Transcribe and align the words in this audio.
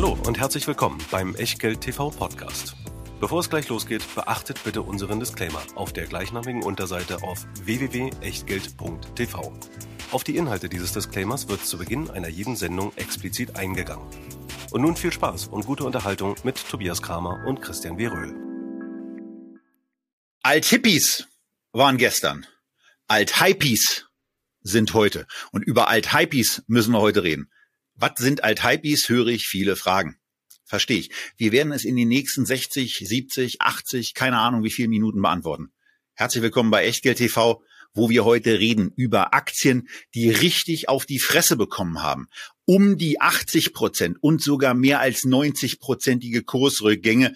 Hallo 0.00 0.16
und 0.28 0.38
herzlich 0.38 0.64
willkommen 0.68 1.00
beim 1.10 1.34
Echtgeld 1.34 1.80
TV 1.80 2.10
Podcast. 2.10 2.76
Bevor 3.18 3.40
es 3.40 3.50
gleich 3.50 3.68
losgeht, 3.68 4.04
beachtet 4.14 4.62
bitte 4.62 4.82
unseren 4.82 5.18
Disclaimer 5.18 5.60
auf 5.74 5.92
der 5.92 6.06
gleichnamigen 6.06 6.62
Unterseite 6.62 7.24
auf 7.24 7.44
www.echtgeld.tv. 7.64 9.52
Auf 10.12 10.22
die 10.22 10.36
Inhalte 10.36 10.68
dieses 10.68 10.92
Disclaimers 10.92 11.48
wird 11.48 11.66
zu 11.66 11.78
Beginn 11.78 12.10
einer 12.10 12.28
jeden 12.28 12.54
Sendung 12.54 12.96
explizit 12.96 13.56
eingegangen. 13.56 14.06
Und 14.70 14.82
nun 14.82 14.94
viel 14.94 15.12
Spaß 15.12 15.48
und 15.48 15.66
gute 15.66 15.82
Unterhaltung 15.82 16.36
mit 16.44 16.64
Tobias 16.68 17.02
Kramer 17.02 17.44
und 17.48 17.60
Christian 17.60 17.98
Weröhl. 17.98 18.36
Alt-Hippies 20.44 21.26
waren 21.72 21.96
gestern. 21.96 22.46
Alt-Hypies 23.08 24.06
sind 24.60 24.94
heute. 24.94 25.26
Und 25.50 25.62
über 25.62 25.88
Alt-Hypies 25.88 26.62
müssen 26.68 26.92
wir 26.92 27.00
heute 27.00 27.24
reden. 27.24 27.50
Was 28.00 28.12
sind 28.18 28.44
Alt-Hypies, 28.44 29.08
höre 29.08 29.26
ich 29.26 29.48
viele 29.48 29.74
Fragen. 29.74 30.20
Verstehe 30.64 30.98
ich. 30.98 31.10
Wir 31.36 31.50
werden 31.50 31.72
es 31.72 31.84
in 31.84 31.96
den 31.96 32.06
nächsten 32.06 32.46
60, 32.46 32.96
70, 32.96 33.60
80, 33.60 34.14
keine 34.14 34.38
Ahnung 34.38 34.62
wie 34.62 34.70
viele 34.70 34.86
Minuten 34.86 35.20
beantworten. 35.20 35.72
Herzlich 36.14 36.44
willkommen 36.44 36.70
bei 36.70 36.84
Echtgeld 36.84 37.18
TV, 37.18 37.60
wo 37.94 38.08
wir 38.08 38.24
heute 38.24 38.60
reden 38.60 38.92
über 38.94 39.34
Aktien, 39.34 39.88
die 40.14 40.30
richtig 40.30 40.88
auf 40.88 41.06
die 41.06 41.18
Fresse 41.18 41.56
bekommen 41.56 42.00
haben. 42.00 42.28
Um 42.66 42.98
die 42.98 43.20
80 43.20 43.72
Prozent 43.72 44.16
und 44.20 44.40
sogar 44.40 44.74
mehr 44.74 45.00
als 45.00 45.24
90 45.24 45.80
prozentige 45.80 46.44
Kursrückgänge 46.44 47.34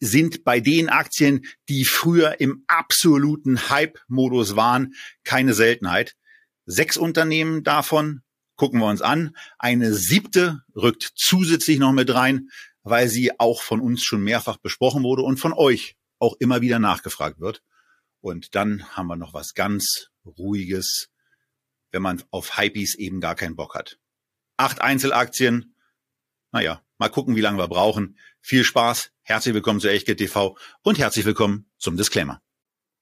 sind 0.00 0.42
bei 0.42 0.58
den 0.58 0.88
Aktien, 0.88 1.44
die 1.68 1.84
früher 1.84 2.40
im 2.40 2.64
absoluten 2.66 3.70
Hype-Modus 3.70 4.56
waren, 4.56 4.94
keine 5.22 5.54
Seltenheit. 5.54 6.16
Sechs 6.66 6.96
Unternehmen 6.96 7.62
davon 7.62 8.22
gucken 8.60 8.80
wir 8.80 8.86
uns 8.86 9.02
an. 9.02 9.34
Eine 9.58 9.94
siebte 9.94 10.60
rückt 10.76 11.12
zusätzlich 11.16 11.78
noch 11.78 11.92
mit 11.92 12.14
rein 12.14 12.48
weil 12.82 13.08
sie 13.08 13.38
auch 13.38 13.62
von 13.62 13.80
uns 13.80 14.02
schon 14.02 14.22
mehrfach 14.22 14.56
besprochen 14.56 15.02
wurde 15.02 15.22
und 15.22 15.38
von 15.38 15.52
euch 15.52 15.96
auch 16.18 16.36
immer 16.38 16.60
wieder 16.60 16.78
nachgefragt 16.78 17.40
wird. 17.40 17.62
Und 18.20 18.54
dann 18.54 18.84
haben 18.96 19.06
wir 19.06 19.16
noch 19.16 19.34
was 19.34 19.54
ganz 19.54 20.08
Ruhiges, 20.24 21.08
wenn 21.90 22.02
man 22.02 22.22
auf 22.30 22.58
Hypees 22.58 22.94
eben 22.96 23.20
gar 23.20 23.34
keinen 23.34 23.56
Bock 23.56 23.74
hat. 23.74 23.98
Acht 24.56 24.80
Einzelaktien. 24.80 25.74
Naja, 26.52 26.82
mal 26.98 27.08
gucken, 27.08 27.36
wie 27.36 27.40
lange 27.40 27.58
wir 27.58 27.68
brauchen. 27.68 28.18
Viel 28.40 28.64
Spaß. 28.64 29.12
Herzlich 29.22 29.54
willkommen 29.54 29.80
zu 29.80 29.88
Echtgeld 29.88 30.18
TV 30.18 30.56
und 30.82 30.98
herzlich 30.98 31.24
willkommen 31.24 31.70
zum 31.78 31.96
Disclaimer. 31.96 32.42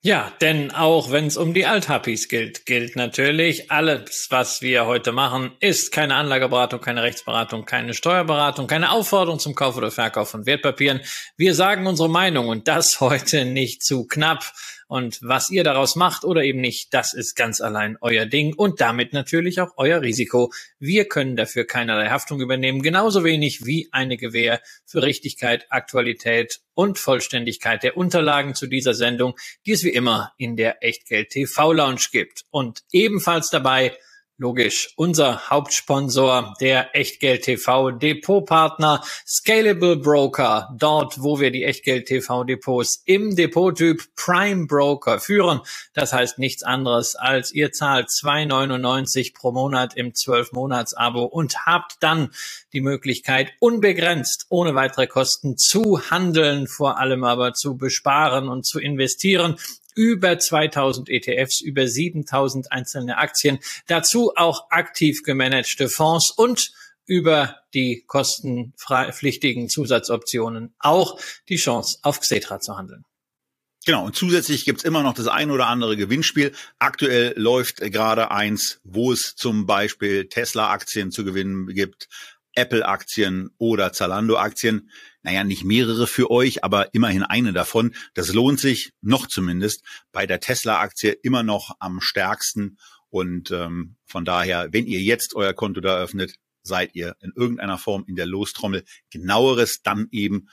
Ja, 0.00 0.32
denn 0.40 0.70
auch 0.70 1.10
wenn 1.10 1.26
es 1.26 1.36
um 1.36 1.54
die 1.54 1.66
Althappies 1.66 2.28
gilt, 2.28 2.66
gilt 2.66 2.94
natürlich, 2.94 3.72
alles, 3.72 4.28
was 4.30 4.62
wir 4.62 4.86
heute 4.86 5.10
machen, 5.10 5.50
ist 5.58 5.90
keine 5.90 6.14
Anlageberatung, 6.14 6.80
keine 6.80 7.02
Rechtsberatung, 7.02 7.64
keine 7.64 7.94
Steuerberatung, 7.94 8.68
keine 8.68 8.92
Aufforderung 8.92 9.40
zum 9.40 9.56
Kauf 9.56 9.76
oder 9.76 9.90
Verkauf 9.90 10.30
von 10.30 10.46
Wertpapieren. 10.46 11.00
Wir 11.36 11.52
sagen 11.56 11.88
unsere 11.88 12.08
Meinung 12.08 12.46
und 12.46 12.68
das 12.68 13.00
heute 13.00 13.44
nicht 13.44 13.82
zu 13.82 14.06
knapp. 14.06 14.52
Und 14.88 15.20
was 15.22 15.50
ihr 15.50 15.64
daraus 15.64 15.96
macht 15.96 16.24
oder 16.24 16.42
eben 16.42 16.60
nicht, 16.60 16.94
das 16.94 17.12
ist 17.12 17.36
ganz 17.36 17.60
allein 17.60 17.98
euer 18.00 18.24
Ding 18.24 18.54
und 18.54 18.80
damit 18.80 19.12
natürlich 19.12 19.60
auch 19.60 19.72
euer 19.76 20.00
Risiko. 20.00 20.50
Wir 20.78 21.06
können 21.06 21.36
dafür 21.36 21.66
keinerlei 21.66 22.08
Haftung 22.08 22.40
übernehmen, 22.40 22.82
genauso 22.82 23.22
wenig 23.22 23.66
wie 23.66 23.88
eine 23.92 24.16
Gewähr 24.16 24.62
für 24.86 25.02
Richtigkeit, 25.02 25.66
Aktualität 25.68 26.60
und 26.72 26.98
Vollständigkeit 26.98 27.82
der 27.82 27.98
Unterlagen 27.98 28.54
zu 28.54 28.66
dieser 28.66 28.94
Sendung, 28.94 29.34
die 29.66 29.72
es 29.72 29.84
wie 29.84 29.90
immer 29.90 30.32
in 30.38 30.56
der 30.56 30.82
Echtgeld 30.82 31.30
TV 31.30 31.74
Lounge 31.74 32.06
gibt. 32.10 32.46
Und 32.50 32.82
ebenfalls 32.90 33.50
dabei 33.50 33.96
Logisch. 34.40 34.90
Unser 34.94 35.50
Hauptsponsor, 35.50 36.54
der 36.60 36.94
Echtgeld 36.94 37.42
TV 37.42 37.90
Depotpartner 37.90 39.02
Scalable 39.26 39.96
Broker. 39.96 40.72
Dort, 40.78 41.20
wo 41.20 41.40
wir 41.40 41.50
die 41.50 41.64
Echtgeld 41.64 42.06
TV 42.06 42.44
Depots 42.44 43.02
im 43.04 43.34
Depottyp 43.34 44.00
Prime 44.14 44.66
Broker 44.66 45.18
führen. 45.18 45.60
Das 45.92 46.12
heißt 46.12 46.38
nichts 46.38 46.62
anderes 46.62 47.16
als 47.16 47.50
ihr 47.50 47.72
zahlt 47.72 48.10
2,99 48.10 49.34
pro 49.34 49.50
Monat 49.50 49.96
im 49.96 50.14
12 50.14 50.52
Monats 50.52 50.94
Abo 50.94 51.24
und 51.24 51.66
habt 51.66 51.96
dann 51.98 52.30
die 52.72 52.80
Möglichkeit 52.80 53.50
unbegrenzt 53.58 54.46
ohne 54.50 54.76
weitere 54.76 55.08
Kosten 55.08 55.56
zu 55.56 56.12
handeln, 56.12 56.68
vor 56.68 57.00
allem 57.00 57.24
aber 57.24 57.54
zu 57.54 57.76
besparen 57.76 58.48
und 58.48 58.64
zu 58.64 58.78
investieren 58.78 59.56
über 59.94 60.38
2000 60.38 61.08
ETFs, 61.08 61.60
über 61.60 61.86
7000 61.86 62.72
einzelne 62.72 63.18
Aktien, 63.18 63.58
dazu 63.86 64.32
auch 64.36 64.70
aktiv 64.70 65.22
gemanagte 65.22 65.88
Fonds 65.88 66.30
und 66.30 66.72
über 67.06 67.56
die 67.74 68.04
kostenpflichtigen 68.06 69.68
Zusatzoptionen 69.68 70.74
auch 70.78 71.18
die 71.48 71.56
Chance 71.56 71.98
auf 72.02 72.20
Xetra 72.20 72.60
zu 72.60 72.76
handeln. 72.76 73.04
Genau, 73.86 74.04
und 74.04 74.14
zusätzlich 74.14 74.66
gibt's 74.66 74.84
immer 74.84 75.02
noch 75.02 75.14
das 75.14 75.28
ein 75.28 75.50
oder 75.50 75.68
andere 75.68 75.96
Gewinnspiel. 75.96 76.52
Aktuell 76.78 77.32
läuft 77.36 77.78
gerade 77.78 78.30
eins, 78.30 78.80
wo 78.84 79.12
es 79.12 79.34
zum 79.34 79.64
Beispiel 79.64 80.28
Tesla-Aktien 80.28 81.10
zu 81.10 81.24
gewinnen 81.24 81.66
gibt, 81.68 82.08
Apple-Aktien 82.54 83.50
oder 83.56 83.92
Zalando-Aktien. 83.94 84.90
Naja, 85.28 85.44
nicht 85.44 85.62
mehrere 85.62 86.06
für 86.06 86.30
euch, 86.30 86.64
aber 86.64 86.94
immerhin 86.94 87.22
eine 87.22 87.52
davon. 87.52 87.94
Das 88.14 88.32
lohnt 88.32 88.60
sich, 88.60 88.92
noch 89.02 89.26
zumindest, 89.26 89.84
bei 90.10 90.26
der 90.26 90.40
Tesla-Aktie 90.40 91.12
immer 91.22 91.42
noch 91.42 91.76
am 91.80 92.00
stärksten. 92.00 92.78
Und 93.10 93.50
ähm, 93.50 93.96
von 94.06 94.24
daher, 94.24 94.72
wenn 94.72 94.86
ihr 94.86 95.02
jetzt 95.02 95.34
euer 95.34 95.52
Konto 95.52 95.82
da 95.82 95.98
öffnet, 95.98 96.36
seid 96.62 96.94
ihr 96.94 97.14
in 97.20 97.34
irgendeiner 97.36 97.76
Form 97.76 98.06
in 98.06 98.16
der 98.16 98.24
Lostrommel. 98.24 98.84
Genaueres 99.10 99.82
dann 99.82 100.08
eben 100.12 100.48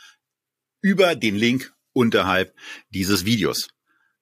über 0.81 1.15
den 1.15 1.37
Link 1.37 1.73
unterhalb 1.93 2.53
dieses 2.89 3.23
Videos. 3.23 3.69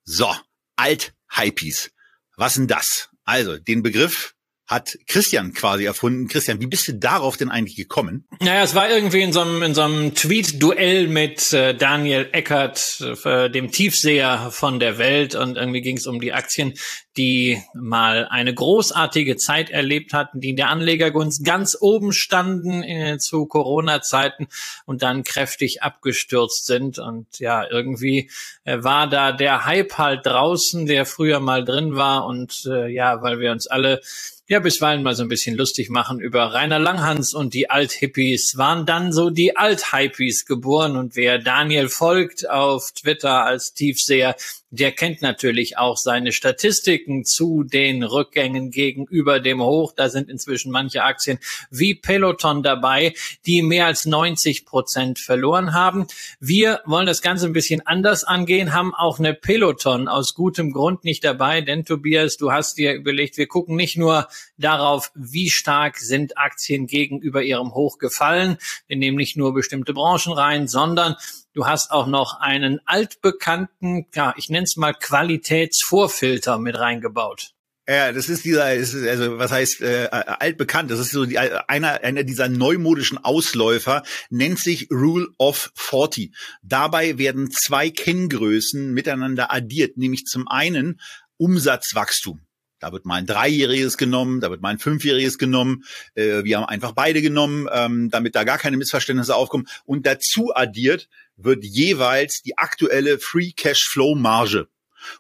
So, 0.04 0.32
Alt-Hypies. 0.76 1.90
Was 2.36 2.54
denn 2.54 2.68
das? 2.68 3.10
Also, 3.24 3.58
den 3.58 3.82
Begriff 3.82 4.36
hat 4.74 4.98
Christian 5.08 5.54
quasi 5.54 5.86
erfunden. 5.86 6.28
Christian, 6.28 6.60
wie 6.60 6.68
bist 6.68 6.88
du 6.88 6.94
darauf 6.94 7.38
denn 7.38 7.50
eigentlich 7.50 7.76
gekommen? 7.76 8.26
Naja, 8.42 8.64
es 8.64 8.76
war 8.76 8.90
irgendwie 8.90 9.22
in 9.22 9.32
so 9.32 9.42
einem, 9.42 9.62
in 9.62 9.74
so 9.74 9.84
einem 9.84 10.16
Tweet-Duell 10.16 11.08
mit 11.08 11.54
äh, 11.54 11.76
Daniel 11.76 12.28
Eckert, 12.32 13.02
äh, 13.24 13.50
dem 13.50 13.72
Tiefseher 13.72 14.50
von 14.52 14.80
der 14.80 14.98
Welt. 14.98 15.36
Und 15.36 15.58
irgendwie 15.58 15.82
ging 15.82 15.98
es 15.98 16.08
um 16.08 16.20
die 16.20 16.34
Aktien, 16.34 16.74
die 17.16 17.62
mal 17.76 18.28
eine 18.28 18.54
großartige 18.54 19.38
Zeit 19.38 19.70
erlebt 19.70 20.14
hatten, 20.14 20.40
die 20.40 20.50
in 20.50 20.56
der 20.56 20.70
Anlegergunst 20.70 21.46
ganz 21.46 21.78
oben 21.80 22.12
standen 22.12 22.84
äh, 22.84 23.18
zu 23.20 23.46
Corona-Zeiten 23.46 24.48
und 24.86 25.04
dann 25.04 25.24
kräftig 25.24 25.84
abgestürzt 25.84 26.66
sind. 26.66 26.98
Und 26.98 27.40
ja, 27.40 27.70
irgendwie 27.70 28.32
äh, 28.64 28.84
war 28.84 29.08
da 29.08 29.32
der 29.32 29.66
Hype 29.66 29.98
halt 29.98 30.26
draußen, 30.26 30.88
der 30.88 31.06
früher 31.06 31.40
mal 31.40 31.64
drin 31.64 31.96
war. 31.96 32.26
Und 32.26 32.66
äh, 32.66 32.88
ja, 32.88 33.22
weil 33.22 33.40
wir 33.40 33.52
uns 33.52 33.68
alle 33.68 34.02
ja 34.48 34.60
bisweilen 34.60 35.04
mal 35.04 35.16
so 35.16 35.24
ein 35.24 35.30
bisschen 35.30 35.56
lustig 35.56 35.90
machen 35.90 36.20
über 36.20 36.54
Rainer 36.54 36.80
Langhans 36.80 37.34
und 37.34 37.54
die 37.54 37.70
Alt-Hippies, 37.70 38.58
waren 38.58 38.86
dann 38.86 39.14
so 39.14 39.30
die 39.30 39.56
Alt-Hypies 39.56 40.46
geboren? 40.46 40.98
Und 40.98 41.16
wer 41.16 41.40
Daniel 41.40 41.90
folgt 41.90 42.50
auf 42.50 42.92
Twitter 42.92 43.46
als 43.46 43.74
Tiefseher, 43.74 44.36
der 44.74 44.92
kennt 44.92 45.22
natürlich 45.22 45.78
auch 45.78 45.98
seine 45.98 46.32
Statistiken 46.32 47.26
zu 47.26 47.64
den 47.64 48.02
Rückgängen 48.02 48.72
gegenüber 48.72 49.40
dem 49.40 49.62
Hoch. 49.62 49.94
Da 49.96 50.10
sind 50.10 50.32
inzwischen 50.32 50.72
manche 50.72 51.04
Aktien 51.04 51.38
wie 51.70 51.94
Peloton 51.94 52.64
dabei, 52.64 53.14
die 53.46 53.62
mehr 53.62 53.86
als 53.86 54.08
90 54.08 54.66
Prozent 54.66 55.20
verloren 55.20 55.76
haben. 55.76 56.08
Wir 56.40 56.82
wollen 56.86 57.06
das 57.06 57.22
Ganze 57.22 57.46
ein 57.46 57.54
bisschen 57.54 57.86
anders 57.86 58.24
angehen, 58.24 58.74
haben 58.74 58.96
auch 58.96 59.20
eine 59.20 59.36
Peloton 59.36 60.08
aus 60.08 60.34
gutem 60.34 60.72
Grund 60.72 61.04
nicht 61.04 61.24
dabei, 61.24 61.62
denn 61.62 61.86
Tobias, 61.86 62.38
du 62.38 62.52
hast 62.52 62.80
dir 62.80 62.94
überlegt, 62.94 63.38
wir 63.38 63.48
gucken 63.48 63.76
nicht 63.76 63.96
nur 63.96 64.28
darauf, 64.58 65.12
wie 65.14 65.52
stark 65.52 66.00
sind 66.00 66.40
Aktien 66.40 66.88
gegenüber 66.88 67.44
ihrem 67.44 67.76
Hoch 67.76 68.00
gefallen. 68.00 68.58
Wir 68.88 68.98
nehmen 68.98 69.18
nicht 69.18 69.38
nur 69.38 69.54
bestimmte 69.54 69.94
Branchen 69.94 70.34
rein, 70.34 70.68
sondern 70.68 71.16
Du 71.54 71.68
hast 71.68 71.92
auch 71.92 72.08
noch 72.08 72.40
einen 72.40 72.80
altbekannten, 72.86 74.08
ja, 74.16 74.34
ich 74.38 74.50
nenne 74.50 74.64
es 74.64 74.76
mal 74.76 74.94
Qualitätsvorfilter 74.94 76.58
mit 76.58 76.80
reingebaut. 76.80 77.54
Ja, 77.88 78.14
das 78.14 78.30
ist 78.30 78.46
dieser, 78.46 78.64
also 78.64 79.38
was 79.38 79.52
heißt 79.52 79.82
äh, 79.82 80.08
altbekannt. 80.10 80.90
Das 80.90 81.00
ist 81.00 81.12
so 81.12 81.26
die, 81.26 81.38
einer 81.38 82.02
einer 82.02 82.24
dieser 82.24 82.48
neumodischen 82.48 83.18
Ausläufer 83.18 84.04
nennt 84.30 84.58
sich 84.60 84.88
Rule 84.90 85.28
of 85.38 85.72
40. 85.76 86.34
Dabei 86.62 87.18
werden 87.18 87.52
zwei 87.52 87.90
Kenngrößen 87.90 88.94
miteinander 88.94 89.52
addiert, 89.52 89.98
nämlich 89.98 90.24
zum 90.24 90.48
einen 90.48 91.02
Umsatzwachstum. 91.36 92.40
Da 92.84 92.92
wird 92.92 93.06
mal 93.06 93.16
ein 93.16 93.26
Dreijähriges 93.26 93.98
genommen, 93.98 94.42
da 94.42 94.50
wird 94.50 94.62
mal 94.62 94.68
ein 94.68 94.78
Fünfjähriges 94.78 95.38
genommen. 95.38 95.86
Äh, 96.16 96.44
wir 96.44 96.58
haben 96.58 96.66
einfach 96.66 96.92
beide 96.92 97.22
genommen, 97.22 97.70
ähm, 97.72 98.10
damit 98.10 98.36
da 98.36 98.44
gar 98.44 98.58
keine 98.58 98.76
Missverständnisse 98.76 99.34
aufkommen. 99.34 99.70
Und 99.86 100.06
dazu 100.06 100.54
addiert 100.54 101.08
wird 101.38 101.64
jeweils 101.64 102.42
die 102.42 102.58
aktuelle 102.58 103.20
Free 103.20 103.54
Cash 103.54 103.88
Flow 103.88 104.16
Marge. 104.16 104.68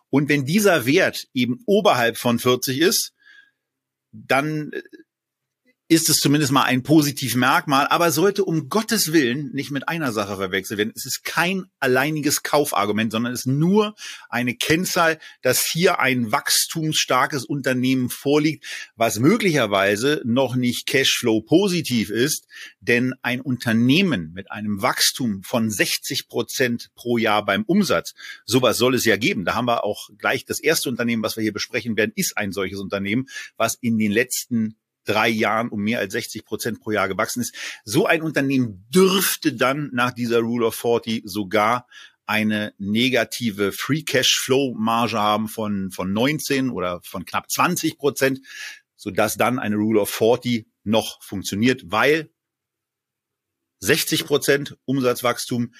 Und 0.09 0.27
wenn 0.27 0.43
dieser 0.43 0.85
Wert 0.85 1.27
eben 1.33 1.61
oberhalb 1.65 2.17
von 2.17 2.37
40 2.37 2.79
ist, 2.79 3.13
dann 4.11 4.71
ist 5.93 6.09
es 6.09 6.17
zumindest 6.17 6.51
mal 6.51 6.63
ein 6.63 6.81
positives 6.81 7.35
Merkmal, 7.35 7.87
aber 7.87 8.11
sollte 8.11 8.43
um 8.43 8.67
Gottes 8.67 9.13
Willen 9.13 9.51
nicht 9.53 9.69
mit 9.69 9.87
einer 9.87 10.11
Sache 10.11 10.35
verwechselt 10.37 10.79
werden. 10.79 10.93
Es 10.95 11.05
ist 11.05 11.23
kein 11.23 11.65
alleiniges 11.79 12.41
Kaufargument, 12.41 13.11
sondern 13.11 13.31
es 13.31 13.41
ist 13.41 13.45
nur 13.45 13.93
eine 14.27 14.55
Kennzahl, 14.55 15.19
dass 15.43 15.65
hier 15.65 15.99
ein 15.99 16.31
wachstumsstarkes 16.31 17.45
Unternehmen 17.45 18.09
vorliegt, 18.09 18.65
was 18.95 19.19
möglicherweise 19.19 20.21
noch 20.25 20.55
nicht 20.55 20.87
Cashflow 20.87 21.41
positiv 21.41 22.09
ist, 22.09 22.47
denn 22.79 23.13
ein 23.21 23.39
Unternehmen 23.41 24.31
mit 24.33 24.51
einem 24.51 24.81
Wachstum 24.81 25.43
von 25.43 25.69
60 25.69 26.27
Prozent 26.27 26.89
pro 26.95 27.17
Jahr 27.19 27.45
beim 27.45 27.63
Umsatz, 27.63 28.15
sowas 28.45 28.77
soll 28.77 28.95
es 28.95 29.05
ja 29.05 29.17
geben. 29.17 29.45
Da 29.45 29.53
haben 29.53 29.67
wir 29.67 29.83
auch 29.83 30.09
gleich 30.17 30.43
das 30.45 30.59
erste 30.59 30.89
Unternehmen, 30.89 31.21
was 31.21 31.37
wir 31.37 31.43
hier 31.43 31.53
besprechen 31.53 31.95
werden, 31.97 32.13
ist 32.15 32.35
ein 32.35 32.51
solches 32.51 32.79
Unternehmen, 32.79 33.27
was 33.57 33.75
in 33.75 33.99
den 33.99 34.11
letzten 34.11 34.75
drei 35.05 35.29
Jahren 35.29 35.69
um 35.69 35.81
mehr 35.81 35.99
als 35.99 36.13
60 36.13 36.45
Prozent 36.45 36.79
pro 36.81 36.91
Jahr 36.91 37.07
gewachsen 37.07 37.41
ist. 37.41 37.55
So 37.83 38.05
ein 38.05 38.21
Unternehmen 38.21 38.85
dürfte 38.89 39.53
dann 39.53 39.89
nach 39.93 40.11
dieser 40.11 40.39
Rule 40.39 40.67
of 40.67 40.75
40 40.75 41.23
sogar 41.25 41.87
eine 42.25 42.73
negative 42.77 43.71
Free 43.71 44.03
Cash 44.03 44.39
Flow 44.39 44.73
Marge 44.75 45.19
haben 45.19 45.47
von, 45.47 45.91
von 45.91 46.13
19 46.13 46.69
oder 46.69 47.01
von 47.03 47.25
knapp 47.25 47.49
20 47.51 47.97
Prozent, 47.97 48.39
sodass 48.95 49.35
dann 49.35 49.59
eine 49.59 49.75
Rule 49.75 50.01
of 50.01 50.09
40 50.09 50.65
noch 50.83 51.21
funktioniert, 51.21 51.83
weil 51.85 52.29
60 53.79 54.25
Prozent 54.25 54.77
Umsatzwachstum 54.85 55.73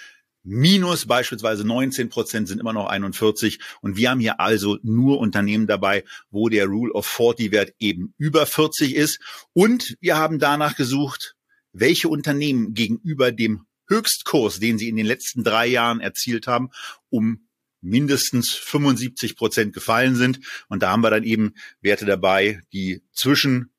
minus 0.43 1.05
beispielsweise 1.05 1.65
19 1.65 2.09
Prozent 2.09 2.47
sind 2.47 2.59
immer 2.59 2.73
noch 2.73 2.87
41. 2.87 3.59
Und 3.81 3.97
wir 3.97 4.09
haben 4.09 4.19
hier 4.19 4.39
also 4.39 4.77
nur 4.83 5.19
Unternehmen 5.19 5.67
dabei, 5.67 6.03
wo 6.29 6.49
der 6.49 6.65
Rule 6.65 6.93
of 6.93 7.07
40 7.07 7.51
Wert 7.51 7.73
eben 7.79 8.13
über 8.17 8.45
40 8.45 8.95
ist. 8.95 9.19
Und 9.53 9.95
wir 10.01 10.17
haben 10.17 10.39
danach 10.39 10.75
gesucht, 10.75 11.35
welche 11.71 12.09
Unternehmen 12.09 12.73
gegenüber 12.73 13.31
dem 13.31 13.65
Höchstkurs, 13.87 14.59
den 14.59 14.77
sie 14.77 14.89
in 14.89 14.95
den 14.95 15.05
letzten 15.05 15.43
drei 15.43 15.67
Jahren 15.67 15.99
erzielt 15.99 16.47
haben, 16.47 16.69
um 17.09 17.47
mindestens 17.81 18.51
75 18.51 19.35
Prozent 19.35 19.73
gefallen 19.73 20.15
sind. 20.15 20.39
Und 20.69 20.83
da 20.83 20.91
haben 20.91 21.01
wir 21.01 21.09
dann 21.09 21.23
eben 21.23 21.55
Werte 21.81 22.05
dabei, 22.05 22.61
die 22.71 23.01
zwischen 23.11 23.71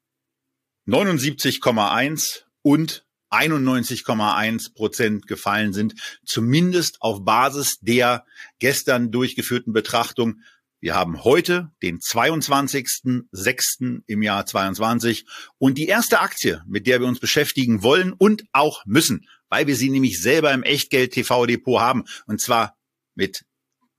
79,1 0.87 2.43
und 2.63 3.07
91,1 3.35 4.75
Prozent 4.75 5.27
gefallen 5.27 5.73
sind, 5.73 5.95
zumindest 6.25 7.03
auf 7.03 7.25
Basis 7.25 7.79
der 7.81 8.25
gestern 8.59 9.11
durchgeführten 9.11 9.73
Betrachtung. 9.73 10.41
Wir 10.81 10.95
haben 10.95 11.25
heute 11.25 11.71
den 11.83 11.99
22.06. 11.99 14.03
im 14.07 14.23
Jahr 14.23 14.47
22 14.47 15.27
und 15.59 15.79
die 15.79 15.87
erste 15.87 16.21
Aktie, 16.21 16.63
mit 16.67 16.87
der 16.87 17.01
wir 17.01 17.07
uns 17.07 17.21
beschäftigen 17.21 17.83
wollen 17.83 18.13
und 18.13 18.45
auch 18.53 18.85
müssen, 18.85 19.27
weil 19.49 19.67
wir 19.67 19.77
sie 19.77 19.91
nämlich 19.91 20.21
selber 20.21 20.53
im 20.53 20.63
Echtgeld 20.63 21.13
TV 21.13 21.47
Depot 21.47 21.81
haben 21.81 22.05
und 22.27 22.41
zwar 22.41 22.77
mit 23.15 23.45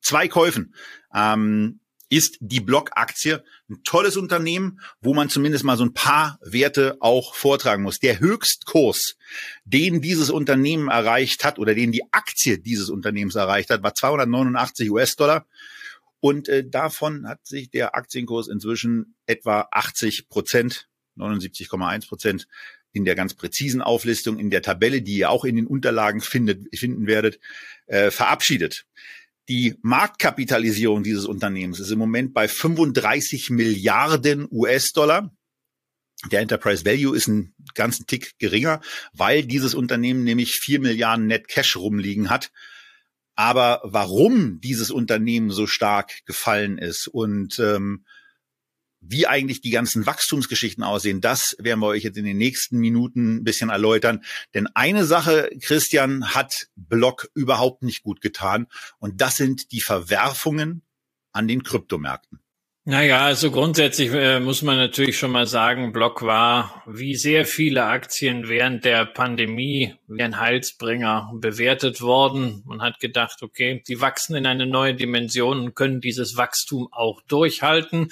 zwei 0.01 0.27
Käufen. 0.27 0.75
Ähm, 1.13 1.79
ist 2.09 2.37
die 2.39 2.59
Block-Aktie 2.59 3.43
ein 3.69 3.83
tolles 3.83 4.17
Unternehmen, 4.17 4.79
wo 5.01 5.13
man 5.13 5.29
zumindest 5.29 5.63
mal 5.63 5.77
so 5.77 5.85
ein 5.85 5.93
paar 5.93 6.39
Werte 6.41 6.97
auch 6.99 7.35
vortragen 7.35 7.83
muss. 7.83 7.99
Der 7.99 8.19
Höchstkurs, 8.19 9.17
den 9.63 10.01
dieses 10.01 10.29
Unternehmen 10.29 10.89
erreicht 10.89 11.43
hat 11.43 11.59
oder 11.59 11.73
den 11.73 11.91
die 11.91 12.03
Aktie 12.11 12.59
dieses 12.59 12.89
Unternehmens 12.89 13.35
erreicht 13.35 13.69
hat, 13.69 13.83
war 13.83 13.95
289 13.95 14.91
US-Dollar. 14.91 15.47
Und 16.19 16.47
äh, 16.47 16.67
davon 16.67 17.27
hat 17.27 17.45
sich 17.45 17.69
der 17.69 17.95
Aktienkurs 17.95 18.47
inzwischen 18.47 19.15
etwa 19.25 19.67
80 19.71 20.29
Prozent, 20.29 20.87
79,1 21.17 22.07
Prozent 22.07 22.47
in 22.93 23.05
der 23.05 23.15
ganz 23.15 23.33
präzisen 23.33 23.81
Auflistung, 23.81 24.39
in 24.39 24.49
der 24.49 24.61
Tabelle, 24.61 25.01
die 25.01 25.17
ihr 25.17 25.29
auch 25.29 25.43
in 25.43 25.57
den 25.57 25.67
Unterlagen 25.67 26.21
findet, 26.21 26.65
finden 26.75 27.07
werdet, 27.07 27.39
äh, 27.87 28.09
verabschiedet. 28.09 28.85
Die 29.47 29.75
Marktkapitalisierung 29.81 31.03
dieses 31.03 31.25
Unternehmens 31.25 31.79
ist 31.79 31.91
im 31.91 31.99
Moment 31.99 32.33
bei 32.33 32.47
35 32.47 33.51
Milliarden 33.51 34.47
US-Dollar. 34.49 35.35
Der 36.31 36.41
Enterprise 36.41 36.85
Value 36.85 37.15
ist 37.15 37.27
ein 37.27 37.53
ganzen 37.75 38.07
Tick 38.07 38.39
geringer, 38.39 38.81
weil 39.13 39.43
dieses 39.43 39.75
Unternehmen 39.75 40.23
nämlich 40.23 40.53
vier 40.53 40.79
Milliarden 40.79 41.27
Net 41.27 41.47
Cash 41.47 41.75
rumliegen 41.75 42.29
hat. 42.29 42.51
Aber 43.35 43.81
warum 43.83 44.61
dieses 44.61 44.89
Unternehmen 44.89 45.51
so 45.51 45.67
stark 45.67 46.25
gefallen 46.25 46.77
ist 46.77 47.07
und 47.07 47.59
ähm, 47.59 48.05
wie 49.07 49.27
eigentlich 49.27 49.61
die 49.61 49.69
ganzen 49.69 50.05
Wachstumsgeschichten 50.05 50.83
aussehen, 50.83 51.21
das 51.21 51.55
werden 51.59 51.79
wir 51.79 51.87
euch 51.87 52.03
jetzt 52.03 52.17
in 52.17 52.25
den 52.25 52.37
nächsten 52.37 52.77
Minuten 52.77 53.37
ein 53.37 53.43
bisschen 53.43 53.69
erläutern. 53.69 54.23
Denn 54.53 54.67
eine 54.73 55.05
Sache, 55.05 55.49
Christian, 55.61 56.33
hat 56.33 56.67
Block 56.75 57.29
überhaupt 57.33 57.83
nicht 57.83 58.03
gut 58.03 58.21
getan. 58.21 58.67
Und 58.99 59.21
das 59.21 59.35
sind 59.35 59.71
die 59.71 59.81
Verwerfungen 59.81 60.81
an 61.31 61.47
den 61.47 61.63
Kryptomärkten. 61.63 62.39
Naja, 62.87 63.25
also 63.25 63.49
grundsätzlich 63.49 64.11
äh, 64.13 64.39
muss 64.39 64.61
man 64.61 64.77
natürlich 64.77 65.17
schon 65.17 65.31
mal 65.31 65.47
sagen, 65.47 65.91
Block 65.91 66.21
war 66.21 66.83
wie 66.85 67.15
sehr 67.15 67.45
viele 67.45 67.85
Aktien 67.85 68.47
während 68.47 68.85
der 68.85 69.05
Pandemie 69.05 69.95
wie 70.07 70.21
ein 70.21 70.39
Heilsbringer 70.39 71.31
bewertet 71.33 72.01
worden. 72.01 72.61
Man 72.63 72.83
hat 72.83 72.99
gedacht, 72.99 73.41
okay, 73.41 73.81
die 73.87 74.01
wachsen 74.01 74.35
in 74.35 74.45
eine 74.45 74.67
neue 74.67 74.93
Dimension 74.93 75.61
und 75.61 75.75
können 75.75 75.99
dieses 75.99 76.37
Wachstum 76.37 76.87
auch 76.91 77.21
durchhalten. 77.21 78.09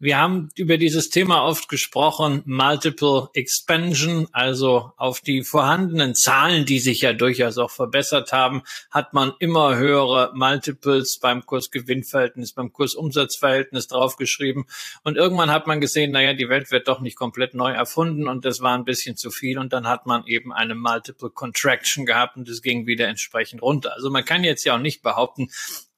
Wir 0.00 0.16
haben 0.16 0.50
über 0.54 0.76
dieses 0.76 1.10
Thema 1.10 1.44
oft 1.44 1.68
gesprochen, 1.68 2.42
Multiple 2.46 3.30
Expansion, 3.34 4.28
also 4.30 4.92
auf 4.96 5.20
die 5.20 5.42
vorhandenen 5.42 6.14
Zahlen, 6.14 6.64
die 6.64 6.78
sich 6.78 7.00
ja 7.00 7.12
durchaus 7.12 7.58
auch 7.58 7.72
verbessert 7.72 8.32
haben, 8.32 8.62
hat 8.92 9.12
man 9.12 9.32
immer 9.40 9.76
höhere 9.76 10.30
Multiples 10.36 11.18
beim 11.20 11.44
Kursgewinnverhältnis, 11.44 12.52
beim 12.52 12.72
Kursumsatzverhältnis 12.72 13.88
draufgeschrieben. 13.88 14.66
Und 15.02 15.16
irgendwann 15.16 15.50
hat 15.50 15.66
man 15.66 15.80
gesehen, 15.80 16.12
naja, 16.12 16.32
die 16.32 16.48
Welt 16.48 16.70
wird 16.70 16.86
doch 16.86 17.00
nicht 17.00 17.16
komplett 17.16 17.54
neu 17.54 17.72
erfunden 17.72 18.28
und 18.28 18.44
das 18.44 18.60
war 18.60 18.78
ein 18.78 18.84
bisschen 18.84 19.16
zu 19.16 19.32
viel. 19.32 19.58
Und 19.58 19.72
dann 19.72 19.88
hat 19.88 20.06
man 20.06 20.24
eben 20.26 20.52
eine 20.52 20.76
Multiple 20.76 21.30
Contraction 21.30 22.06
gehabt 22.06 22.36
und 22.36 22.48
es 22.48 22.62
ging 22.62 22.86
wieder 22.86 23.08
entsprechend 23.08 23.62
runter. 23.62 23.94
Also 23.94 24.10
man 24.10 24.24
kann 24.24 24.44
jetzt 24.44 24.62
ja 24.62 24.76
auch 24.76 24.80
nicht 24.80 25.02
behaupten, 25.02 25.48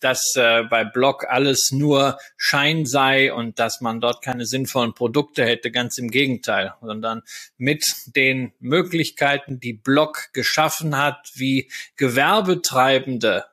dass 0.01 0.35
äh, 0.37 0.63
bei 0.65 0.85
Block 0.85 1.27
alles 1.29 1.71
nur 1.73 2.19
Schein 2.37 2.87
sei 2.87 3.33
und 3.33 3.59
dass 3.59 3.81
man 3.81 4.01
dort 4.01 4.23
keine 4.23 4.47
sinnvollen 4.47 4.95
Produkte 4.95 5.45
hätte, 5.45 5.71
ganz 5.71 5.99
im 5.99 6.11
Gegenteil, 6.11 6.75
sondern 6.81 7.23
mit 7.57 7.85
den 8.07 8.53
Möglichkeiten, 8.59 9.61
die 9.61 9.75
Block 9.75 10.33
geschaffen 10.33 10.97
hat, 10.97 11.31
wie 11.35 11.71
Gewerbetreibende 11.97 13.45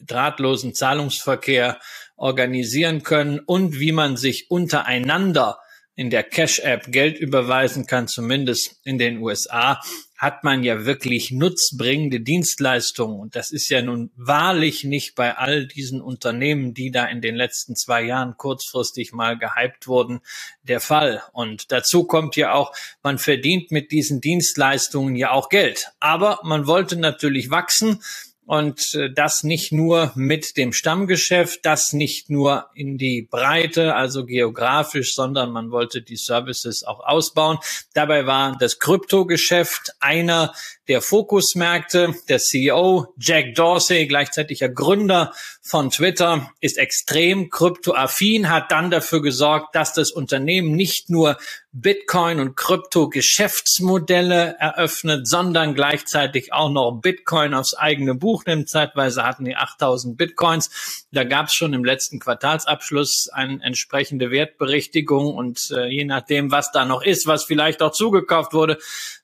drahtlosen 0.00 0.74
Zahlungsverkehr 0.74 1.78
organisieren 2.16 3.02
können 3.02 3.38
und 3.38 3.78
wie 3.78 3.92
man 3.92 4.16
sich 4.16 4.50
untereinander 4.50 5.58
in 5.94 6.10
der 6.10 6.22
Cash-App 6.22 6.92
Geld 6.92 7.18
überweisen 7.18 7.86
kann, 7.86 8.06
zumindest 8.06 8.80
in 8.84 8.98
den 8.98 9.18
USA, 9.18 9.80
hat 10.18 10.42
man 10.42 10.64
ja 10.64 10.84
wirklich 10.84 11.30
nutzbringende 11.30 12.20
Dienstleistungen. 12.20 13.20
Und 13.20 13.36
das 13.36 13.52
ist 13.52 13.70
ja 13.70 13.80
nun 13.82 14.10
wahrlich 14.16 14.82
nicht 14.82 15.14
bei 15.14 15.36
all 15.36 15.68
diesen 15.68 16.00
Unternehmen, 16.00 16.74
die 16.74 16.90
da 16.90 17.06
in 17.06 17.20
den 17.20 17.36
letzten 17.36 17.76
zwei 17.76 18.02
Jahren 18.02 18.36
kurzfristig 18.36 19.12
mal 19.12 19.38
gehypt 19.38 19.86
wurden, 19.86 20.18
der 20.62 20.80
Fall. 20.80 21.22
Und 21.32 21.70
dazu 21.70 22.02
kommt 22.02 22.34
ja 22.34 22.52
auch, 22.52 22.74
man 23.04 23.18
verdient 23.18 23.70
mit 23.70 23.92
diesen 23.92 24.20
Dienstleistungen 24.20 25.14
ja 25.14 25.30
auch 25.30 25.48
Geld. 25.48 25.92
Aber 26.00 26.40
man 26.42 26.66
wollte 26.66 26.96
natürlich 26.96 27.50
wachsen 27.50 28.02
und 28.48 28.94
äh, 28.94 29.12
das 29.12 29.44
nicht 29.44 29.72
nur 29.72 30.10
mit 30.14 30.56
dem 30.56 30.72
Stammgeschäft, 30.72 31.66
das 31.66 31.92
nicht 31.92 32.30
nur 32.30 32.70
in 32.74 32.96
die 32.96 33.28
Breite, 33.30 33.94
also 33.94 34.24
geografisch, 34.24 35.14
sondern 35.14 35.52
man 35.52 35.70
wollte 35.70 36.00
die 36.00 36.16
Services 36.16 36.82
auch 36.82 37.00
ausbauen. 37.00 37.58
Dabei 37.92 38.26
war 38.26 38.56
das 38.58 38.78
Kryptogeschäft 38.78 39.92
einer 40.00 40.54
der 40.88 41.02
Fokusmärkte. 41.02 42.14
Der 42.30 42.38
CEO 42.38 43.12
Jack 43.18 43.54
Dorsey, 43.54 44.06
gleichzeitiger 44.06 44.70
Gründer 44.70 45.34
von 45.60 45.90
Twitter, 45.90 46.50
ist 46.62 46.78
extrem 46.78 47.50
kryptoaffin, 47.50 48.48
hat 48.48 48.72
dann 48.72 48.90
dafür 48.90 49.20
gesorgt, 49.20 49.74
dass 49.74 49.92
das 49.92 50.10
Unternehmen 50.10 50.72
nicht 50.72 51.10
nur 51.10 51.36
Bitcoin 51.72 52.40
und 52.40 52.56
Krypto-Geschäftsmodelle 52.56 54.56
eröffnet, 54.58 55.28
sondern 55.28 55.74
gleichzeitig 55.74 56.52
auch 56.52 56.70
noch 56.70 57.00
Bitcoin 57.02 57.52
aufs 57.52 57.74
eigene 57.74 58.14
Buch 58.14 58.46
nimmt. 58.46 58.70
Zeitweise 58.70 59.22
hatten 59.22 59.44
die 59.44 59.54
8000 59.54 60.16
Bitcoins. 60.16 61.06
Da 61.12 61.24
gab 61.24 61.48
es 61.48 61.54
schon 61.54 61.74
im 61.74 61.84
letzten 61.84 62.20
Quartalsabschluss 62.20 63.28
eine 63.30 63.62
entsprechende 63.62 64.30
Wertberichtigung 64.30 65.34
und 65.34 65.70
äh, 65.70 65.88
je 65.88 66.06
nachdem, 66.06 66.50
was 66.50 66.72
da 66.72 66.86
noch 66.86 67.02
ist, 67.02 67.26
was 67.26 67.44
vielleicht 67.44 67.82
auch 67.82 67.92
zugekauft 67.92 68.54
wurde, 68.54 68.78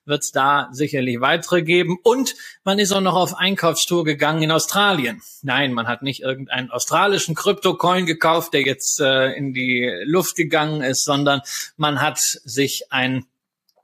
wird 0.05 0.23
es 0.23 0.31
da 0.31 0.69
sicherlich 0.71 1.19
weitere 1.19 1.61
geben. 1.61 1.97
Und 2.03 2.35
man 2.63 2.79
ist 2.79 2.91
auch 2.91 3.01
noch 3.01 3.15
auf 3.15 3.35
Einkaufstour 3.35 4.03
gegangen 4.03 4.43
in 4.43 4.51
Australien. 4.51 5.21
Nein, 5.41 5.73
man 5.73 5.87
hat 5.87 6.01
nicht 6.01 6.21
irgendeinen 6.21 6.71
australischen 6.71 7.35
Kryptocoin 7.35 8.05
gekauft, 8.05 8.53
der 8.53 8.61
jetzt 8.61 8.99
äh, 8.99 9.31
in 9.33 9.53
die 9.53 9.91
Luft 10.05 10.35
gegangen 10.35 10.81
ist, 10.81 11.03
sondern 11.03 11.41
man 11.77 12.01
hat 12.01 12.19
sich 12.19 12.91
ein 12.91 13.25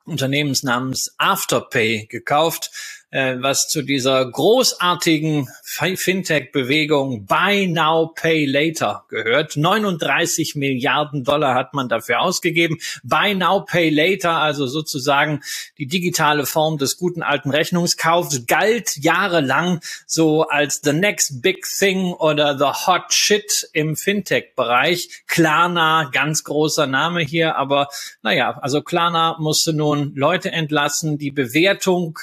Unternehmens 0.06 0.64
namens 0.64 1.14
Afterpay 1.18 2.08
gekauft 2.08 2.72
äh, 3.12 3.36
was 3.40 3.68
zu 3.68 3.82
dieser 3.82 4.26
großartigen 4.26 5.48
Fintech-Bewegung 5.64 7.26
Buy 7.26 7.68
Now, 7.68 8.08
Pay 8.16 8.46
Later 8.46 9.06
gehört. 9.10 9.58
39 9.58 10.56
Milliarden 10.56 11.24
Dollar 11.24 11.54
hat 11.54 11.74
man 11.74 11.90
dafür 11.90 12.22
ausgegeben. 12.22 12.78
Buy 13.04 13.36
Now, 13.36 13.66
Pay 13.66 13.90
Later, 13.90 14.38
also 14.38 14.66
sozusagen 14.66 15.42
die 15.78 15.88
digitale 15.88 16.46
Form 16.46 16.78
des 16.78 16.98
guten 16.98 17.22
alten 17.22 17.52
Rechnungskaufs, 17.52 18.46
galt 18.48 18.96
jahrelang 18.98 19.82
so 20.08 20.44
als 20.44 20.82
the 20.84 20.94
next 20.94 21.42
big 21.42 21.66
thing 21.66 22.14
oder 22.14 22.58
the 22.58 22.88
hot 22.88 23.14
shit 23.14 23.70
im 23.74 23.96
Fintech-Bereich. 23.96 25.24
Klarna, 25.28 26.10
ganz 26.12 26.46
großer 26.46 26.88
Name 26.88 27.22
hier, 27.22 27.58
aber 27.58 27.90
naja, 28.22 28.58
also 28.62 28.82
Klarna 28.82 29.36
musste 29.40 29.74
nun 29.74 30.14
Leute 30.16 30.52
entlassen. 30.52 31.18
Die 31.18 31.32
Bewertung 31.32 32.18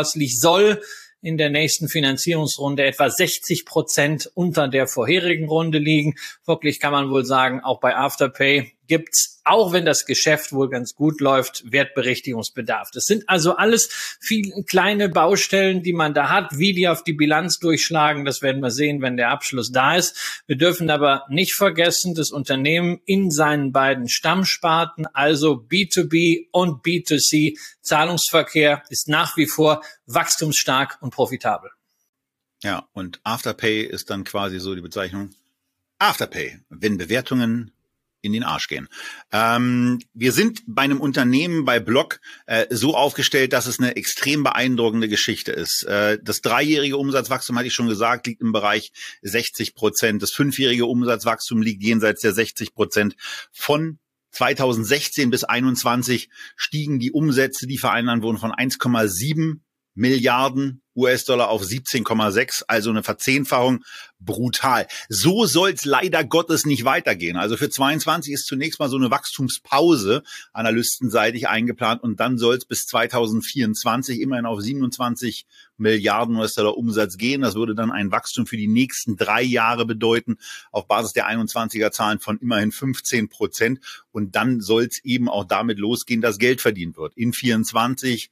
außerbörslich 0.00 0.40
soll 0.40 0.80
in 1.22 1.36
der 1.36 1.50
nächsten 1.50 1.88
Finanzierungsrunde 1.88 2.84
etwa 2.84 3.10
60 3.10 3.66
Prozent 3.66 4.30
unter 4.34 4.68
der 4.68 4.86
vorherigen 4.86 5.48
Runde 5.48 5.78
liegen. 5.78 6.14
Wirklich 6.46 6.80
kann 6.80 6.92
man 6.92 7.10
wohl 7.10 7.26
sagen, 7.26 7.60
auch 7.60 7.80
bei 7.80 7.94
Afterpay 7.94 8.72
gibt's, 8.90 9.40
auch 9.44 9.72
wenn 9.72 9.86
das 9.86 10.04
Geschäft 10.04 10.52
wohl 10.52 10.68
ganz 10.68 10.96
gut 10.96 11.20
läuft, 11.20 11.62
Wertberichtigungsbedarf. 11.70 12.90
Das 12.92 13.04
sind 13.04 13.28
also 13.28 13.56
alles 13.56 14.18
viele 14.20 14.64
kleine 14.64 15.08
Baustellen, 15.08 15.82
die 15.82 15.92
man 15.92 16.12
da 16.12 16.28
hat. 16.28 16.58
Wie 16.58 16.74
die 16.74 16.88
auf 16.88 17.04
die 17.04 17.12
Bilanz 17.12 17.60
durchschlagen, 17.60 18.24
das 18.24 18.42
werden 18.42 18.60
wir 18.60 18.72
sehen, 18.72 19.00
wenn 19.00 19.16
der 19.16 19.30
Abschluss 19.30 19.70
da 19.70 19.94
ist. 19.94 20.42
Wir 20.48 20.56
dürfen 20.56 20.90
aber 20.90 21.24
nicht 21.28 21.54
vergessen, 21.54 22.14
das 22.14 22.32
Unternehmen 22.32 23.00
in 23.06 23.30
seinen 23.30 23.70
beiden 23.70 24.08
Stammsparten, 24.08 25.06
also 25.06 25.52
B2B 25.52 26.48
und 26.50 26.84
B2C, 26.84 27.56
Zahlungsverkehr, 27.82 28.82
ist 28.90 29.08
nach 29.08 29.36
wie 29.36 29.46
vor 29.46 29.82
wachstumsstark 30.06 30.98
und 31.00 31.14
profitabel. 31.14 31.70
Ja, 32.64 32.88
und 32.92 33.20
Afterpay 33.22 33.82
ist 33.82 34.10
dann 34.10 34.24
quasi 34.24 34.58
so 34.58 34.74
die 34.74 34.82
Bezeichnung 34.82 35.30
Afterpay, 36.00 36.58
wenn 36.70 36.98
Bewertungen 36.98 37.72
in 38.22 38.32
den 38.32 38.42
Arsch 38.42 38.68
gehen. 38.68 38.88
Ähm, 39.32 40.00
wir 40.14 40.32
sind 40.32 40.62
bei 40.66 40.82
einem 40.82 41.00
Unternehmen, 41.00 41.64
bei 41.64 41.80
Block, 41.80 42.20
äh, 42.46 42.66
so 42.70 42.94
aufgestellt, 42.94 43.52
dass 43.52 43.66
es 43.66 43.78
eine 43.78 43.96
extrem 43.96 44.42
beeindruckende 44.42 45.08
Geschichte 45.08 45.52
ist. 45.52 45.84
Äh, 45.84 46.18
das 46.22 46.40
dreijährige 46.40 46.96
Umsatzwachstum, 46.96 47.56
hatte 47.56 47.68
ich 47.68 47.74
schon 47.74 47.88
gesagt, 47.88 48.26
liegt 48.26 48.42
im 48.42 48.52
Bereich 48.52 48.92
60 49.22 49.74
Prozent. 49.74 50.22
Das 50.22 50.32
fünfjährige 50.32 50.86
Umsatzwachstum 50.86 51.62
liegt 51.62 51.82
jenseits 51.82 52.20
der 52.20 52.32
60 52.32 52.74
Prozent. 52.74 53.16
Von 53.52 53.98
2016 54.32 55.30
bis 55.30 55.44
21 55.44 56.28
stiegen 56.56 56.98
die 56.98 57.12
Umsätze, 57.12 57.66
die 57.66 57.78
vereinbart 57.78 58.22
wurden, 58.22 58.38
von 58.38 58.52
1,7 58.52 59.60
Milliarden 59.94 60.82
US-Dollar 61.00 61.48
auf 61.48 61.62
17,6, 61.62 62.64
also 62.68 62.90
eine 62.90 63.02
Verzehnfachung, 63.02 63.84
brutal. 64.20 64.86
So 65.08 65.46
soll 65.46 65.70
es 65.70 65.84
leider 65.84 66.24
Gottes 66.24 66.66
nicht 66.66 66.84
weitergehen. 66.84 67.36
Also 67.36 67.56
für 67.56 67.70
22 67.70 68.34
ist 68.34 68.46
zunächst 68.46 68.78
mal 68.78 68.88
so 68.88 68.96
eine 68.96 69.10
Wachstumspause 69.10 70.22
analystenseitig 70.52 71.48
eingeplant 71.48 72.02
und 72.02 72.20
dann 72.20 72.38
soll 72.38 72.56
es 72.56 72.64
bis 72.64 72.86
2024 72.86 74.20
immerhin 74.20 74.46
auf 74.46 74.60
27 74.60 75.46
Milliarden 75.78 76.36
US-Dollar 76.36 76.76
Umsatz 76.76 77.16
gehen. 77.16 77.40
Das 77.40 77.54
würde 77.54 77.74
dann 77.74 77.90
ein 77.90 78.12
Wachstum 78.12 78.46
für 78.46 78.58
die 78.58 78.68
nächsten 78.68 79.16
drei 79.16 79.42
Jahre 79.42 79.86
bedeuten, 79.86 80.36
auf 80.70 80.86
Basis 80.86 81.12
der 81.12 81.28
21er 81.28 81.90
Zahlen 81.90 82.20
von 82.20 82.38
immerhin 82.38 82.70
15 82.70 83.28
Prozent. 83.28 83.80
Und 84.12 84.36
dann 84.36 84.60
soll 84.60 84.84
es 84.84 85.02
eben 85.04 85.28
auch 85.28 85.44
damit 85.44 85.78
losgehen, 85.78 86.20
dass 86.20 86.38
Geld 86.38 86.60
verdient 86.60 86.96
wird. 86.96 87.16
In 87.16 87.32
24 87.32 88.30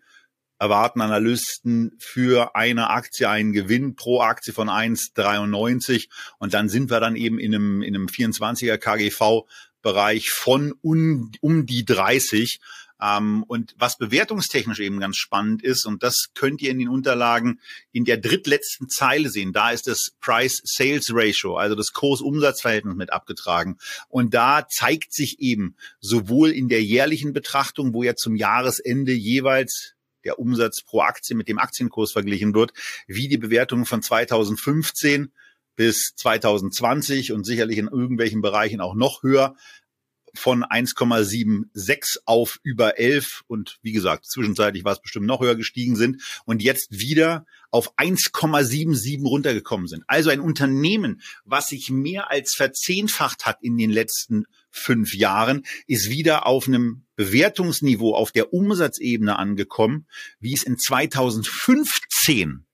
erwarten 0.59 1.01
Analysten 1.01 1.97
für 1.99 2.57
eine 2.57 2.91
Aktie 2.91 3.29
einen 3.29 3.53
Gewinn 3.53 3.95
pro 3.95 4.21
Aktie 4.21 4.53
von 4.53 4.69
1,93 4.69 6.09
und 6.39 6.55
dann 6.55 6.69
sind 6.69 6.91
wir 6.91 7.01
dann 7.01 7.17
eben 7.17 7.39
in 7.39 7.55
einem, 7.55 7.83
in 7.83 7.95
einem 7.95 8.07
24er 8.07 8.77
KGV 8.79 9.47
Bereich 9.81 10.31
von 10.31 10.75
un, 10.83 11.33
um 11.41 11.65
die 11.65 11.85
30. 11.85 12.59
Ähm, 13.01 13.45
und 13.45 13.75
was 13.79 13.97
bewertungstechnisch 13.97 14.81
eben 14.81 14.99
ganz 14.99 15.17
spannend 15.17 15.63
ist, 15.63 15.87
und 15.87 16.03
das 16.03 16.31
könnt 16.35 16.61
ihr 16.63 16.71
in 16.71 16.81
den 16.81 16.89
Unterlagen 16.89 17.61
in 17.93 18.05
der 18.05 18.17
drittletzten 18.17 18.89
Zeile 18.89 19.31
sehen, 19.31 19.53
da 19.53 19.71
ist 19.71 19.87
das 19.87 20.11
Price-Sales-Ratio, 20.21 21.57
also 21.57 21.77
das 21.77 21.93
Kurs-Umsatz-Verhältnis 21.93 22.97
mit 22.97 23.13
abgetragen. 23.13 23.79
Und 24.09 24.35
da 24.35 24.67
zeigt 24.69 25.15
sich 25.15 25.39
eben 25.39 25.77
sowohl 26.01 26.51
in 26.51 26.69
der 26.69 26.83
jährlichen 26.83 27.33
Betrachtung, 27.33 27.95
wo 27.95 28.03
ja 28.03 28.17
zum 28.17 28.35
Jahresende 28.35 29.13
jeweils 29.13 29.95
der 30.29 30.39
Umsatz 30.39 30.83
pro 30.83 31.01
Aktie 31.01 31.35
mit 31.35 31.49
dem 31.49 31.59
Aktienkurs 31.59 32.13
verglichen 32.13 32.55
wird, 32.55 32.73
wie 33.07 33.29
die 33.29 33.39
Bewertung 33.39 33.87
von 33.87 34.03
2015 34.03 35.33
bis 35.75 36.13
2020 36.17 37.33
und 37.33 37.45
sicherlich 37.45 37.79
in 37.79 37.89
irgendwelchen 37.89 38.43
Bereichen 38.43 38.83
auch 38.83 38.95
noch 38.95 39.23
höher 39.23 39.57
von 40.35 40.65
1,76 40.65 42.19
auf 42.25 42.59
über 42.63 42.99
11 42.99 43.43
und 43.47 43.79
wie 43.83 43.93
gesagt, 43.93 44.27
zwischenzeitlich 44.27 44.85
war 44.85 44.93
es 44.93 45.01
bestimmt 45.01 45.27
noch 45.27 45.41
höher 45.41 45.57
gestiegen 45.57 45.97
sind 45.97 46.23
und 46.45 46.63
jetzt 46.63 46.99
wieder 46.99 47.47
auf 47.71 47.97
1,77 47.99 49.23
runtergekommen 49.25 49.89
sind. 49.89 50.05
Also 50.07 50.31
ein 50.31 50.41
Unternehmen, 50.41 51.21
was 51.45 51.69
sich 51.69 51.91
mehr 51.91 52.31
als 52.31 52.55
verzehnfacht 52.55 53.47
hat 53.47 53.59
in 53.63 53.77
den 53.77 53.91
letzten 53.91 54.47
fünf 54.71 55.15
Jahren, 55.15 55.65
ist 55.87 56.09
wieder 56.09 56.47
auf 56.47 56.67
einem 56.69 57.05
Bewertungsniveau 57.17 58.15
auf 58.15 58.33
der 58.33 58.53
Umsatzebene 58.53 59.39
angekommen, 59.39 60.07
wie 60.41 60.55
es 60.55 60.63
in 60.63 60.79
2015 60.79 62.65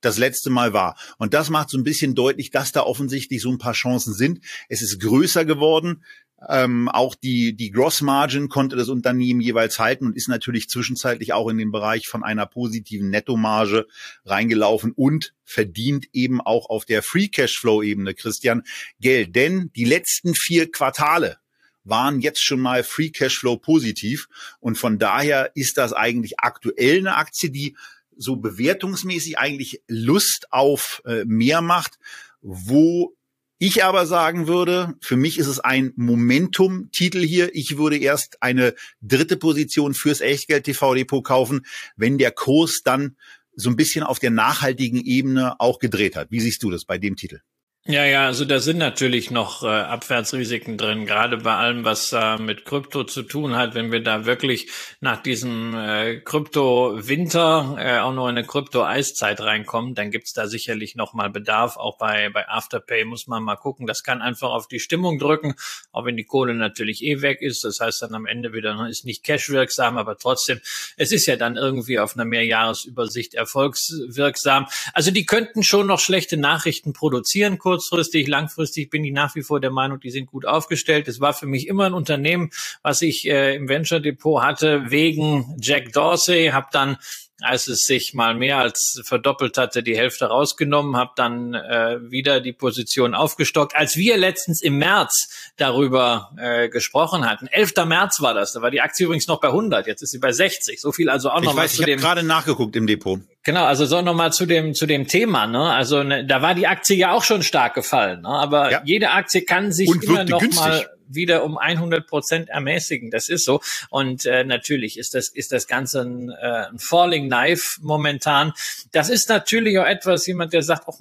das 0.00 0.18
letzte 0.18 0.50
Mal 0.50 0.72
war. 0.72 0.96
Und 1.18 1.34
das 1.34 1.50
macht 1.50 1.70
so 1.70 1.78
ein 1.78 1.84
bisschen 1.84 2.14
deutlich, 2.14 2.50
dass 2.50 2.72
da 2.72 2.82
offensichtlich 2.82 3.42
so 3.42 3.50
ein 3.50 3.58
paar 3.58 3.72
Chancen 3.72 4.14
sind. 4.14 4.40
Es 4.68 4.82
ist 4.82 5.00
größer 5.00 5.44
geworden. 5.44 6.04
Ähm, 6.48 6.88
auch 6.90 7.14
die, 7.14 7.56
die 7.56 7.70
Gross 7.70 8.02
Margin 8.02 8.48
konnte 8.48 8.76
das 8.76 8.88
Unternehmen 8.88 9.40
jeweils 9.40 9.78
halten 9.78 10.06
und 10.06 10.16
ist 10.16 10.28
natürlich 10.28 10.68
zwischenzeitlich 10.68 11.32
auch 11.32 11.48
in 11.48 11.56
den 11.56 11.72
Bereich 11.72 12.08
von 12.08 12.22
einer 12.22 12.44
positiven 12.44 13.08
Nettomarge 13.08 13.86
reingelaufen 14.26 14.92
und 14.92 15.32
verdient 15.44 16.06
eben 16.12 16.42
auch 16.42 16.68
auf 16.68 16.84
der 16.84 17.02
Free 17.02 17.28
Cashflow 17.28 17.82
Ebene, 17.82 18.14
Christian, 18.14 18.64
Geld. 19.00 19.34
Denn 19.34 19.70
die 19.76 19.84
letzten 19.84 20.34
vier 20.34 20.70
Quartale 20.70 21.38
waren 21.84 22.20
jetzt 22.20 22.42
schon 22.42 22.60
mal 22.60 22.84
Free 22.84 23.10
Cashflow 23.10 23.56
positiv 23.56 24.28
und 24.60 24.76
von 24.76 24.98
daher 24.98 25.52
ist 25.54 25.78
das 25.78 25.94
eigentlich 25.94 26.40
aktuell 26.40 26.98
eine 26.98 27.16
Aktie, 27.16 27.50
die 27.50 27.76
so 28.16 28.36
bewertungsmäßig 28.36 29.38
eigentlich 29.38 29.82
Lust 29.88 30.48
auf 30.50 31.02
äh, 31.06 31.24
mehr 31.24 31.62
macht, 31.62 31.98
wo 32.42 33.14
ich 33.58 33.84
aber 33.84 34.06
sagen 34.06 34.46
würde, 34.46 34.94
für 35.00 35.16
mich 35.16 35.38
ist 35.38 35.46
es 35.46 35.60
ein 35.60 35.92
Momentum-Titel 35.96 37.24
hier. 37.24 37.54
Ich 37.54 37.78
würde 37.78 37.96
erst 37.96 38.42
eine 38.42 38.74
dritte 39.00 39.36
Position 39.36 39.94
fürs 39.94 40.20
Echtgeld-TV-Depot 40.20 41.24
kaufen, 41.24 41.64
wenn 41.96 42.18
der 42.18 42.32
Kurs 42.32 42.82
dann 42.84 43.16
so 43.54 43.70
ein 43.70 43.76
bisschen 43.76 44.04
auf 44.04 44.18
der 44.18 44.30
nachhaltigen 44.30 45.02
Ebene 45.02 45.58
auch 45.58 45.78
gedreht 45.78 46.16
hat. 46.16 46.30
Wie 46.30 46.40
siehst 46.40 46.62
du 46.62 46.70
das 46.70 46.84
bei 46.84 46.98
dem 46.98 47.16
Titel? 47.16 47.40
Ja, 47.88 48.04
ja, 48.04 48.26
also 48.26 48.44
da 48.44 48.58
sind 48.58 48.78
natürlich 48.78 49.30
noch 49.30 49.62
äh, 49.62 49.68
Abwärtsrisiken 49.68 50.76
drin, 50.76 51.06
gerade 51.06 51.36
bei 51.36 51.54
allem, 51.54 51.84
was 51.84 52.12
äh, 52.12 52.36
mit 52.36 52.64
Krypto 52.64 53.04
zu 53.04 53.22
tun 53.22 53.54
hat. 53.54 53.76
Wenn 53.76 53.92
wir 53.92 54.02
da 54.02 54.26
wirklich 54.26 54.72
nach 54.98 55.22
diesem 55.22 55.72
äh, 55.72 56.16
Krypto-Winter 56.16 57.76
äh, 57.78 58.00
auch 58.00 58.12
noch 58.12 58.24
in 58.24 58.38
eine 58.38 58.44
Krypto-Eiszeit 58.44 59.40
reinkommen, 59.40 59.94
dann 59.94 60.10
gibt's 60.10 60.32
da 60.32 60.48
sicherlich 60.48 60.96
noch 60.96 61.14
mal 61.14 61.30
Bedarf. 61.30 61.76
Auch 61.76 61.96
bei, 61.96 62.28
bei 62.28 62.48
Afterpay 62.48 63.04
muss 63.04 63.28
man 63.28 63.44
mal 63.44 63.54
gucken. 63.54 63.86
Das 63.86 64.02
kann 64.02 64.20
einfach 64.20 64.50
auf 64.50 64.66
die 64.66 64.80
Stimmung 64.80 65.20
drücken, 65.20 65.54
auch 65.92 66.04
wenn 66.04 66.16
die 66.16 66.24
Kohle 66.24 66.54
natürlich 66.54 67.04
eh 67.04 67.22
weg 67.22 67.40
ist. 67.40 67.62
Das 67.62 67.78
heißt 67.78 68.02
dann 68.02 68.16
am 68.16 68.26
Ende 68.26 68.52
wieder, 68.52 68.84
ist 68.88 69.04
nicht 69.04 69.22
cashwirksam, 69.22 69.96
aber 69.96 70.18
trotzdem, 70.18 70.60
es 70.96 71.12
ist 71.12 71.26
ja 71.26 71.36
dann 71.36 71.56
irgendwie 71.56 72.00
auf 72.00 72.16
einer 72.16 72.24
Mehrjahresübersicht 72.24 73.34
erfolgswirksam. 73.34 74.66
Also 74.92 75.12
die 75.12 75.24
könnten 75.24 75.62
schon 75.62 75.86
noch 75.86 76.00
schlechte 76.00 76.36
Nachrichten 76.36 76.92
produzieren, 76.92 77.58
kurz 77.58 77.75
kurzfristig, 77.76 78.26
langfristig 78.26 78.88
bin 78.88 79.04
ich 79.04 79.12
nach 79.12 79.34
wie 79.34 79.42
vor 79.42 79.60
der 79.60 79.70
Meinung, 79.70 80.00
die 80.00 80.10
sind 80.10 80.26
gut 80.26 80.46
aufgestellt. 80.46 81.08
Es 81.08 81.20
war 81.20 81.34
für 81.34 81.46
mich 81.46 81.68
immer 81.68 81.84
ein 81.84 81.92
Unternehmen, 81.92 82.50
was 82.82 83.02
ich 83.02 83.28
äh, 83.28 83.54
im 83.54 83.68
Venture 83.68 84.00
Depot 84.00 84.42
hatte, 84.42 84.90
wegen 84.90 85.54
Jack 85.60 85.92
Dorsey, 85.92 86.48
habe 86.48 86.68
dann 86.72 86.96
als 87.42 87.68
es 87.68 87.80
sich 87.80 88.14
mal 88.14 88.34
mehr 88.34 88.58
als 88.58 89.02
verdoppelt 89.04 89.58
hatte, 89.58 89.82
die 89.82 89.96
Hälfte 89.96 90.26
rausgenommen, 90.26 90.96
habe 90.96 91.12
dann 91.16 91.54
äh, 91.54 91.98
wieder 92.10 92.40
die 92.40 92.52
Position 92.52 93.14
aufgestockt. 93.14 93.76
Als 93.76 93.96
wir 93.96 94.16
letztens 94.16 94.62
im 94.62 94.78
März 94.78 95.52
darüber 95.56 96.30
äh, 96.38 96.68
gesprochen 96.68 97.28
hatten, 97.28 97.46
11. 97.46 97.74
März 97.84 98.20
war 98.20 98.32
das, 98.32 98.52
da 98.52 98.62
war 98.62 98.70
die 98.70 98.80
Aktie 98.80 99.04
übrigens 99.04 99.26
noch 99.26 99.40
bei 99.40 99.48
100, 99.48 99.86
jetzt 99.86 100.02
ist 100.02 100.12
sie 100.12 100.18
bei 100.18 100.32
60. 100.32 100.80
So 100.80 100.92
viel 100.92 101.10
also 101.10 101.30
auch 101.30 101.42
noch 101.42 101.52
ich 101.52 101.56
weiß, 101.56 101.74
zu 101.76 101.82
ich 101.82 101.86
dem. 101.86 102.00
gerade 102.00 102.22
nachgeguckt 102.22 102.74
im 102.74 102.86
Depot. 102.86 103.20
Genau, 103.42 103.64
also 103.64 103.84
so 103.86 104.00
nochmal 104.00 104.32
zu 104.32 104.46
dem 104.46 104.74
zu 104.74 104.86
dem 104.86 105.06
Thema. 105.06 105.46
Ne? 105.46 105.72
Also 105.72 106.02
ne, 106.02 106.24
da 106.26 106.42
war 106.42 106.54
die 106.54 106.66
Aktie 106.66 106.96
ja 106.96 107.12
auch 107.12 107.22
schon 107.22 107.42
stark 107.42 107.74
gefallen, 107.74 108.22
ne? 108.22 108.28
aber 108.28 108.70
ja. 108.72 108.82
jede 108.84 109.10
Aktie 109.10 109.42
kann 109.42 109.72
sich 109.72 109.88
Und 109.88 110.02
immer 110.04 110.24
noch 110.24 110.40
günstig. 110.40 110.66
mal 110.66 110.95
wieder 111.08 111.44
um 111.44 111.58
100 111.58 112.06
Prozent 112.06 112.48
ermäßigen. 112.48 113.10
Das 113.10 113.28
ist 113.28 113.44
so. 113.44 113.60
Und 113.90 114.26
äh, 114.26 114.44
natürlich 114.44 114.98
ist 114.98 115.14
das, 115.14 115.28
ist 115.28 115.52
das 115.52 115.66
Ganze 115.66 116.02
ein, 116.02 116.30
äh, 116.30 116.66
ein 116.70 116.78
Falling 116.78 117.28
Knife 117.28 117.80
momentan. 117.82 118.52
Das 118.92 119.08
ist 119.08 119.28
natürlich 119.28 119.78
auch 119.78 119.86
etwas, 119.86 120.26
jemand, 120.26 120.52
der 120.52 120.62
sagt, 120.62 120.84
ach, 120.88 120.98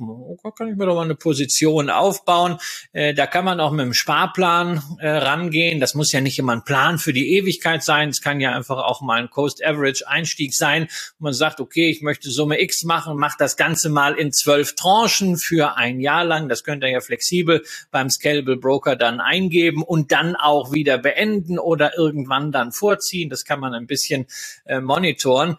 kann 0.56 0.70
ich 0.70 0.76
mir 0.76 0.86
doch 0.86 0.96
mal 0.96 1.04
eine 1.04 1.16
Position 1.16 1.90
aufbauen. 1.90 2.58
Äh, 2.94 3.14
da 3.14 3.28
kann 3.28 3.46
man 3.46 3.60
auch 3.60 3.72
mit 3.72 3.86
dem 3.86 3.94
Sparplan 3.94 4.82
äh, 5.00 5.10
rangehen. 5.10 5.80
Das 5.80 5.94
muss 5.96 6.12
ja 6.12 6.22
nicht 6.22 6.40
immer 6.40 6.54
ein 6.54 6.64
Plan 6.64 6.98
für 6.98 7.14
die 7.14 7.36
Ewigkeit 7.36 7.84
sein. 7.84 8.10
Es 8.10 8.22
kann 8.22 8.40
ja 8.40 8.56
einfach 8.56 8.78
auch 8.78 9.02
mal 9.02 9.22
ein 9.22 9.30
Coast 9.30 9.64
Average 9.64 10.08
Einstieg 10.08 10.54
sein. 10.54 10.88
man 11.20 11.34
sagt, 11.34 11.60
okay, 11.60 11.90
ich 11.90 12.02
möchte 12.02 12.30
Summe 12.30 12.62
X 12.62 12.84
machen, 12.84 13.18
mache 13.18 13.36
das 13.40 13.58
Ganze 13.58 13.90
mal 13.90 14.16
in 14.16 14.32
zwölf 14.32 14.76
Tranchen 14.76 15.38
für 15.38 15.78
ein 15.78 16.00
Jahr 16.00 16.24
lang. 16.24 16.50
Das 16.50 16.64
könnt 16.64 16.84
ihr 16.84 16.90
ja 16.90 17.02
flexibel 17.02 17.64
beim 17.92 18.10
Scalable 18.10 18.58
Broker 18.58 18.96
dann 18.96 19.20
eingeben 19.20 19.84
dann 20.04 20.36
auch 20.36 20.72
wieder 20.72 20.98
beenden 20.98 21.60
oder 21.60 21.98
irgendwann 21.98 22.52
dann 22.52 22.72
vorziehen. 22.72 23.30
Das 23.30 23.46
kann 23.46 23.60
man 23.60 23.74
ein 23.74 23.88
bisschen 23.88 24.28
äh, 24.66 24.80
monitoren. 24.80 25.58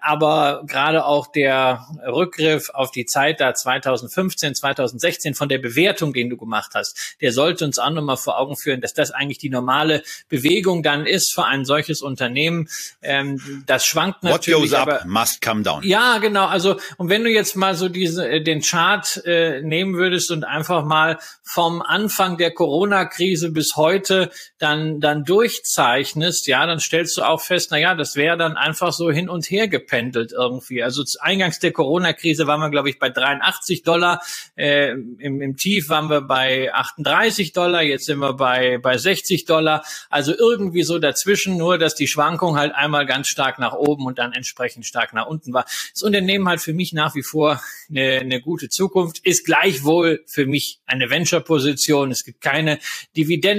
Aber 0.00 0.64
gerade 0.66 1.04
auch 1.04 1.28
der 1.28 1.86
Rückgriff 2.06 2.70
auf 2.70 2.90
die 2.90 3.06
Zeit 3.06 3.40
da 3.40 3.54
2015, 3.54 4.54
2016 4.54 5.34
von 5.34 5.48
der 5.48 5.58
Bewertung, 5.58 6.12
den 6.12 6.28
du 6.28 6.36
gemacht 6.36 6.72
hast, 6.74 7.16
der 7.20 7.32
sollte 7.32 7.64
uns 7.64 7.78
auch 7.78 7.90
nochmal 7.90 8.16
vor 8.16 8.38
Augen 8.38 8.56
führen, 8.56 8.80
dass 8.80 8.94
das 8.94 9.12
eigentlich 9.12 9.38
die 9.38 9.50
normale 9.50 10.02
Bewegung 10.28 10.82
dann 10.82 11.06
ist 11.06 11.32
für 11.32 11.44
ein 11.44 11.64
solches 11.64 12.02
Unternehmen. 12.02 12.68
Ähm, 13.02 13.62
das 13.66 13.86
schwankt 13.86 14.24
natürlich. 14.24 14.70
What 14.70 14.70
goes 14.70 14.72
up 14.72 14.88
aber, 14.88 15.04
must 15.06 15.40
come 15.40 15.62
down. 15.62 15.82
Ja, 15.84 16.18
genau. 16.18 16.46
Also 16.46 16.76
und 16.96 17.08
wenn 17.08 17.22
du 17.22 17.30
jetzt 17.30 17.56
mal 17.56 17.74
so 17.76 17.88
diese 17.88 18.28
äh, 18.28 18.42
den 18.42 18.62
Chart 18.62 19.22
äh, 19.24 19.62
nehmen 19.62 19.94
würdest 19.94 20.30
und 20.30 20.44
einfach 20.44 20.84
mal 20.84 21.18
vom 21.42 21.82
Anfang 21.82 22.36
der 22.38 22.52
Corona-Krise 22.52 23.52
bis 23.52 23.75
heute 23.76 24.30
dann 24.58 25.00
dann 25.00 25.24
durchzeichnest, 25.24 26.46
ja, 26.46 26.66
dann 26.66 26.80
stellst 26.80 27.16
du 27.16 27.22
auch 27.22 27.40
fest, 27.40 27.68
na 27.70 27.78
ja, 27.78 27.94
das 27.94 28.16
wäre 28.16 28.36
dann 28.36 28.56
einfach 28.56 28.92
so 28.92 29.10
hin 29.10 29.28
und 29.28 29.50
her 29.50 29.68
gependelt 29.68 30.32
irgendwie. 30.32 30.82
Also 30.82 31.04
eingangs 31.20 31.58
der 31.58 31.72
Corona-Krise 31.72 32.46
waren 32.46 32.60
wir, 32.60 32.70
glaube 32.70 32.90
ich, 32.90 32.98
bei 32.98 33.10
83 33.10 33.82
Dollar. 33.82 34.20
Äh, 34.56 34.90
im, 34.90 35.40
Im 35.40 35.56
Tief 35.56 35.88
waren 35.88 36.08
wir 36.08 36.20
bei 36.20 36.72
38 36.72 37.52
Dollar. 37.52 37.82
Jetzt 37.82 38.06
sind 38.06 38.18
wir 38.18 38.34
bei, 38.34 38.78
bei 38.78 38.98
60 38.98 39.44
Dollar. 39.44 39.84
Also 40.10 40.36
irgendwie 40.36 40.82
so 40.82 40.98
dazwischen, 40.98 41.56
nur 41.56 41.78
dass 41.78 41.94
die 41.94 42.06
Schwankung 42.06 42.56
halt 42.56 42.74
einmal 42.74 43.06
ganz 43.06 43.28
stark 43.28 43.58
nach 43.58 43.72
oben 43.72 44.06
und 44.06 44.18
dann 44.18 44.32
entsprechend 44.32 44.86
stark 44.86 45.12
nach 45.12 45.26
unten 45.26 45.52
war. 45.52 45.64
Das 45.92 46.02
Unternehmen 46.02 46.48
hat 46.48 46.60
für 46.60 46.72
mich 46.72 46.92
nach 46.92 47.14
wie 47.14 47.22
vor 47.22 47.60
eine, 47.88 48.20
eine 48.20 48.40
gute 48.40 48.68
Zukunft, 48.68 49.18
ist 49.24 49.44
gleichwohl 49.44 50.24
für 50.26 50.46
mich 50.46 50.80
eine 50.86 51.10
Venture-Position. 51.10 52.10
Es 52.10 52.24
gibt 52.24 52.40
keine 52.40 52.78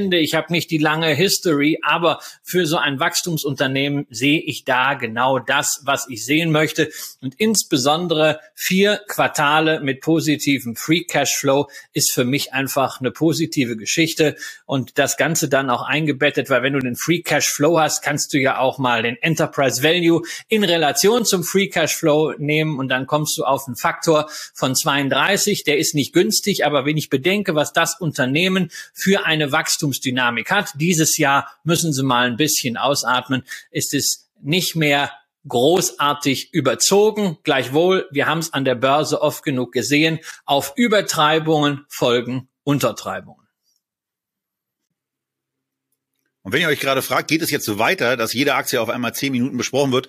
Dividende. 0.07 0.19
Ich 0.19 0.33
habe 0.35 0.51
nicht 0.51 0.71
die 0.71 0.77
lange 0.77 1.13
History, 1.13 1.79
aber 1.83 2.19
für 2.43 2.65
so 2.65 2.77
ein 2.77 2.99
Wachstumsunternehmen 2.99 4.07
sehe 4.09 4.41
ich 4.41 4.63
da 4.63 4.93
genau 4.93 5.39
das, 5.39 5.81
was 5.83 6.07
ich 6.09 6.25
sehen 6.25 6.51
möchte. 6.51 6.89
Und 7.21 7.35
insbesondere 7.35 8.39
vier 8.55 9.01
Quartale 9.07 9.81
mit 9.81 10.01
positivem 10.01 10.75
Free 10.75 11.03
Cashflow 11.03 11.69
ist 11.93 12.13
für 12.13 12.25
mich 12.25 12.53
einfach 12.53 12.99
eine 12.99 13.11
positive 13.11 13.77
Geschichte 13.77 14.35
und 14.65 14.97
das 14.97 15.17
Ganze 15.17 15.49
dann 15.49 15.69
auch 15.69 15.83
eingebettet, 15.83 16.49
weil 16.49 16.63
wenn 16.63 16.73
du 16.73 16.79
den 16.79 16.95
Free 16.95 17.21
Cashflow 17.21 17.79
hast, 17.79 18.01
kannst 18.01 18.33
du 18.33 18.39
ja 18.39 18.59
auch 18.59 18.77
mal 18.77 19.03
den 19.03 19.17
Enterprise 19.21 19.83
Value 19.83 20.21
in 20.47 20.63
Relation 20.63 21.25
zum 21.25 21.43
Free 21.43 21.67
Cashflow 21.67 22.33
nehmen 22.37 22.79
und 22.79 22.89
dann 22.89 23.07
kommst 23.07 23.37
du 23.37 23.43
auf 23.43 23.67
einen 23.67 23.75
Faktor 23.75 24.29
von 24.53 24.75
32. 24.75 25.63
Der 25.63 25.77
ist 25.77 25.95
nicht 25.95 26.13
günstig, 26.13 26.65
aber 26.65 26.85
wenn 26.85 26.97
ich 26.97 27.09
bedenke, 27.09 27.55
was 27.55 27.73
das 27.73 27.99
Unternehmen 27.99 28.71
für 28.93 29.25
eine 29.25 29.51
Wachstumsdynamik 29.97 30.51
hat, 30.51 30.73
dieses 30.75 31.17
Jahr 31.17 31.51
müssen 31.63 31.93
sie 31.93 32.03
mal 32.03 32.27
ein 32.27 32.37
bisschen 32.37 32.77
ausatmen, 32.77 33.43
ist 33.71 33.93
es 33.93 34.29
nicht 34.41 34.75
mehr 34.75 35.11
großartig 35.47 36.53
überzogen. 36.53 37.37
Gleichwohl, 37.43 38.07
wir 38.11 38.27
haben 38.27 38.39
es 38.39 38.53
an 38.53 38.65
der 38.65 38.75
Börse 38.75 39.21
oft 39.21 39.43
genug 39.43 39.71
gesehen, 39.71 40.19
auf 40.45 40.73
Übertreibungen 40.75 41.85
folgen 41.89 42.49
Untertreibungen. 42.63 43.47
Und 46.43 46.53
wenn 46.53 46.61
ihr 46.61 46.67
euch 46.69 46.79
gerade 46.79 47.01
fragt, 47.01 47.29
geht 47.29 47.41
es 47.41 47.51
jetzt 47.51 47.65
so 47.65 47.77
weiter, 47.77 48.15
dass 48.15 48.33
jede 48.33 48.55
Aktie 48.55 48.79
auf 48.79 48.89
einmal 48.89 49.13
zehn 49.13 49.33
Minuten 49.33 49.57
besprochen 49.57 49.91
wird? 49.91 50.07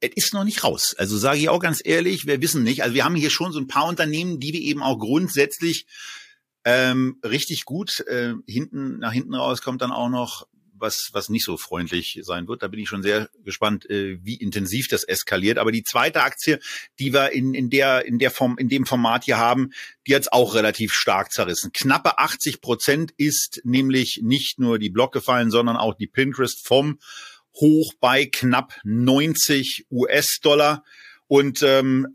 Es 0.00 0.10
ist 0.14 0.34
noch 0.34 0.44
nicht 0.44 0.64
raus. 0.64 0.94
Also 0.98 1.16
sage 1.18 1.38
ich 1.38 1.48
auch 1.48 1.60
ganz 1.60 1.80
ehrlich, 1.84 2.26
wir 2.26 2.40
wissen 2.40 2.62
nicht. 2.62 2.82
Also 2.82 2.94
wir 2.94 3.04
haben 3.04 3.14
hier 3.14 3.30
schon 3.30 3.52
so 3.52 3.60
ein 3.60 3.68
paar 3.68 3.86
Unternehmen, 3.86 4.40
die 4.40 4.52
wir 4.52 4.60
eben 4.60 4.82
auch 4.82 4.98
grundsätzlich 4.98 5.86
ähm, 6.64 7.18
richtig 7.24 7.64
gut 7.64 8.00
äh, 8.06 8.34
hinten 8.46 8.98
nach 8.98 9.12
hinten 9.12 9.34
raus 9.34 9.62
kommt 9.62 9.82
dann 9.82 9.92
auch 9.92 10.08
noch 10.08 10.46
was, 10.80 11.10
was 11.12 11.28
nicht 11.28 11.44
so 11.44 11.56
freundlich 11.56 12.18
sein 12.22 12.48
wird. 12.48 12.62
Da 12.62 12.68
bin 12.68 12.80
ich 12.80 12.88
schon 12.88 13.02
sehr 13.02 13.28
gespannt, 13.44 13.88
äh, 13.90 14.18
wie 14.22 14.34
intensiv 14.34 14.88
das 14.88 15.04
eskaliert. 15.04 15.58
Aber 15.58 15.72
die 15.72 15.82
zweite 15.82 16.22
Aktie, 16.22 16.58
die 16.98 17.12
wir 17.12 17.32
in, 17.32 17.54
in 17.54 17.70
der, 17.70 18.06
in 18.06 18.18
der 18.18 18.30
Form, 18.30 18.56
in 18.58 18.68
dem 18.68 18.86
Format 18.86 19.24
hier 19.24 19.38
haben, 19.38 19.70
die 20.06 20.14
hat's 20.14 20.32
auch 20.32 20.54
relativ 20.54 20.92
stark 20.92 21.32
zerrissen. 21.32 21.72
Knappe 21.72 22.18
80 22.18 22.60
Prozent 22.60 23.12
ist 23.16 23.60
nämlich 23.64 24.20
nicht 24.22 24.58
nur 24.58 24.78
die 24.78 24.90
Block 24.90 25.12
gefallen, 25.12 25.50
sondern 25.50 25.76
auch 25.76 25.94
die 25.94 26.06
Pinterest 26.06 26.66
vom 26.66 26.98
hoch 27.54 27.92
bei 28.00 28.26
knapp 28.26 28.74
90 28.84 29.86
US-Dollar. 29.90 30.84
Und 31.26 31.62
ähm, 31.62 32.08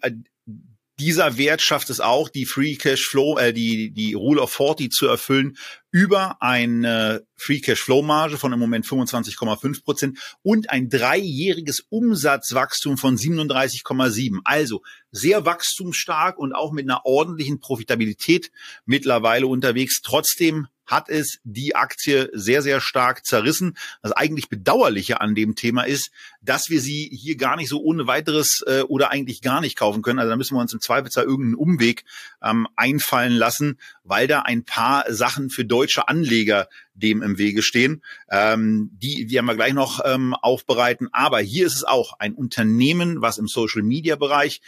dieser 0.99 1.37
Wert 1.37 1.61
schafft 1.61 1.89
es 1.89 1.99
auch, 1.99 2.29
die 2.29 2.45
Free 2.45 2.75
Cash 2.75 3.07
Flow, 3.07 3.37
äh, 3.37 3.53
die, 3.53 3.91
die 3.91 4.13
Rule 4.13 4.41
of 4.41 4.51
40 4.53 4.91
zu 4.91 5.07
erfüllen 5.07 5.57
über 5.91 6.41
eine 6.41 7.25
Free 7.35 7.59
Cash 7.59 7.81
Flow 7.81 8.01
Marge 8.01 8.37
von 8.37 8.51
im 8.53 8.59
Moment 8.59 8.85
25,5 8.85 9.83
Prozent 9.83 10.37
und 10.41 10.69
ein 10.69 10.89
dreijähriges 10.89 11.85
Umsatzwachstum 11.89 12.97
von 12.97 13.17
37,7. 13.17 14.39
Also 14.43 14.81
sehr 15.11 15.45
wachstumsstark 15.45 16.37
und 16.37 16.53
auch 16.53 16.71
mit 16.71 16.89
einer 16.89 17.05
ordentlichen 17.05 17.59
Profitabilität 17.59 18.51
mittlerweile 18.85 19.47
unterwegs. 19.47 20.01
Trotzdem 20.01 20.67
hat 20.85 21.09
es 21.09 21.39
die 21.43 21.75
Aktie 21.75 22.29
sehr, 22.33 22.61
sehr 22.61 22.81
stark 22.81 23.25
zerrissen. 23.25 23.77
Das 24.01 24.11
eigentlich 24.11 24.49
Bedauerliche 24.49 25.21
an 25.21 25.35
dem 25.35 25.55
Thema 25.55 25.83
ist, 25.83 26.11
dass 26.41 26.69
wir 26.69 26.79
sie 26.79 27.09
hier 27.11 27.37
gar 27.37 27.55
nicht 27.55 27.69
so 27.69 27.81
ohne 27.81 28.07
weiteres 28.07 28.63
äh, 28.67 28.81
oder 28.81 29.11
eigentlich 29.11 29.41
gar 29.41 29.61
nicht 29.61 29.77
kaufen 29.77 30.01
können. 30.01 30.19
Also 30.19 30.29
da 30.29 30.35
müssen 30.35 30.55
wir 30.55 30.61
uns 30.61 30.73
im 30.73 30.81
Zweifelsfall 30.81 31.25
irgendeinen 31.25 31.55
Umweg 31.55 32.05
ähm, 32.41 32.67
einfallen 32.75 33.33
lassen, 33.33 33.79
weil 34.03 34.27
da 34.27 34.41
ein 34.41 34.63
paar 34.63 35.05
Sachen 35.11 35.49
für 35.49 35.65
deutsche 35.65 36.07
Anleger 36.07 36.67
dem 36.95 37.21
im 37.21 37.37
Wege 37.37 37.61
stehen. 37.61 38.01
Ähm, 38.29 38.89
die 38.93 39.29
werden 39.29 39.45
wir 39.45 39.55
gleich 39.55 39.73
noch 39.73 40.01
ähm, 40.05 40.33
aufbereiten. 40.33 41.09
Aber 41.11 41.39
hier 41.39 41.67
ist 41.67 41.75
es 41.75 41.83
auch 41.83 42.19
ein 42.19 42.33
Unternehmen, 42.33 43.21
was 43.21 43.37
im 43.37 43.47
Social-Media-Bereich 43.47 44.61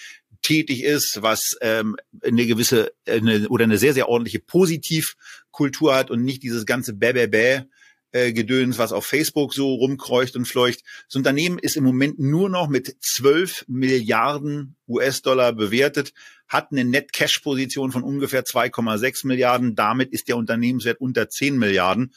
tätig 0.47 0.83
ist, 0.83 1.21
was 1.21 1.57
ähm, 1.59 1.97
eine 2.23 2.45
gewisse 2.45 2.93
eine, 3.05 3.49
oder 3.49 3.65
eine 3.65 3.77
sehr, 3.77 3.93
sehr 3.93 4.07
ordentliche 4.07 4.39
Positivkultur 4.39 5.93
hat 5.93 6.09
und 6.09 6.23
nicht 6.23 6.41
dieses 6.41 6.65
ganze 6.65 6.93
Bäh, 6.93 7.65
äh, 8.13 8.31
Gedöns, 8.31 8.77
was 8.77 8.93
auf 8.93 9.05
Facebook 9.05 9.53
so 9.53 9.73
rumkreucht 9.73 10.37
und 10.37 10.45
fleucht. 10.45 10.83
Das 11.07 11.17
Unternehmen 11.17 11.59
ist 11.59 11.75
im 11.75 11.83
Moment 11.83 12.17
nur 12.17 12.49
noch 12.49 12.69
mit 12.69 12.95
12 13.01 13.65
Milliarden 13.67 14.77
US-Dollar 14.87 15.51
bewertet, 15.51 16.13
hat 16.47 16.71
eine 16.71 16.85
Net-Cash-Position 16.85 17.91
von 17.91 18.03
ungefähr 18.03 18.45
2,6 18.45 19.27
Milliarden. 19.27 19.75
Damit 19.75 20.13
ist 20.13 20.29
der 20.29 20.37
Unternehmenswert 20.37 21.01
unter 21.01 21.27
10 21.27 21.57
Milliarden. 21.57 22.13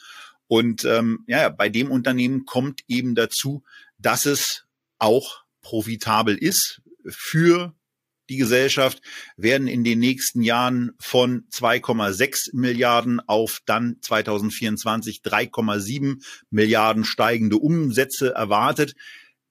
Und 0.47 0.85
ähm, 0.85 1.25
ja, 1.27 1.49
bei 1.49 1.67
dem 1.67 1.91
Unternehmen 1.91 2.45
kommt 2.45 2.81
eben 2.87 3.13
dazu, 3.13 3.63
dass 3.97 4.25
es 4.25 4.63
auch 4.99 5.43
profitabel 5.61 6.37
ist 6.37 6.81
für 7.05 7.75
die 8.31 8.37
Gesellschaft, 8.37 9.01
werden 9.35 9.67
in 9.67 9.83
den 9.83 9.99
nächsten 9.99 10.41
Jahren 10.41 10.91
von 10.99 11.43
2,6 11.51 12.55
Milliarden 12.55 13.19
auf 13.19 13.59
dann 13.65 13.97
2024 14.01 15.21
3,7 15.21 16.23
Milliarden 16.49 17.03
steigende 17.03 17.57
Umsätze 17.57 18.33
erwartet. 18.33 18.95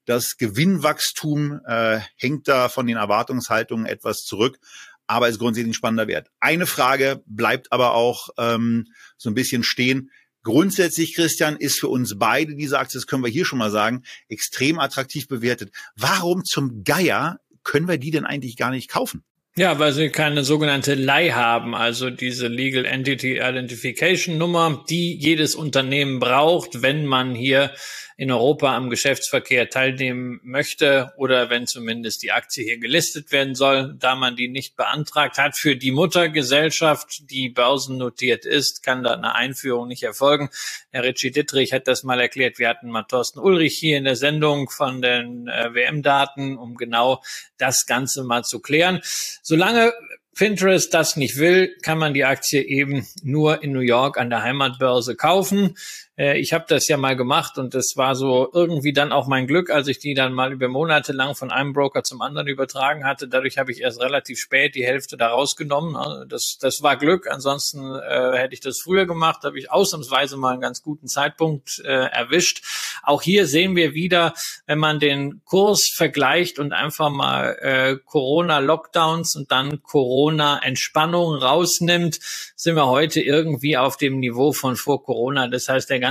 Das 0.07 0.39
Gewinnwachstum 0.39 1.61
äh, 1.67 2.01
hängt 2.17 2.49
da 2.49 2.71
von 2.71 2.87
den 2.87 2.97
Erwartungshaltungen 2.97 3.85
etwas 3.85 4.25
zurück, 4.25 4.59
aber 5.07 5.29
ist 5.29 5.39
grundsätzlich 5.39 5.73
ein 5.73 5.75
spannender 5.75 6.09
Wert. 6.09 6.31
Eine 6.41 6.67
Frage 6.67 7.23
bleibt 7.27 7.73
aber 7.73 7.93
auch 7.95 8.31
ähm, 8.39 8.87
so 9.19 9.29
ein 9.29 9.35
bisschen 9.35 9.63
stehen. 9.63 10.11
Grundsätzlich, 10.43 11.15
Christian, 11.15 11.57
ist 11.57 11.79
für 11.79 11.89
uns 11.89 12.19
beide 12.19 12.55
diese 12.55 12.79
Aktie, 12.79 12.99
das 12.99 13.07
können 13.07 13.23
wir 13.23 13.31
hier 13.31 13.45
schon 13.45 13.59
mal 13.59 13.71
sagen, 13.71 14.05
extrem 14.29 14.79
attraktiv 14.79 15.29
bewertet. 15.29 15.71
Warum 15.97 16.45
zum 16.45 16.83
Geier 16.83 17.41
können 17.63 17.89
wir 17.89 17.99
die 17.99 18.11
denn 18.11 18.25
eigentlich 18.25 18.57
gar 18.57 18.71
nicht 18.71 18.91
kaufen? 18.91 19.25
Ja, 19.57 19.79
weil 19.79 19.93
sie 19.93 20.11
keine 20.11 20.45
sogenannte 20.45 20.95
LEI 20.95 21.31
haben, 21.31 21.75
also 21.75 22.09
diese 22.09 22.47
Legal 22.47 22.85
Entity 22.85 23.39
Identification 23.39 24.39
Nummer, 24.39 24.85
die 24.89 25.15
jedes 25.17 25.57
Unternehmen 25.57 26.21
braucht, 26.21 26.83
wenn 26.83 27.05
man 27.05 27.35
hier 27.35 27.73
in 28.21 28.31
Europa 28.31 28.77
am 28.77 28.91
Geschäftsverkehr 28.91 29.71
teilnehmen 29.71 30.41
möchte 30.43 31.11
oder 31.17 31.49
wenn 31.49 31.67
zumindest 31.67 32.23
die 32.23 32.33
Aktie 32.33 32.63
hier 32.63 32.77
gelistet 32.77 33.33
werden 33.33 33.55
soll. 33.55 33.97
Da 33.99 34.15
man 34.15 34.37
die 34.37 34.49
nicht 34.49 34.77
beantragt 34.77 35.39
hat 35.39 35.57
für 35.57 35.75
die 35.75 35.91
Muttergesellschaft, 35.91 37.31
die 37.31 37.49
börsennotiert 37.49 38.45
ist, 38.45 38.83
kann 38.83 39.03
da 39.03 39.15
eine 39.15 39.35
Einführung 39.37 39.89
nicht 39.89 40.03
erfolgen. 40.03 40.51
Herr 40.91 41.03
Ritchie 41.03 41.31
Dittrich 41.31 41.73
hat 41.73 41.89
das 41.89 42.03
mal 42.03 42.21
erklärt. 42.21 42.59
Wir 42.59 42.69
hatten 42.69 42.91
mal 42.91 43.05
Thorsten 43.05 43.39
Ulrich 43.39 43.79
hier 43.79 43.97
in 43.97 44.05
der 44.05 44.17
Sendung 44.17 44.69
von 44.69 45.01
den 45.01 45.49
äh, 45.49 45.73
WM-Daten, 45.73 46.59
um 46.59 46.75
genau 46.75 47.23
das 47.57 47.87
Ganze 47.87 48.23
mal 48.23 48.45
zu 48.45 48.61
klären. 48.61 49.01
Solange 49.03 49.95
Pinterest 50.41 50.95
das 50.95 51.17
nicht 51.17 51.37
will, 51.37 51.77
kann 51.83 51.99
man 51.99 52.15
die 52.15 52.25
Aktie 52.25 52.63
eben 52.63 53.07
nur 53.23 53.63
in 53.63 53.73
New 53.73 53.81
York 53.81 54.17
an 54.17 54.31
der 54.31 54.43
Heimatbörse 54.43 55.17
kaufen. 55.17 55.77
Äh, 56.21 56.39
ich 56.39 56.53
habe 56.53 56.67
das 56.69 56.87
ja 56.89 56.99
mal 56.99 57.17
gemacht 57.17 57.57
und 57.57 57.75
das 57.75 57.97
war 57.97 58.15
so 58.15 58.51
irgendwie 58.53 58.93
dann 58.93 59.11
auch 59.11 59.27
mein 59.27 59.47
Glück, 59.47 59.71
als 59.71 59.89
ich 59.89 59.99
die 59.99 60.13
dann 60.13 60.35
mal 60.35 60.53
über 60.53 60.69
Monate 60.69 61.13
lang 61.13 61.35
von 61.35 61.51
einem 61.51 61.73
Broker 61.73 62.05
zum 62.05 62.21
anderen 62.21 62.47
übertragen 62.47 63.07
hatte. 63.07 63.27
Dadurch 63.27 63.57
habe 63.57 63.73
ich 63.73 63.81
erst 63.81 64.01
relativ 64.01 64.39
spät 64.39 64.75
die 64.75 64.85
Hälfte 64.85 65.17
da 65.17 65.29
rausgenommen. 65.29 65.97
Also 65.97 66.25
das, 66.27 66.59
das 66.61 66.83
war 66.83 66.97
Glück. 66.97 67.27
Ansonsten 67.31 67.95
äh, 67.95 68.37
hätte 68.37 68.53
ich 68.53 68.61
das 68.61 68.81
früher 68.81 69.07
gemacht, 69.07 69.45
habe 69.45 69.59
ich 69.59 69.71
ausnahmsweise 69.71 70.37
mal 70.37 70.53
einen 70.53 70.61
ganz 70.61 70.83
guten 70.83 71.09
Zeitpunkt 71.09 71.81
äh, 71.85 71.89
erwischt. 71.89 72.63
Auch 73.03 73.23
hier 73.23 73.47
sehen 73.47 73.75
wir 73.77 73.95
wieder, 73.95 74.35
wenn 74.67 74.79
man 74.79 75.01
den 75.01 75.41
Kurs 75.45 75.89
vergleicht 75.89 76.59
und 76.59 76.73
einfach 76.73 77.09
mal 77.09 77.57
äh, 77.61 77.97
Corona-Lockdowns 78.05 79.37
und 79.37 79.51
dann 79.51 79.83
Corona-Entspannung 79.83 81.35
rausnimmt, 81.37 82.19
sind 82.57 82.77
wir 82.77 82.87
heute 82.89 83.23
irgendwie 83.23 83.79
auf 83.79 83.97
dem 83.97 84.19
Niveau 84.19 84.53
von 84.53 84.77
vor 84.77 85.03
Corona. 85.03 85.49
Das 85.49 85.69
heißt, 85.69 85.89
der 85.89 86.01
ganze 86.01 86.10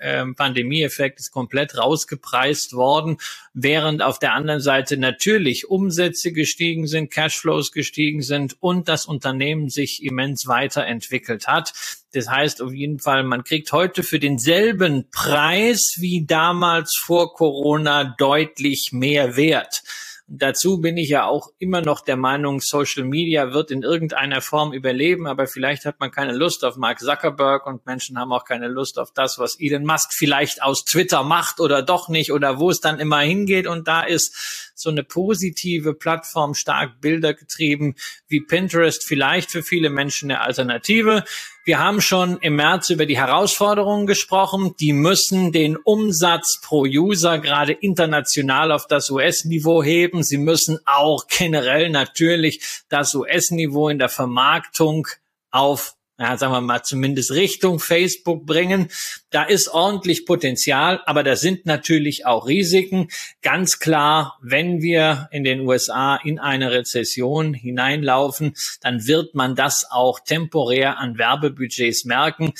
äh, 0.00 0.24
Pandemieeffekt 0.36 1.18
ist 1.20 1.30
komplett 1.30 1.76
rausgepreist 1.76 2.74
worden, 2.74 3.16
während 3.54 4.02
auf 4.02 4.18
der 4.18 4.34
anderen 4.34 4.60
Seite 4.60 4.96
natürlich 4.96 5.68
Umsätze 5.68 6.32
gestiegen 6.32 6.86
sind, 6.86 7.10
Cashflows 7.10 7.72
gestiegen 7.72 8.22
sind 8.22 8.56
und 8.60 8.88
das 8.88 9.06
Unternehmen 9.06 9.70
sich 9.70 10.02
immens 10.02 10.46
weiterentwickelt 10.46 11.46
hat. 11.46 11.72
Das 12.12 12.28
heißt 12.28 12.60
auf 12.60 12.72
jeden 12.72 12.98
Fall, 12.98 13.22
man 13.22 13.44
kriegt 13.44 13.72
heute 13.72 14.02
für 14.02 14.18
denselben 14.18 15.08
Preis 15.10 15.96
wie 15.98 16.26
damals 16.26 16.96
vor 16.96 17.34
Corona 17.34 18.16
deutlich 18.18 18.90
mehr 18.92 19.36
Wert. 19.36 19.82
Dazu 20.32 20.80
bin 20.80 20.96
ich 20.96 21.08
ja 21.08 21.24
auch 21.24 21.48
immer 21.58 21.80
noch 21.80 22.02
der 22.02 22.16
Meinung, 22.16 22.60
Social 22.60 23.02
Media 23.02 23.52
wird 23.52 23.72
in 23.72 23.82
irgendeiner 23.82 24.40
Form 24.40 24.72
überleben, 24.72 25.26
aber 25.26 25.48
vielleicht 25.48 25.84
hat 25.84 25.98
man 25.98 26.12
keine 26.12 26.32
Lust 26.32 26.64
auf 26.64 26.76
Mark 26.76 27.00
Zuckerberg 27.00 27.66
und 27.66 27.84
Menschen 27.84 28.16
haben 28.16 28.32
auch 28.32 28.44
keine 28.44 28.68
Lust 28.68 29.00
auf 29.00 29.10
das, 29.12 29.40
was 29.40 29.58
Elon 29.58 29.84
Musk 29.84 30.12
vielleicht 30.12 30.62
aus 30.62 30.84
Twitter 30.84 31.24
macht 31.24 31.58
oder 31.58 31.82
doch 31.82 32.08
nicht 32.08 32.30
oder 32.30 32.60
wo 32.60 32.70
es 32.70 32.80
dann 32.80 33.00
immer 33.00 33.18
hingeht. 33.18 33.66
Und 33.66 33.88
da 33.88 34.02
ist 34.02 34.69
so 34.80 34.90
eine 34.90 35.04
positive 35.04 35.94
Plattform, 35.94 36.54
stark 36.54 37.00
bildergetrieben 37.00 37.94
wie 38.28 38.40
Pinterest 38.40 39.04
vielleicht 39.04 39.50
für 39.50 39.62
viele 39.62 39.90
Menschen 39.90 40.30
eine 40.30 40.40
Alternative. 40.40 41.24
Wir 41.64 41.78
haben 41.78 42.00
schon 42.00 42.38
im 42.38 42.56
März 42.56 42.90
über 42.90 43.04
die 43.04 43.18
Herausforderungen 43.18 44.06
gesprochen. 44.06 44.74
Die 44.80 44.92
müssen 44.92 45.52
den 45.52 45.76
Umsatz 45.76 46.60
pro 46.62 46.82
User 46.82 47.38
gerade 47.38 47.72
international 47.72 48.72
auf 48.72 48.86
das 48.86 49.10
US-Niveau 49.10 49.82
heben. 49.82 50.22
Sie 50.22 50.38
müssen 50.38 50.78
auch 50.86 51.26
generell 51.28 51.90
natürlich 51.90 52.82
das 52.88 53.14
US-Niveau 53.14 53.88
in 53.88 53.98
der 53.98 54.08
Vermarktung 54.08 55.06
auf 55.50 55.94
ja, 56.20 56.36
sagen 56.36 56.52
wir 56.52 56.60
mal, 56.60 56.82
zumindest 56.82 57.30
Richtung 57.30 57.80
Facebook 57.80 58.44
bringen. 58.44 58.90
Da 59.30 59.44
ist 59.44 59.68
ordentlich 59.68 60.26
Potenzial, 60.26 61.00
aber 61.06 61.22
da 61.22 61.36
sind 61.36 61.64
natürlich 61.64 62.26
auch 62.26 62.48
Risiken. 62.48 63.08
Ganz 63.42 63.78
klar, 63.78 64.38
wenn 64.42 64.82
wir 64.82 65.28
in 65.30 65.44
den 65.44 65.60
USA 65.60 66.16
in 66.16 66.40
eine 66.40 66.72
Rezession 66.72 67.54
hineinlaufen, 67.54 68.54
dann 68.80 69.06
wird 69.06 69.34
man 69.36 69.54
das 69.54 69.86
auch 69.88 70.18
temporär 70.20 70.98
an 70.98 71.16
Werbebudgets 71.16 72.04
merken. 72.04 72.52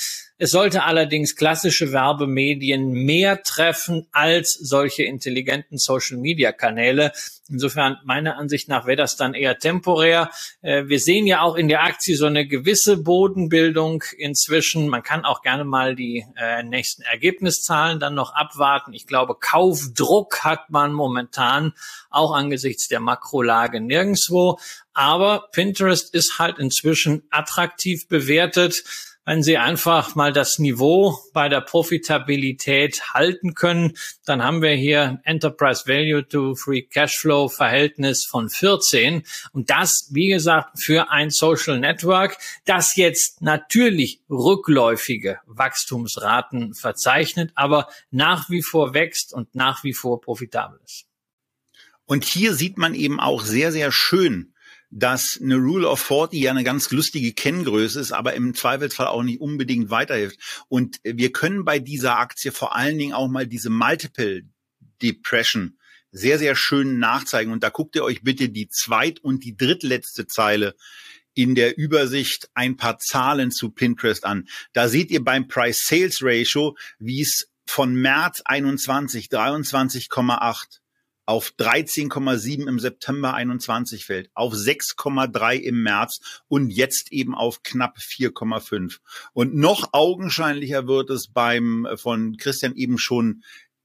Es 0.43 0.49
sollte 0.49 0.85
allerdings 0.85 1.35
klassische 1.35 1.91
Werbemedien 1.91 2.93
mehr 2.93 3.43
treffen 3.43 4.07
als 4.11 4.53
solche 4.53 5.03
intelligenten 5.03 5.77
Social-Media-Kanäle. 5.77 7.11
Insofern 7.47 7.97
meiner 8.05 8.37
Ansicht 8.37 8.67
nach 8.67 8.87
wäre 8.87 8.97
das 8.97 9.17
dann 9.17 9.35
eher 9.35 9.59
temporär. 9.59 10.31
Äh, 10.63 10.85
wir 10.87 10.99
sehen 10.99 11.27
ja 11.27 11.41
auch 11.41 11.55
in 11.55 11.67
der 11.67 11.83
Aktie 11.83 12.15
so 12.15 12.25
eine 12.25 12.47
gewisse 12.47 12.97
Bodenbildung 12.97 14.03
inzwischen. 14.17 14.87
Man 14.87 15.03
kann 15.03 15.25
auch 15.25 15.43
gerne 15.43 15.63
mal 15.63 15.95
die 15.95 16.25
äh, 16.61 16.69
nächsten 16.69 17.01
Ergebniszahlen 17.03 17.99
dann 17.99 18.15
noch 18.15 18.33
abwarten. 18.33 18.93
Ich 18.93 19.07
glaube, 19.07 19.35
Kaufdruck 19.35 20.43
hat 20.43 20.69
man 20.69 20.93
momentan 20.93 21.73
auch 22.09 22.33
angesichts 22.33 22.87
der 22.87 22.99
Makrolage 22.99 23.79
nirgendwo. 23.81 24.59
Aber 24.93 25.49
Pinterest 25.51 26.13
ist 26.13 26.39
halt 26.39 26.59
inzwischen 26.59 27.23
attraktiv 27.29 28.07
bewertet 28.07 28.83
wenn 29.25 29.43
Sie 29.43 29.57
einfach 29.57 30.15
mal 30.15 30.33
das 30.33 30.57
Niveau 30.57 31.19
bei 31.33 31.47
der 31.47 31.61
Profitabilität 31.61 33.13
halten 33.13 33.53
können, 33.53 33.95
dann 34.25 34.43
haben 34.43 34.61
wir 34.61 34.71
hier 34.71 35.21
Enterprise 35.23 35.83
Value 35.85 36.27
to 36.27 36.55
Free 36.55 36.81
Cashflow 36.81 37.47
Verhältnis 37.47 38.25
von 38.25 38.49
14. 38.49 39.23
Und 39.53 39.69
das, 39.69 40.09
wie 40.11 40.27
gesagt, 40.27 40.81
für 40.81 41.11
ein 41.11 41.29
Social 41.29 41.79
Network, 41.79 42.37
das 42.65 42.95
jetzt 42.95 43.41
natürlich 43.41 44.21
rückläufige 44.29 45.39
Wachstumsraten 45.45 46.73
verzeichnet, 46.73 47.51
aber 47.55 47.89
nach 48.09 48.49
wie 48.49 48.63
vor 48.63 48.93
wächst 48.93 49.33
und 49.33 49.53
nach 49.53 49.83
wie 49.83 49.93
vor 49.93 50.19
profitabel 50.19 50.79
ist. 50.83 51.05
Und 52.05 52.25
hier 52.25 52.55
sieht 52.55 52.77
man 52.77 52.95
eben 52.95 53.19
auch 53.19 53.41
sehr, 53.41 53.71
sehr 53.71 53.91
schön, 53.91 54.53
dass 54.91 55.39
eine 55.41 55.55
Rule 55.55 55.89
of 55.89 56.01
40 56.01 56.39
ja 56.39 56.51
eine 56.51 56.65
ganz 56.65 56.91
lustige 56.91 57.33
Kenngröße 57.33 57.99
ist, 57.99 58.11
aber 58.11 58.33
im 58.33 58.53
Zweifelsfall 58.53 59.07
auch 59.07 59.23
nicht 59.23 59.39
unbedingt 59.39 59.89
weiterhilft. 59.89 60.37
Und 60.67 60.99
wir 61.03 61.31
können 61.31 61.63
bei 61.63 61.79
dieser 61.79 62.19
Aktie 62.19 62.51
vor 62.51 62.75
allen 62.75 62.97
Dingen 62.97 63.13
auch 63.13 63.29
mal 63.29 63.47
diese 63.47 63.69
Multiple 63.69 64.43
Depression 65.01 65.77
sehr, 66.11 66.37
sehr 66.37 66.55
schön 66.55 66.99
nachzeigen. 66.99 67.53
Und 67.53 67.63
da 67.63 67.69
guckt 67.69 67.95
ihr 67.95 68.03
euch 68.03 68.21
bitte 68.21 68.49
die 68.49 68.67
zweit- 68.67 69.21
und 69.21 69.45
die 69.45 69.55
drittletzte 69.55 70.27
Zeile 70.27 70.75
in 71.33 71.55
der 71.55 71.77
Übersicht 71.77 72.49
ein 72.53 72.75
paar 72.75 72.99
Zahlen 72.99 73.51
zu 73.51 73.71
Pinterest 73.71 74.25
an. 74.25 74.49
Da 74.73 74.89
seht 74.89 75.09
ihr 75.11 75.23
beim 75.23 75.47
Price-Sales-Ratio, 75.47 76.75
wie 76.99 77.21
es 77.21 77.47
von 77.65 77.95
März 77.95 78.41
21 78.43 79.27
23,8 79.27 80.80
auf 81.25 81.53
13,7 81.57 82.67
im 82.67 82.79
September 82.79 83.33
21 83.33 84.05
fällt, 84.05 84.29
auf 84.33 84.53
6,3 84.53 85.55
im 85.55 85.83
März 85.83 86.41
und 86.47 86.69
jetzt 86.69 87.11
eben 87.11 87.35
auf 87.35 87.63
knapp 87.63 87.97
4,5. 87.97 88.99
Und 89.33 89.55
noch 89.55 89.93
augenscheinlicher 89.93 90.87
wird 90.87 91.09
es 91.09 91.27
beim 91.31 91.85
äh, 91.85 91.97
von 91.97 92.37
Christian 92.37 92.75
eben 92.75 92.97
schon 92.97 93.43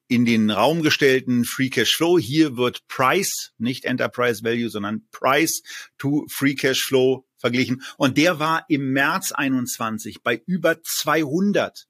in 0.09 0.25
den 0.25 0.51
Raum 0.51 0.83
gestellten 0.83 1.45
Free 1.45 1.69
Cash 1.69 1.97
Flow. 1.97 2.19
Hier 2.19 2.57
wird 2.57 2.87
Price, 2.87 3.53
nicht 3.59 3.85
Enterprise 3.85 4.45
Value, 4.45 4.71
sondern 4.71 5.07
Price 5.11 5.63
to 5.99 6.27
Free 6.29 6.55
Cash 6.55 6.85
Flow 6.85 7.27
verglichen. 7.37 7.83
Und 7.97 8.17
der 8.17 8.39
war 8.39 8.65
im 8.69 8.93
März 8.93 9.33
21 9.33 10.23
bei 10.23 10.41
über 10.47 10.81
200 10.83 11.87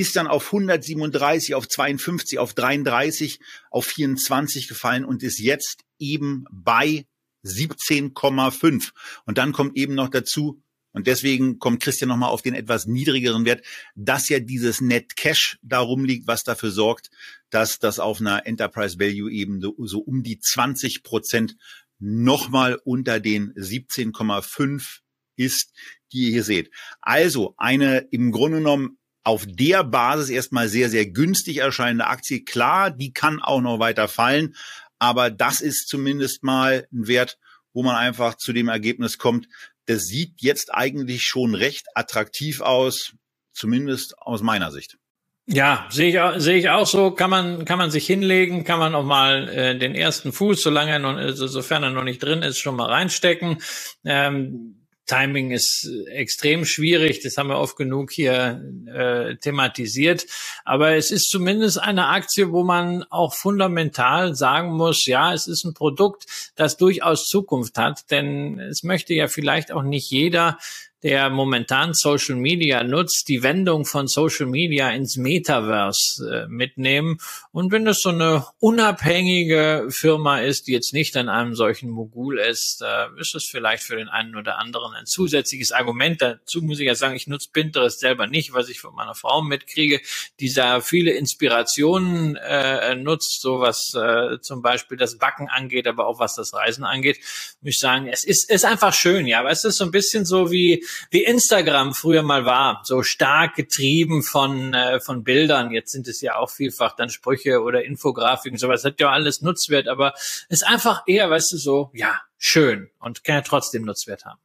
ist 0.00 0.16
dann 0.16 0.26
auf 0.26 0.46
137, 0.46 1.54
auf 1.54 1.68
52, 1.68 2.38
auf 2.38 2.54
33, 2.54 3.40
auf 3.70 3.86
24 3.86 4.68
gefallen 4.68 5.04
und 5.04 5.22
ist 5.22 5.38
jetzt 5.38 5.84
eben 5.98 6.44
bei 6.50 7.06
17,5. 7.44 8.92
Und 9.26 9.38
dann 9.38 9.52
kommt 9.52 9.76
eben 9.76 9.94
noch 9.94 10.08
dazu, 10.08 10.62
und 10.92 11.06
deswegen 11.06 11.60
kommt 11.60 11.80
Christian 11.80 12.08
nochmal 12.08 12.30
auf 12.30 12.42
den 12.42 12.54
etwas 12.54 12.86
niedrigeren 12.86 13.44
Wert, 13.44 13.64
dass 13.94 14.28
ja 14.28 14.40
dieses 14.40 14.80
Net 14.80 15.14
Cash 15.14 15.58
darum 15.62 16.04
liegt, 16.04 16.26
was 16.26 16.42
dafür 16.42 16.72
sorgt, 16.72 17.10
dass 17.50 17.78
das 17.78 18.00
auf 18.00 18.20
einer 18.20 18.46
Enterprise 18.46 18.98
Value 18.98 19.30
eben 19.30 19.60
so, 19.60 19.74
so 19.78 20.00
um 20.00 20.24
die 20.24 20.40
20 20.40 21.04
Prozent 21.04 21.56
nochmal 22.00 22.80
unter 22.84 23.20
den 23.20 23.52
17,5 23.54 25.00
ist, 25.36 25.72
die 26.12 26.24
ihr 26.24 26.30
hier 26.30 26.44
seht. 26.44 26.70
Also 27.00 27.54
eine 27.56 27.98
im 28.10 28.32
Grunde 28.32 28.58
genommen 28.58 28.98
auf 29.24 29.44
der 29.46 29.84
Basis 29.84 30.30
erstmal 30.30 30.68
sehr, 30.68 30.88
sehr 30.88 31.06
günstig 31.06 31.58
erscheinende 31.58 32.06
Aktie. 32.06 32.44
Klar, 32.44 32.90
die 32.90 33.12
kann 33.12 33.40
auch 33.40 33.60
noch 33.60 33.78
weiter 33.78 34.08
fallen, 34.08 34.54
aber 34.98 35.30
das 35.30 35.60
ist 35.60 35.88
zumindest 35.88 36.42
mal 36.42 36.86
ein 36.92 37.06
Wert, 37.06 37.38
wo 37.72 37.82
man 37.82 37.96
einfach 37.96 38.34
zu 38.34 38.52
dem 38.52 38.68
Ergebnis 38.68 39.18
kommt, 39.18 39.46
das 39.86 40.04
sieht 40.04 40.40
jetzt 40.40 40.72
eigentlich 40.72 41.22
schon 41.22 41.54
recht 41.54 41.86
attraktiv 41.94 42.60
aus, 42.60 43.14
zumindest 43.52 44.16
aus 44.18 44.42
meiner 44.42 44.70
Sicht. 44.70 44.98
Ja, 45.46 45.88
sehe 45.90 46.10
ich, 46.10 46.42
sehe 46.42 46.58
ich 46.58 46.70
auch 46.70 46.86
so. 46.86 47.10
Kann 47.10 47.30
man, 47.30 47.64
kann 47.64 47.78
man 47.78 47.90
sich 47.90 48.06
hinlegen, 48.06 48.62
kann 48.62 48.78
man 48.78 48.94
auch 48.94 49.04
mal 49.04 49.48
äh, 49.48 49.76
den 49.76 49.96
ersten 49.96 50.32
Fuß, 50.32 50.62
solange 50.62 50.92
er 50.92 50.98
noch, 51.00 51.18
sofern 51.34 51.82
er 51.82 51.90
noch 51.90 52.04
nicht 52.04 52.22
drin 52.22 52.42
ist, 52.42 52.58
schon 52.58 52.76
mal 52.76 52.88
reinstecken. 52.88 53.60
Ähm, 54.04 54.79
Timing 55.10 55.50
ist 55.50 55.90
extrem 56.06 56.64
schwierig, 56.64 57.20
das 57.20 57.36
haben 57.36 57.48
wir 57.48 57.58
oft 57.58 57.76
genug 57.76 58.12
hier 58.12 58.62
äh, 58.86 59.34
thematisiert. 59.36 60.26
Aber 60.64 60.94
es 60.94 61.10
ist 61.10 61.30
zumindest 61.30 61.80
eine 61.80 62.06
Aktie, 62.06 62.52
wo 62.52 62.62
man 62.62 63.02
auch 63.10 63.34
fundamental 63.34 64.36
sagen 64.36 64.72
muss, 64.72 65.06
ja, 65.06 65.34
es 65.34 65.48
ist 65.48 65.64
ein 65.64 65.74
Produkt, 65.74 66.26
das 66.54 66.76
durchaus 66.76 67.28
Zukunft 67.28 67.76
hat, 67.76 68.08
denn 68.12 68.60
es 68.60 68.84
möchte 68.84 69.12
ja 69.12 69.26
vielleicht 69.26 69.72
auch 69.72 69.82
nicht 69.82 70.10
jeder 70.10 70.58
der 71.02 71.30
momentan 71.30 71.94
Social 71.94 72.36
Media 72.36 72.84
nutzt, 72.84 73.28
die 73.28 73.42
Wendung 73.42 73.86
von 73.86 74.06
Social 74.06 74.46
Media 74.46 74.90
ins 74.90 75.16
Metaverse 75.16 76.44
äh, 76.44 76.46
mitnehmen. 76.48 77.18
Und 77.52 77.72
wenn 77.72 77.86
es 77.86 78.02
so 78.02 78.10
eine 78.10 78.44
unabhängige 78.58 79.86
Firma 79.88 80.40
ist, 80.40 80.66
die 80.66 80.72
jetzt 80.72 80.92
nicht 80.92 81.16
an 81.16 81.28
einem 81.28 81.54
solchen 81.54 81.90
Mogul 81.90 82.38
ist, 82.38 82.82
äh, 82.82 83.06
ist 83.18 83.34
es 83.34 83.46
vielleicht 83.46 83.82
für 83.82 83.96
den 83.96 84.08
einen 84.08 84.36
oder 84.36 84.58
anderen 84.58 84.94
ein 84.94 85.06
zusätzliches 85.06 85.72
Argument. 85.72 86.20
Dazu 86.20 86.60
muss 86.60 86.80
ich 86.80 86.86
ja 86.86 86.94
sagen, 86.94 87.16
ich 87.16 87.26
nutze 87.26 87.48
Pinterest 87.50 87.98
selber 87.98 88.26
nicht, 88.26 88.52
was 88.52 88.68
ich 88.68 88.80
von 88.80 88.94
meiner 88.94 89.14
Frau 89.14 89.40
mitkriege, 89.40 90.00
die 90.38 90.52
da 90.52 90.80
viele 90.80 91.12
Inspirationen 91.12 92.36
äh, 92.36 92.94
nutzt, 92.94 93.40
so 93.40 93.60
was 93.60 93.94
äh, 93.94 94.38
zum 94.40 94.60
Beispiel 94.60 94.98
das 94.98 95.16
Backen 95.16 95.48
angeht, 95.48 95.86
aber 95.86 96.06
auch 96.06 96.18
was 96.18 96.34
das 96.34 96.52
Reisen 96.52 96.84
angeht. 96.84 97.18
Muss 97.62 97.74
ich 97.74 97.78
sagen, 97.78 98.06
es 98.06 98.24
ist, 98.24 98.50
ist 98.50 98.66
einfach 98.66 98.92
schön, 98.92 99.26
ja, 99.26 99.40
aber 99.40 99.50
es 99.50 99.64
ist 99.64 99.78
so 99.78 99.84
ein 99.84 99.90
bisschen 99.90 100.26
so 100.26 100.50
wie 100.50 100.84
wie 101.10 101.24
Instagram 101.24 101.94
früher 101.94 102.22
mal 102.22 102.44
war, 102.44 102.82
so 102.84 103.02
stark 103.02 103.54
getrieben 103.54 104.22
von, 104.22 104.74
äh, 104.74 105.00
von 105.00 105.24
Bildern. 105.24 105.70
Jetzt 105.70 105.92
sind 105.92 106.08
es 106.08 106.20
ja 106.20 106.36
auch 106.36 106.50
vielfach 106.50 106.94
dann 106.96 107.10
Sprüche 107.10 107.60
oder 107.62 107.84
Infografiken, 107.84 108.58
sowas 108.58 108.84
hat 108.84 109.00
ja 109.00 109.10
alles 109.10 109.42
Nutzwert, 109.42 109.88
aber 109.88 110.14
ist 110.48 110.66
einfach 110.66 111.02
eher, 111.06 111.30
weißt 111.30 111.52
du, 111.52 111.56
so, 111.56 111.90
ja, 111.94 112.20
schön 112.36 112.90
und 112.98 113.24
kann 113.24 113.36
ja 113.36 113.42
trotzdem 113.42 113.84
Nutzwert 113.84 114.24
haben. 114.24 114.40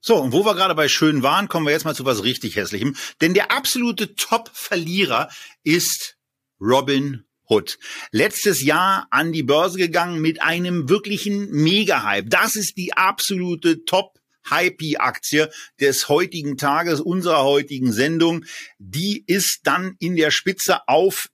So, 0.00 0.16
und 0.16 0.32
wo 0.32 0.44
wir 0.44 0.54
gerade 0.54 0.74
bei 0.74 0.88
schön 0.88 1.22
waren, 1.22 1.48
kommen 1.48 1.66
wir 1.66 1.72
jetzt 1.72 1.84
mal 1.84 1.94
zu 1.94 2.04
was 2.04 2.22
richtig 2.22 2.56
hässlichem. 2.56 2.96
Denn 3.20 3.34
der 3.34 3.50
absolute 3.50 4.14
Top-Verlierer 4.14 5.28
ist 5.64 6.16
Robin 6.60 7.24
Hood. 7.48 7.78
Letztes 8.12 8.62
Jahr 8.62 9.08
an 9.10 9.32
die 9.32 9.42
Börse 9.42 9.78
gegangen 9.78 10.20
mit 10.20 10.40
einem 10.40 10.88
wirklichen 10.88 11.50
Mega-Hype. 11.50 12.30
Das 12.30 12.56
ist 12.56 12.76
die 12.76 12.92
absolute 12.94 13.84
Top 13.84 14.17
Hypey-Aktie 14.50 15.50
des 15.80 16.08
heutigen 16.08 16.56
Tages, 16.56 17.00
unserer 17.00 17.44
heutigen 17.44 17.92
Sendung, 17.92 18.44
die 18.78 19.24
ist 19.26 19.60
dann 19.64 19.96
in 19.98 20.16
der 20.16 20.30
Spitze 20.30 20.86
auf, 20.88 21.28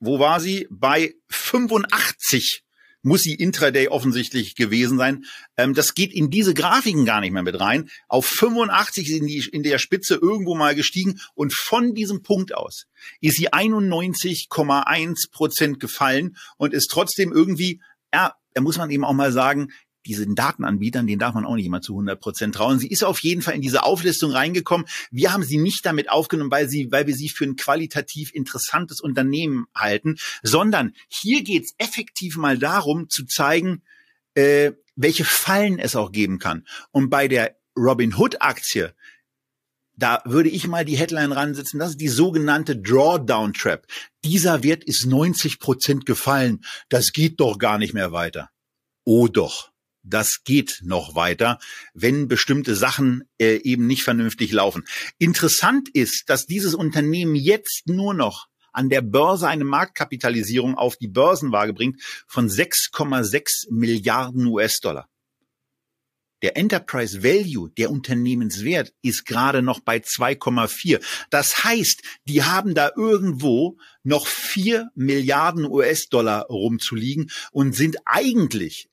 wo 0.00 0.18
war 0.18 0.40
sie? 0.40 0.66
Bei 0.70 1.14
85 1.30 2.64
muss 3.04 3.22
sie 3.22 3.34
intraday 3.34 3.88
offensichtlich 3.88 4.56
gewesen 4.56 4.98
sein. 4.98 5.24
Ähm, 5.56 5.74
das 5.74 5.94
geht 5.94 6.12
in 6.12 6.30
diese 6.30 6.54
Grafiken 6.54 7.04
gar 7.04 7.20
nicht 7.20 7.32
mehr 7.32 7.42
mit 7.42 7.60
rein. 7.60 7.90
Auf 8.08 8.26
85 8.26 9.06
sind 9.06 9.26
die 9.26 9.46
in 9.52 9.62
der 9.62 9.78
Spitze 9.78 10.14
irgendwo 10.14 10.54
mal 10.54 10.74
gestiegen 10.74 11.20
und 11.34 11.54
von 11.54 11.94
diesem 11.94 12.22
Punkt 12.22 12.54
aus 12.54 12.86
ist 13.20 13.36
sie 13.36 13.52
91,1 13.52 15.30
Prozent 15.30 15.80
gefallen 15.80 16.36
und 16.56 16.72
ist 16.72 16.88
trotzdem 16.90 17.32
irgendwie, 17.32 17.82
ja, 18.12 18.34
da 18.54 18.62
muss 18.62 18.78
man 18.78 18.90
eben 18.90 19.04
auch 19.04 19.12
mal 19.12 19.32
sagen, 19.32 19.68
diesen 20.06 20.34
Datenanbietern, 20.34 21.06
den 21.06 21.18
darf 21.18 21.34
man 21.34 21.44
auch 21.44 21.56
nicht 21.56 21.66
immer 21.66 21.80
zu 21.80 21.92
100 21.94 22.20
Prozent 22.20 22.54
trauen. 22.54 22.78
Sie 22.78 22.88
ist 22.88 23.04
auf 23.04 23.20
jeden 23.20 23.42
Fall 23.42 23.54
in 23.54 23.62
diese 23.62 23.84
Auflistung 23.84 24.30
reingekommen. 24.30 24.86
Wir 25.10 25.32
haben 25.32 25.42
sie 25.42 25.58
nicht 25.58 25.84
damit 25.86 26.10
aufgenommen, 26.10 26.50
weil 26.50 26.68
sie, 26.68 26.92
weil 26.92 27.06
wir 27.06 27.14
sie 27.14 27.28
für 27.28 27.44
ein 27.44 27.56
qualitativ 27.56 28.34
interessantes 28.34 29.00
Unternehmen 29.00 29.66
halten, 29.74 30.16
sondern 30.42 30.94
hier 31.08 31.42
geht 31.42 31.64
es 31.64 31.74
effektiv 31.78 32.36
mal 32.36 32.58
darum 32.58 33.08
zu 33.08 33.24
zeigen, 33.24 33.82
äh, 34.34 34.72
welche 34.96 35.24
Fallen 35.24 35.78
es 35.78 35.96
auch 35.96 36.12
geben 36.12 36.38
kann. 36.38 36.66
Und 36.90 37.10
bei 37.10 37.28
der 37.28 37.56
Robin 37.76 38.14
Hood 38.16 38.40
Aktie, 38.42 38.94
da 39.96 40.22
würde 40.24 40.48
ich 40.48 40.66
mal 40.66 40.84
die 40.84 40.96
Headline 40.96 41.32
ransetzen, 41.32 41.78
das 41.78 41.90
ist 41.90 42.00
die 42.00 42.08
sogenannte 42.08 42.76
Drawdown 42.76 43.52
Trap. 43.52 43.86
Dieser 44.24 44.62
Wert 44.62 44.84
ist 44.84 45.06
90 45.06 45.60
Prozent 45.60 46.04
gefallen. 46.04 46.64
Das 46.88 47.12
geht 47.12 47.40
doch 47.40 47.58
gar 47.58 47.78
nicht 47.78 47.94
mehr 47.94 48.12
weiter. 48.12 48.50
Oh 49.04 49.28
doch 49.28 49.73
das 50.04 50.44
geht 50.44 50.80
noch 50.84 51.14
weiter, 51.14 51.58
wenn 51.94 52.28
bestimmte 52.28 52.76
Sachen 52.76 53.24
äh, 53.38 53.56
eben 53.62 53.86
nicht 53.86 54.04
vernünftig 54.04 54.52
laufen. 54.52 54.84
Interessant 55.18 55.88
ist, 55.88 56.24
dass 56.28 56.46
dieses 56.46 56.74
Unternehmen 56.74 57.34
jetzt 57.34 57.82
nur 57.86 58.14
noch 58.14 58.46
an 58.72 58.88
der 58.88 59.02
Börse 59.02 59.48
eine 59.48 59.64
Marktkapitalisierung 59.64 60.76
auf 60.76 60.96
die 60.96 61.08
Börsenwaage 61.08 61.72
bringt 61.72 62.02
von 62.26 62.48
6,6 62.48 63.70
Milliarden 63.70 64.46
US-Dollar. 64.46 65.08
Der 66.44 66.58
Enterprise 66.58 67.22
Value, 67.22 67.70
der 67.70 67.90
Unternehmenswert, 67.90 68.92
ist 69.00 69.24
gerade 69.24 69.62
noch 69.62 69.80
bei 69.80 69.96
2,4. 69.96 71.02
Das 71.30 71.64
heißt, 71.64 72.02
die 72.28 72.42
haben 72.42 72.74
da 72.74 72.90
irgendwo 72.94 73.78
noch 74.02 74.26
vier 74.26 74.90
Milliarden 74.94 75.64
US-Dollar 75.64 76.42
rumzuliegen 76.50 77.30
und 77.50 77.74
sind 77.74 77.96
eigentlich 78.04 78.90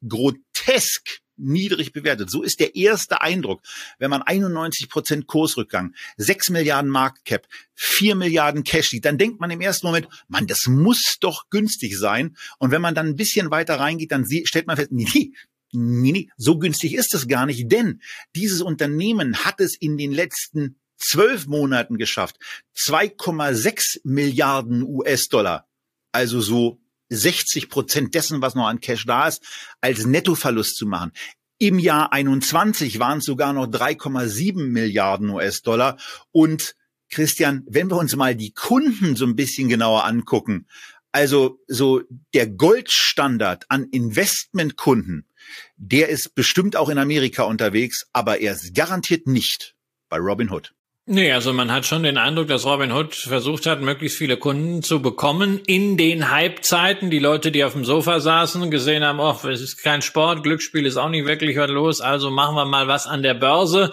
grotesk 0.62 1.22
niedrig 1.38 1.92
bewertet. 1.92 2.30
So 2.30 2.44
ist 2.44 2.60
der 2.60 2.76
erste 2.76 3.22
Eindruck. 3.22 3.62
Wenn 3.98 4.12
man 4.12 4.22
91 4.22 4.90
Prozent 4.90 5.28
Kursrückgang, 5.28 5.96
6 6.18 6.52
Milliarden 6.52 6.92
Market 6.92 7.26
Cap, 7.26 7.48
4 7.74 8.16
Milliarden 8.16 8.64
Cash 8.64 8.90
sieht, 8.90 9.06
dann 9.06 9.18
denkt 9.18 9.40
man 9.40 9.50
im 9.50 9.62
ersten 9.62 9.88
Moment, 9.88 10.08
man, 10.28 10.46
das 10.46 10.68
muss 10.68 11.18
doch 11.20 11.50
günstig 11.50 11.98
sein. 11.98 12.36
Und 12.60 12.72
wenn 12.72 12.82
man 12.82 12.94
dann 12.94 13.08
ein 13.08 13.16
bisschen 13.16 13.50
weiter 13.50 13.80
reingeht, 13.80 14.12
dann 14.12 14.26
stellt 14.44 14.68
man 14.68 14.78
fest, 14.78 14.92
nee, 14.92 15.32
Nee, 15.74 16.12
nee, 16.12 16.30
so 16.36 16.60
günstig 16.60 16.96
ist 16.96 17.14
es 17.14 17.30
gar 17.30 17.46
nicht, 17.46 17.72
denn 17.72 18.02
dieses 18.36 18.62
Unternehmen 18.62 19.46
hat 19.46 19.62
es 19.62 19.78
in 19.80 19.98
den 19.98 20.12
letzten 20.12 20.76
zwölf 20.98 21.48
Monaten 21.48 21.98
geschafft, 21.98 22.36
2,6 22.76 24.02
Milliarden 24.04 24.84
US-Dollar, 24.84 25.70
also 26.12 26.42
so 26.42 26.81
60 27.12 27.70
Prozent 27.70 28.16
dessen, 28.16 28.42
was 28.42 28.56
noch 28.56 28.68
an 28.68 28.80
Cash 28.80 29.06
da 29.06 29.28
ist, 29.28 29.44
als 29.82 30.06
Nettoverlust 30.06 30.76
zu 30.76 30.86
machen. 30.86 31.12
Im 31.60 31.78
Jahr 31.78 32.12
21 32.12 32.98
waren 32.98 33.20
es 33.20 33.26
sogar 33.26 33.54
noch 33.54 33.68
3,7 33.68 34.68
Milliarden 34.68 35.30
US-Dollar. 35.30 35.98
Und 36.32 36.76
Christian, 37.12 37.64
wenn 37.68 37.92
wir 37.92 37.98
uns 37.98 38.16
mal 38.16 38.36
die 38.36 38.54
Kunden 38.54 39.16
so 39.16 39.26
ein 39.26 39.36
bisschen 39.36 39.70
genauer 39.70 40.06
angucken, 40.06 40.66
also 41.12 41.60
so 41.68 42.02
der 42.34 42.48
Goldstandard 42.48 43.66
an 43.70 43.84
Investmentkunden, 43.92 45.28
der 45.76 46.10
ist 46.10 46.34
bestimmt 46.36 46.76
auch 46.76 46.90
in 46.90 46.98
Amerika 46.98 47.44
unterwegs, 47.44 48.08
aber 48.14 48.40
er 48.40 48.54
ist 48.54 48.74
garantiert 48.74 49.28
nicht 49.28 49.76
bei 50.10 50.18
Robinhood. 50.18 50.74
Nee, 51.08 51.32
also 51.32 51.52
man 51.52 51.72
hat 51.72 51.88
schon 51.88 52.04
den 52.04 52.20
Eindruck, 52.20 52.48
dass 52.48 52.64
Robin 52.64 52.92
Hood 52.92 53.16
versucht 53.16 53.66
hat, 53.66 53.82
möglichst 53.82 54.20
viele 54.20 54.38
Kunden 54.38 54.84
zu 54.84 55.02
bekommen 55.02 55.60
in 55.66 55.98
den 55.98 56.30
Hype-Zeiten. 56.30 57.10
Die 57.10 57.18
Leute, 57.18 57.52
die 57.52 57.64
auf 57.64 57.74
dem 57.74 57.86
Sofa 57.86 58.20
saßen 58.20 58.70
gesehen 58.70 59.04
haben, 59.04 59.20
oh, 59.20 59.36
es 59.48 59.62
ist 59.62 59.82
kein 59.82 60.04
Sport, 60.04 60.44
Glücksspiel 60.44 60.86
ist 60.86 60.98
auch 60.98 61.10
nicht 61.10 61.26
wirklich 61.26 61.58
was 61.58 61.72
los, 61.72 62.02
also 62.02 62.30
machen 62.30 62.56
wir 62.56 62.66
mal 62.66 62.88
was 62.88 63.08
an 63.08 63.24
der 63.24 63.34
Börse 63.34 63.92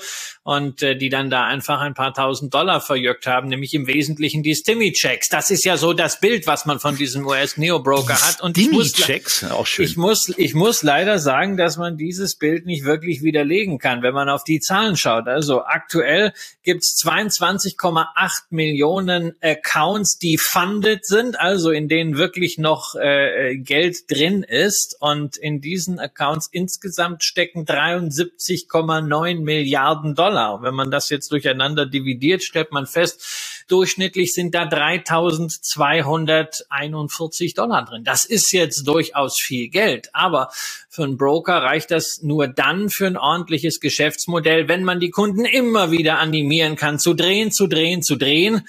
und 0.48 0.82
äh, 0.82 0.96
die 0.96 1.10
dann 1.10 1.28
da 1.28 1.44
einfach 1.44 1.80
ein 1.80 1.92
paar 1.92 2.14
tausend 2.14 2.54
Dollar 2.54 2.80
verjückt 2.80 3.26
haben, 3.26 3.48
nämlich 3.48 3.74
im 3.74 3.86
Wesentlichen 3.86 4.42
die 4.42 4.54
Stimmy-Checks. 4.54 5.28
Das 5.28 5.50
ist 5.50 5.64
ja 5.64 5.76
so 5.76 5.92
das 5.92 6.20
Bild, 6.20 6.46
was 6.46 6.64
man 6.64 6.80
von 6.80 6.96
diesem 6.96 7.26
US-Neo-Broker 7.26 8.14
hat. 8.14 8.40
Und 8.40 8.56
Stimmy-Checks, 8.56 9.44
auch 9.44 9.66
schön. 9.66 9.84
Ich 9.84 9.98
muss, 9.98 10.32
ich 10.38 10.54
muss 10.54 10.82
leider 10.82 11.18
sagen, 11.18 11.58
dass 11.58 11.76
man 11.76 11.98
dieses 11.98 12.36
Bild 12.36 12.64
nicht 12.64 12.84
wirklich 12.84 13.22
widerlegen 13.22 13.78
kann, 13.78 14.02
wenn 14.02 14.14
man 14.14 14.30
auf 14.30 14.42
die 14.42 14.58
Zahlen 14.60 14.96
schaut. 14.96 15.26
Also 15.28 15.64
aktuell 15.64 16.32
gibt's 16.62 16.97
22,8 17.02 18.06
Millionen 18.50 19.34
Accounts, 19.40 20.18
die 20.18 20.36
funded 20.36 21.06
sind, 21.06 21.38
also 21.38 21.70
in 21.70 21.88
denen 21.88 22.18
wirklich 22.18 22.58
noch 22.58 22.94
äh, 22.96 23.56
Geld 23.56 24.10
drin 24.10 24.42
ist. 24.42 24.96
Und 25.00 25.36
in 25.36 25.60
diesen 25.60 26.00
Accounts 26.00 26.48
insgesamt 26.50 27.22
stecken 27.22 27.66
73,9 27.66 29.40
Milliarden 29.40 30.14
Dollar. 30.14 30.62
Wenn 30.62 30.74
man 30.74 30.90
das 30.90 31.08
jetzt 31.10 31.30
durcheinander 31.30 31.86
dividiert, 31.86 32.42
stellt 32.42 32.72
man 32.72 32.86
fest, 32.86 33.57
durchschnittlich 33.68 34.34
sind 34.34 34.54
da 34.54 34.66
3241 34.66 37.54
Dollar 37.54 37.84
drin. 37.84 38.02
Das 38.04 38.24
ist 38.24 38.52
jetzt 38.52 38.88
durchaus 38.88 39.40
viel 39.40 39.68
Geld. 39.68 40.08
Aber 40.12 40.50
für 40.88 41.04
einen 41.04 41.16
Broker 41.16 41.62
reicht 41.62 41.90
das 41.90 42.20
nur 42.22 42.48
dann 42.48 42.90
für 42.90 43.06
ein 43.06 43.16
ordentliches 43.16 43.80
Geschäftsmodell, 43.80 44.68
wenn 44.68 44.84
man 44.84 45.00
die 45.00 45.10
Kunden 45.10 45.44
immer 45.44 45.90
wieder 45.90 46.18
animieren 46.18 46.76
kann, 46.76 46.98
zu 46.98 47.14
drehen, 47.14 47.52
zu 47.52 47.66
drehen, 47.66 48.02
zu 48.02 48.16
drehen 48.16 48.66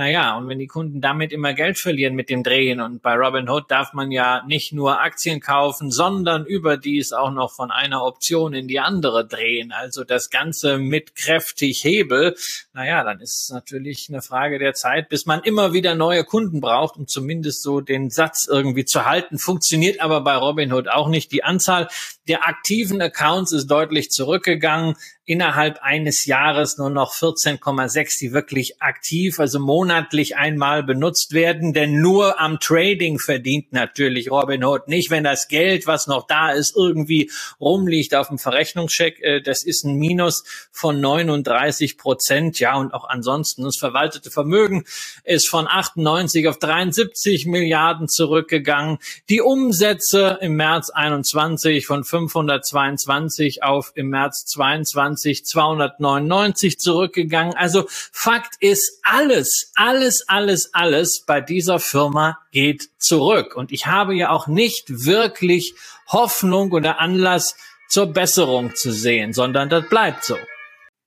Naja, 0.00 0.34
und 0.38 0.48
wenn 0.48 0.58
die 0.58 0.66
Kunden 0.66 1.02
damit 1.02 1.30
immer 1.30 1.52
Geld 1.52 1.78
verlieren 1.78 2.14
mit 2.14 2.30
dem 2.30 2.42
Drehen 2.42 2.80
und 2.80 3.02
bei 3.02 3.12
Robinhood 3.16 3.70
darf 3.70 3.92
man 3.92 4.10
ja 4.10 4.42
nicht 4.46 4.72
nur 4.72 4.98
Aktien 4.98 5.40
kaufen, 5.40 5.90
sondern 5.90 6.46
überdies 6.46 7.12
auch 7.12 7.30
noch 7.30 7.52
von 7.52 7.70
einer 7.70 8.02
Option 8.02 8.54
in 8.54 8.66
die 8.66 8.80
andere 8.80 9.28
drehen. 9.28 9.72
Also 9.72 10.04
das 10.04 10.30
Ganze 10.30 10.78
mit 10.78 11.14
kräftig 11.16 11.84
Hebel. 11.84 12.34
Naja, 12.72 13.04
dann 13.04 13.20
ist 13.20 13.42
es 13.42 13.50
natürlich 13.52 14.06
eine 14.08 14.22
Frage 14.22 14.58
der 14.58 14.72
Zeit, 14.72 15.10
bis 15.10 15.26
man 15.26 15.42
immer 15.42 15.74
wieder 15.74 15.94
neue 15.94 16.24
Kunden 16.24 16.62
braucht, 16.62 16.96
um 16.96 17.06
zumindest 17.06 17.62
so 17.62 17.82
den 17.82 18.08
Satz 18.08 18.48
irgendwie 18.48 18.86
zu 18.86 19.04
halten. 19.04 19.38
Funktioniert 19.38 20.00
aber 20.00 20.22
bei 20.22 20.34
Robinhood 20.34 20.88
auch 20.88 21.08
nicht. 21.08 21.30
Die 21.30 21.44
Anzahl 21.44 21.88
der 22.30 22.46
aktiven 22.46 23.02
Accounts 23.02 23.50
ist 23.50 23.66
deutlich 23.66 24.10
zurückgegangen 24.10 24.94
innerhalb 25.30 25.78
eines 25.82 26.26
Jahres 26.26 26.76
nur 26.76 26.90
noch 26.90 27.14
14,6, 27.14 28.18
die 28.18 28.32
wirklich 28.32 28.82
aktiv, 28.82 29.38
also 29.38 29.60
monatlich 29.60 30.36
einmal 30.36 30.82
benutzt 30.82 31.32
werden. 31.32 31.72
Denn 31.72 32.00
nur 32.00 32.40
am 32.40 32.58
Trading 32.58 33.20
verdient 33.20 33.72
natürlich 33.72 34.28
Robinhood 34.28 34.88
nicht. 34.88 35.08
Wenn 35.10 35.22
das 35.22 35.46
Geld, 35.46 35.86
was 35.86 36.08
noch 36.08 36.26
da 36.26 36.50
ist, 36.50 36.74
irgendwie 36.76 37.30
rumliegt 37.60 38.12
auf 38.16 38.26
dem 38.26 38.38
Verrechnungscheck, 38.38 39.20
äh, 39.20 39.40
das 39.40 39.62
ist 39.62 39.84
ein 39.84 39.94
Minus 39.94 40.42
von 40.72 41.00
39 41.00 41.96
Prozent. 41.96 42.58
Ja, 42.58 42.76
und 42.76 42.92
auch 42.92 43.08
ansonsten 43.08 43.62
das 43.62 43.76
verwaltete 43.76 44.32
Vermögen 44.32 44.82
ist 45.22 45.48
von 45.48 45.68
98 45.68 46.48
auf 46.48 46.58
73 46.58 47.46
Milliarden 47.46 48.08
zurückgegangen. 48.08 48.98
Die 49.28 49.40
Umsätze 49.40 50.38
im 50.40 50.56
März 50.56 50.90
21 50.90 51.86
von 51.86 52.02
522 52.28 53.62
auf 53.62 53.92
im 53.94 54.10
März 54.10 54.44
22 54.46 55.44
20 55.44 55.44
299 55.44 56.78
zurückgegangen. 56.78 57.54
Also 57.54 57.86
Fakt 57.88 58.54
ist, 58.60 59.00
alles, 59.02 59.72
alles, 59.74 60.24
alles, 60.28 60.74
alles 60.74 61.24
bei 61.26 61.40
dieser 61.40 61.78
Firma 61.78 62.38
geht 62.52 62.88
zurück. 62.98 63.56
Und 63.56 63.72
ich 63.72 63.86
habe 63.86 64.14
ja 64.14 64.30
auch 64.30 64.46
nicht 64.46 65.04
wirklich 65.04 65.74
Hoffnung 66.08 66.72
oder 66.72 66.98
Anlass 67.00 67.56
zur 67.88 68.06
Besserung 68.06 68.74
zu 68.74 68.92
sehen, 68.92 69.32
sondern 69.32 69.68
das 69.68 69.88
bleibt 69.88 70.24
so. 70.24 70.36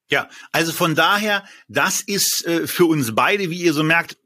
Ja, 0.10 0.30
also 0.52 0.72
von 0.74 0.96
daher, 0.96 1.44
das 1.68 2.02
ist 2.02 2.46
äh, 2.46 2.68
für 2.68 2.86
uns 2.86 3.16
beide, 3.16 3.50
wie 3.50 3.62
ihr 3.62 3.74
so 3.74 3.84
merkt, 3.84 4.18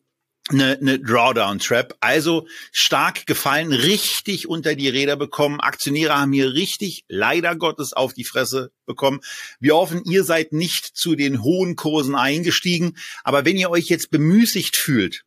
eine, 0.50 0.78
eine 0.78 1.00
Drawdown-Trap. 1.00 1.98
Also 2.00 2.48
stark 2.72 3.26
gefallen, 3.26 3.74
richtig 3.74 4.48
unter 4.48 4.76
die 4.76 4.90
Räder 4.90 5.16
bekommen. 5.16 5.60
Aktionäre 5.60 6.20
haben 6.20 6.34
hier 6.34 6.54
richtig, 6.54 7.06
leider 7.08 7.56
Gottes, 7.56 7.94
auf 7.94 8.14
die 8.14 8.24
Fresse 8.24 8.72
bekommen. 8.86 9.22
Wir 9.60 9.76
hoffen, 9.76 10.04
ihr 10.06 10.24
seid 10.24 10.54
nicht 10.54 10.86
zu 10.86 11.16
den 11.16 11.44
hohen 11.44 11.76
Kursen 11.76 12.16
eingestiegen. 12.16 12.98
Aber 13.24 13.46
wenn 13.46 13.58
ihr 13.58 13.70
euch 13.70 13.88
jetzt 13.88 14.10
bemüßigt 14.10 14.76
fühlt, 14.76 15.24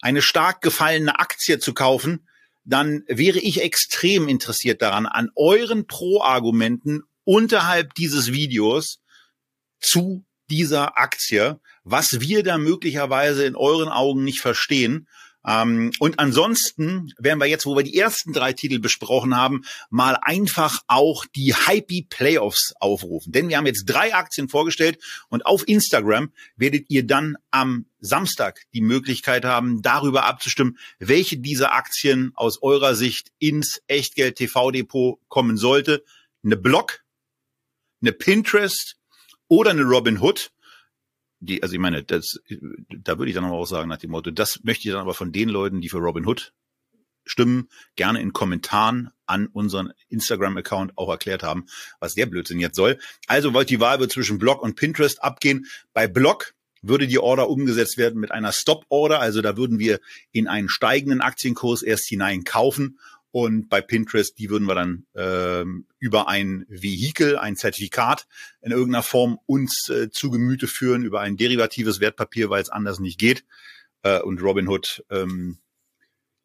eine 0.00 0.22
stark 0.22 0.60
gefallene 0.60 1.18
Aktie 1.18 1.58
zu 1.58 1.74
kaufen, 1.74 2.28
dann 2.64 3.04
wäre 3.06 3.38
ich 3.38 3.62
extrem 3.62 4.28
interessiert 4.28 4.82
daran, 4.82 5.06
an 5.06 5.30
euren 5.36 5.86
Pro-Argumenten 5.86 7.02
unterhalb 7.24 7.94
dieses 7.94 8.32
Videos 8.32 9.00
zu 9.80 10.24
dieser 10.50 10.98
Aktie, 10.98 11.60
was 11.86 12.20
wir 12.20 12.42
da 12.42 12.58
möglicherweise 12.58 13.46
in 13.46 13.54
euren 13.54 13.88
Augen 13.88 14.24
nicht 14.24 14.40
verstehen. 14.40 15.06
Ähm, 15.46 15.92
und 16.00 16.18
ansonsten 16.18 17.12
werden 17.16 17.38
wir 17.38 17.46
jetzt, 17.46 17.64
wo 17.64 17.76
wir 17.76 17.84
die 17.84 17.96
ersten 17.96 18.32
drei 18.32 18.52
Titel 18.52 18.80
besprochen 18.80 19.36
haben, 19.36 19.62
mal 19.88 20.18
einfach 20.20 20.80
auch 20.88 21.24
die 21.24 21.54
Hypey 21.54 22.08
Playoffs 22.10 22.74
aufrufen. 22.80 23.30
Denn 23.30 23.48
wir 23.48 23.56
haben 23.56 23.66
jetzt 23.66 23.84
drei 23.84 24.14
Aktien 24.14 24.48
vorgestellt 24.48 24.98
und 25.28 25.46
auf 25.46 25.68
Instagram 25.68 26.32
werdet 26.56 26.86
ihr 26.90 27.06
dann 27.06 27.36
am 27.52 27.86
Samstag 28.00 28.62
die 28.74 28.80
Möglichkeit 28.80 29.44
haben, 29.44 29.80
darüber 29.80 30.24
abzustimmen, 30.24 30.78
welche 30.98 31.38
dieser 31.38 31.72
Aktien 31.72 32.32
aus 32.34 32.60
eurer 32.62 32.96
Sicht 32.96 33.30
ins 33.38 33.80
Echtgeld 33.86 34.34
TV 34.36 34.72
Depot 34.72 35.20
kommen 35.28 35.56
sollte. 35.56 36.02
Eine 36.44 36.56
Block, 36.56 37.04
eine 38.02 38.10
Pinterest 38.10 38.96
oder 39.46 39.70
eine 39.70 39.82
Robin 39.82 40.20
Hood. 40.20 40.50
Die, 41.46 41.62
also 41.62 41.74
ich 41.74 41.80
meine, 41.80 42.02
das, 42.02 42.40
da 42.88 43.18
würde 43.18 43.28
ich 43.28 43.34
dann 43.34 43.44
aber 43.44 43.56
auch 43.56 43.66
sagen 43.66 43.88
nach 43.88 43.98
dem 43.98 44.10
Motto, 44.10 44.30
das 44.30 44.62
möchte 44.64 44.88
ich 44.88 44.92
dann 44.92 45.02
aber 45.02 45.14
von 45.14 45.32
den 45.32 45.48
Leuten, 45.48 45.80
die 45.80 45.88
für 45.88 45.98
Robin 45.98 46.26
Hood 46.26 46.52
stimmen, 47.24 47.68
gerne 47.96 48.20
in 48.20 48.32
Kommentaren 48.32 49.10
an 49.26 49.48
unseren 49.48 49.92
Instagram-Account 50.08 50.96
auch 50.96 51.10
erklärt 51.10 51.42
haben, 51.42 51.66
was 51.98 52.14
der 52.14 52.26
Blödsinn 52.26 52.60
jetzt 52.60 52.76
soll. 52.76 52.98
Also 53.26 53.52
wollte 53.52 53.74
die 53.74 53.80
Wahl 53.80 54.06
zwischen 54.08 54.38
Block 54.38 54.62
und 54.62 54.76
Pinterest 54.76 55.22
abgehen. 55.22 55.66
Bei 55.92 56.06
Block 56.06 56.54
würde 56.82 57.06
die 57.06 57.18
Order 57.18 57.48
umgesetzt 57.48 57.98
werden 57.98 58.20
mit 58.20 58.30
einer 58.30 58.52
Stop-Order. 58.52 59.20
Also 59.20 59.42
da 59.42 59.56
würden 59.56 59.78
wir 59.78 60.00
in 60.30 60.46
einen 60.46 60.68
steigenden 60.68 61.20
Aktienkurs 61.20 61.82
erst 61.82 62.06
hinein 62.06 62.44
kaufen 62.44 62.98
und 63.36 63.68
bei 63.68 63.82
Pinterest, 63.82 64.38
die 64.38 64.48
würden 64.48 64.66
wir 64.66 64.74
dann 64.74 65.04
ähm, 65.14 65.86
über 65.98 66.26
ein 66.26 66.64
Vehikel, 66.70 67.36
ein 67.36 67.54
Zertifikat 67.54 68.26
in 68.62 68.72
irgendeiner 68.72 69.02
Form 69.02 69.38
uns 69.44 69.90
äh, 69.90 70.08
zu 70.08 70.30
Gemüte 70.30 70.66
führen, 70.66 71.04
über 71.04 71.20
ein 71.20 71.36
derivatives 71.36 72.00
Wertpapier, 72.00 72.48
weil 72.48 72.62
es 72.62 72.70
anders 72.70 72.98
nicht 72.98 73.18
geht. 73.20 73.44
Äh, 74.00 74.20
und 74.22 74.40
Robinhood, 74.40 75.04
ähm, 75.10 75.58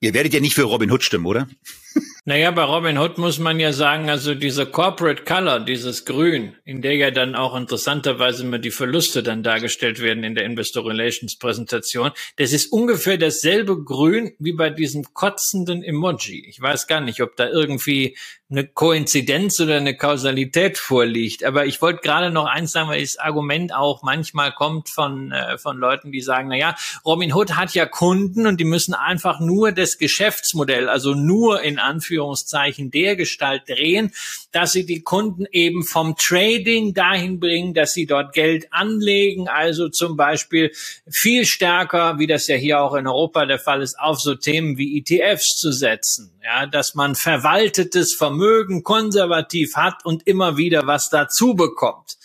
ihr 0.01 0.13
werdet 0.13 0.33
ja 0.33 0.41
nicht 0.41 0.53
für 0.53 0.63
Robinhood 0.63 1.01
stimmen, 1.01 1.27
oder? 1.27 1.47
Naja, 2.23 2.51
bei 2.51 2.63
Robin 2.63 2.99
Hood 2.99 3.17
muss 3.17 3.39
man 3.39 3.59
ja 3.59 3.73
sagen, 3.73 4.07
also 4.07 4.35
diese 4.35 4.67
Corporate 4.67 5.23
Color, 5.23 5.61
dieses 5.61 6.05
Grün, 6.05 6.55
in 6.65 6.83
der 6.83 6.95
ja 6.95 7.09
dann 7.09 7.33
auch 7.33 7.55
interessanterweise 7.55 8.43
immer 8.43 8.59
die 8.59 8.69
Verluste 8.69 9.23
dann 9.23 9.41
dargestellt 9.41 9.99
werden 9.99 10.23
in 10.23 10.35
der 10.35 10.45
Investor 10.45 10.85
Relations 10.85 11.39
Präsentation, 11.39 12.11
das 12.35 12.53
ist 12.53 12.71
ungefähr 12.71 13.17
dasselbe 13.17 13.83
Grün 13.83 14.35
wie 14.37 14.53
bei 14.53 14.69
diesem 14.69 15.15
kotzenden 15.15 15.81
Emoji. 15.81 16.45
Ich 16.47 16.61
weiß 16.61 16.85
gar 16.85 17.01
nicht, 17.01 17.23
ob 17.23 17.35
da 17.37 17.49
irgendwie 17.49 18.15
eine 18.51 18.67
Koinzidenz 18.67 19.59
oder 19.61 19.77
eine 19.77 19.95
Kausalität 19.95 20.77
vorliegt. 20.77 21.45
Aber 21.45 21.65
ich 21.65 21.81
wollte 21.81 22.01
gerade 22.01 22.31
noch 22.31 22.45
eins 22.45 22.73
sagen, 22.73 22.89
weil 22.89 22.99
das 22.99 23.17
Argument 23.17 23.73
auch 23.73 24.03
manchmal 24.03 24.51
kommt 24.51 24.89
von, 24.89 25.31
äh, 25.31 25.57
von 25.57 25.77
Leuten, 25.77 26.11
die 26.11 26.19
sagen, 26.19 26.49
na 26.49 26.57
ja, 26.57 26.75
Robin 27.05 27.33
Hood 27.33 27.55
hat 27.55 27.73
ja 27.73 27.85
Kunden 27.85 28.45
und 28.45 28.59
die 28.59 28.65
müssen 28.65 28.93
einfach 28.93 29.39
nur 29.39 29.71
das 29.71 29.97
Geschäftsmodell, 29.97 30.89
also 30.89 31.13
nur 31.13 31.61
in 31.61 31.79
Anführungszeichen 31.79 32.91
der 32.91 33.15
Gestalt 33.15 33.63
drehen, 33.69 34.11
dass 34.51 34.73
sie 34.73 34.85
die 34.85 35.01
Kunden 35.01 35.45
eben 35.51 35.83
vom 35.83 36.17
Trading 36.17 36.93
dahin 36.93 37.39
bringen, 37.39 37.73
dass 37.73 37.93
sie 37.93 38.05
dort 38.05 38.33
Geld 38.33 38.67
anlegen, 38.71 39.47
also 39.47 39.87
zum 39.87 40.17
Beispiel 40.17 40.71
viel 41.09 41.45
stärker, 41.45 42.19
wie 42.19 42.27
das 42.27 42.47
ja 42.47 42.57
hier 42.57 42.81
auch 42.81 42.95
in 42.95 43.07
Europa 43.07 43.45
der 43.45 43.59
Fall 43.59 43.81
ist, 43.81 43.97
auf 43.97 44.19
so 44.19 44.35
Themen 44.35 44.77
wie 44.77 44.97
ETFs 44.97 45.55
zu 45.57 45.71
setzen. 45.71 46.33
Ja, 46.43 46.65
dass 46.65 46.95
man 46.95 47.13
verwaltetes 47.13 48.15
Vermögen 48.15 48.81
konservativ 48.81 49.75
hat 49.75 50.03
und 50.05 50.25
immer 50.25 50.57
wieder 50.57 50.87
was 50.87 51.09
dazu 51.09 51.53
bekommt. 51.53 52.17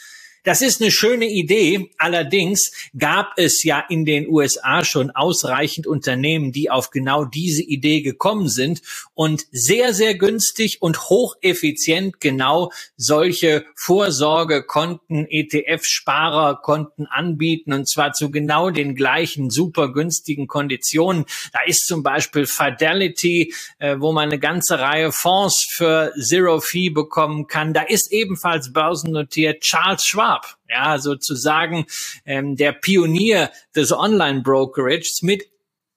Das 0.46 0.62
ist 0.62 0.80
eine 0.80 0.92
schöne 0.92 1.28
Idee. 1.28 1.90
Allerdings 1.98 2.70
gab 2.96 3.32
es 3.36 3.64
ja 3.64 3.82
in 3.88 4.04
den 4.04 4.28
USA 4.28 4.84
schon 4.84 5.10
ausreichend 5.10 5.88
Unternehmen, 5.88 6.52
die 6.52 6.70
auf 6.70 6.90
genau 6.90 7.24
diese 7.24 7.64
Idee 7.64 8.00
gekommen 8.00 8.48
sind 8.48 8.80
und 9.14 9.44
sehr, 9.50 9.92
sehr 9.92 10.14
günstig 10.14 10.82
und 10.82 11.10
hocheffizient 11.10 12.20
genau 12.20 12.70
solche 12.96 13.64
Vorsorgekonten, 13.74 15.26
ETF-Sparerkonten 15.26 17.08
anbieten 17.08 17.72
und 17.72 17.88
zwar 17.88 18.12
zu 18.12 18.30
genau 18.30 18.70
den 18.70 18.94
gleichen 18.94 19.50
super 19.50 19.92
günstigen 19.92 20.46
Konditionen. 20.46 21.24
Da 21.52 21.58
ist 21.66 21.88
zum 21.88 22.04
Beispiel 22.04 22.46
Fidelity, 22.46 23.52
äh, 23.80 23.96
wo 23.98 24.12
man 24.12 24.28
eine 24.28 24.38
ganze 24.38 24.78
Reihe 24.78 25.10
Fonds 25.10 25.66
für 25.68 26.12
Zero 26.16 26.60
Fee 26.60 26.90
bekommen 26.90 27.48
kann. 27.48 27.74
Da 27.74 27.82
ist 27.82 28.12
ebenfalls 28.12 28.72
börsennotiert 28.72 29.62
Charles 29.62 30.04
Schwab 30.04 30.35
Schwab, 30.36 30.56
ja, 30.68 30.98
sozusagen 30.98 31.86
ähm, 32.24 32.56
der 32.56 32.72
Pionier 32.72 33.50
des 33.74 33.92
Online-Brokerages 33.92 35.22
mit 35.22 35.44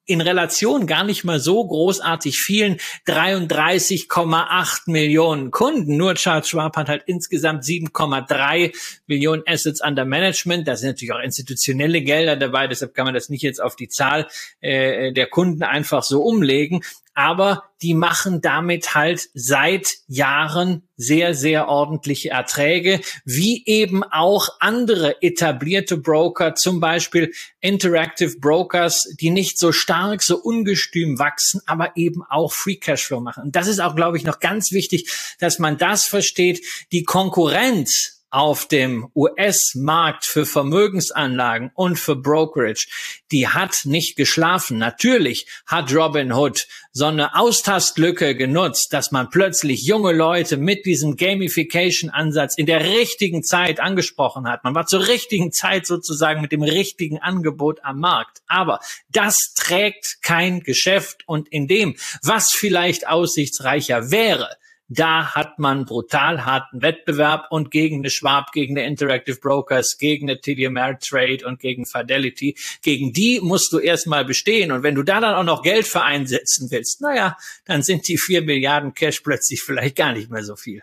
in 0.05 0.21
Relation 0.21 0.87
gar 0.87 1.03
nicht 1.03 1.23
mal 1.23 1.39
so 1.39 1.67
großartig 1.67 2.39
vielen 2.39 2.77
33,8 3.05 4.81
Millionen 4.87 5.51
Kunden. 5.51 5.97
Nur 5.97 6.15
Charles 6.15 6.49
Schwab 6.49 6.77
hat 6.77 6.89
halt 6.89 7.03
insgesamt 7.05 7.63
7,3 7.63 8.75
Millionen 9.05 9.43
Assets 9.45 9.81
under 9.85 10.05
Management. 10.05 10.67
Da 10.67 10.75
sind 10.75 10.89
natürlich 10.89 11.13
auch 11.13 11.19
institutionelle 11.19 12.01
Gelder 12.01 12.37
dabei, 12.37 12.67
deshalb 12.67 12.95
kann 12.95 13.05
man 13.05 13.13
das 13.13 13.29
nicht 13.29 13.43
jetzt 13.43 13.61
auf 13.61 13.75
die 13.75 13.87
Zahl 13.87 14.25
äh, 14.61 15.13
der 15.13 15.27
Kunden 15.27 15.61
einfach 15.61 16.01
so 16.01 16.23
umlegen 16.23 16.81
aber 17.19 17.65
die 17.81 17.95
machen 17.95 18.39
damit 18.39 18.95
halt 18.95 19.27
seit 19.33 19.89
Jahren 20.07 20.83
sehr, 20.95 21.33
sehr 21.33 21.67
ordentliche 21.67 22.29
Erträge, 22.29 23.01
wie 23.25 23.61
eben 23.65 24.05
auch 24.05 24.47
andere 24.61 25.21
etablierte 25.21 25.97
Broker, 25.97 26.55
zum 26.55 26.79
Beispiel 26.79 27.33
Interactive 27.59 28.39
Brokers, 28.39 29.13
die 29.19 29.31
nicht 29.31 29.59
so 29.59 29.73
stark, 29.73 30.23
so 30.23 30.37
ungestüm 30.37 31.19
wachsen, 31.19 31.59
aber 31.65 31.97
eben 31.97 32.23
auch 32.23 32.53
Free 32.53 32.77
Cashflow 32.77 33.19
machen. 33.19 33.43
Und 33.43 33.55
das 33.57 33.67
ist 33.67 33.81
auch, 33.81 33.97
glaube 33.97 34.15
ich, 34.15 34.23
noch 34.23 34.39
ganz 34.39 34.71
wichtig, 34.71 35.11
dass 35.39 35.59
man 35.59 35.77
das 35.77 36.05
versteht. 36.05 36.65
Die 36.93 37.03
Konkurrenz 37.03 38.18
auf 38.31 38.67
dem 38.67 39.09
US-Markt 39.15 40.25
für 40.25 40.45
Vermögensanlagen 40.45 41.71
und 41.73 41.97
für 41.97 42.15
Brokerage, 42.15 42.87
die 43.31 43.47
hat 43.47 43.85
nicht 43.85 44.15
geschlafen. 44.15 44.77
Natürlich 44.77 45.47
hat 45.65 45.93
Robinhood 45.93 46.67
so 46.91 47.05
eine 47.05 47.35
Austastlücke 47.35 48.35
genutzt, 48.35 48.93
dass 48.93 49.11
man 49.11 49.29
plötzlich 49.29 49.83
junge 49.83 50.11
Leute 50.11 50.57
mit 50.57 50.85
diesem 50.85 51.15
Gamification-Ansatz 51.15 52.57
in 52.57 52.65
der 52.65 52.83
richtigen 52.83 53.43
Zeit 53.43 53.79
angesprochen 53.79 54.47
hat. 54.47 54.63
Man 54.63 54.75
war 54.75 54.85
zur 54.85 55.07
richtigen 55.07 55.51
Zeit 55.51 55.85
sozusagen 55.85 56.41
mit 56.41 56.51
dem 56.51 56.63
richtigen 56.63 57.19
Angebot 57.19 57.79
am 57.83 57.99
Markt. 57.99 58.41
Aber 58.47 58.79
das 59.09 59.53
trägt 59.55 60.21
kein 60.21 60.61
Geschäft 60.61 61.27
und 61.27 61.47
in 61.49 61.67
dem, 61.67 61.95
was 62.21 62.51
vielleicht 62.51 63.07
aussichtsreicher 63.07 64.11
wäre, 64.11 64.49
da 64.89 65.35
hat 65.35 65.59
man 65.59 65.85
brutal 65.85 66.45
harten 66.45 66.81
Wettbewerb 66.81 67.45
und 67.51 67.69
gegen 67.69 67.99
eine 67.99 68.09
Schwab, 68.09 68.51
gegen 68.51 68.77
eine 68.77 68.87
Interactive 68.87 69.39
Brokers, 69.39 69.97
gegen 69.99 70.29
eine 70.29 70.41
TD 70.41 70.65
Ameritrade 70.65 71.45
und 71.45 71.59
gegen 71.59 71.85
Fidelity, 71.85 72.57
gegen 72.81 73.13
die 73.13 73.39
musst 73.39 73.71
du 73.71 73.77
erstmal 73.77 74.25
bestehen. 74.25 74.71
Und 74.71 74.81
wenn 74.81 74.95
du 74.95 75.03
da 75.03 75.21
dann 75.21 75.35
auch 75.35 75.43
noch 75.43 75.61
Geld 75.61 75.87
für 75.87 76.01
einsetzen 76.01 76.71
willst, 76.71 77.01
naja, 77.01 77.37
dann 77.65 77.83
sind 77.83 78.07
die 78.07 78.17
vier 78.17 78.41
Milliarden 78.41 78.93
Cash 78.95 79.21
plötzlich 79.21 79.61
vielleicht 79.61 79.95
gar 79.95 80.13
nicht 80.13 80.31
mehr 80.31 80.43
so 80.43 80.55
viel. 80.55 80.81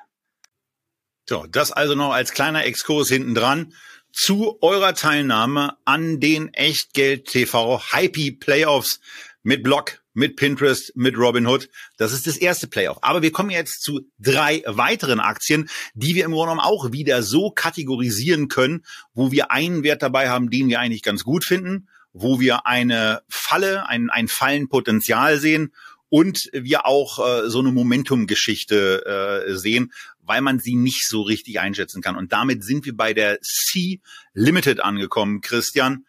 So, 1.29 1.45
das 1.49 1.73
also 1.73 1.97
noch 1.97 2.13
als 2.13 2.33
kleiner 2.33 2.65
Exkurs 2.65 3.09
hinten 3.09 3.35
dran 3.35 3.75
zu 4.13 4.59
eurer 4.63 4.95
Teilnahme 4.95 5.77
an 5.85 6.21
den 6.21 6.55
Echtgeld 6.55 7.27
TV 7.27 7.83
Hypey 7.93 8.31
Playoffs 8.31 9.01
mit 9.43 9.63
Blog, 9.63 10.01
mit 10.17 10.37
Pinterest, 10.37 10.97
mit 10.97 11.17
Robinhood. 11.19 11.69
Das 11.99 12.13
ist 12.13 12.27
das 12.27 12.39
erste 12.39 12.67
Playoff. 12.67 12.99
Aber 13.03 13.21
wir 13.21 13.33
kommen 13.33 13.51
jetzt 13.51 13.83
zu 13.83 14.01
drei 14.19 14.63
weiteren 14.67 15.21
Aktien, 15.21 15.69
die 15.95 16.15
wir 16.15 16.25
im 16.25 16.33
Grunde 16.33 16.53
genommen 16.53 16.67
auch 16.67 16.91
wieder 16.91 17.23
so 17.23 17.51
kategorisieren 17.51 18.49
können, 18.49 18.85
wo 19.13 19.31
wir 19.31 19.51
einen 19.51 19.83
Wert 19.83 20.03
dabei 20.03 20.31
haben, 20.31 20.49
den 20.49 20.69
wir 20.69 20.81
eigentlich 20.81 21.03
ganz 21.03 21.23
gut 21.23 21.45
finden, 21.45 21.89
wo 22.15 22.41
wir 22.41 22.67
eine 22.67 23.21
Falle, 23.29 23.89
ein, 23.89 24.09
ein 24.09 24.27
Fallenpotenzial 24.27 25.39
sehen 25.39 25.73
und 26.09 26.49
wir 26.53 26.87
auch 26.87 27.19
äh, 27.19 27.51
so 27.51 27.59
eine 27.59 27.73
Momentum-Geschichte 27.73 29.45
äh, 29.47 29.55
sehen, 29.55 29.93
weil 30.23 30.41
man 30.41 30.59
sie 30.61 30.77
nicht 30.77 31.07
so 31.07 31.21
richtig 31.21 31.61
einschätzen 31.61 32.01
kann. 32.01 32.17
Und 32.17 32.33
damit 32.33 32.65
sind 32.65 32.87
wir 32.87 32.97
bei 32.97 33.13
der 33.13 33.41
C 33.43 34.01
Limited 34.33 34.81
angekommen, 34.81 35.43
Christian. 35.43 36.07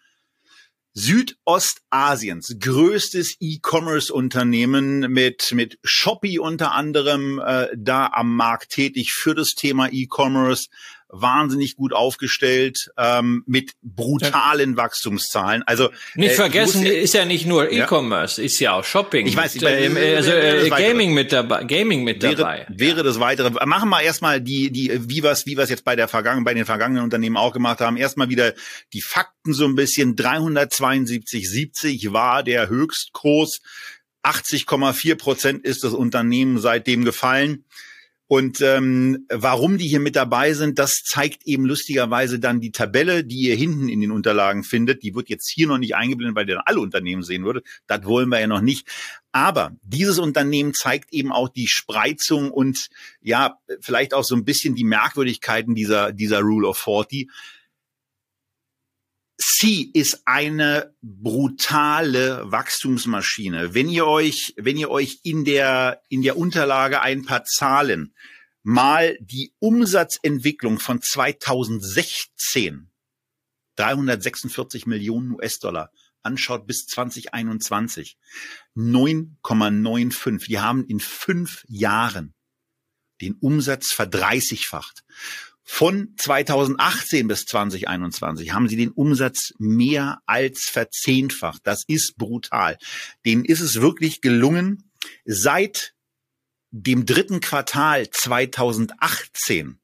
Südostasiens 1.00 2.56
größtes 2.60 3.36
E-Commerce-Unternehmen 3.40 5.02
mit, 5.12 5.52
mit 5.52 5.78
Shopee 5.84 6.40
unter 6.40 6.72
anderem 6.72 7.40
äh, 7.40 7.68
da 7.78 8.08
am 8.08 8.36
Markt 8.36 8.72
tätig 8.72 9.14
für 9.14 9.36
das 9.36 9.54
Thema 9.54 9.90
E-Commerce 9.92 10.70
wahnsinnig 11.10 11.76
gut 11.76 11.94
aufgestellt 11.94 12.90
ähm, 12.98 13.44
mit 13.46 13.72
brutalen 13.82 14.72
ja. 14.72 14.78
Wachstumszahlen. 14.78 15.64
Also 15.64 15.90
nicht 16.16 16.32
äh, 16.32 16.36
vergessen, 16.36 16.84
muss, 16.84 16.92
ist 16.92 17.14
ja 17.14 17.26
nicht 17.26 17.46
nur 17.46 17.72
E-Commerce, 17.72 18.42
ja. 18.42 18.46
ist 18.46 18.60
ja 18.60 18.74
auch 18.74 18.84
Shopping. 18.84 19.26
Ich 19.26 19.38
weiß, 19.38 19.56
mit, 19.56 19.64
äh, 19.64 20.16
also 20.16 20.32
äh, 20.32 20.70
Gaming 20.70 21.14
mit 21.14 21.32
dabei, 21.32 21.64
Gaming 21.64 22.04
mit 22.04 22.22
wäre, 22.22 22.36
dabei. 22.36 22.66
Wäre 22.70 23.04
das 23.04 23.20
weitere. 23.20 23.52
Machen 23.66 23.90
wir 23.90 24.02
erstmal 24.02 24.42
die 24.42 24.72
die 24.72 25.10
wie 25.10 25.24
wir 25.24 25.38
wie 25.46 25.56
es 25.56 25.70
jetzt 25.70 25.86
bei 25.86 25.96
der 25.96 26.08
vergangenen 26.08 26.44
bei 26.44 26.54
den 26.54 26.66
vergangenen 26.66 27.04
Unternehmen 27.04 27.38
auch 27.38 27.54
gemacht 27.54 27.80
haben. 27.80 27.98
Erstmal 27.98 28.30
wieder 28.30 28.54
die 28.94 29.02
Fakten 29.02 29.54
so 29.54 29.66
ein 29.66 29.76
bisschen 29.76 30.16
372,70 30.16 32.12
war 32.12 32.44
der 32.44 32.70
Höchstkurs. 32.70 33.62
80,4 34.24 35.16
Prozent 35.16 35.66
ist 35.66 35.84
das 35.84 35.94
Unternehmen 35.94 36.60
seitdem 36.60 37.06
gefallen. 37.06 37.66
Und 38.30 38.60
ähm, 38.60 39.26
warum 39.30 39.78
die 39.78 39.88
hier 39.88 40.02
mit 40.02 40.18
dabei 40.18 40.54
sind, 40.54 40.80
das 40.80 41.04
zeigt 41.06 41.48
eben 41.48 41.66
lustigerweise 41.66 42.40
dann 42.40 42.60
die 42.60 42.72
Tabelle, 42.72 43.24
die 43.24 43.48
ihr 43.48 43.56
hinten 43.56 43.88
in 43.88 44.02
den 44.02 44.12
Unterlagen 44.12 44.66
findet. 44.66 45.02
Die 45.04 45.16
wird 45.16 45.30
jetzt 45.30 45.50
hier 45.50 45.68
noch 45.68 45.78
nicht 45.78 45.96
eingeblendet, 45.96 46.36
weil 46.36 46.50
ihr 46.50 46.56
dann 46.56 46.64
alle 46.66 46.82
Unternehmen 46.82 47.24
sehen 47.24 47.46
würde. 47.46 47.64
Das 47.88 48.04
wollen 48.04 48.28
wir 48.28 48.42
ja 48.42 48.48
noch 48.48 48.60
nicht. 48.60 48.86
Aber 49.32 49.72
dieses 49.82 50.20
Unternehmen 50.20 50.74
zeigt 50.74 51.14
eben 51.14 51.32
auch 51.32 51.48
die 51.48 51.68
Spreizung 51.68 52.52
und 52.52 52.90
ja, 53.22 53.60
vielleicht 53.80 54.14
auch 54.14 54.26
so 54.26 54.36
ein 54.36 54.44
bisschen 54.44 54.76
die 54.76 54.84
Merkwürdigkeiten 54.84 55.74
dieser, 55.74 56.12
dieser 56.12 56.42
Rule 56.42 56.68
of 56.68 56.78
40. 56.78 57.30
C 59.40 59.90
ist 59.94 60.24
eine 60.26 60.96
brutale 61.02 62.52
Wachstumsmaschine. 62.52 63.74
Wenn 63.76 63.88
ihr 63.90 64.08
euch, 64.08 64.54
wenn 64.58 64.78
ihr 64.78 64.90
euch 64.90 65.20
in 65.24 65.46
der, 65.46 66.02
in 66.10 66.24
der 66.24 66.38
Unterlage 66.38 67.02
ein 67.02 67.24
paar 67.24 67.44
Zahlen 67.46 68.16
mal 68.64 69.18
die 69.22 69.54
Umsatzentwicklung 69.60 70.80
von 70.80 71.02
2016, 71.02 72.90
346 73.76 74.88
Millionen 74.88 75.32
US-Dollar, 75.34 75.92
anschaut 76.24 76.66
bis 76.68 76.88
2021, 76.88 78.18
9,95. 78.76 80.50
Wir 80.50 80.64
haben 80.64 80.84
in 80.86 81.00
fünf 81.00 81.64
Jahren 81.68 82.34
den 83.22 83.36
Umsatz 83.36 83.94
verdreißigfacht. 83.94 85.04
Von 85.70 86.14
2018 86.18 87.28
bis 87.28 87.46
2021 87.46 88.54
haben 88.54 88.70
sie 88.70 88.78
den 88.78 88.92
Umsatz 88.92 89.54
mehr 89.60 90.22
als 90.26 90.70
verzehnfacht. 90.72 91.62
Das 91.66 91.84
ist 91.88 92.16
brutal. 92.18 92.78
Denen 93.26 93.44
ist 93.44 93.60
es 93.60 93.82
wirklich 93.82 94.22
gelungen, 94.22 94.90
seit 95.26 95.94
dem 96.72 97.06
dritten 97.06 97.42
Quartal 97.42 98.10
2018 98.10 99.78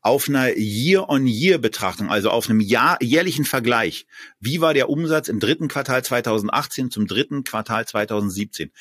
auf 0.00 0.28
einer 0.28 0.56
Year-on-Year-Betrachtung, 0.56 2.10
also 2.10 2.30
auf 2.30 2.50
einem 2.50 2.60
Jahr, 2.60 2.98
jährlichen 3.00 3.44
Vergleich, 3.44 4.06
wie 4.40 4.60
war 4.60 4.74
der 4.74 4.90
Umsatz 4.90 5.28
im 5.28 5.38
dritten 5.38 5.68
Quartal 5.68 6.04
2018 6.04 6.90
zum 6.90 7.06
dritten 7.06 7.44
Quartal 7.44 7.86
2017? 7.86 8.72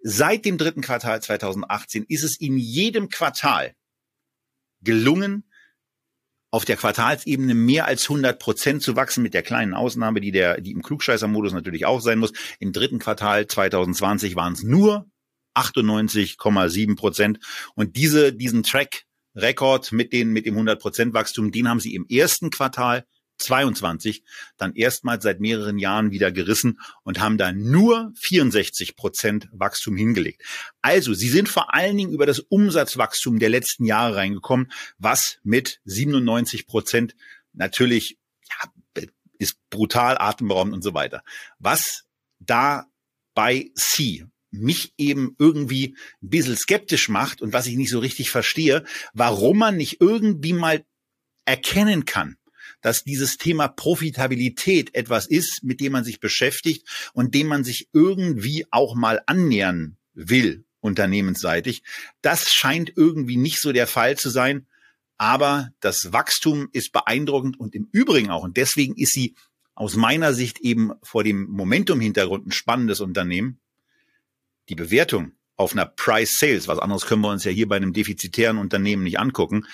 Seit 0.00 0.46
dem 0.46 0.56
dritten 0.56 0.80
Quartal 0.80 1.20
2018 1.20 2.06
ist 2.08 2.24
es 2.24 2.40
in 2.40 2.56
jedem 2.56 3.10
Quartal 3.10 3.74
gelungen, 4.82 5.44
auf 6.50 6.64
der 6.64 6.76
Quartalsebene 6.76 7.54
mehr 7.54 7.86
als 7.86 8.08
100 8.08 8.38
Prozent 8.38 8.82
zu 8.82 8.96
wachsen, 8.96 9.22
mit 9.22 9.34
der 9.34 9.42
kleinen 9.42 9.74
Ausnahme, 9.74 10.20
die 10.20 10.32
der, 10.32 10.60
die 10.60 10.72
im 10.72 10.82
Klugscheißer-Modus 10.82 11.52
natürlich 11.52 11.84
auch 11.84 12.00
sein 12.00 12.18
muss. 12.18 12.32
Im 12.58 12.72
dritten 12.72 12.98
Quartal 12.98 13.46
2020 13.46 14.34
waren 14.34 14.54
es 14.54 14.62
nur 14.62 15.06
98,7 15.54 16.96
Prozent. 16.96 17.38
Und 17.74 17.96
diese, 17.96 18.32
diesen 18.32 18.62
Track 18.62 19.04
Rekord 19.34 19.92
mit 19.92 20.12
den, 20.12 20.30
mit 20.30 20.46
dem 20.46 20.54
100 20.54 20.80
Prozent 20.80 21.14
Wachstum, 21.14 21.52
den 21.52 21.68
haben 21.68 21.80
sie 21.80 21.94
im 21.94 22.06
ersten 22.08 22.50
Quartal 22.50 23.04
22 23.38 24.22
dann 24.56 24.74
erstmals 24.74 25.22
seit 25.22 25.40
mehreren 25.40 25.78
Jahren 25.78 26.10
wieder 26.10 26.30
gerissen 26.30 26.80
und 27.02 27.20
haben 27.20 27.38
da 27.38 27.52
nur 27.52 28.12
64 28.16 28.96
Prozent 28.96 29.48
Wachstum 29.52 29.96
hingelegt. 29.96 30.42
Also, 30.82 31.14
sie 31.14 31.28
sind 31.28 31.48
vor 31.48 31.74
allen 31.74 31.96
Dingen 31.96 32.12
über 32.12 32.26
das 32.26 32.40
Umsatzwachstum 32.40 33.38
der 33.38 33.48
letzten 33.48 33.84
Jahre 33.84 34.16
reingekommen, 34.16 34.70
was 34.98 35.38
mit 35.42 35.80
97 35.84 36.66
Prozent 36.66 37.14
natürlich 37.52 38.18
ja, 38.48 39.04
ist 39.38 39.58
brutal 39.70 40.16
atemberaubend 40.18 40.74
und 40.74 40.82
so 40.82 40.94
weiter. 40.94 41.22
Was 41.58 42.04
da 42.40 42.86
bei 43.34 43.70
C 43.74 44.26
mich 44.50 44.94
eben 44.96 45.36
irgendwie 45.38 45.96
ein 46.22 46.30
bisschen 46.30 46.56
skeptisch 46.56 47.08
macht 47.08 47.42
und 47.42 47.52
was 47.52 47.66
ich 47.66 47.76
nicht 47.76 47.90
so 47.90 47.98
richtig 47.98 48.30
verstehe, 48.30 48.84
warum 49.12 49.58
man 49.58 49.76
nicht 49.76 50.00
irgendwie 50.00 50.54
mal 50.54 50.84
erkennen 51.44 52.04
kann, 52.04 52.36
dass 52.80 53.04
dieses 53.04 53.36
Thema 53.36 53.68
Profitabilität 53.68 54.94
etwas 54.94 55.26
ist, 55.26 55.62
mit 55.62 55.80
dem 55.80 55.92
man 55.92 56.04
sich 56.04 56.20
beschäftigt 56.20 56.86
und 57.12 57.34
dem 57.34 57.48
man 57.48 57.64
sich 57.64 57.88
irgendwie 57.92 58.66
auch 58.70 58.94
mal 58.94 59.20
annähern 59.26 59.96
will, 60.14 60.64
unternehmensseitig. 60.80 61.82
Das 62.22 62.50
scheint 62.50 62.92
irgendwie 62.96 63.36
nicht 63.36 63.60
so 63.60 63.72
der 63.72 63.86
Fall 63.86 64.16
zu 64.16 64.30
sein. 64.30 64.66
Aber 65.20 65.70
das 65.80 66.12
Wachstum 66.12 66.68
ist 66.72 66.92
beeindruckend 66.92 67.58
und 67.58 67.74
im 67.74 67.88
Übrigen 67.90 68.30
auch. 68.30 68.44
Und 68.44 68.56
deswegen 68.56 68.94
ist 68.94 69.12
sie 69.12 69.34
aus 69.74 69.96
meiner 69.96 70.32
Sicht 70.32 70.60
eben 70.60 70.92
vor 71.02 71.24
dem 71.24 71.48
Momentum-Hintergrund 71.50 72.46
ein 72.46 72.52
spannendes 72.52 73.00
Unternehmen. 73.00 73.58
Die 74.68 74.76
Bewertung 74.76 75.32
auf 75.56 75.72
einer 75.72 75.86
Price 75.86 76.38
Sales, 76.38 76.68
was 76.68 76.78
anderes 76.78 77.06
können 77.06 77.22
wir 77.22 77.30
uns 77.30 77.44
ja 77.44 77.50
hier 77.50 77.68
bei 77.68 77.76
einem 77.76 77.92
defizitären 77.92 78.58
Unternehmen 78.58 79.02
nicht 79.02 79.18
angucken, 79.18 79.66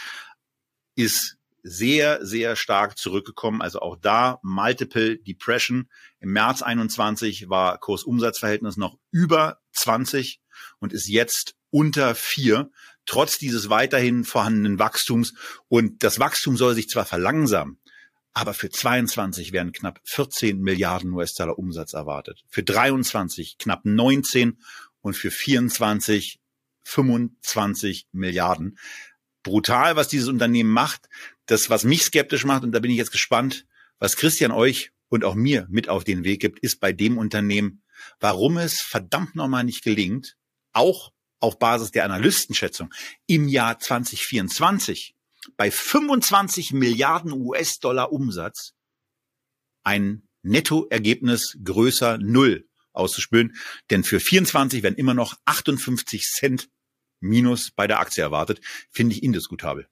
ist 0.96 1.36
sehr, 1.64 2.24
sehr 2.24 2.56
stark 2.56 2.98
zurückgekommen. 2.98 3.62
Also 3.62 3.80
auch 3.80 3.96
da 3.96 4.38
Multiple 4.42 5.18
Depression. 5.18 5.88
Im 6.20 6.32
März 6.32 6.62
21 6.62 7.48
war 7.48 7.78
Kursumsatzverhältnis 7.78 8.76
noch 8.76 8.98
über 9.10 9.58
20 9.72 10.40
und 10.78 10.92
ist 10.92 11.08
jetzt 11.08 11.56
unter 11.70 12.14
vier, 12.14 12.70
trotz 13.06 13.38
dieses 13.38 13.70
weiterhin 13.70 14.24
vorhandenen 14.24 14.78
Wachstums. 14.78 15.34
Und 15.68 16.04
das 16.04 16.20
Wachstum 16.20 16.56
soll 16.56 16.74
sich 16.74 16.88
zwar 16.88 17.06
verlangsamen, 17.06 17.80
aber 18.34 18.52
für 18.52 18.68
22 18.68 19.52
werden 19.52 19.72
knapp 19.72 20.00
14 20.04 20.60
Milliarden 20.60 21.12
US-Dollar 21.12 21.58
Umsatz 21.58 21.94
erwartet. 21.94 22.44
Für 22.48 22.62
23 22.62 23.56
knapp 23.58 23.84
19 23.84 24.58
und 25.00 25.16
für 25.16 25.30
24 25.30 26.40
25 26.84 28.08
Milliarden. 28.12 28.78
Brutal, 29.44 29.94
was 29.94 30.08
dieses 30.08 30.28
Unternehmen 30.28 30.70
macht. 30.70 31.08
Das, 31.46 31.70
was 31.70 31.84
mich 31.84 32.02
skeptisch 32.02 32.44
macht, 32.44 32.64
und 32.64 32.72
da 32.72 32.80
bin 32.80 32.90
ich 32.90 32.96
jetzt 32.96 33.12
gespannt, 33.12 33.66
was 34.00 34.16
Christian 34.16 34.50
euch 34.50 34.90
und 35.08 35.24
auch 35.24 35.36
mir 35.36 35.68
mit 35.70 35.88
auf 35.88 36.02
den 36.02 36.24
Weg 36.24 36.40
gibt, 36.40 36.58
ist 36.58 36.80
bei 36.80 36.92
dem 36.92 37.16
Unternehmen, 37.18 37.84
warum 38.18 38.56
es 38.56 38.80
verdammt 38.80 39.36
nochmal 39.36 39.62
nicht 39.62 39.84
gelingt, 39.84 40.36
auch 40.72 41.12
auf 41.38 41.58
Basis 41.58 41.92
der 41.92 42.04
Analystenschätzung 42.04 42.92
im 43.26 43.48
Jahr 43.48 43.78
2024 43.78 45.14
bei 45.56 45.70
25 45.70 46.72
Milliarden 46.72 47.32
US-Dollar 47.32 48.12
Umsatz 48.12 48.72
ein 49.84 50.26
Nettoergebnis 50.42 51.58
größer 51.62 52.18
Null 52.18 52.66
auszuspülen. 52.92 53.54
Denn 53.90 54.04
für 54.04 54.20
24 54.20 54.82
werden 54.82 54.96
immer 54.96 55.14
noch 55.14 55.36
58 55.44 56.24
Cent 56.24 56.68
Minus 57.24 57.70
bei 57.70 57.86
der 57.86 58.00
Aktie 58.00 58.22
erwartet. 58.22 58.60
Finde 58.90 59.14
ich 59.14 59.22
indiskutabel. 59.22 59.88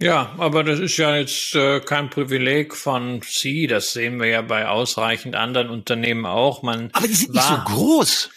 Ja, 0.00 0.34
aber 0.38 0.62
das 0.62 0.78
ist 0.78 0.96
ja 0.96 1.16
jetzt 1.16 1.56
äh, 1.56 1.80
kein 1.80 2.08
Privileg 2.08 2.76
von 2.76 3.20
Sie. 3.26 3.66
Das 3.66 3.92
sehen 3.92 4.20
wir 4.20 4.28
ja 4.28 4.42
bei 4.42 4.68
ausreichend 4.68 5.34
anderen 5.34 5.70
Unternehmen 5.70 6.24
auch. 6.24 6.62
Man 6.62 6.90
aber 6.92 7.08
die 7.08 7.14
sind 7.14 7.34
nicht 7.34 7.42
so 7.42 7.56
groß. 7.64 8.30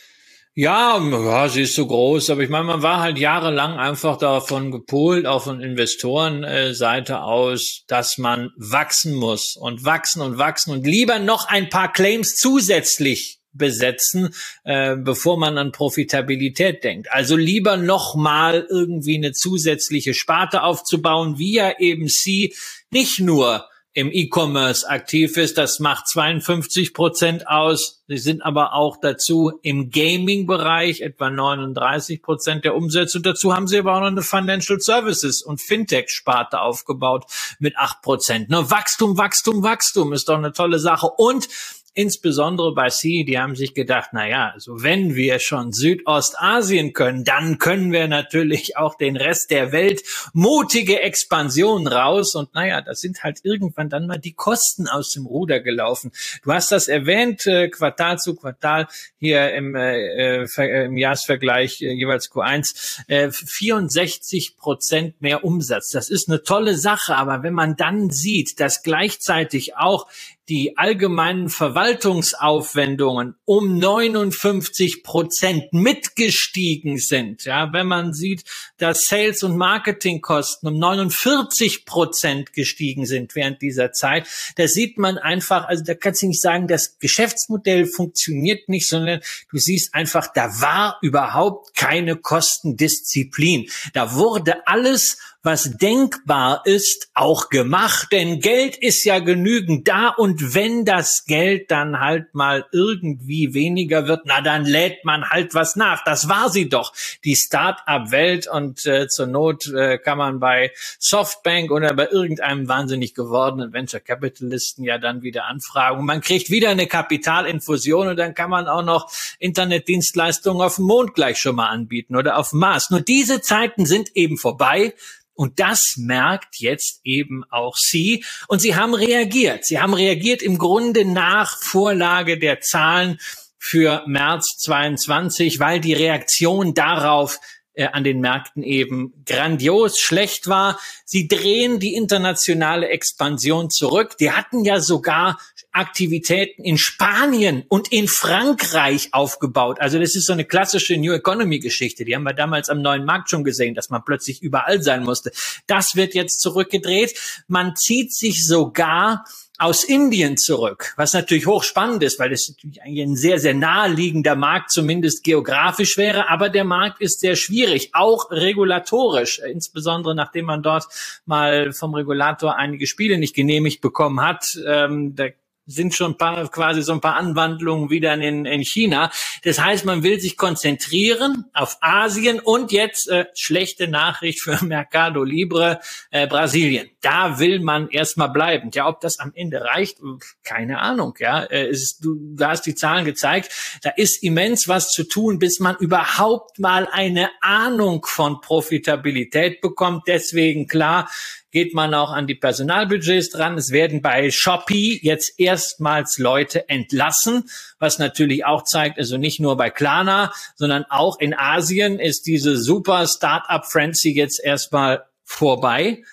Ja, 0.54 1.00
ja, 1.00 1.48
sie 1.48 1.62
ist 1.62 1.76
so 1.76 1.88
groß, 1.88 2.30
aber 2.30 2.42
ich 2.42 2.50
meine, 2.50 2.66
man 2.66 2.82
war 2.82 3.00
halt 3.00 3.18
jahrelang 3.18 3.80
einfach 3.80 4.18
davon 4.18 4.70
gepolt, 4.70 5.26
auch 5.26 5.44
von 5.44 5.62
Investorenseite 5.62 7.22
aus, 7.22 7.86
dass 7.88 8.18
man 8.18 8.50
wachsen 8.58 9.14
muss 9.14 9.56
und 9.58 9.86
wachsen 9.86 10.22
und 10.22 10.38
wachsen 10.38 10.74
und 10.74 10.86
lieber 10.86 11.20
noch 11.20 11.48
ein 11.48 11.70
paar 11.70 11.94
Claims 11.94 12.36
zusätzlich 12.36 13.41
besetzen, 13.54 14.34
äh, 14.64 14.96
bevor 14.96 15.38
man 15.38 15.58
an 15.58 15.72
Profitabilität 15.72 16.84
denkt. 16.84 17.12
Also 17.12 17.36
lieber 17.36 17.78
noch 17.78 18.16
mal 18.16 18.66
irgendwie 18.70 19.18
eine 19.18 19.34
zusätzliche 19.34 20.14
Sparte 20.14 20.64
aufzubauen, 20.64 21.38
wie 21.38 21.56
ja 21.56 21.80
eben 21.80 22.08
sie 22.08 22.54
nicht 22.92 23.20
nur 23.20 23.66
im 23.94 24.10
E-Commerce 24.12 24.88
aktiv 24.88 25.36
ist. 25.36 25.58
Das 25.58 25.80
macht 25.80 26.08
52 26.08 26.94
Prozent 26.94 27.48
aus. 27.48 28.04
Sie 28.08 28.18
sind 28.18 28.42
aber 28.42 28.74
auch 28.74 28.98
dazu 29.02 29.52
im 29.64 29.90
Gaming-Bereich 29.90 31.02
etwa 31.02 31.30
39 31.30 32.22
Prozent 32.22 32.64
der 32.64 32.76
Umsätze. 32.76 33.18
Und 33.18 33.26
dazu 33.26 33.54
haben 33.54 33.68
sie 33.68 33.80
aber 33.80 33.96
auch 33.96 34.00
noch 34.00 34.08
eine 34.08 34.22
Financial 34.22 34.80
Services 34.80 35.42
und 35.42 35.62
Fintech-Sparte 35.62 36.62
aufgebaut 36.62 37.26
mit 37.60 37.78
8 37.78 38.02
Prozent. 38.02 38.50
Ne, 38.50 38.72
Wachstum, 38.72 39.18
Wachstum, 39.18 39.62
Wachstum 39.62 40.14
ist 40.14 40.30
doch 40.30 40.38
eine 40.38 40.54
tolle 40.54 40.80
Sache. 40.80 41.08
Und 41.18 41.50
insbesondere 41.94 42.74
bei 42.74 42.90
C, 42.90 43.24
die 43.24 43.38
haben 43.38 43.56
sich 43.56 43.74
gedacht, 43.74 44.10
na 44.14 44.28
ja, 44.28 44.52
also 44.54 44.82
wenn 44.82 45.16
wir 45.16 45.40
schon 45.40 45.74
Südostasien 45.74 46.94
können, 46.94 47.26
dann 47.26 47.58
können 47.58 47.92
wir 47.92 48.08
natürlich 48.08 48.78
auch 48.78 48.96
den 48.96 49.18
Rest 49.18 49.52
der 49.52 49.72
Welt 49.72 50.02
mutige 50.34 51.02
Expansion 51.02 51.88
raus 51.88 52.36
und 52.36 52.54
naja, 52.54 52.82
da 52.82 52.96
sind 52.96 53.24
halt 53.24 53.40
irgendwann 53.44 53.90
dann 53.90 54.08
mal 54.08 54.20
die 54.20 54.34
Kosten 54.34 54.88
aus 54.88 55.12
dem 55.12 55.26
Ruder 55.26 55.60
gelaufen. 55.60 56.12
Du 56.44 56.54
hast 56.54 56.72
das 56.72 56.88
erwähnt, 56.88 57.46
äh, 57.46 57.68
Quartal 57.70 58.20
zu 58.20 58.36
Quartal 58.36 58.88
hier 59.20 59.54
im, 59.54 59.76
äh, 59.76 60.44
äh 60.46 60.86
im 60.86 60.98
Jahresvergleich 60.98 61.82
äh, 61.82 61.92
jeweils 61.92 62.32
Q1, 62.32 63.04
äh, 63.08 63.32
64 63.32 64.56
Prozent 64.58 65.22
mehr 65.22 65.44
Umsatz. 65.44 65.90
Das 65.90 66.10
ist 66.10 66.30
eine 66.30 66.44
tolle 66.44 66.78
Sache, 66.78 67.16
aber 67.16 67.44
wenn 67.44 67.54
man 67.54 67.76
dann 67.76 68.12
sieht, 68.12 68.60
dass 68.60 68.82
gleichzeitig 68.82 69.76
auch 69.76 70.08
die 70.50 70.78
allgemeinen 70.78 71.50
Verwaltungsaufwendungen 71.50 73.36
um 73.46 73.78
59 73.78 75.04
Prozent 75.04 75.72
mitgestiegen 75.72 76.98
sind. 76.98 77.46
Ja, 77.46 77.72
wenn 77.72 77.88
man 77.88 78.14
sieht, 78.14 78.44
dass 78.78 79.06
Sales- 79.06 79.44
und 79.44 79.56
Marketingkosten 79.56 80.68
um 80.68 80.80
49 80.80 81.86
Prozent 81.86 82.54
gestiegen 82.54 83.06
sind 83.06 83.36
während 83.36 83.62
dieser 83.62 83.92
Zeit, 83.92 84.28
da 84.56 84.68
sieht 84.68 84.98
man 84.98 85.18
einfach, 85.18 85.68
also 85.68 85.84
da 85.84 85.94
kannst 85.94 86.24
du 86.24 86.28
nicht 86.28 86.42
sagen, 86.42 86.68
das 86.68 86.98
Geschäftsmodell 87.00 87.86
funktioniert 87.86 88.68
nicht, 88.68 88.90
sondern 88.90 89.22
du 89.52 89.58
siehst 89.58 89.94
einfach, 89.94 90.28
da 90.34 90.48
war 90.60 90.98
überhaupt 91.02 91.76
keine 91.76 92.16
Kostendisziplin. 92.16 93.70
Da 93.94 94.16
wurde 94.16 94.68
alles 94.68 95.18
was 95.44 95.72
denkbar 95.78 96.62
ist, 96.66 97.10
auch 97.16 97.50
gemacht. 97.50 98.10
Denn 98.12 98.40
Geld 98.40 98.76
ist 98.76 99.04
ja 99.06 99.20
genügend 99.20 99.88
da 99.88 100.10
und 100.10 100.54
wenn 100.54 100.86
das 100.86 101.26
Geld 101.26 101.72
dann 101.72 102.00
halt 102.00 102.34
mal 102.34 102.66
irgendwie 102.72 103.54
weniger 103.54 104.08
wird, 104.08 104.22
na 104.26 104.42
dann 104.42 104.66
lädt 104.66 105.04
man 105.04 105.30
halt 105.30 105.56
was 105.56 105.76
nach. 105.76 106.04
Das 106.04 106.30
war 106.30 106.50
sie 106.50 106.70
doch, 106.70 106.94
die 107.24 107.36
Start-up-Welt 107.36 108.48
und 108.48 108.86
äh, 108.86 109.08
zur 109.08 109.28
Not 109.28 109.68
äh, 109.68 109.98
kann 109.98 110.18
man 110.18 110.40
bei 110.40 110.72
Softbank 111.00 111.72
oder 111.72 111.94
bei 111.94 112.08
irgendeinem 112.10 112.68
wahnsinnig 112.68 113.16
gewordenen 113.16 113.74
Venture 113.74 114.00
Capitalisten 114.00 114.84
ja 114.84 115.00
dann 115.00 115.24
wieder 115.24 115.46
anfragen. 115.46 116.06
Man 116.06 116.22
kriegt 116.22 116.52
wieder 116.52 116.70
eine 116.70 116.88
Kapitalinfusion 116.88 118.10
und 118.10 118.18
dann 118.18 118.36
kann 118.36 118.50
man 118.50 118.68
auch 118.68 118.84
noch 118.84 119.12
Internetdienstleistungen 119.40 120.62
auf 120.62 120.76
dem 120.76 120.86
Mond 120.86 121.16
gleich 121.16 121.40
schon 121.40 121.56
mal 121.56 121.70
anbieten 121.70 122.16
oder 122.16 122.38
auf 122.38 122.54
Mars. 122.54 122.92
Nur 122.92 123.02
diese 123.02 123.42
Zeiten 123.42 123.86
sind 123.86 124.16
eben 124.16 124.38
vorbei. 124.38 124.94
Und 125.42 125.60
das 125.60 125.96
merkt 125.98 126.58
jetzt 126.60 127.02
eben 127.04 127.44
auch 127.50 127.76
Sie. 127.76 128.24
Und 128.48 128.60
Sie 128.60 128.76
haben 128.76 128.94
reagiert. 128.94 129.66
Sie 129.66 129.80
haben 129.80 129.96
reagiert 129.96 130.44
im 130.44 130.60
Grunde 130.60 131.04
nach 131.04 131.58
Vorlage 131.64 132.38
der 132.38 132.62
Zahlen 132.62 133.20
für 133.58 134.04
März 134.06 134.60
22, 134.60 135.60
weil 135.60 135.80
die 135.80 135.94
Reaktion 135.94 136.76
darauf 136.76 137.40
äh, 137.74 137.88
an 137.88 138.04
den 138.04 138.20
Märkten 138.20 138.62
eben 138.62 139.14
grandios 139.26 139.98
schlecht 139.98 140.48
war. 140.48 140.80
Sie 141.06 141.28
drehen 141.28 141.80
die 141.80 141.96
internationale 141.96 142.90
Expansion 142.90 143.72
zurück. 143.72 144.18
Die 144.20 144.30
hatten 144.30 144.64
ja 144.64 144.80
sogar 144.80 145.40
Aktivitäten 145.72 146.64
in 146.64 146.78
Spanien 146.78 147.64
und 147.68 147.92
in 147.92 148.08
Frankreich 148.08 149.10
aufgebaut. 149.14 149.80
Also 149.80 150.00
das 150.00 150.16
ist 150.16 150.26
so 150.26 150.34
eine 150.34 150.46
klassische 150.46 150.98
New 150.98 151.14
Economy 151.14 151.60
Geschichte. 151.60 152.06
Die 152.06 152.16
haben 152.16 152.24
wir 152.24 152.34
damals 152.34 152.70
am 152.70 152.82
neuen 152.82 153.06
Markt 153.06 153.30
schon 153.30 153.44
gesehen, 153.44 153.76
dass 153.76 153.90
man 153.90 154.04
plötzlich 154.04 154.42
überall 154.42 154.82
sein 154.82 155.04
musste. 155.04 155.32
Das 155.68 155.96
wird 155.96 156.14
jetzt 156.14 156.42
zurückgedreht. 156.42 157.18
Man 157.48 157.76
zieht 157.76 158.14
sich 158.14 158.46
sogar 158.46 159.24
aus 159.62 159.84
Indien 159.84 160.38
zurück, 160.38 160.96
was 160.98 161.14
natürlich 161.14 161.46
hochspannend 161.46 162.02
ist, 162.02 162.18
weil 162.18 162.32
es 162.32 162.50
natürlich 162.50 162.82
ein 162.82 163.16
sehr, 163.16 163.38
sehr 163.38 163.54
naheliegender 163.54 164.36
Markt 164.36 164.72
zumindest 164.72 165.24
geografisch 165.24 165.98
wäre, 165.98 166.30
aber 166.30 166.50
der 166.50 166.64
Markt 166.64 167.00
ist 167.00 167.20
sehr 167.20 167.36
schwierig, 167.36 167.92
auch 167.94 168.32
regulatorisch, 168.32 169.38
insbesondere 169.38 170.16
nachdem 170.16 170.46
man 170.46 170.64
dort 170.64 170.88
mal 171.28 171.74
vom 171.74 171.94
Regulator 171.94 172.56
einige 172.56 172.88
Spiele 172.88 173.20
nicht 173.20 173.36
genehmigt 173.36 173.82
bekommen 173.82 174.22
hat. 174.22 174.58
Ähm, 174.66 175.16
da 175.16 175.26
sind 175.72 175.94
schon 175.94 176.12
ein 176.12 176.18
paar, 176.18 176.48
quasi 176.50 176.82
so 176.82 176.94
ein 176.94 177.02
paar 177.02 177.16
Anwandlungen 177.16 177.90
wieder 177.90 178.14
in, 178.14 178.46
in 178.46 178.62
China. 178.64 179.12
Das 179.44 179.60
heißt, 179.60 179.86
man 179.86 180.04
will 180.04 180.20
sich 180.20 180.38
konzentrieren 180.38 181.46
auf 181.54 181.78
Asien 181.82 182.40
und 182.40 182.72
jetzt 182.72 183.10
äh, 183.10 183.26
schlechte 183.34 183.88
Nachricht 183.88 184.42
für 184.42 184.64
Mercado 184.66 185.24
Libre 185.24 185.80
äh, 186.12 186.28
Brasilien. 186.28 186.90
Da 187.02 187.40
will 187.40 187.60
man 187.60 187.90
erstmal 187.90 188.30
bleiben. 188.30 188.70
Ja, 188.74 188.88
ob 188.88 189.02
das 189.02 189.20
am 189.20 189.32
Ende 189.36 189.62
reicht, 189.62 189.98
keine 190.44 190.80
Ahnung. 190.80 191.16
Ja, 191.20 191.44
äh, 191.44 191.70
ist, 191.70 192.04
du, 192.04 192.16
du 192.36 192.46
hast 192.46 192.66
die 192.66 192.76
Zahlen 192.76 193.06
gezeigt. 193.06 193.52
Da 193.82 193.90
ist 193.92 194.22
immens 194.24 194.68
was 194.68 194.92
zu 194.92 195.04
tun, 195.04 195.40
bis 195.40 195.60
man 195.60 195.76
überhaupt 195.78 196.60
mal 196.60 196.88
eine 196.92 197.30
Ahnung 197.42 198.06
von 198.06 198.42
Profitabilität 198.42 199.62
bekommt. 199.62 200.04
Deswegen 200.08 200.68
klar, 200.68 201.10
geht 201.52 201.74
man 201.74 201.94
auch 201.94 202.12
an 202.12 202.28
die 202.28 202.36
Personalbudgets 202.36 203.30
dran. 203.30 203.58
Es 203.58 203.72
werden 203.72 204.02
bei 204.02 204.32
Shopee 204.32 205.00
jetzt 205.02 205.40
erstmals 205.40 206.18
Leute 206.18 206.68
entlassen, 206.70 207.50
was 207.78 208.00
natürlich 208.00 208.46
auch 208.46 208.64
zeigt, 208.64 208.98
also 208.98 209.18
nicht 209.18 209.40
nur 209.40 209.58
bei 209.58 209.70
Klarna, 209.70 210.34
sondern 210.56 210.86
auch 210.90 211.20
in 211.20 211.34
Asien 211.34 212.00
ist 212.00 212.26
diese 212.26 212.58
super 212.58 213.06
Startup 213.08 213.66
Frenzy 213.66 214.12
jetzt 214.12 214.44
erstmal 214.44 215.06
vorbei. 215.24 216.04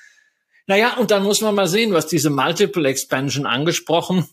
Naja, 0.67 0.97
und 0.97 1.11
dann 1.11 1.23
muss 1.23 1.41
man 1.41 1.55
mal 1.55 1.69
sehen, 1.69 1.93
was 1.93 2.07
diese 2.07 2.31
Multiple 2.31 2.87
Expansion 2.89 3.47
angesprochen. 3.47 4.29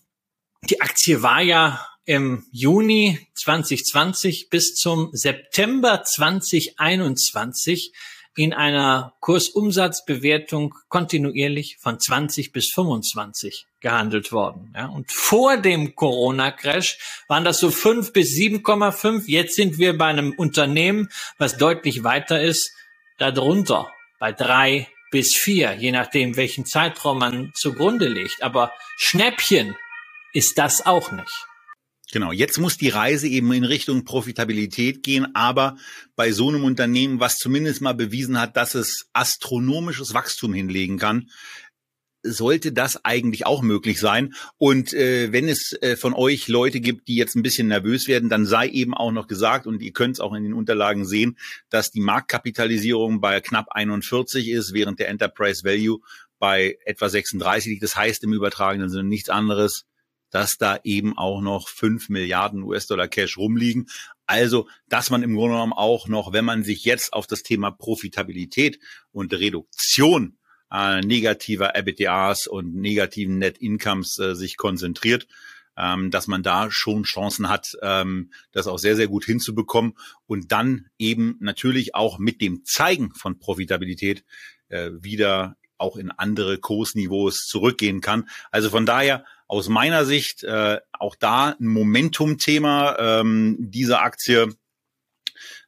Die 0.69 0.81
Aktie 0.81 1.21
war 1.21 1.41
ja 1.41 1.87
im 2.05 2.45
Juni 2.51 3.19
2020 3.35 4.49
bis 4.49 4.75
zum 4.75 5.09
September 5.13 6.03
2021 6.03 7.93
in 8.35 8.53
einer 8.53 9.13
Kursumsatzbewertung 9.21 10.75
kontinuierlich 10.89 11.77
von 11.79 11.99
20 11.99 12.51
bis 12.51 12.71
25 12.71 13.65
gehandelt 13.79 14.31
worden. 14.31 14.73
Ja, 14.75 14.87
und 14.87 15.11
vor 15.11 15.57
dem 15.57 15.95
Corona-Crash 15.95 16.97
waren 17.27 17.45
das 17.45 17.59
so 17.59 17.71
5 17.71 18.11
bis 18.11 18.29
7,5. 18.31 19.23
Jetzt 19.27 19.55
sind 19.55 19.77
wir 19.77 19.97
bei 19.97 20.07
einem 20.07 20.33
Unternehmen, 20.33 21.09
was 21.37 21.57
deutlich 21.57 22.03
weiter 22.03 22.41
ist, 22.41 22.71
darunter 23.17 23.91
bei 24.19 24.31
drei 24.31 24.87
bis 25.11 25.35
vier, 25.35 25.73
je 25.73 25.91
nachdem, 25.91 26.35
welchen 26.35 26.65
Zeitraum 26.65 27.19
man 27.19 27.51
zugrunde 27.53 28.07
legt. 28.07 28.43
Aber 28.43 28.73
Schnäppchen 28.97 29.77
ist 30.33 30.57
das 30.57 30.85
auch 30.85 31.11
nicht. 31.11 31.47
Genau, 32.11 32.31
jetzt 32.31 32.59
muss 32.59 32.77
die 32.77 32.89
Reise 32.89 33.27
eben 33.27 33.51
in 33.51 33.63
Richtung 33.63 34.05
Profitabilität 34.05 35.01
gehen, 35.01 35.33
aber 35.35 35.77
bei 36.15 36.31
so 36.31 36.49
einem 36.49 36.63
Unternehmen, 36.63 37.19
was 37.19 37.37
zumindest 37.37 37.81
mal 37.81 37.93
bewiesen 37.93 38.39
hat, 38.39 38.55
dass 38.55 38.75
es 38.75 39.09
astronomisches 39.13 40.13
Wachstum 40.13 40.53
hinlegen 40.53 40.99
kann, 40.99 41.29
sollte 42.25 42.71
das 42.71 43.03
eigentlich 43.05 43.45
auch 43.45 43.61
möglich 43.61 43.99
sein. 43.99 44.33
Und 44.57 44.93
äh, 44.93 45.31
wenn 45.31 45.47
es 45.47 45.73
äh, 45.81 45.95
von 45.95 46.13
euch 46.13 46.47
Leute 46.47 46.79
gibt, 46.79 47.07
die 47.07 47.15
jetzt 47.15 47.35
ein 47.35 47.43
bisschen 47.43 47.67
nervös 47.67 48.07
werden, 48.07 48.29
dann 48.29 48.45
sei 48.45 48.67
eben 48.67 48.93
auch 48.93 49.11
noch 49.11 49.27
gesagt, 49.27 49.67
und 49.67 49.81
ihr 49.81 49.91
könnt 49.91 50.15
es 50.15 50.19
auch 50.19 50.33
in 50.33 50.43
den 50.43 50.53
Unterlagen 50.53 51.05
sehen, 51.05 51.37
dass 51.69 51.91
die 51.91 52.01
Marktkapitalisierung 52.01 53.21
bei 53.21 53.39
knapp 53.41 53.67
41 53.71 54.49
ist, 54.49 54.73
während 54.73 54.99
der 54.99 55.09
Enterprise 55.09 55.63
Value 55.63 55.99
bei 56.39 56.77
etwa 56.85 57.09
36 57.09 57.69
liegt. 57.71 57.83
Das 57.83 57.95
heißt 57.95 58.23
im 58.23 58.33
übertragenen 58.33 58.89
Sinne 58.89 59.03
nichts 59.03 59.29
anderes, 59.29 59.85
dass 60.29 60.57
da 60.57 60.79
eben 60.83 61.17
auch 61.17 61.41
noch 61.41 61.69
fünf 61.69 62.09
Milliarden 62.09 62.63
US-Dollar 62.63 63.07
Cash 63.07 63.37
rumliegen. 63.37 63.87
Also, 64.25 64.67
dass 64.89 65.09
man 65.09 65.23
im 65.23 65.35
Grunde 65.35 65.55
genommen 65.55 65.73
auch 65.73 66.07
noch, 66.07 66.33
wenn 66.33 66.45
man 66.45 66.63
sich 66.63 66.83
jetzt 66.83 67.13
auf 67.13 67.27
das 67.27 67.43
Thema 67.43 67.71
Profitabilität 67.71 68.79
und 69.11 69.33
Reduktion 69.33 70.37
äh, 70.71 71.01
negativer 71.01 71.75
EBITDAs 71.75 72.47
und 72.47 72.75
negativen 72.75 73.37
Net 73.37 73.59
Incomes 73.59 74.17
äh, 74.19 74.35
sich 74.35 74.57
konzentriert, 74.57 75.27
ähm, 75.77 76.11
dass 76.11 76.27
man 76.27 76.43
da 76.43 76.71
schon 76.71 77.03
Chancen 77.03 77.49
hat, 77.49 77.77
ähm, 77.81 78.31
das 78.51 78.67
auch 78.67 78.79
sehr, 78.79 78.95
sehr 78.95 79.07
gut 79.07 79.25
hinzubekommen 79.25 79.93
und 80.25 80.51
dann 80.51 80.87
eben 80.97 81.37
natürlich 81.39 81.95
auch 81.95 82.17
mit 82.17 82.41
dem 82.41 82.63
Zeigen 82.65 83.13
von 83.13 83.39
Profitabilität 83.39 84.23
äh, 84.69 84.91
wieder 84.99 85.57
auch 85.77 85.97
in 85.97 86.11
andere 86.11 86.57
Kursniveaus 86.57 87.45
zurückgehen 87.47 88.01
kann. 88.01 88.29
Also 88.51 88.69
von 88.69 88.85
daher 88.85 89.25
aus 89.47 89.69
meiner 89.69 90.05
Sicht 90.05 90.43
äh, 90.43 90.79
auch 90.91 91.15
da 91.15 91.55
ein 91.59 91.67
Momentum-Thema. 91.67 92.97
Ähm, 92.99 93.57
diese 93.59 93.99
Aktie 93.99 94.55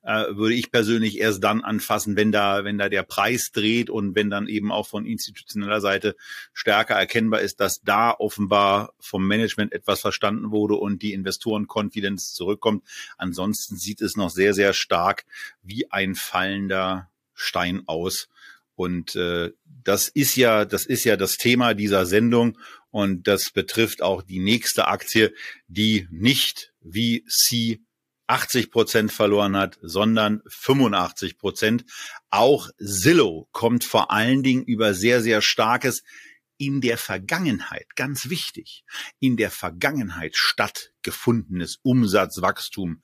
äh, 0.07 0.36
würde 0.36 0.55
ich 0.55 0.71
persönlich 0.71 1.19
erst 1.19 1.43
dann 1.43 1.61
anfassen, 1.61 2.15
wenn 2.15 2.32
da, 2.32 2.63
wenn 2.63 2.78
da 2.78 2.89
der 2.89 3.03
Preis 3.03 3.51
dreht 3.51 3.89
und 3.89 4.15
wenn 4.15 4.30
dann 4.30 4.47
eben 4.47 4.71
auch 4.71 4.88
von 4.88 5.05
institutioneller 5.05 5.82
Seite 5.82 6.15
stärker 6.53 6.95
erkennbar 6.95 7.41
ist, 7.41 7.59
dass 7.59 7.82
da 7.82 8.11
offenbar 8.11 8.93
vom 8.99 9.28
Management 9.28 9.73
etwas 9.73 9.99
verstanden 9.99 10.51
wurde 10.51 10.75
und 10.75 11.01
die 11.01 11.13
Investoren-Confidence 11.13 12.34
zurückkommt. 12.34 12.84
Ansonsten 13.17 13.75
sieht 13.75 14.01
es 14.01 14.15
noch 14.15 14.30
sehr, 14.30 14.53
sehr 14.53 14.73
stark 14.73 15.25
wie 15.61 15.91
ein 15.91 16.15
fallender 16.15 17.09
Stein 17.34 17.84
aus. 17.86 18.30
Und 18.75 19.15
äh, 19.15 19.51
das 19.84 20.07
ist 20.07 20.36
ja, 20.36 20.63
das 20.63 20.86
ist 20.86 21.03
ja 21.03 21.17
das 21.17 21.38
Thema 21.38 21.73
dieser 21.73 22.05
Sendung 22.05 22.57
und 22.91 23.27
das 23.27 23.51
betrifft 23.51 24.01
auch 24.01 24.21
die 24.21 24.39
nächste 24.39 24.88
Aktie, 24.88 25.33
die 25.67 26.07
nicht 26.09 26.73
wie 26.81 27.23
sie 27.27 27.83
80 28.27 28.71
Prozent 28.71 29.11
verloren 29.11 29.55
hat, 29.55 29.77
sondern 29.81 30.41
85 30.49 31.38
Prozent. 31.38 31.85
Auch 32.29 32.69
Zillow 32.77 33.47
kommt 33.51 33.83
vor 33.83 34.11
allen 34.11 34.43
Dingen 34.43 34.63
über 34.63 34.93
sehr, 34.93 35.21
sehr 35.21 35.41
starkes 35.41 36.03
in 36.57 36.81
der 36.81 36.97
Vergangenheit, 36.97 37.95
ganz 37.95 38.29
wichtig, 38.29 38.83
in 39.19 39.38
der 39.38 39.51
Vergangenheit 39.51 40.35
stattgefundenes 40.35 41.77
Umsatzwachstum 41.83 43.01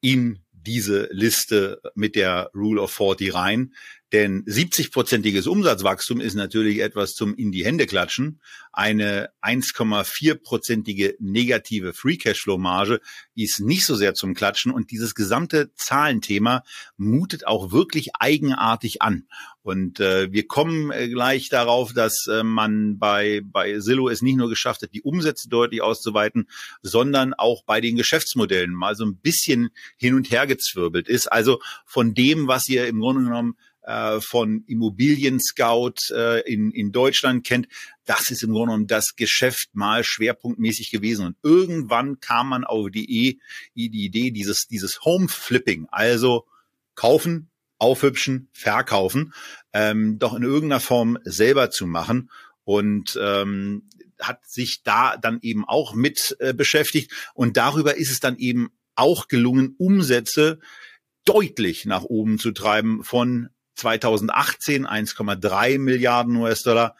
in 0.00 0.44
diese 0.52 1.08
Liste 1.10 1.80
mit 1.94 2.14
der 2.14 2.50
Rule 2.54 2.80
of 2.80 2.92
40 2.92 3.34
rein. 3.34 3.74
Denn 4.12 4.44
70-prozentiges 4.44 5.48
Umsatzwachstum 5.48 6.20
ist 6.20 6.34
natürlich 6.34 6.80
etwas 6.80 7.14
zum 7.14 7.34
in 7.34 7.50
die 7.50 7.64
Hände 7.64 7.86
klatschen. 7.86 8.40
Eine 8.72 9.30
1,4-prozentige 9.42 11.14
negative 11.18 11.94
Free 11.94 12.16
Cashflow 12.16 12.58
Marge 12.58 13.00
ist 13.34 13.60
nicht 13.60 13.86
so 13.86 13.96
sehr 13.96 14.14
zum 14.14 14.34
Klatschen 14.34 14.72
und 14.72 14.90
dieses 14.90 15.14
gesamte 15.14 15.72
Zahlenthema 15.74 16.62
mutet 16.96 17.46
auch 17.46 17.72
wirklich 17.72 18.10
eigenartig 18.18 19.02
an. 19.02 19.26
Und 19.62 19.98
äh, 19.98 20.30
wir 20.30 20.46
kommen 20.46 20.90
äh, 20.90 21.08
gleich 21.08 21.48
darauf, 21.48 21.94
dass 21.94 22.26
äh, 22.26 22.42
man 22.42 22.98
bei, 22.98 23.40
bei 23.42 23.78
Zillow 23.80 24.10
es 24.10 24.20
nicht 24.20 24.36
nur 24.36 24.50
geschafft 24.50 24.82
hat, 24.82 24.92
die 24.92 25.02
Umsätze 25.02 25.48
deutlich 25.48 25.80
auszuweiten, 25.80 26.48
sondern 26.82 27.32
auch 27.32 27.64
bei 27.64 27.80
den 27.80 27.96
Geschäftsmodellen 27.96 28.74
mal 28.74 28.94
so 28.94 29.06
ein 29.06 29.16
bisschen 29.16 29.70
hin 29.96 30.14
und 30.14 30.30
her 30.30 30.46
gezwirbelt 30.46 31.08
ist. 31.08 31.32
Also 31.32 31.60
von 31.86 32.12
dem, 32.12 32.46
was 32.46 32.68
ihr 32.68 32.86
im 32.86 33.00
Grunde 33.00 33.24
genommen 33.24 33.56
äh, 33.84 34.20
von 34.20 34.64
Immobilien 34.66 35.40
Scout 35.40 36.10
äh, 36.10 36.40
in, 36.50 36.70
in 36.70 36.92
Deutschland 36.92 37.44
kennt. 37.46 37.68
Das 38.04 38.30
ist 38.30 38.42
im 38.42 38.50
Grunde 38.50 38.68
genommen 38.68 38.86
das 38.86 39.16
Geschäft 39.16 39.70
mal 39.74 40.04
schwerpunktmäßig 40.04 40.90
gewesen. 40.90 41.26
Und 41.26 41.36
irgendwann 41.42 42.20
kam 42.20 42.48
man 42.48 42.64
auf 42.64 42.90
die, 42.90 43.40
die 43.74 44.04
Idee 44.04 44.30
dieses, 44.30 44.66
dieses 44.66 45.04
Home 45.04 45.28
Flipping, 45.28 45.86
also 45.90 46.46
kaufen, 46.94 47.50
aufhübschen, 47.78 48.48
verkaufen, 48.52 49.32
ähm, 49.72 50.18
doch 50.18 50.34
in 50.34 50.42
irgendeiner 50.42 50.80
Form 50.80 51.18
selber 51.24 51.70
zu 51.70 51.86
machen. 51.86 52.30
Und 52.64 53.18
ähm, 53.20 53.82
hat 54.20 54.48
sich 54.48 54.82
da 54.82 55.16
dann 55.18 55.40
eben 55.42 55.64
auch 55.66 55.94
mit 55.94 56.36
äh, 56.38 56.54
beschäftigt. 56.54 57.12
Und 57.34 57.56
darüber 57.56 57.96
ist 57.96 58.10
es 58.10 58.20
dann 58.20 58.38
eben 58.38 58.70
auch 58.94 59.28
gelungen, 59.28 59.74
Umsätze 59.76 60.60
deutlich 61.24 61.84
nach 61.84 62.04
oben 62.04 62.38
zu 62.38 62.52
treiben 62.52 63.02
von 63.02 63.48
2018 63.74 64.86
1,3 64.86 65.78
Milliarden 65.78 66.36
US-Dollar 66.36 66.96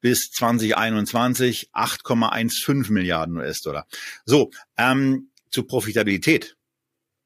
bis 0.00 0.30
2021 0.30 1.70
8,15 1.72 2.92
Milliarden 2.92 3.36
US-Dollar. 3.38 3.86
So, 4.24 4.50
ähm, 4.76 5.30
zu 5.50 5.64
Profitabilität 5.64 6.56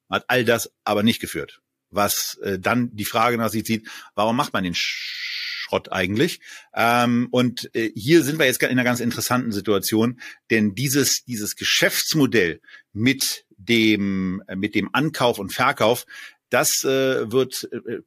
hat 0.09 0.25
all 0.29 0.45
das 0.45 0.73
aber 0.85 1.03
nicht 1.03 1.21
geführt. 1.21 1.61
Was 1.91 2.39
äh, 2.43 2.59
dann 2.59 2.95
die 2.95 3.05
Frage 3.05 3.37
nach 3.37 3.51
sich 3.51 3.65
zieht, 3.65 3.89
warum 4.15 4.37
macht 4.37 4.53
man 4.53 4.65
den 4.65 4.75
Schrott 4.75 5.91
eigentlich? 5.91 6.41
Ähm, 6.75 7.29
und 7.31 7.75
äh, 7.75 7.91
hier 7.95 8.23
sind 8.23 8.39
wir 8.39 8.47
jetzt 8.47 8.63
in 8.63 8.69
einer 8.69 8.85
ganz 8.85 9.01
interessanten 9.01 9.53
Situation, 9.53 10.21
denn 10.51 10.75
dieses, 10.75 11.25
dieses 11.25 11.57
Geschäftsmodell 11.57 12.61
mit 12.93 13.45
dem, 13.57 14.43
mit 14.55 14.75
dem 14.75 14.89
Ankauf 14.93 15.39
und 15.39 15.53
Verkauf, 15.53 16.07
das 16.51 16.85
äh, 16.85 17.31
wird 17.31 17.69
äh, 17.73 18.01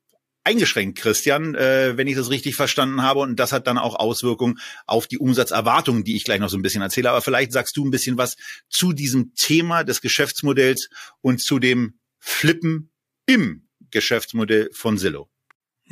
eingeschränkt, 0.43 0.99
Christian, 0.99 1.55
äh, 1.55 1.97
wenn 1.97 2.07
ich 2.07 2.15
das 2.15 2.29
richtig 2.29 2.55
verstanden 2.55 3.01
habe. 3.01 3.21
Und 3.21 3.37
das 3.37 3.51
hat 3.51 3.67
dann 3.67 3.77
auch 3.77 3.95
Auswirkungen 3.95 4.59
auf 4.85 5.07
die 5.07 5.17
Umsatzerwartungen, 5.17 6.03
die 6.03 6.15
ich 6.15 6.23
gleich 6.23 6.39
noch 6.39 6.49
so 6.49 6.57
ein 6.57 6.61
bisschen 6.61 6.81
erzähle. 6.81 7.09
Aber 7.09 7.21
vielleicht 7.21 7.51
sagst 7.51 7.77
du 7.77 7.85
ein 7.85 7.91
bisschen 7.91 8.17
was 8.17 8.35
zu 8.69 8.93
diesem 8.93 9.33
Thema 9.35 9.83
des 9.83 10.01
Geschäftsmodells 10.01 10.89
und 11.21 11.41
zu 11.41 11.59
dem 11.59 11.99
Flippen 12.19 12.91
im 13.25 13.67
Geschäftsmodell 13.91 14.69
von 14.73 14.97
Zillow. 14.97 15.32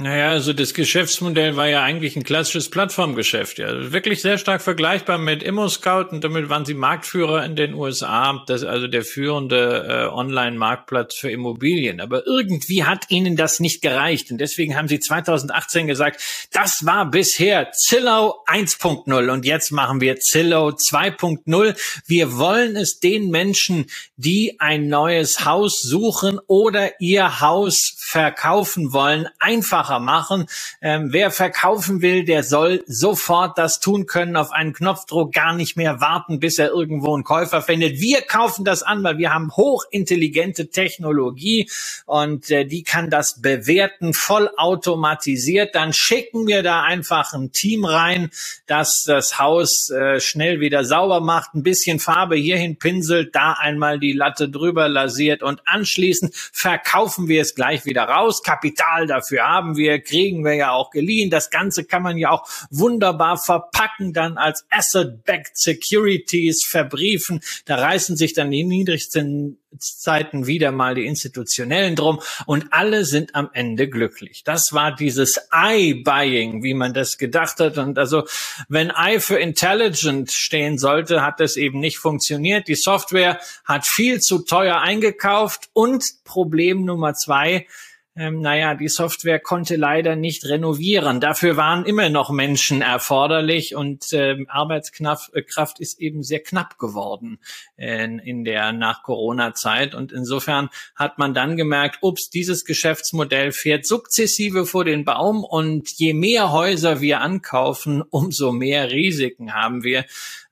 Naja, 0.01 0.29
also 0.29 0.51
das 0.51 0.73
Geschäftsmodell 0.73 1.55
war 1.57 1.67
ja 1.67 1.83
eigentlich 1.83 2.15
ein 2.15 2.23
klassisches 2.23 2.71
Plattformgeschäft. 2.71 3.59
Ja. 3.59 3.91
Wirklich 3.91 4.21
sehr 4.21 4.39
stark 4.39 4.63
vergleichbar 4.63 5.19
mit 5.19 5.43
ImmoScout 5.43 6.07
und 6.09 6.23
damit 6.23 6.49
waren 6.49 6.65
sie 6.65 6.73
Marktführer 6.73 7.45
in 7.45 7.55
den 7.55 7.75
USA, 7.75 8.43
das 8.47 8.63
also 8.63 8.87
der 8.87 9.03
führende 9.03 9.85
äh, 9.87 10.11
Online-Marktplatz 10.11 11.15
für 11.15 11.29
Immobilien. 11.29 12.01
Aber 12.01 12.25
irgendwie 12.25 12.83
hat 12.83 13.11
ihnen 13.11 13.35
das 13.35 13.59
nicht 13.59 13.83
gereicht 13.83 14.31
und 14.31 14.39
deswegen 14.39 14.75
haben 14.75 14.87
sie 14.87 14.99
2018 14.99 15.85
gesagt, 15.85 16.19
das 16.51 16.83
war 16.83 17.11
bisher 17.11 17.71
Zillow 17.71 18.43
1.0 18.47 19.29
und 19.29 19.45
jetzt 19.45 19.71
machen 19.71 20.01
wir 20.01 20.19
Zillow 20.19 20.69
2.0. 20.69 21.75
Wir 22.07 22.37
wollen 22.37 22.75
es 22.75 22.99
den 22.99 23.29
Menschen, 23.29 23.85
die 24.15 24.55
ein 24.59 24.87
neues 24.87 25.45
Haus 25.45 25.79
suchen 25.79 26.39
oder 26.47 26.99
ihr 26.99 27.39
Haus 27.39 27.93
verkaufen 27.99 28.93
wollen, 28.93 29.27
einfach 29.39 29.90
einfacher 29.91 29.99
machen. 29.99 30.45
Ähm, 30.81 31.09
wer 31.11 31.31
verkaufen 31.31 32.01
will, 32.01 32.23
der 32.23 32.43
soll 32.43 32.83
sofort 32.87 33.57
das 33.57 33.79
tun 33.79 34.05
können, 34.05 34.35
auf 34.35 34.51
einen 34.51 34.73
Knopfdruck 34.73 35.33
gar 35.33 35.53
nicht 35.53 35.77
mehr 35.77 36.01
warten, 36.01 36.39
bis 36.39 36.57
er 36.57 36.69
irgendwo 36.69 37.13
einen 37.13 37.23
Käufer 37.23 37.61
findet. 37.61 37.99
Wir 37.99 38.21
kaufen 38.21 38.65
das 38.65 38.83
an, 38.83 39.03
weil 39.03 39.17
wir 39.17 39.33
haben 39.33 39.51
hochintelligente 39.55 40.69
Technologie 40.69 41.69
und 42.05 42.49
äh, 42.51 42.65
die 42.65 42.83
kann 42.83 43.09
das 43.09 43.41
bewerten, 43.41 44.13
voll 44.13 44.49
automatisiert. 44.57 45.75
Dann 45.75 45.93
schicken 45.93 46.47
wir 46.47 46.63
da 46.63 46.83
einfach 46.83 47.33
ein 47.33 47.51
Team 47.51 47.85
rein, 47.85 48.29
das 48.67 49.03
das 49.05 49.39
Haus 49.39 49.89
äh, 49.89 50.19
schnell 50.19 50.59
wieder 50.59 50.83
sauber 50.83 51.21
macht, 51.21 51.53
ein 51.53 51.63
bisschen 51.63 51.99
Farbe 51.99 52.35
hierhin 52.35 52.77
pinselt, 52.77 53.35
da 53.35 53.53
einmal 53.53 53.99
die 53.99 54.13
Latte 54.13 54.49
drüber 54.49 54.87
lasiert 54.87 55.43
und 55.43 55.61
anschließend 55.65 56.33
verkaufen 56.35 57.27
wir 57.27 57.41
es 57.41 57.55
gleich 57.55 57.85
wieder 57.85 58.03
raus. 58.03 58.43
Kapital 58.43 59.07
dafür 59.07 59.47
haben 59.47 59.70
haben 59.71 59.77
wir, 59.77 60.01
kriegen 60.01 60.43
wir 60.43 60.53
ja 60.53 60.71
auch 60.71 60.91
geliehen. 60.91 61.29
Das 61.29 61.49
Ganze 61.49 61.85
kann 61.85 62.03
man 62.03 62.17
ja 62.17 62.31
auch 62.31 62.47
wunderbar 62.69 63.37
verpacken, 63.37 64.13
dann 64.13 64.37
als 64.37 64.65
Asset-Backed 64.69 65.57
Securities 65.57 66.65
verbriefen. 66.67 67.41
Da 67.65 67.75
reißen 67.75 68.17
sich 68.17 68.33
dann 68.33 68.51
die 68.51 68.63
niedrigsten 68.63 69.57
Zeiten 69.79 70.47
wieder 70.47 70.73
mal 70.73 70.95
die 70.95 71.05
Institutionellen 71.05 71.95
drum 71.95 72.19
und 72.45 72.67
alle 72.71 73.05
sind 73.05 73.35
am 73.35 73.49
Ende 73.53 73.87
glücklich. 73.87 74.43
Das 74.43 74.73
war 74.73 74.93
dieses 74.93 75.39
I-Buying, 75.53 76.61
wie 76.61 76.73
man 76.73 76.93
das 76.93 77.17
gedacht 77.17 77.61
hat. 77.61 77.77
Und 77.77 77.97
also, 77.97 78.25
wenn 78.67 78.91
I 78.91 79.19
für 79.19 79.39
intelligent 79.39 80.29
stehen 80.33 80.77
sollte, 80.77 81.21
hat 81.21 81.39
das 81.39 81.55
eben 81.55 81.79
nicht 81.79 81.99
funktioniert. 81.99 82.67
Die 82.67 82.75
Software 82.75 83.39
hat 83.63 83.87
viel 83.87 84.19
zu 84.19 84.39
teuer 84.39 84.81
eingekauft 84.81 85.69
und 85.71 86.03
Problem 86.25 86.83
Nummer 86.83 87.13
zwei, 87.13 87.65
ähm, 88.13 88.41
naja, 88.41 88.75
die 88.75 88.89
Software 88.89 89.39
konnte 89.39 89.77
leider 89.77 90.17
nicht 90.17 90.45
renovieren. 90.45 91.21
Dafür 91.21 91.55
waren 91.55 91.85
immer 91.85 92.09
noch 92.09 92.29
Menschen 92.29 92.81
erforderlich 92.81 93.73
und 93.73 94.07
ähm, 94.11 94.47
Arbeitskraft 94.49 95.31
äh, 95.33 95.81
ist 95.81 95.99
eben 96.01 96.21
sehr 96.21 96.41
knapp 96.43 96.77
geworden 96.77 97.39
in, 97.77 98.19
in 98.19 98.43
der 98.43 98.73
Nach-Corona-Zeit. 98.73 99.95
Und 99.95 100.11
insofern 100.11 100.69
hat 100.95 101.19
man 101.19 101.33
dann 101.33 101.55
gemerkt, 101.55 101.99
ups, 102.01 102.29
dieses 102.29 102.65
Geschäftsmodell 102.65 103.53
fährt 103.53 103.85
sukzessive 103.85 104.65
vor 104.65 104.83
den 104.83 105.05
Baum 105.05 105.45
und 105.45 105.89
je 105.91 106.13
mehr 106.13 106.51
Häuser 106.51 106.99
wir 106.99 107.21
ankaufen, 107.21 108.01
umso 108.01 108.51
mehr 108.51 108.91
Risiken 108.91 109.53
haben 109.53 109.83
wir. 109.83 110.03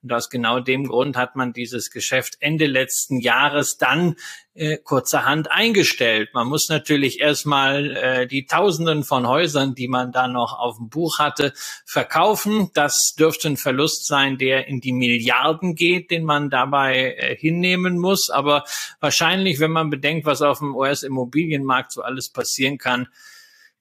Und 0.02 0.14
aus 0.14 0.30
genau 0.30 0.62
dem 0.62 0.88
Grund 0.88 1.18
hat 1.18 1.36
man 1.36 1.52
dieses 1.52 1.92
Geschäft 1.92 2.38
Ende 2.40 2.68
letzten 2.68 3.20
Jahres 3.20 3.78
dann 3.78 4.16
äh, 4.54 4.78
kurzerhand 4.78 5.52
eingestellt. 5.52 6.30
Man 6.34 6.48
muss 6.48 6.70
natürlich 6.70 7.20
erstmal 7.20 7.98
äh, 7.98 8.28
die 8.28 8.46
Tausenden 8.46 9.04
von 9.04 9.28
Häusern, 9.28 9.76
die 9.76 9.90
man 9.90 10.14
da 10.14 10.30
noch 10.30 10.58
auf 10.58 10.78
dem 10.78 10.90
Buch 10.90 11.20
hatte, 11.20 11.54
verkaufen. 11.86 12.70
Das 12.74 13.14
dürfte 13.20 13.50
ein 13.50 13.58
Verlust 13.58 14.08
sein, 14.08 14.38
der 14.38 14.68
in 14.68 14.80
die 14.80 14.94
Milliarden 14.94 15.76
geht, 15.76 16.12
den 16.12 16.24
man 16.24 16.50
dabei 16.50 17.16
äh, 17.18 17.36
hinnehmen 17.36 18.00
muss. 18.00 18.30
Aber 18.30 18.64
wahrscheinlich, 19.02 19.60
wenn 19.60 19.72
man 19.72 19.90
bedenkt, 19.90 20.26
was 20.26 20.42
auf 20.42 20.60
dem 20.60 20.76
US-Immobilienmarkt 20.76 21.92
so 21.92 22.04
alles 22.04 22.30
passieren 22.30 22.78
kann, 22.78 23.10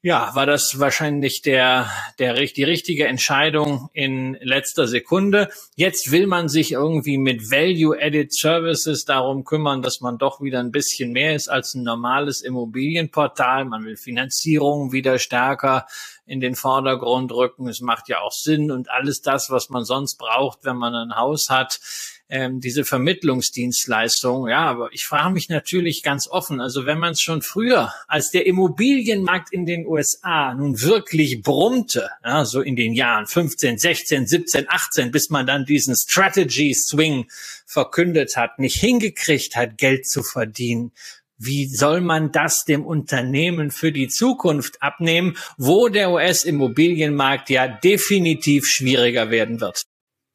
ja, 0.01 0.31
war 0.35 0.47
das 0.47 0.79
wahrscheinlich 0.79 1.43
der, 1.43 1.91
der, 2.21 2.35
die 2.35 2.63
richtige 2.63 3.09
Entscheidung 3.09 3.91
in 3.93 4.39
letzter 4.41 4.87
Sekunde. 4.87 5.49
Jetzt 5.75 6.13
will 6.13 6.29
man 6.29 6.49
sich 6.49 6.73
irgendwie 6.73 7.19
mit 7.19 7.51
Value-Added 7.51 8.33
Services 8.33 9.05
darum 9.05 9.43
kümmern, 9.43 9.83
dass 9.83 10.01
man 10.01 10.17
doch 10.17 10.41
wieder 10.41 10.61
ein 10.61 10.71
bisschen 10.71 11.11
mehr 11.11 11.35
ist 11.35 11.49
als 11.49 11.75
ein 11.75 11.83
normales 11.83 12.43
Immobilienportal. 12.43 13.65
Man 13.65 13.85
will 13.85 13.97
Finanzierung 13.97 14.93
wieder 14.93 15.19
stärker 15.19 15.87
in 16.27 16.39
den 16.39 16.55
Vordergrund 16.55 17.33
rücken. 17.33 17.69
Es 17.69 17.81
macht 17.81 18.09
ja 18.09 18.21
auch 18.21 18.33
Sinn 18.33 18.71
und 18.71 18.91
alles 18.91 19.21
das, 19.21 19.51
was 19.51 19.69
man 19.69 19.85
sonst 19.85 20.17
braucht, 20.17 20.61
wenn 20.65 20.77
man 20.77 20.95
ein 20.95 21.17
Haus 21.17 21.51
hat 21.51 21.81
ähm, 22.29 22.61
diese 22.61 22.85
Vermittlungsdienstleistung. 22.85 24.49
Ja, 24.49 24.61
aber 24.61 24.93
ich 24.93 25.05
frage 25.05 25.33
mich 25.33 25.49
natürlich 25.49 26.03
ganz 26.03 26.29
offen, 26.29 26.61
also 26.61 26.87
wenn 26.87 26.99
man 26.99 27.13
es 27.13 27.23
schon 27.23 27.43
früher, 27.43 27.93
als 28.07 28.31
der 28.31 28.47
Immobilienmarkt 28.47 29.53
in 29.53 29.67
den 29.67 29.87
USA 29.87 30.55
nun 30.55 30.81
wirklich 30.83 31.43
brummte, 31.43 32.11
ja, 32.25 32.45
so 32.45 32.61
in 32.61 32.77
den 32.77 32.93
Jahren 32.93 33.27
15, 33.27 33.79
16, 33.79 34.27
17, 34.27 34.67
18, 34.69 35.11
bis 35.11 35.31
man 35.31 35.47
dann 35.47 35.65
diesen 35.65 35.97
Strategy 35.97 36.75
Swing 36.75 37.27
verkündet 37.67 38.37
hat, 38.37 38.59
nicht 38.59 38.77
hingekriegt 38.77 39.57
hat, 39.57 39.79
Geld 39.79 40.07
zu 40.07 40.23
verdienen, 40.23 40.93
wie 41.39 41.67
soll 41.67 42.01
man 42.01 42.33
das 42.33 42.65
dem 42.65 42.85
Unternehmen 42.85 43.71
für 43.71 43.93
die 43.93 44.09
Zukunft 44.09 44.83
abnehmen, 44.83 45.37
wo 45.57 45.89
der 45.89 46.11
US-Immobilienmarkt 46.11 47.49
ja 47.49 47.69
definitiv 47.69 48.67
schwieriger 48.67 49.31
werden 49.31 49.61
wird? 49.61 49.88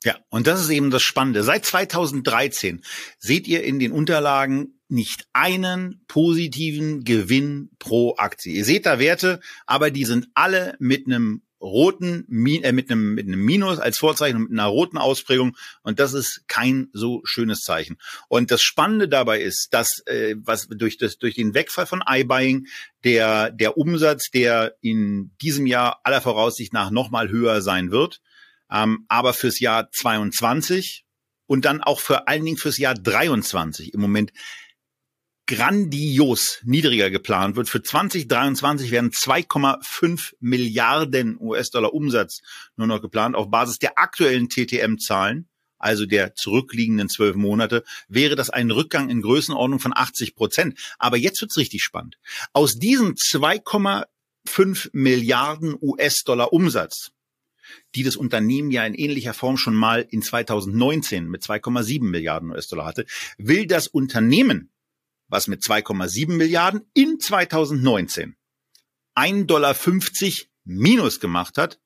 Ja, 0.03 0.17
und 0.29 0.47
das 0.47 0.61
ist 0.61 0.69
eben 0.69 0.91
das 0.91 1.01
Spannende. 1.01 1.43
Seit 1.43 1.65
2013 1.65 2.81
seht 3.19 3.47
ihr 3.47 3.63
in 3.63 3.79
den 3.79 3.91
Unterlagen 3.91 4.79
nicht 4.89 5.27
einen 5.33 6.03
positiven 6.07 7.03
Gewinn 7.03 7.69
pro 7.79 8.15
Aktie. 8.17 8.53
Ihr 8.53 8.65
seht 8.65 8.85
da 8.85 8.99
Werte, 8.99 9.39
aber 9.65 9.91
die 9.91 10.05
sind 10.05 10.27
alle 10.33 10.75
mit 10.79 11.07
einem 11.07 11.41
roten, 11.63 12.27
äh, 12.29 12.71
mit 12.73 12.91
einem, 12.91 13.13
mit 13.15 13.25
einem 13.25 13.43
Minus 13.43 13.79
als 13.79 13.97
Vorzeichen 13.97 14.35
und 14.35 14.43
mit 14.43 14.51
einer 14.51 14.67
roten 14.67 14.97
Ausprägung. 14.97 15.55
Und 15.81 15.99
das 15.99 16.13
ist 16.13 16.43
kein 16.47 16.89
so 16.91 17.21
schönes 17.23 17.61
Zeichen. 17.61 17.97
Und 18.27 18.51
das 18.51 18.61
Spannende 18.61 19.07
dabei 19.07 19.41
ist, 19.41 19.73
dass, 19.73 20.05
äh, 20.05 20.35
was 20.37 20.67
durch 20.67 20.97
das, 20.97 21.17
durch 21.17 21.35
den 21.35 21.53
Wegfall 21.53 21.85
von 21.85 22.03
iBuying 22.05 22.67
der, 23.05 23.51
der 23.51 23.77
Umsatz, 23.77 24.29
der 24.29 24.75
in 24.81 25.31
diesem 25.41 25.65
Jahr 25.65 26.01
aller 26.03 26.21
Voraussicht 26.21 26.73
nach 26.73 26.91
nochmal 26.91 27.29
höher 27.29 27.61
sein 27.61 27.91
wird, 27.91 28.21
ähm, 28.73 29.05
aber 29.07 29.33
fürs 29.33 29.59
Jahr 29.59 29.89
22 29.91 31.05
und 31.45 31.65
dann 31.65 31.81
auch 31.81 31.99
vor 31.99 32.27
allen 32.27 32.43
Dingen 32.43 32.57
fürs 32.57 32.77
Jahr 32.77 32.95
23 32.95 33.93
im 33.93 34.01
Moment 34.01 34.33
grandios 35.45 36.59
niedriger 36.63 37.09
geplant 37.09 37.55
wird. 37.55 37.69
Für 37.69 37.83
2023 37.83 38.91
werden 38.91 39.11
2,5 39.11 40.33
Milliarden 40.39 41.37
US-Dollar 41.39 41.93
Umsatz 41.93 42.41
nur 42.75 42.87
noch 42.87 43.01
geplant. 43.01 43.35
Auf 43.35 43.51
Basis 43.51 43.77
der 43.77 43.99
aktuellen 43.99 44.49
TTM-Zahlen, 44.49 45.49
also 45.77 46.05
der 46.05 46.33
zurückliegenden 46.33 47.09
zwölf 47.09 47.35
Monate, 47.35 47.83
wäre 48.07 48.35
das 48.35 48.49
ein 48.49 48.71
Rückgang 48.71 49.09
in 49.09 49.21
Größenordnung 49.21 49.79
von 49.79 49.93
80 49.93 50.33
Prozent. 50.35 50.79
Aber 50.97 51.17
jetzt 51.17 51.41
wird's 51.41 51.57
richtig 51.57 51.83
spannend. 51.83 52.17
Aus 52.53 52.79
diesen 52.79 53.15
2,5 53.15 54.89
Milliarden 54.93 55.75
US-Dollar 55.79 56.53
Umsatz 56.53 57.11
die 57.95 58.03
das 58.03 58.15
Unternehmen 58.15 58.71
ja 58.71 58.85
in 58.85 58.93
ähnlicher 58.93 59.33
Form 59.33 59.57
schon 59.57 59.75
mal 59.75 60.05
in 60.09 60.21
2019 60.21 61.27
mit 61.27 61.43
2,7 61.43 62.03
Milliarden 62.03 62.51
US-Dollar 62.51 62.85
hatte, 62.85 63.05
will 63.37 63.65
das 63.67 63.87
Unternehmen, 63.87 64.71
was 65.27 65.47
mit 65.47 65.61
2,7 65.61 66.31
Milliarden 66.31 66.81
in 66.93 67.19
2019 67.19 68.35
1,50 69.15 69.45
Dollar 69.45 69.75
minus 70.65 71.19
gemacht 71.19 71.57
hat, 71.57 71.79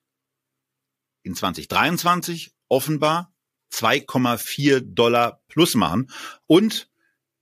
in 1.23 1.35
2023 1.35 2.51
offenbar 2.69 3.33
2,4 3.73 4.79
Dollar 4.79 5.41
plus 5.47 5.75
machen. 5.75 6.09
Und 6.45 6.89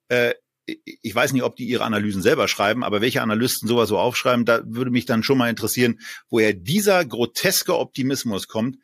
äh, 0.07 0.33
ich 0.65 1.13
weiß 1.13 1.33
nicht, 1.33 1.43
ob 1.43 1.55
die 1.55 1.65
ihre 1.65 1.83
Analysen 1.83 2.21
selber 2.21 2.47
schreiben, 2.47 2.83
aber 2.83 3.01
welche 3.01 3.21
Analysten 3.21 3.67
sowas 3.67 3.89
so 3.89 3.99
aufschreiben, 3.99 4.45
da 4.45 4.61
würde 4.65 4.91
mich 4.91 5.05
dann 5.05 5.23
schon 5.23 5.37
mal 5.37 5.49
interessieren, 5.49 5.99
woher 6.29 6.53
dieser 6.53 7.05
groteske 7.05 7.77
Optimismus 7.77 8.47
kommt. 8.47 8.77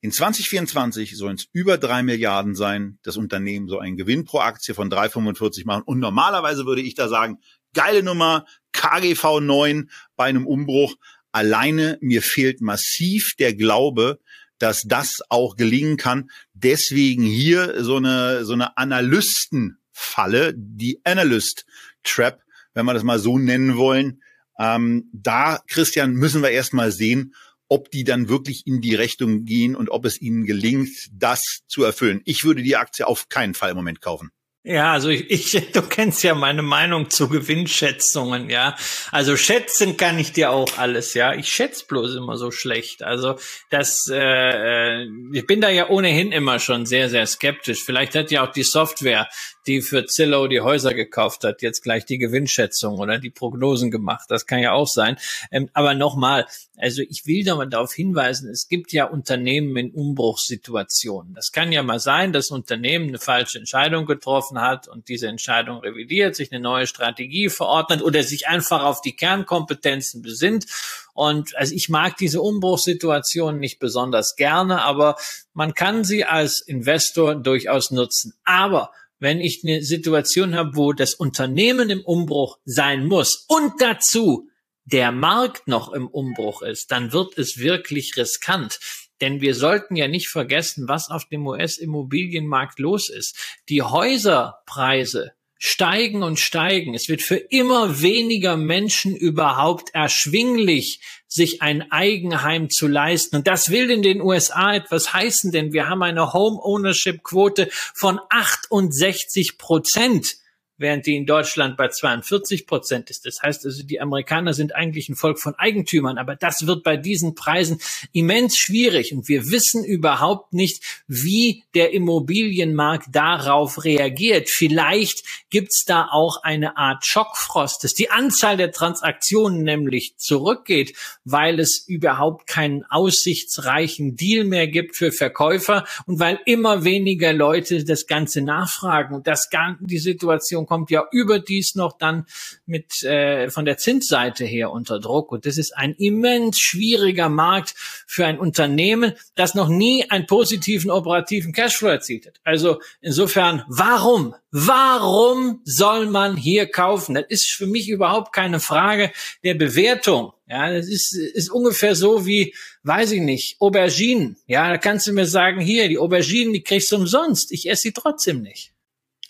In 0.00 0.10
2024 0.10 1.16
sollen 1.16 1.36
es 1.36 1.46
über 1.52 1.78
drei 1.78 2.02
Milliarden 2.02 2.54
sein. 2.54 2.98
Das 3.02 3.16
Unternehmen 3.16 3.68
soll 3.68 3.82
einen 3.82 3.96
Gewinn 3.96 4.24
pro 4.24 4.40
Aktie 4.40 4.74
von 4.74 4.90
3,45 4.90 5.64
machen. 5.64 5.82
Und 5.84 6.00
normalerweise 6.00 6.66
würde 6.66 6.82
ich 6.82 6.94
da 6.94 7.08
sagen, 7.08 7.38
geile 7.72 8.02
Nummer, 8.02 8.46
KGV 8.72 9.40
9 9.40 9.90
bei 10.16 10.24
einem 10.24 10.46
Umbruch. 10.46 10.96
Alleine 11.30 11.98
mir 12.00 12.20
fehlt 12.20 12.60
massiv 12.60 13.34
der 13.38 13.54
Glaube, 13.54 14.18
dass 14.58 14.82
das 14.82 15.20
auch 15.28 15.56
gelingen 15.56 15.96
kann. 15.98 16.30
Deswegen 16.52 17.22
hier 17.22 17.84
so 17.84 17.96
eine, 17.96 18.44
so 18.44 18.54
eine 18.54 18.76
Analysten 18.76 19.78
Falle, 20.02 20.52
die 20.56 21.00
Analyst 21.04 21.64
Trap, 22.02 22.42
wenn 22.74 22.86
wir 22.86 22.94
das 22.94 23.02
mal 23.02 23.18
so 23.18 23.38
nennen 23.38 23.76
wollen. 23.76 24.22
Ähm, 24.58 25.08
da, 25.12 25.60
Christian, 25.66 26.12
müssen 26.12 26.42
wir 26.42 26.50
erstmal 26.50 26.92
sehen, 26.92 27.34
ob 27.68 27.90
die 27.90 28.04
dann 28.04 28.28
wirklich 28.28 28.66
in 28.66 28.80
die 28.80 28.94
Richtung 28.94 29.44
gehen 29.44 29.74
und 29.76 29.88
ob 29.88 30.04
es 30.04 30.20
ihnen 30.20 30.44
gelingt, 30.44 31.08
das 31.12 31.60
zu 31.66 31.84
erfüllen. 31.84 32.20
Ich 32.24 32.44
würde 32.44 32.62
die 32.62 32.76
Aktie 32.76 33.06
auf 33.06 33.28
keinen 33.28 33.54
Fall 33.54 33.70
im 33.70 33.76
Moment 33.76 34.02
kaufen. 34.02 34.30
Ja, 34.64 34.92
also 34.92 35.08
ich, 35.08 35.28
ich, 35.28 35.72
du 35.72 35.82
kennst 35.82 36.22
ja 36.22 36.36
meine 36.36 36.62
Meinung 36.62 37.10
zu 37.10 37.28
Gewinnschätzungen, 37.28 38.48
ja. 38.48 38.76
Also 39.10 39.36
schätzen 39.36 39.96
kann 39.96 40.20
ich 40.20 40.32
dir 40.32 40.52
auch 40.52 40.78
alles, 40.78 41.14
ja. 41.14 41.34
Ich 41.34 41.48
schätze 41.48 41.84
bloß 41.88 42.14
immer 42.14 42.36
so 42.36 42.52
schlecht. 42.52 43.02
Also 43.02 43.38
das, 43.70 44.06
äh, 44.08 45.02
äh, 45.02 45.08
ich 45.32 45.46
bin 45.48 45.60
da 45.60 45.68
ja 45.68 45.88
ohnehin 45.88 46.30
immer 46.30 46.60
schon 46.60 46.86
sehr, 46.86 47.10
sehr 47.10 47.26
skeptisch. 47.26 47.82
Vielleicht 47.82 48.14
hat 48.14 48.30
ja 48.30 48.46
auch 48.46 48.52
die 48.52 48.62
Software, 48.62 49.28
die 49.66 49.80
für 49.80 50.06
Zillow 50.06 50.48
die 50.48 50.60
Häuser 50.60 50.94
gekauft 50.94 51.44
hat, 51.44 51.62
jetzt 51.62 51.82
gleich 51.82 52.04
die 52.04 52.18
Gewinnschätzung 52.18 52.98
oder 52.98 53.18
die 53.18 53.30
Prognosen 53.30 53.90
gemacht. 53.90 54.26
Das 54.28 54.46
kann 54.46 54.60
ja 54.60 54.72
auch 54.72 54.88
sein. 54.88 55.16
Ähm, 55.50 55.68
aber 55.72 55.94
nochmal, 55.94 56.46
also 56.76 57.02
ich 57.02 57.26
will 57.26 57.44
da 57.44 57.54
mal 57.54 57.68
darauf 57.68 57.92
hinweisen, 57.92 58.48
es 58.50 58.68
gibt 58.68 58.92
ja 58.92 59.04
Unternehmen 59.04 59.76
in 59.76 59.90
Umbruchssituationen. 59.90 61.34
Das 61.34 61.52
kann 61.52 61.72
ja 61.72 61.82
mal 61.82 62.00
sein, 62.00 62.32
dass 62.32 62.50
ein 62.50 62.54
Unternehmen 62.54 63.08
eine 63.08 63.18
falsche 63.18 63.58
Entscheidung 63.58 64.06
getroffen 64.06 64.60
hat 64.60 64.88
und 64.88 65.08
diese 65.08 65.28
Entscheidung 65.28 65.78
revidiert, 65.78 66.34
sich 66.34 66.52
eine 66.52 66.60
neue 66.60 66.86
Strategie 66.86 67.48
verordnet 67.48 68.02
oder 68.02 68.22
sich 68.22 68.48
einfach 68.48 68.82
auf 68.84 69.00
die 69.00 69.14
Kernkompetenzen 69.14 70.22
besinnt. 70.22 70.66
Und 71.14 71.56
also 71.56 71.74
ich 71.74 71.88
mag 71.88 72.16
diese 72.16 72.40
Umbruchssituationen 72.40 73.60
nicht 73.60 73.78
besonders 73.78 74.36
gerne, 74.36 74.82
aber 74.82 75.16
man 75.52 75.74
kann 75.74 76.04
sie 76.04 76.24
als 76.24 76.60
Investor 76.60 77.34
durchaus 77.34 77.90
nutzen. 77.90 78.34
Aber 78.44 78.90
wenn 79.22 79.40
ich 79.40 79.62
eine 79.64 79.82
Situation 79.82 80.56
habe, 80.56 80.74
wo 80.74 80.92
das 80.92 81.14
Unternehmen 81.14 81.90
im 81.90 82.00
Umbruch 82.00 82.58
sein 82.64 83.06
muss 83.06 83.46
und 83.48 83.80
dazu 83.80 84.48
der 84.84 85.12
Markt 85.12 85.68
noch 85.68 85.92
im 85.92 86.08
Umbruch 86.08 86.62
ist, 86.62 86.90
dann 86.90 87.12
wird 87.12 87.38
es 87.38 87.58
wirklich 87.58 88.16
riskant. 88.16 88.80
Denn 89.20 89.40
wir 89.40 89.54
sollten 89.54 89.94
ja 89.94 90.08
nicht 90.08 90.28
vergessen, 90.28 90.88
was 90.88 91.08
auf 91.08 91.26
dem 91.26 91.46
US-Immobilienmarkt 91.46 92.80
los 92.80 93.08
ist. 93.08 93.60
Die 93.68 93.82
Häuserpreise 93.82 95.32
steigen 95.64 96.24
und 96.24 96.40
steigen. 96.40 96.92
Es 96.92 97.08
wird 97.08 97.22
für 97.22 97.36
immer 97.36 98.02
weniger 98.02 98.56
Menschen 98.56 99.14
überhaupt 99.14 99.94
erschwinglich, 99.94 100.98
sich 101.28 101.62
ein 101.62 101.92
Eigenheim 101.92 102.68
zu 102.68 102.88
leisten. 102.88 103.36
Und 103.36 103.46
das 103.46 103.70
will 103.70 103.88
in 103.92 104.02
den 104.02 104.20
USA 104.20 104.74
etwas 104.74 105.12
heißen, 105.12 105.52
denn 105.52 105.72
wir 105.72 105.88
haben 105.88 106.02
eine 106.02 106.32
Home 106.32 106.58
Ownership 106.60 107.22
Quote 107.22 107.68
von 107.94 108.18
68 108.28 109.56
Prozent 109.56 110.38
während 110.82 111.06
die 111.06 111.16
in 111.16 111.24
Deutschland 111.24 111.76
bei 111.76 111.88
42 111.88 112.66
Prozent 112.66 113.08
ist. 113.08 113.24
Das 113.24 113.40
heißt 113.42 113.64
also, 113.64 113.82
die 113.82 114.00
Amerikaner 114.00 114.52
sind 114.52 114.74
eigentlich 114.74 115.08
ein 115.08 115.16
Volk 115.16 115.40
von 115.40 115.54
Eigentümern, 115.54 116.18
aber 116.18 116.36
das 116.36 116.66
wird 116.66 116.82
bei 116.82 116.98
diesen 116.98 117.34
Preisen 117.34 117.80
immens 118.12 118.58
schwierig 118.58 119.14
und 119.14 119.28
wir 119.28 119.50
wissen 119.50 119.84
überhaupt 119.84 120.52
nicht, 120.52 120.82
wie 121.06 121.64
der 121.74 121.94
Immobilienmarkt 121.94 123.06
darauf 123.12 123.84
reagiert. 123.84 124.50
Vielleicht 124.50 125.24
gibt's 125.48 125.84
da 125.86 126.08
auch 126.10 126.42
eine 126.42 126.76
Art 126.76 127.06
Schockfrost, 127.06 127.84
dass 127.84 127.94
die 127.94 128.10
Anzahl 128.10 128.56
der 128.56 128.72
Transaktionen 128.72 129.62
nämlich 129.62 130.16
zurückgeht, 130.18 130.96
weil 131.24 131.60
es 131.60 131.84
überhaupt 131.86 132.46
keinen 132.46 132.84
aussichtsreichen 132.84 134.16
Deal 134.16 134.44
mehr 134.44 134.66
gibt 134.66 134.96
für 134.96 135.12
Verkäufer 135.12 135.84
und 136.06 136.18
weil 136.18 136.40
immer 136.44 136.84
weniger 136.84 137.32
Leute 137.32 137.84
das 137.84 138.06
Ganze 138.06 138.42
nachfragen 138.42 139.14
und 139.14 139.26
das 139.26 139.48
die 139.80 139.98
Situation 139.98 140.66
kommt 140.72 140.90
ja 140.90 141.06
überdies 141.12 141.74
noch 141.74 141.98
dann 141.98 142.24
mit 142.64 143.02
äh, 143.02 143.50
von 143.50 143.66
der 143.66 143.76
Zinsseite 143.76 144.46
her 144.46 144.70
unter 144.70 145.00
Druck. 145.00 145.30
Und 145.30 145.44
das 145.44 145.58
ist 145.58 145.76
ein 145.76 145.94
immens 145.98 146.58
schwieriger 146.58 147.28
Markt 147.28 147.74
für 148.06 148.24
ein 148.24 148.38
Unternehmen, 148.38 149.12
das 149.34 149.54
noch 149.54 149.68
nie 149.68 150.08
einen 150.08 150.24
positiven 150.24 150.90
operativen 150.90 151.52
Cashflow 151.52 151.88
erzielt 151.88 152.24
hat. 152.24 152.40
Also 152.42 152.80
insofern, 153.02 153.64
warum? 153.68 154.34
Warum 154.50 155.60
soll 155.64 156.06
man 156.06 156.38
hier 156.38 156.64
kaufen? 156.64 157.16
Das 157.16 157.26
ist 157.28 157.50
für 157.50 157.66
mich 157.66 157.90
überhaupt 157.90 158.32
keine 158.32 158.58
Frage 158.58 159.12
der 159.44 159.52
Bewertung. 159.52 160.32
Ja, 160.48 160.72
das 160.72 160.88
ist, 160.88 161.14
ist 161.14 161.50
ungefähr 161.50 161.94
so 161.94 162.24
wie, 162.24 162.54
weiß 162.82 163.12
ich 163.12 163.20
nicht, 163.20 163.56
Auberginen. 163.60 164.38
Ja, 164.46 164.70
da 164.70 164.78
kannst 164.78 165.06
du 165.06 165.12
mir 165.12 165.26
sagen, 165.26 165.60
hier, 165.60 165.90
die 165.90 165.98
Auberginen, 165.98 166.54
die 166.54 166.62
kriegst 166.62 166.90
du 166.92 166.96
umsonst. 166.96 167.52
Ich 167.52 167.68
esse 167.68 167.82
sie 167.82 167.92
trotzdem 167.92 168.40
nicht. 168.40 168.71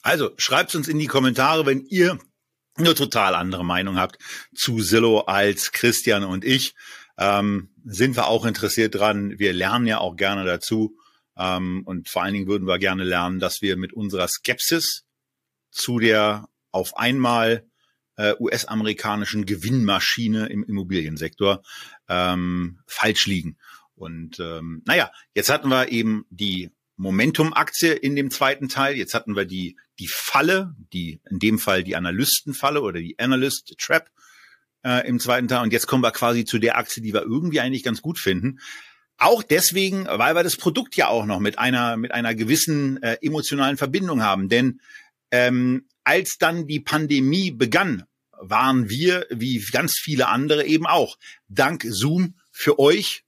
Also 0.02 0.32
schreibt 0.36 0.74
uns 0.74 0.88
in 0.88 0.98
die 0.98 1.06
Kommentare, 1.06 1.64
wenn 1.64 1.86
ihr 1.86 2.18
eine 2.74 2.94
total 2.94 3.34
andere 3.34 3.64
Meinung 3.64 3.96
habt 3.98 4.18
zu 4.54 4.78
Zillow 4.78 5.20
als 5.20 5.72
Christian 5.72 6.24
und 6.24 6.44
ich. 6.44 6.74
Ähm, 7.18 7.70
sind 7.84 8.16
wir 8.16 8.26
auch 8.26 8.44
interessiert 8.46 8.94
dran. 8.94 9.38
Wir 9.38 9.52
lernen 9.52 9.86
ja 9.86 9.98
auch 9.98 10.16
gerne 10.16 10.44
dazu. 10.44 10.96
Ähm, 11.36 11.82
und 11.84 12.08
vor 12.08 12.22
allen 12.22 12.34
Dingen 12.34 12.46
würden 12.46 12.66
wir 12.66 12.78
gerne 12.78 13.04
lernen, 13.04 13.38
dass 13.38 13.62
wir 13.62 13.76
mit 13.76 13.92
unserer 13.92 14.28
Skepsis 14.28 15.04
zu 15.70 15.98
der 15.98 16.48
auf 16.70 16.96
einmal 16.96 17.66
äh, 18.16 18.34
US-amerikanischen 18.38 19.46
Gewinnmaschine 19.46 20.46
im 20.46 20.64
Immobiliensektor 20.64 21.62
ähm, 22.08 22.80
falsch 22.86 23.26
liegen. 23.26 23.58
Und 23.94 24.40
ähm, 24.40 24.82
naja, 24.86 25.10
jetzt 25.34 25.50
hatten 25.50 25.68
wir 25.68 25.92
eben 25.92 26.24
die 26.30 26.70
Momentum-Aktie 26.96 27.92
in 27.92 28.16
dem 28.16 28.30
zweiten 28.30 28.68
Teil. 28.68 28.96
Jetzt 28.96 29.14
hatten 29.14 29.34
wir 29.34 29.44
die, 29.44 29.76
die 29.98 30.08
Falle, 30.08 30.74
die, 30.92 31.20
in 31.30 31.38
dem 31.38 31.58
Fall 31.58 31.84
die 31.84 31.96
Analystenfalle 31.96 32.80
oder 32.80 33.00
die 33.00 33.18
Analyst 33.18 33.74
Trap 33.78 34.10
äh, 34.84 35.06
im 35.06 35.20
zweiten 35.20 35.48
Teil. 35.48 35.62
Und 35.62 35.72
jetzt 35.72 35.86
kommen 35.86 36.02
wir 36.02 36.12
quasi 36.12 36.44
zu 36.44 36.58
der 36.58 36.76
Aktie, 36.76 37.02
die 37.02 37.12
wir 37.12 37.22
irgendwie 37.22 37.60
eigentlich 37.60 37.82
ganz 37.82 38.02
gut 38.02 38.18
finden. 38.18 38.60
Auch 39.18 39.42
deswegen, 39.42 40.06
weil 40.06 40.34
wir 40.34 40.42
das 40.42 40.56
Produkt 40.56 40.96
ja 40.96 41.08
auch 41.08 41.26
noch 41.26 41.38
mit 41.38 41.58
einer, 41.58 41.96
mit 41.96 42.12
einer 42.12 42.34
gewissen 42.34 43.02
äh, 43.02 43.18
emotionalen 43.22 43.76
Verbindung 43.76 44.22
haben. 44.22 44.48
Denn 44.48 44.80
ähm, 45.30 45.86
als 46.04 46.36
dann 46.38 46.66
die 46.66 46.80
Pandemie 46.80 47.50
begann, 47.50 48.04
waren 48.32 48.88
wir, 48.90 49.26
wie 49.30 49.64
ganz 49.70 49.98
viele 49.98 50.28
andere 50.28 50.64
eben 50.66 50.86
auch, 50.86 51.16
dank 51.48 51.86
Zoom 51.88 52.34
für 52.50 52.78
euch 52.78 53.21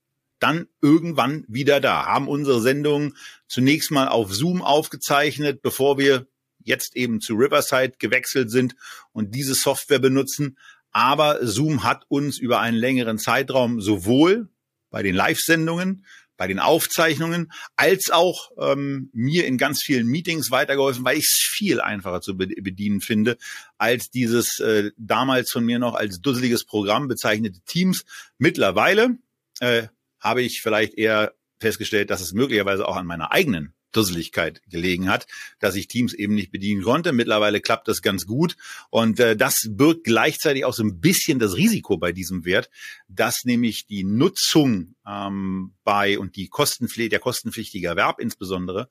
dann 0.45 0.67
irgendwann 0.79 1.43
wieder 1.47 1.79
da, 1.81 2.05
haben 2.05 2.27
unsere 2.27 2.61
Sendungen 2.61 3.17
zunächst 3.47 3.89
mal 3.89 4.07
auf 4.07 4.31
Zoom 4.31 4.61
aufgezeichnet, 4.61 5.63
bevor 5.63 5.97
wir 5.97 6.27
jetzt 6.63 6.95
eben 6.95 7.19
zu 7.19 7.33
Riverside 7.33 7.93
gewechselt 7.97 8.51
sind 8.51 8.75
und 9.11 9.33
diese 9.33 9.55
Software 9.55 9.97
benutzen. 9.97 10.57
Aber 10.91 11.39
Zoom 11.45 11.83
hat 11.83 12.05
uns 12.09 12.37
über 12.37 12.59
einen 12.59 12.77
längeren 12.77 13.17
Zeitraum 13.17 13.81
sowohl 13.81 14.49
bei 14.91 15.01
den 15.01 15.15
Live-Sendungen, 15.15 16.05
bei 16.37 16.47
den 16.47 16.59
Aufzeichnungen, 16.59 17.51
als 17.75 18.11
auch 18.11 18.51
ähm, 18.59 19.09
mir 19.13 19.47
in 19.47 19.57
ganz 19.57 19.81
vielen 19.81 20.05
Meetings 20.05 20.51
weitergeholfen, 20.51 21.03
weil 21.05 21.17
ich 21.17 21.25
es 21.25 21.49
viel 21.57 21.81
einfacher 21.81 22.21
zu 22.21 22.37
bedienen 22.37 23.01
finde, 23.01 23.37
als 23.79 24.11
dieses 24.11 24.59
äh, 24.59 24.91
damals 24.95 25.51
von 25.51 25.65
mir 25.65 25.79
noch 25.79 25.95
als 25.95 26.21
dusseliges 26.21 26.65
Programm 26.65 27.07
bezeichnete 27.07 27.61
Teams. 27.65 28.05
Mittlerweile 28.37 29.17
äh, 29.59 29.87
habe 30.25 30.41
ich 30.41 30.61
vielleicht 30.61 30.95
eher 30.95 31.33
festgestellt, 31.59 32.09
dass 32.09 32.21
es 32.21 32.33
möglicherweise 32.33 32.87
auch 32.87 32.97
an 32.97 33.05
meiner 33.05 33.31
eigenen 33.31 33.73
Dusseligkeit 33.91 34.61
gelegen 34.69 35.09
hat, 35.09 35.25
dass 35.59 35.75
ich 35.75 35.87
Teams 35.87 36.13
eben 36.13 36.35
nicht 36.35 36.51
bedienen 36.51 36.83
konnte. 36.83 37.13
Mittlerweile 37.13 37.61
klappt 37.61 37.87
das 37.87 38.01
ganz 38.01 38.25
gut 38.25 38.57
und 38.89 39.19
äh, 39.19 39.37
das 39.37 39.67
birgt 39.69 40.03
gleichzeitig 40.03 40.65
auch 40.65 40.73
so 40.73 40.83
ein 40.83 40.99
bisschen 40.99 41.39
das 41.39 41.55
Risiko 41.55 41.97
bei 41.97 42.11
diesem 42.11 42.43
Wert, 42.43 42.69
dass 43.07 43.45
nämlich 43.45 43.85
die 43.85 44.03
Nutzung 44.03 44.95
ähm, 45.07 45.73
bei 45.85 46.19
und 46.19 46.35
die 46.35 46.47
Kostenpflege, 46.49 47.09
der 47.09 47.19
kostenpflichtige 47.19 47.87
Erwerb 47.87 48.19
insbesondere 48.19 48.89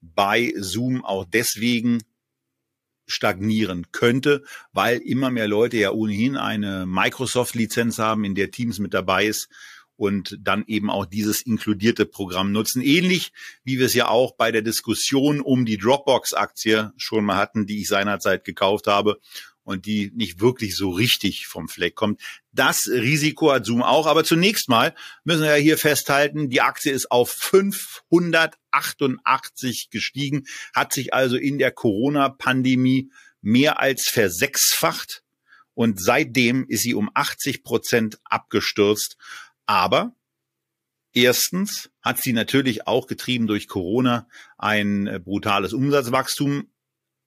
bei 0.00 0.52
Zoom 0.56 1.04
auch 1.04 1.24
deswegen 1.24 2.02
stagnieren 3.06 3.86
könnte, 3.92 4.44
weil 4.72 4.98
immer 4.98 5.30
mehr 5.30 5.48
Leute 5.48 5.76
ja 5.76 5.90
ohnehin 5.90 6.36
eine 6.36 6.86
Microsoft-Lizenz 6.86 7.98
haben, 7.98 8.24
in 8.24 8.34
der 8.34 8.50
Teams 8.50 8.78
mit 8.78 8.94
dabei 8.94 9.26
ist 9.26 9.48
und 9.96 10.36
dann 10.40 10.64
eben 10.66 10.90
auch 10.90 11.06
dieses 11.06 11.42
inkludierte 11.42 12.06
Programm 12.06 12.52
nutzen. 12.52 12.82
Ähnlich 12.82 13.32
wie 13.62 13.78
wir 13.78 13.86
es 13.86 13.94
ja 13.94 14.08
auch 14.08 14.36
bei 14.36 14.52
der 14.52 14.62
Diskussion 14.62 15.40
um 15.40 15.64
die 15.64 15.78
Dropbox-Aktie 15.78 16.92
schon 16.96 17.24
mal 17.24 17.36
hatten, 17.36 17.66
die 17.66 17.80
ich 17.80 17.88
seinerzeit 17.88 18.44
gekauft 18.44 18.86
habe 18.86 19.20
und 19.64 19.86
die 19.86 20.12
nicht 20.14 20.40
wirklich 20.40 20.76
so 20.76 20.90
richtig 20.90 21.46
vom 21.46 21.68
Fleck 21.68 21.94
kommt. 21.94 22.20
Das 22.52 22.86
Risiko 22.86 23.52
hat 23.52 23.64
Zoom 23.66 23.82
auch. 23.82 24.06
Aber 24.06 24.24
zunächst 24.24 24.68
mal 24.68 24.94
müssen 25.24 25.42
wir 25.42 25.56
ja 25.56 25.62
hier 25.62 25.78
festhalten, 25.78 26.50
die 26.50 26.60
Aktie 26.60 26.92
ist 26.92 27.10
auf 27.10 27.30
588 27.30 29.88
gestiegen, 29.90 30.44
hat 30.74 30.92
sich 30.92 31.14
also 31.14 31.36
in 31.36 31.58
der 31.58 31.72
Corona-Pandemie 31.72 33.10
mehr 33.40 33.80
als 33.80 34.08
versechsfacht. 34.08 35.22
Und 35.72 35.98
seitdem 36.00 36.66
ist 36.68 36.82
sie 36.82 36.94
um 36.94 37.10
80 37.14 37.64
Prozent 37.64 38.18
abgestürzt. 38.24 39.16
Aber 39.66 40.14
erstens 41.12 41.90
hat 42.02 42.20
sie 42.20 42.32
natürlich 42.32 42.86
auch 42.86 43.06
getrieben 43.06 43.46
durch 43.46 43.68
Corona 43.68 44.28
ein 44.58 45.06
äh, 45.06 45.20
brutales 45.20 45.72
Umsatzwachstum. 45.72 46.68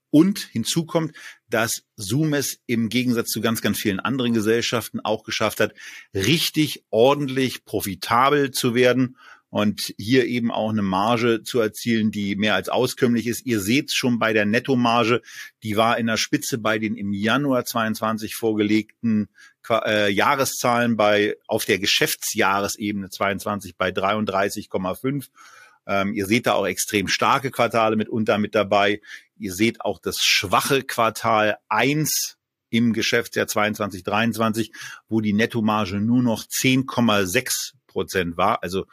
Und 0.10 0.40
hinzu 0.40 0.86
kommt, 0.86 1.16
dass 1.50 1.84
Zoom 1.98 2.34
es 2.34 2.60
im 2.66 2.88
Gegensatz 2.88 3.28
zu 3.28 3.42
ganz, 3.42 3.62
ganz 3.62 3.78
vielen 3.78 4.00
anderen 4.00 4.34
Gesellschaften 4.34 5.02
auch 5.02 5.26
geschafft 5.26 5.60
hat, 5.60 5.74
richtig 6.14 6.86
ordentlich 6.90 7.66
profitabel 7.66 8.52
zu 8.52 8.74
werden 8.74 9.18
und 9.50 9.94
hier 9.98 10.26
eben 10.26 10.52
auch 10.52 10.70
eine 10.70 10.82
Marge 10.82 11.44
zu 11.44 11.60
erzielen, 11.60 12.12
die 12.12 12.36
mehr 12.36 12.56
als 12.56 12.70
auskömmlich 12.70 13.28
ist. 13.28 13.46
Ihr 13.46 13.60
seht 13.60 13.94
schon 13.94 14.20
bei 14.20 14.34
der 14.34 14.46
Nettomarge, 14.46 15.22
die 15.64 15.78
war 15.78 15.98
in 15.98 16.08
der 16.08 16.18
Spitze 16.18 16.58
bei 16.58 16.80
den 16.80 16.96
im 16.96 17.14
Januar 17.14 17.66
22 17.66 18.36
vorgelegten 18.36 19.30
äh, 19.70 20.09
Jahreszahlen 20.09 20.97
bei 20.97 21.36
auf 21.47 21.65
der 21.65 21.80
Geschäftsjahresebene 21.80 23.09
22 23.09 23.78
bei 23.78 23.89
33,5. 23.89 25.28
Ähm, 25.88 26.13
ihr 26.13 26.26
seht 26.26 26.47
da 26.47 26.53
auch 26.53 26.68
extrem 26.68 27.07
starke 27.07 27.51
Quartale 27.51 27.95
mitunter 27.95 28.38
mit 28.38 28.55
dabei. 28.55 29.01
Ihr 29.38 29.53
seht 29.53 29.82
auch 29.82 29.99
das 29.99 30.18
schwache 30.20 30.84
Quartal 30.84 31.57
eins 31.70 32.38
im 32.70 32.93
Geschäftsjahr 32.93 33.47
22, 33.47 34.03
23, 34.03 34.72
wo 35.07 35.22
die 35.22 35.34
Nettomarge 35.34 36.01
nur 36.01 36.22
noch 36.22 36.43
10,6 36.43 37.74
Prozent 37.88 38.38
war. 38.38 38.61
Also 38.63 38.86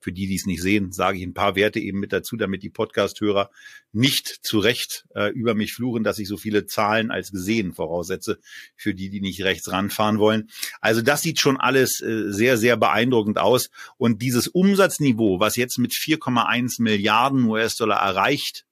für 0.00 0.12
die, 0.12 0.26
die 0.26 0.34
es 0.34 0.46
nicht 0.46 0.62
sehen, 0.62 0.92
sage 0.92 1.18
ich 1.18 1.24
ein 1.24 1.34
paar 1.34 1.56
Werte 1.56 1.78
eben 1.78 2.00
mit 2.00 2.12
dazu, 2.12 2.36
damit 2.36 2.62
die 2.62 2.70
Podcast-Hörer 2.70 3.50
nicht 3.92 4.28
zu 4.42 4.58
Recht 4.58 5.04
äh, 5.14 5.30
über 5.32 5.54
mich 5.54 5.74
fluchen, 5.74 6.04
dass 6.04 6.18
ich 6.18 6.28
so 6.28 6.36
viele 6.36 6.66
Zahlen 6.66 7.10
als 7.10 7.30
gesehen 7.30 7.72
voraussetze, 7.74 8.38
für 8.76 8.94
die, 8.94 9.10
die 9.10 9.20
nicht 9.20 9.42
rechts 9.42 9.70
ranfahren 9.70 10.18
wollen. 10.18 10.48
Also 10.80 11.02
das 11.02 11.22
sieht 11.22 11.38
schon 11.38 11.58
alles 11.58 12.00
äh, 12.00 12.32
sehr, 12.32 12.56
sehr 12.56 12.76
beeindruckend 12.76 13.38
aus. 13.38 13.70
Und 13.98 14.22
dieses 14.22 14.48
Umsatzniveau, 14.48 15.40
was 15.40 15.56
jetzt 15.56 15.78
mit 15.78 15.92
4,1 15.92 16.82
Milliarden 16.82 17.44
US-Dollar 17.44 18.00
erreicht 18.00 18.64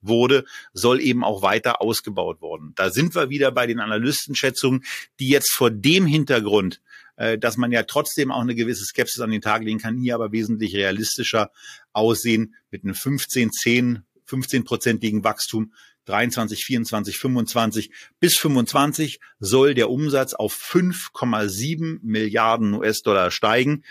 wurde, 0.00 0.44
soll 0.72 1.00
eben 1.00 1.24
auch 1.24 1.42
weiter 1.42 1.80
ausgebaut 1.80 2.40
worden. 2.40 2.72
Da 2.76 2.90
sind 2.90 3.14
wir 3.14 3.30
wieder 3.30 3.50
bei 3.50 3.66
den 3.66 3.80
Analystenschätzungen, 3.80 4.84
die 5.18 5.28
jetzt 5.28 5.52
vor 5.52 5.70
dem 5.70 6.06
Hintergrund, 6.06 6.80
äh, 7.16 7.38
dass 7.38 7.56
man 7.56 7.72
ja 7.72 7.82
trotzdem 7.82 8.30
auch 8.30 8.42
eine 8.42 8.54
gewisse 8.54 8.84
Skepsis 8.84 9.20
an 9.20 9.30
den 9.30 9.40
Tag 9.40 9.62
legen 9.62 9.78
kann, 9.78 9.98
hier 9.98 10.14
aber 10.14 10.32
wesentlich 10.32 10.74
realistischer 10.74 11.50
aussehen 11.92 12.54
mit 12.70 12.84
einem 12.84 12.94
15, 12.94 13.52
10, 13.52 14.02
15-prozentigen 14.28 15.24
Wachstum 15.24 15.72
23, 16.04 16.64
24, 16.64 17.18
25 17.18 17.90
bis 18.18 18.38
25 18.38 19.20
soll 19.40 19.74
der 19.74 19.90
Umsatz 19.90 20.32
auf 20.32 20.54
5,7 20.54 21.98
Milliarden 22.02 22.74
US-Dollar 22.74 23.30
steigen. 23.30 23.84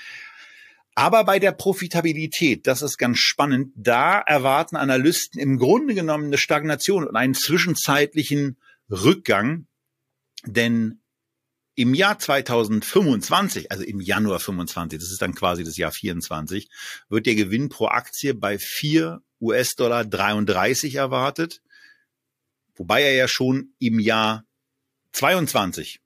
Aber 0.98 1.26
bei 1.26 1.38
der 1.38 1.52
Profitabilität, 1.52 2.66
das 2.66 2.82
ist 2.82 2.98
ganz 2.98 3.20
spannend, 3.20 3.72
da 3.76 4.20
erwarten 4.20 4.76
Analysten 4.76 5.40
im 5.40 5.60
Grunde 5.60 5.94
genommen 5.94 6.26
eine 6.26 6.40
Stagnation 6.40 7.08
und 7.08 7.16
einen 7.16 7.36
zwischenzeitlichen 7.36 8.58
Rückgang, 8.90 9.68
denn 10.44 11.04
im 11.76 11.94
Jahr 11.94 12.18
2025, 12.18 13.72
also 13.72 13.84
im 13.84 14.02
Januar 14.02 14.40
25, 14.40 14.98
das 14.98 15.12
ist 15.12 15.22
dann 15.22 15.36
quasi 15.36 15.64
das 15.64 15.78
Jahr 15.78 15.92
24, 15.92 16.68
wird 17.10 17.28
der 17.28 17.36
Gewinn 17.36 17.70
pro 17.70 17.90
Aktie 17.90 18.34
bei 18.34 18.58
4 18.58 19.22
US-Dollar 19.40 20.04
33 20.04 20.96
erwartet, 20.96 21.62
wobei 22.76 23.04
er 23.04 23.14
ja 23.14 23.28
schon 23.28 23.76
im 23.78 24.00
Jahr 24.00 24.46
22, 25.12 26.00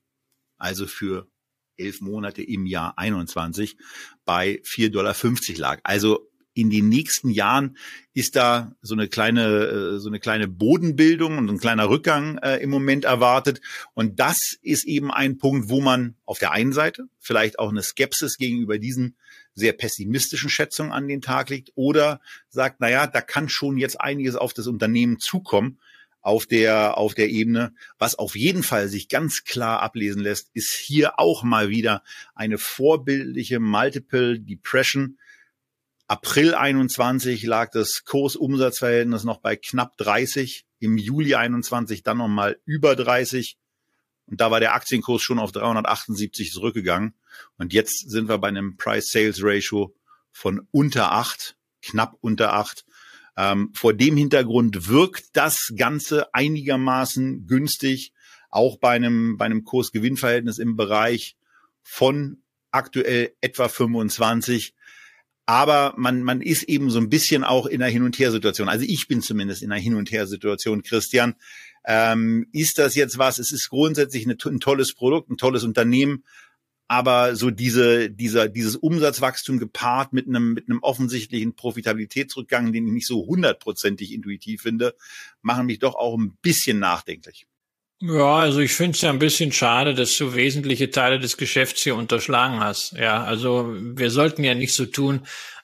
also 0.58 0.86
für 0.86 1.31
elf 1.78 2.02
Monate 2.02 2.44
im 2.44 2.66
Jahr 2.66 2.98
21 2.98 3.78
bei 4.26 4.62
4,50 4.64 4.92
Dollar 4.92 5.16
lag. 5.58 5.80
Also 5.84 6.32
in 6.54 6.70
den 6.70 6.90
nächsten 6.90 7.30
Jahren 7.30 7.78
ist 8.14 8.36
da 8.36 8.76
so 8.82 8.94
eine 8.94 9.08
kleine, 9.08 9.46
äh, 9.46 10.00
so 10.00 10.10
eine 10.10 10.20
kleine 10.20 10.48
Bodenbildung 10.48 11.38
und 11.38 11.50
ein 11.50 11.60
kleiner 11.60 11.90
Rückgang 11.90 12.38
äh, 12.40 12.58
im 12.58 12.70
Moment 12.70 13.06
erwartet. 13.06 13.62
Und 13.94 14.20
das 14.20 14.38
ist 14.62 14.86
eben 14.86 15.12
ein 15.12 15.38
Punkt, 15.38 15.70
wo 15.70 15.80
man 15.80 16.16
auf 16.26 16.40
der 16.40 16.52
einen 16.52 16.74
Seite 16.74 17.06
vielleicht 17.20 17.58
auch 17.58 17.70
eine 17.70 17.84
Skepsis 17.84 18.38
gegenüber 18.38 18.80
diesen 18.80 19.16
sehr 19.54 19.74
pessimistischen 19.74 20.50
Schätzungen 20.50 20.92
an 20.92 21.08
den 21.08 21.22
Tag 21.22 21.50
legt 21.50 21.72
oder 21.76 22.22
sagt, 22.50 22.78
na 22.80 22.90
ja, 22.90 23.08
da 23.08 23.22
kann 23.22 23.50
schon 23.50 23.78
jetzt 23.78 24.00
einiges 24.00 24.36
auf 24.36 24.54
das 24.54 24.68
Unternehmen 24.68 25.20
zukommen 25.20 25.80
auf 26.22 26.46
der, 26.46 26.98
auf 26.98 27.14
der 27.14 27.30
Ebene. 27.30 27.74
Was 27.98 28.16
auf 28.16 28.36
jeden 28.36 28.64
Fall 28.64 28.88
sich 28.88 29.10
ganz 29.10 29.44
klar 29.44 29.82
ablesen 29.82 30.22
lässt, 30.22 30.50
ist 30.54 30.74
hier 30.74 31.20
auch 31.20 31.44
mal 31.44 31.70
wieder 31.70 32.04
eine 32.36 32.58
vorbildliche 32.58 33.60
Multiple 33.60 34.40
Depression. 34.40 35.18
April 36.08 36.54
21 36.56 37.44
lag 37.44 37.72
das 37.72 38.04
Kursumsatzverhältnis 38.06 39.24
noch 39.24 39.38
bei 39.38 39.56
knapp 39.56 39.98
30, 39.98 40.66
im 40.80 40.98
Juli 40.98 41.36
21 41.36 42.04
dann 42.04 42.18
nochmal 42.18 42.60
über 42.66 42.96
30. 42.96 43.58
Und 44.26 44.42
da 44.42 44.52
war 44.52 44.60
der 44.60 44.74
Aktienkurs 44.74 45.22
schon 45.22 45.40
auf 45.40 45.52
378 45.52 46.52
zurückgegangen. 46.52 47.14
Und 47.58 47.74
jetzt 47.74 48.10
sind 48.10 48.28
wir 48.30 48.38
bei 48.38 48.48
einem 48.48 48.78
Price-Sales-Ratio 48.78 49.96
von 50.32 50.68
unter 50.72 51.12
acht, 51.12 51.56
knapp 51.82 52.18
unter 52.22 52.54
acht. 52.54 52.86
Ähm, 53.38 53.72
vor 53.74 53.94
dem 53.94 54.18
Hintergrund 54.18 54.88
wirkt 54.90 55.26
das 55.34 55.74
Ganze 55.76 56.34
einigermaßen 56.34 57.48
günstig, 57.48 58.14
auch 58.50 58.78
bei 58.78 58.92
einem, 58.92 59.38
bei 59.38 59.46
einem 59.46 59.64
Kurs-Gewinn-Verhältnis 59.64 60.60
im 60.60 60.76
Bereich 60.76 61.38
von 61.82 62.42
aktuell 62.72 63.34
etwa 63.42 63.70
25. 63.70 64.74
Aber 65.46 65.94
man, 65.98 66.24
man 66.24 66.42
ist 66.42 66.64
eben 66.64 66.90
so 66.90 67.00
ein 67.00 67.10
bisschen 67.10 67.44
auch 67.44 67.66
in 67.66 67.82
einer 67.82 67.92
Hin- 67.92 68.04
und 68.04 68.20
Her-Situation. 68.20 68.70
Also 68.70 68.86
ich 68.88 69.08
bin 69.08 69.22
zumindest 69.22 69.64
in 69.64 69.72
einer 69.72 69.82
Hin- 69.82 69.96
und 69.96 70.12
Her-Situation, 70.12 70.84
Christian. 70.84 71.36
Ähm, 71.86 72.48
ist 72.52 72.78
das 72.78 72.96
jetzt 72.96 73.18
was? 73.18 73.40
Es 73.40 73.52
ist 73.52 73.70
grundsätzlich 73.70 74.26
eine, 74.26 74.38
ein 74.46 74.60
tolles 74.60 74.94
Produkt, 74.94 75.30
ein 75.30 75.38
tolles 75.38 75.64
Unternehmen 75.64 76.24
aber 76.92 77.38
so 77.38 77.52
diese, 77.52 78.10
dieser, 78.10 78.50
dieses 78.50 78.76
Umsatzwachstum 78.76 79.60
gepaart 79.60 80.12
mit 80.12 80.28
einem, 80.28 80.52
mit 80.52 80.68
einem 80.68 80.80
offensichtlichen 80.84 81.56
Profitabilitätsrückgang, 81.56 82.74
den 82.74 82.86
ich 82.86 82.92
nicht 82.92 83.08
so 83.08 83.26
hundertprozentig 83.26 84.12
intuitiv 84.12 84.64
finde, 84.64 84.94
machen 85.42 85.68
mich 85.68 85.80
doch 85.80 85.96
auch 85.96 86.18
ein 86.18 86.38
bisschen 86.42 86.80
nachdenklich. 86.80 87.48
Ja, 88.02 88.40
also 88.40 88.60
ich 88.60 88.74
finde 88.74 88.98
es 88.98 89.02
ja 89.04 89.10
ein 89.10 89.20
bisschen 89.20 89.54
schade, 89.54 89.94
dass 89.94 90.18
du 90.18 90.36
wesentliche 90.36 90.92
Teile 90.92 91.18
des 91.18 91.38
Geschäfts 91.38 91.82
hier 91.82 91.96
unterschlagen 91.96 92.60
hast. 92.60 92.92
Ja, 92.98 93.24
also 93.24 93.74
wir 93.74 94.12
sollten 94.12 94.44
ja 94.44 94.54
nicht 94.54 94.74
so 94.74 94.86
tun, 94.86 95.22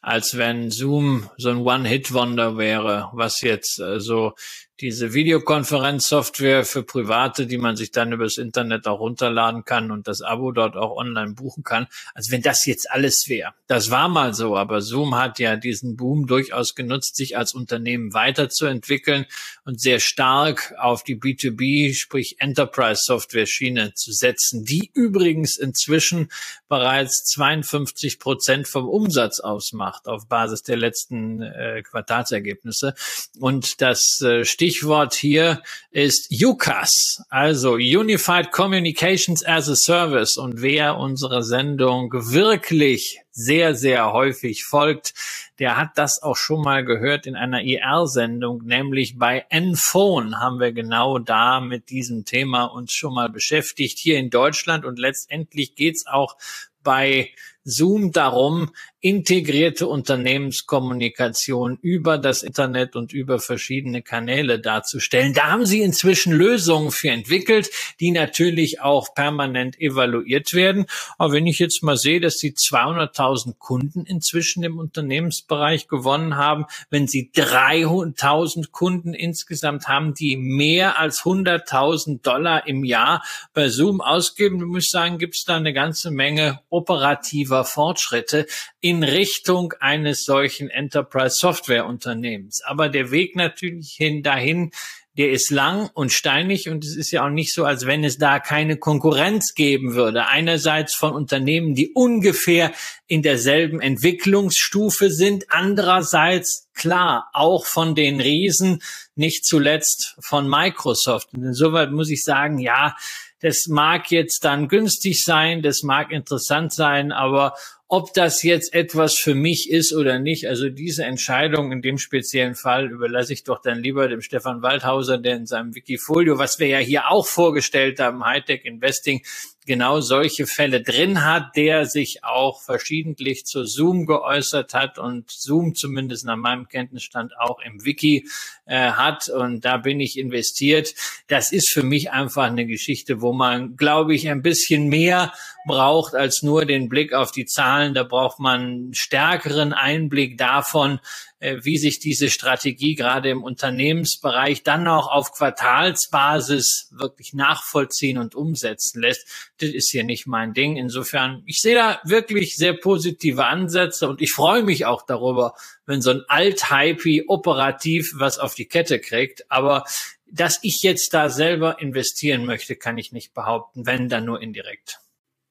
als 0.08 0.38
wenn 0.38 0.72
Zoom 0.72 1.30
so 1.36 1.49
ein 1.49 1.58
One-Hit-Wonder 1.58 2.58
wäre, 2.58 3.10
was 3.12 3.41
jetzt 3.41 3.78
äh, 3.82 3.99
so 3.99 4.36
diese 4.80 5.14
Videokonferenzsoftware 5.14 6.64
für 6.64 6.84
Private, 6.84 7.47
die 7.47 7.58
man 7.58 7.76
sich 7.76 7.91
dann 7.91 8.12
übers 8.12 8.38
Internet 8.38 8.88
auch 8.88 8.99
runterladen 8.99 9.66
kann 9.66 9.91
und 9.91 10.08
das 10.08 10.22
Abo 10.22 10.51
dort 10.51 10.76
auch 10.76 10.95
online 10.95 11.34
buchen 11.34 11.64
kann. 11.64 11.88
Also 12.14 12.32
wenn 12.32 12.43
das 12.43 12.66
jetzt 12.66 12.89
alles 12.91 13.28
wäre. 13.28 13.53
Das 13.66 13.89
war 13.89 14.08
mal 14.08 14.36
so, 14.36 14.55
aber 14.55 14.82
Zoom 14.82 15.16
hat 15.16 15.39
ja 15.39 15.55
diesen 15.55 15.97
Boom 15.97 16.28
durchaus 16.28 16.76
genutzt, 16.76 17.16
sich 17.16 17.38
als 17.38 17.53
Unternehmen 17.55 18.14
weiterzuentwickeln 18.14 19.26
und 19.66 19.82
sehr 19.82 19.99
stark 19.99 20.76
auf 20.78 21.03
die 21.03 21.20
B2B, 21.20 21.95
sprich 21.95 22.36
Enterprise 22.39 23.01
Software 23.03 23.47
Schiene 23.47 23.93
zu 23.95 24.12
setzen, 24.12 24.64
die 24.64 24.91
übrigens 24.93 25.58
inzwischen 25.58 26.30
bereits 26.70 27.24
52 27.26 28.20
Prozent 28.20 28.68
vom 28.68 28.88
Umsatz 28.88 29.39
ausmacht 29.39 29.97
auf 30.06 30.28
Basis 30.28 30.64
der 30.64 30.78
letzten 30.78 31.41
äh, 31.41 31.82
Quartalsergebnisse. 31.82 32.93
Und 33.39 33.82
das 33.82 34.22
äh, 34.22 34.45
Stichwort 34.45 35.14
hier 35.14 35.64
ist 35.91 36.32
UCAS, 36.32 37.24
also 37.30 37.74
Unified 37.74 38.52
Communications 38.52 39.45
as 39.45 39.70
a 39.70 39.76
Service. 39.76 40.38
Und 40.38 40.62
wer 40.62 40.98
unsere 40.98 41.43
Sendung 41.43 42.12
wirklich 42.14 43.22
sehr, 43.32 43.76
sehr 43.76 44.14
häufig 44.14 44.66
folgt, 44.66 45.14
der 45.60 45.78
hat 45.78 45.91
das 45.95 46.22
auch 46.24 46.36
schon 46.36 46.62
mal 46.62 46.84
gehört 46.84 47.28
in 47.28 47.36
einer 47.36 47.62
IR-Sendung, 47.62 48.64
nämlich 48.64 49.18
bei 49.18 49.45
Enphone 49.50 50.39
haben 50.39 50.60
wir 50.60 50.72
genau 50.72 51.20
da 51.20 51.62
mit 51.62 51.89
diesem 51.91 52.26
Thema 52.26 52.66
uns 52.66 52.93
schon 52.93 53.14
mal 53.14 53.30
beschäftigt, 53.30 54.00
hier 54.00 54.18
in 54.18 54.32
Deutschland. 54.32 54.86
Und 54.86 54.98
letztendlich 54.98 55.76
geht's 55.76 56.08
auch 56.08 56.36
bei 56.84 57.30
Zoom 57.64 58.12
darum, 58.12 58.72
integrierte 59.00 59.88
Unternehmenskommunikation 59.88 61.78
über 61.82 62.18
das 62.18 62.41
Internet 62.41 62.95
und 62.95 63.14
über 63.14 63.38
verschiedene 63.39 64.02
Kanäle 64.02 64.60
darzustellen. 64.60 65.34
Da 65.34 65.52
haben 65.52 65.68
sie 65.68 65.82
inzwischen 65.82 66.34
Lösungen 66.34 66.89
für 66.89 67.10
entwickelt, 67.10 67.70
die 68.00 68.10
natürlich 68.10 68.82
auch 68.82 69.14
permanent 69.14 69.80
evaluiert 69.80 70.54
werden. 70.54 70.88
Aber 71.20 71.34
wenn 71.34 71.45
ich 71.45 71.60
jetzt 71.60 71.84
mal 71.84 71.95
sehe, 71.95 72.20
dass 72.20 72.39
sie 72.39 72.54
200.000 72.54 73.60
Kunden 73.60 74.04
inzwischen 74.04 74.64
im 74.64 74.80
Unternehmensbereich 74.80 75.88
gewonnen 75.88 76.36
haben, 76.36 76.66
wenn 76.89 77.08
sie 77.08 77.30
300.000 77.36 78.72
Kunden 78.72 79.14
insgesamt 79.14 79.88
haben, 79.88 80.16
die 80.16 80.38
mehr 80.38 81.00
als 81.00 81.22
100.000 81.22 82.24
Dollar 82.24 82.68
im 82.68 82.84
Jahr 82.84 83.24
bei 83.54 83.70
Zoom 83.70 84.02
ausgeben, 84.02 84.64
muss 84.66 84.86
ich 84.86 84.89
sagen, 84.89 85.20
gibt 85.20 85.36
es 85.36 85.43
da 85.43 85.56
eine 85.56 85.74
ganze 85.74 86.10
Menge 86.10 86.62
operativer 86.70 87.64
Fortschritte 87.64 88.48
in 88.88 89.04
Richtung 89.04 89.74
eines 89.82 90.24
solchen 90.24 90.70
Enterprise 90.70 91.36
Software 91.38 91.86
Unternehmens. 91.86 92.62
Aber 92.64 92.88
der 92.88 93.12
Weg 93.12 93.36
natürlich 93.36 93.96
hin 93.98 94.24
dahin, 94.24 94.72
der 95.18 95.32
ist 95.32 95.50
lang 95.50 95.90
und 95.94 96.14
steinig 96.14 96.70
und 96.70 96.86
es 96.86 96.96
ist 96.96 97.12
ja 97.12 97.26
auch 97.26 97.30
nicht 97.30 97.54
so, 97.54 97.66
als 97.66 97.86
wenn 97.86 98.06
es 98.06 98.18
da 98.18 98.40
keine 98.40 98.78
Konkurrenz 98.78 99.56
geben 99.56 99.94
würde. 99.94 100.28
Einerseits 100.28 100.96
von 100.96 101.12
Unternehmen, 101.12 101.76
die 101.76 101.92
ungefähr 101.94 102.72
in 103.08 103.24
derselben 103.24 103.82
Entwicklungsstufe 103.82 105.10
sind, 105.10 105.48
andererseits 105.50 106.70
klar 106.74 107.30
auch 107.34 107.66
von 107.66 107.94
den 107.94 108.22
Riesen, 108.22 108.82
nicht 109.16 109.44
zuletzt 109.44 110.16
von 110.22 110.48
Microsoft. 110.48 111.34
Und 111.34 111.44
insoweit 111.44 111.92
muss 111.92 112.10
ich 112.10 112.24
sagen, 112.24 112.58
ja, 112.58 112.96
das 113.42 113.68
mag 113.68 114.12
jetzt 114.12 114.46
dann 114.46 114.68
günstig 114.68 115.24
sein, 115.24 115.62
das 115.62 115.84
mag 115.84 116.12
interessant 116.12 116.74
sein, 116.74 117.12
aber 117.12 117.54
ob 117.90 118.14
das 118.14 118.44
jetzt 118.44 118.74
etwas 118.74 119.16
für 119.18 119.34
mich 119.34 119.70
ist 119.70 119.94
oder 119.94 120.20
nicht, 120.20 120.48
also 120.48 120.70
diese 120.70 121.06
Entscheidung 121.06 121.72
in 121.72 121.82
dem 121.82 121.98
speziellen 121.98 122.56
Fall 122.56 122.92
überlasse 122.92 123.32
ich 123.32 123.44
doch 123.44 123.62
dann 123.62 123.80
lieber 123.80 124.10
dem 124.10 124.22
Stefan 124.22 124.62
Waldhauser, 124.62 125.18
der 125.18 125.38
in 125.38 125.46
seinem 125.46 125.74
Wikifolio, 125.74 126.38
was 126.38 126.60
wir 126.60 126.68
ja 126.68 126.80
hier 126.80 127.10
auch 127.10 127.26
vorgestellt 127.26 128.00
haben, 128.00 128.26
Hightech 128.26 128.66
Investing, 128.66 129.22
genau 129.68 129.99
solche 129.99 130.47
Fälle 130.47 130.82
drin 130.82 131.24
hat, 131.24 131.55
der 131.55 131.86
sich 131.86 132.24
auch 132.24 132.61
verschiedentlich 132.61 133.45
zu 133.45 133.65
Zoom 133.65 134.07
geäußert 134.07 134.74
hat 134.74 134.97
und 134.97 135.30
Zoom 135.30 135.76
zumindest 135.76 136.26
nach 136.26 136.38
meinem 136.38 136.68
Kenntnisstand 136.68 137.38
auch 137.38 137.59
im 137.59 137.86
Wiki 137.86 138.28
äh, 138.65 138.91
hat 138.91 139.30
und 139.30 139.63
da 139.63 139.78
bin 139.78 139.99
ich 139.99 140.18
investiert. 140.18 140.95
Das 141.28 141.51
ist 141.51 141.72
für 141.72 141.84
mich 141.84 142.11
einfach 142.11 142.45
eine 142.45 142.65
Geschichte, 142.65 143.22
wo 143.22 143.34
man, 143.34 143.76
glaube 143.76 144.15
ich, 144.15 144.28
ein 144.30 144.41
bisschen 144.41 144.88
mehr 144.88 145.34
braucht 145.68 146.15
als 146.15 146.41
nur 146.41 146.65
den 146.65 146.89
Blick 146.89 147.13
auf 147.13 147.32
die 147.32 147.45
Zahlen. 147.45 147.93
Da 147.93 148.03
braucht 148.03 148.39
man 148.39 148.89
stärkeren 148.93 149.74
Einblick 149.74 150.38
davon, 150.38 150.99
wie 151.40 151.78
sich 151.78 152.00
diese 152.00 152.30
Strategie 152.30 152.96
gerade 152.96 153.30
im 153.30 153.44
Unternehmensbereich 153.44 154.64
dann 154.64 154.88
auch 154.88 155.08
auf 155.08 155.32
Quartalsbasis 155.32 156.90
wirklich 156.92 157.34
nachvollziehen 157.34 158.18
und 158.18 158.34
umsetzen 158.34 159.02
lässt. 159.02 159.28
Das 159.60 159.70
ist 159.70 159.92
hier 159.92 160.04
nicht 160.04 160.26
mein 160.26 160.54
Ding. 160.54 160.78
Insofern, 160.78 161.44
ich 161.46 161.60
sehe 161.60 161.76
da 161.76 162.00
wirklich 162.04 162.56
sehr 162.56 162.74
positive 162.74 163.46
Ansätze 163.46 164.10
und 164.10 164.22
ich 164.22 164.32
freue 164.32 164.64
mich 164.64 164.86
auch 164.86 165.06
darüber, 165.06 165.54
wenn 165.86 166.02
so 166.02 166.10
ein 166.10 166.24
Alt-Hypey 166.28 167.26
operativ 167.28 168.14
was 168.16 168.40
auf 168.40 168.56
die 168.56 168.66
Kette 168.66 169.00
kriegt. 169.00 169.50
Aber 169.52 169.86
dass 170.30 170.60
ich 170.64 170.80
jetzt 170.82 171.14
da 171.14 171.30
selber 171.30 171.80
investieren 171.80 172.46
möchte, 172.46 172.76
kann 172.76 172.98
ich 172.98 173.12
nicht 173.12 173.34
behaupten, 173.34 173.86
wenn 173.86 174.10
dann 174.10 174.26
nur 174.26 174.42
indirekt. 174.42 175.00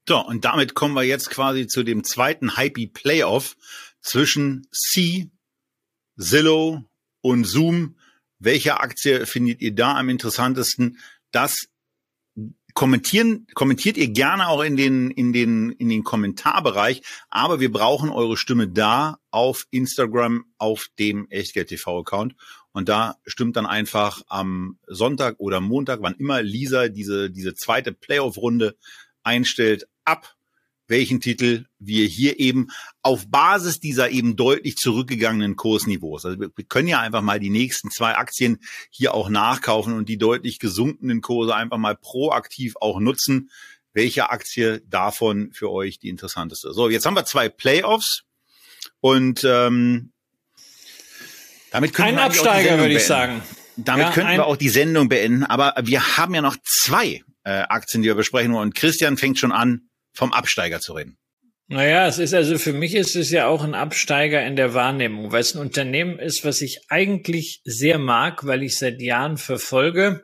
So, 0.08 0.18
und 0.18 0.44
damit 0.44 0.74
kommen 0.74 0.94
wir 0.94 1.02
jetzt 1.02 1.30
quasi 1.30 1.66
zu 1.66 1.82
dem 1.82 2.04
zweiten 2.04 2.56
Hypey 2.56 2.86
Playoff 2.86 3.56
zwischen 4.00 4.68
C, 4.72 5.30
Zillow 6.18 6.84
und 7.20 7.44
Zoom. 7.44 7.96
Welche 8.38 8.80
Aktie 8.80 9.26
findet 9.26 9.60
ihr 9.60 9.74
da 9.74 9.96
am 9.96 10.08
interessantesten? 10.08 10.98
Das 11.30 11.68
kommentieren, 12.76 13.46
kommentiert 13.54 13.96
ihr 13.96 14.08
gerne 14.08 14.48
auch 14.48 14.62
in 14.62 14.76
den, 14.76 15.10
in 15.10 15.32
den, 15.32 15.72
in 15.72 15.88
den 15.88 16.04
Kommentarbereich. 16.04 17.02
Aber 17.30 17.58
wir 17.58 17.72
brauchen 17.72 18.10
eure 18.10 18.36
Stimme 18.36 18.68
da 18.68 19.18
auf 19.30 19.66
Instagram, 19.70 20.44
auf 20.58 20.88
dem 20.98 21.26
Echtgeld 21.30 21.68
TV 21.68 22.00
Account. 22.00 22.34
Und 22.72 22.90
da 22.90 23.16
stimmt 23.24 23.56
dann 23.56 23.64
einfach 23.64 24.22
am 24.28 24.78
Sonntag 24.86 25.36
oder 25.38 25.62
Montag, 25.62 26.02
wann 26.02 26.14
immer 26.16 26.42
Lisa 26.42 26.88
diese, 26.88 27.30
diese 27.30 27.54
zweite 27.54 27.92
Playoff-Runde 27.92 28.76
einstellt, 29.22 29.88
ab, 30.04 30.35
welchen 30.88 31.20
Titel 31.20 31.66
wir 31.78 32.06
hier 32.06 32.38
eben 32.38 32.68
auf 33.02 33.28
Basis 33.28 33.80
dieser 33.80 34.10
eben 34.10 34.36
deutlich 34.36 34.76
zurückgegangenen 34.76 35.56
Kursniveaus. 35.56 36.24
Also 36.24 36.40
wir 36.40 36.50
können 36.68 36.88
ja 36.88 37.00
einfach 37.00 37.22
mal 37.22 37.40
die 37.40 37.50
nächsten 37.50 37.90
zwei 37.90 38.16
Aktien 38.16 38.58
hier 38.90 39.14
auch 39.14 39.28
nachkaufen 39.28 39.94
und 39.94 40.08
die 40.08 40.18
deutlich 40.18 40.58
gesunkenen 40.58 41.20
Kurse 41.20 41.54
einfach 41.54 41.78
mal 41.78 41.96
proaktiv 41.96 42.74
auch 42.80 43.00
nutzen. 43.00 43.50
Welche 43.92 44.30
Aktie 44.30 44.82
davon 44.88 45.52
für 45.52 45.70
euch 45.70 45.98
die 45.98 46.10
interessanteste? 46.10 46.72
So, 46.72 46.88
jetzt 46.88 47.06
haben 47.06 47.14
wir 47.14 47.24
zwei 47.24 47.48
Playoffs 47.48 48.24
und 49.00 49.42
ähm, 49.44 50.12
damit 51.70 51.92
können 51.92 52.18
Ein 52.18 52.18
Absteiger, 52.18 52.78
würde 52.78 52.94
ich 52.94 53.04
sagen. 53.04 53.42
Damit 53.76 54.06
ja, 54.06 54.12
könnten 54.12 54.32
wir 54.32 54.46
auch 54.46 54.56
die 54.56 54.70
Sendung 54.70 55.08
beenden. 55.08 55.44
Aber 55.44 55.74
wir 55.82 56.16
haben 56.16 56.34
ja 56.34 56.40
noch 56.40 56.56
zwei 56.64 57.22
äh, 57.44 57.60
Aktien, 57.68 58.02
die 58.02 58.08
wir 58.08 58.14
besprechen 58.14 58.52
wollen. 58.52 58.68
Und 58.68 58.74
Christian 58.74 59.16
fängt 59.16 59.38
schon 59.38 59.52
an, 59.52 59.88
vom 60.16 60.32
Absteiger 60.32 60.80
zu 60.80 60.94
reden. 60.94 61.18
Naja, 61.68 62.06
es 62.06 62.18
ist 62.18 62.32
also 62.32 62.58
für 62.58 62.72
mich 62.72 62.94
ist 62.94 63.16
es 63.16 63.30
ja 63.32 63.48
auch 63.48 63.64
ein 63.64 63.74
Absteiger 63.74 64.44
in 64.46 64.54
der 64.54 64.72
Wahrnehmung, 64.72 65.32
weil 65.32 65.40
es 65.40 65.54
ein 65.54 65.60
Unternehmen 65.60 66.18
ist, 66.18 66.44
was 66.44 66.60
ich 66.60 66.82
eigentlich 66.90 67.60
sehr 67.64 67.98
mag, 67.98 68.46
weil 68.46 68.62
ich 68.62 68.78
seit 68.78 69.02
Jahren 69.02 69.36
verfolge, 69.36 70.22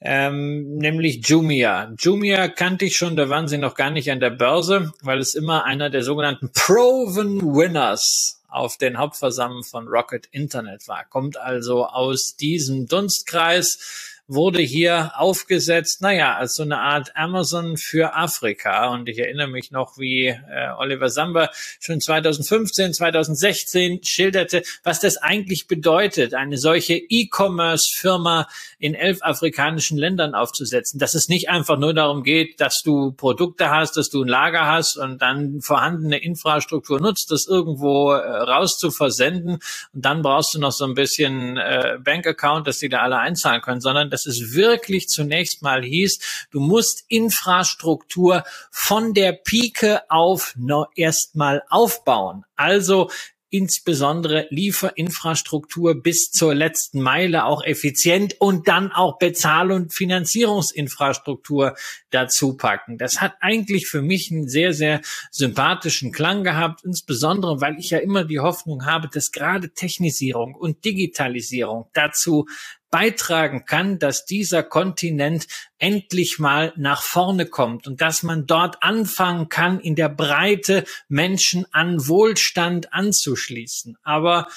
ähm, 0.00 0.76
nämlich 0.76 1.26
Jumia. 1.26 1.94
Jumia 1.98 2.48
kannte 2.48 2.84
ich 2.84 2.96
schon, 2.96 3.16
da 3.16 3.30
waren 3.30 3.48
sie 3.48 3.56
noch 3.56 3.74
gar 3.74 3.90
nicht 3.90 4.10
an 4.10 4.20
der 4.20 4.30
Börse, 4.30 4.92
weil 5.00 5.18
es 5.20 5.34
immer 5.34 5.64
einer 5.64 5.88
der 5.88 6.02
sogenannten 6.02 6.52
Proven 6.52 7.40
Winners 7.40 8.42
auf 8.48 8.76
den 8.76 8.98
Hauptversammlungen 8.98 9.64
von 9.64 9.88
Rocket 9.88 10.26
Internet 10.32 10.86
war. 10.86 11.04
Kommt 11.06 11.38
also 11.38 11.86
aus 11.86 12.36
diesem 12.36 12.86
Dunstkreis 12.86 14.17
wurde 14.28 14.60
hier 14.60 15.12
aufgesetzt, 15.16 16.02
naja, 16.02 16.36
als 16.36 16.54
so 16.54 16.62
eine 16.62 16.78
Art 16.78 17.16
Amazon 17.16 17.78
für 17.78 18.14
Afrika. 18.14 18.88
Und 18.90 19.08
ich 19.08 19.18
erinnere 19.18 19.48
mich 19.48 19.70
noch, 19.70 19.96
wie 19.96 20.26
äh, 20.26 20.68
Oliver 20.76 21.08
Samba 21.08 21.50
schon 21.80 22.00
2015, 22.00 22.92
2016 22.92 24.04
schilderte, 24.04 24.62
was 24.84 25.00
das 25.00 25.16
eigentlich 25.16 25.66
bedeutet, 25.66 26.34
eine 26.34 26.58
solche 26.58 26.94
E-Commerce-Firma 26.94 28.46
in 28.78 28.94
elf 28.94 29.20
afrikanischen 29.22 29.96
Ländern 29.96 30.34
aufzusetzen. 30.34 31.00
Dass 31.00 31.14
es 31.14 31.30
nicht 31.30 31.48
einfach 31.48 31.78
nur 31.78 31.94
darum 31.94 32.22
geht, 32.22 32.60
dass 32.60 32.82
du 32.82 33.12
Produkte 33.12 33.70
hast, 33.70 33.96
dass 33.96 34.10
du 34.10 34.22
ein 34.22 34.28
Lager 34.28 34.66
hast 34.66 34.98
und 34.98 35.22
dann 35.22 35.62
vorhandene 35.62 36.18
Infrastruktur 36.18 37.00
nutzt, 37.00 37.30
das 37.30 37.46
irgendwo 37.46 38.12
äh, 38.12 38.18
raus 38.18 38.76
zu 38.76 38.90
versenden. 38.90 39.60
Und 39.94 40.04
dann 40.04 40.20
brauchst 40.20 40.54
du 40.54 40.58
noch 40.58 40.72
so 40.72 40.84
ein 40.84 40.94
bisschen 40.94 41.56
äh, 41.56 41.96
Bankaccount, 42.04 42.66
dass 42.66 42.78
die 42.78 42.90
da 42.90 42.98
alle 42.98 43.18
einzahlen 43.18 43.62
können, 43.62 43.80
sondern 43.80 44.10
dass 44.18 44.26
es 44.26 44.54
wirklich 44.54 45.08
zunächst 45.08 45.62
mal 45.62 45.84
hieß, 45.84 46.48
du 46.50 46.60
musst 46.60 47.04
Infrastruktur 47.08 48.44
von 48.70 49.14
der 49.14 49.32
Pike 49.32 50.02
auf 50.10 50.56
erstmal 50.96 51.62
aufbauen. 51.68 52.44
Also 52.56 53.10
insbesondere 53.50 54.46
Lieferinfrastruktur 54.50 56.02
bis 56.02 56.30
zur 56.30 56.54
letzten 56.54 57.00
Meile 57.00 57.44
auch 57.44 57.64
effizient 57.64 58.38
und 58.40 58.68
dann 58.68 58.92
auch 58.92 59.18
Bezahl- 59.18 59.72
und 59.72 59.94
Finanzierungsinfrastruktur 59.94 61.74
dazu 62.10 62.56
packen. 62.56 62.98
Das 62.98 63.20
hat 63.20 63.36
eigentlich 63.40 63.86
für 63.86 64.02
mich 64.02 64.30
einen 64.30 64.48
sehr, 64.48 64.74
sehr 64.74 65.00
sympathischen 65.30 66.12
Klang 66.12 66.44
gehabt, 66.44 66.84
insbesondere 66.84 67.60
weil 67.60 67.78
ich 67.78 67.90
ja 67.90 67.98
immer 67.98 68.24
die 68.24 68.40
Hoffnung 68.40 68.84
habe, 68.84 69.08
dass 69.08 69.32
gerade 69.32 69.70
Technisierung 69.72 70.54
und 70.54 70.84
Digitalisierung 70.84 71.88
dazu 71.94 72.46
beitragen 72.90 73.64
kann, 73.64 73.98
dass 73.98 74.24
dieser 74.24 74.62
Kontinent 74.62 75.46
endlich 75.78 76.38
mal 76.38 76.72
nach 76.76 77.02
vorne 77.02 77.46
kommt 77.46 77.86
und 77.86 78.00
dass 78.00 78.22
man 78.22 78.46
dort 78.46 78.82
anfangen 78.82 79.48
kann, 79.48 79.80
in 79.80 79.94
der 79.94 80.08
Breite 80.08 80.84
Menschen 81.08 81.66
an 81.72 82.06
Wohlstand 82.08 82.92
anzuschließen. 82.92 83.98
Aber 84.02 84.48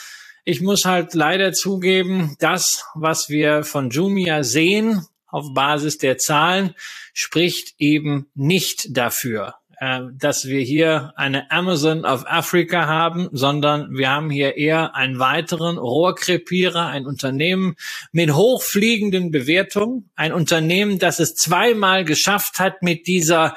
ich 0.44 0.62
muss 0.62 0.86
halt 0.86 1.14
leider 1.14 1.54
zugeben, 1.54 2.36
das, 2.40 2.86
was 2.96 3.30
wir 3.30 3.64
von 3.64 3.90
Jumia 3.90 4.44
sehen, 4.44 5.06
auf 5.28 5.54
Basis 5.54 5.98
der 5.98 6.18
Zahlen, 6.18 6.76
spricht 7.14 7.76
eben 7.78 8.30
nicht 8.34 8.98
dafür, 8.98 9.56
äh, 9.82 10.02
dass 10.14 10.46
wir 10.46 10.62
hier 10.62 11.12
eine 11.16 11.50
Amazon 11.50 12.06
of 12.06 12.26
Africa 12.28 12.86
haben, 12.86 13.30
sondern 13.32 13.98
wir 13.98 14.12
haben 14.12 14.30
hier 14.30 14.56
eher 14.56 14.96
einen 14.96 15.18
weiteren 15.18 15.80
Rohrkrepierer, 15.80 16.86
ein 16.86 17.08
Unternehmen 17.08 17.76
mit 18.12 18.32
hochfliegenden 18.36 19.32
Bewertungen, 19.32 20.12
ein 20.16 20.34
Unternehmen, 20.34 21.00
das 21.00 21.20
es 21.20 21.34
zweimal 21.34 22.06
geschafft 22.06 22.60
hat 22.60 22.84
mit 22.84 23.08
dieser 23.08 23.56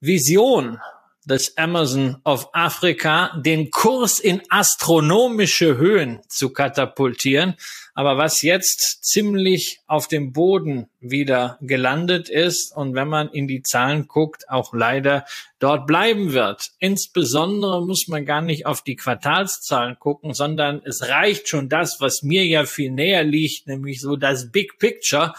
Vision 0.00 0.78
des 1.26 1.58
Amazon 1.58 2.16
of 2.24 2.48
Africa 2.54 3.38
den 3.44 3.70
Kurs 3.70 4.20
in 4.20 4.40
astronomische 4.48 5.76
Höhen 5.76 6.20
zu 6.28 6.54
katapultieren, 6.54 7.56
aber 7.94 8.16
was 8.16 8.42
jetzt 8.42 9.04
ziemlich 9.04 9.80
auf 9.86 10.08
dem 10.08 10.32
Boden 10.32 10.88
wieder 11.00 11.58
gelandet 11.60 12.28
ist 12.28 12.74
und 12.74 12.94
wenn 12.94 13.08
man 13.08 13.28
in 13.28 13.46
die 13.48 13.62
Zahlen 13.62 14.08
guckt, 14.08 14.48
auch 14.48 14.72
leider 14.72 15.24
dort 15.58 15.86
bleiben 15.86 16.32
wird. 16.32 16.70
Insbesondere 16.78 17.86
muss 17.86 18.08
man 18.08 18.24
gar 18.24 18.40
nicht 18.40 18.66
auf 18.66 18.82
die 18.82 18.96
Quartalszahlen 18.96 19.98
gucken, 19.98 20.34
sondern 20.34 20.80
es 20.84 21.08
reicht 21.08 21.48
schon 21.48 21.68
das, 21.68 22.00
was 22.00 22.22
mir 22.22 22.46
ja 22.46 22.64
viel 22.64 22.90
näher 22.90 23.24
liegt, 23.24 23.66
nämlich 23.66 24.00
so 24.00 24.16
das 24.16 24.50
Big 24.50 24.78
Picture 24.78 25.34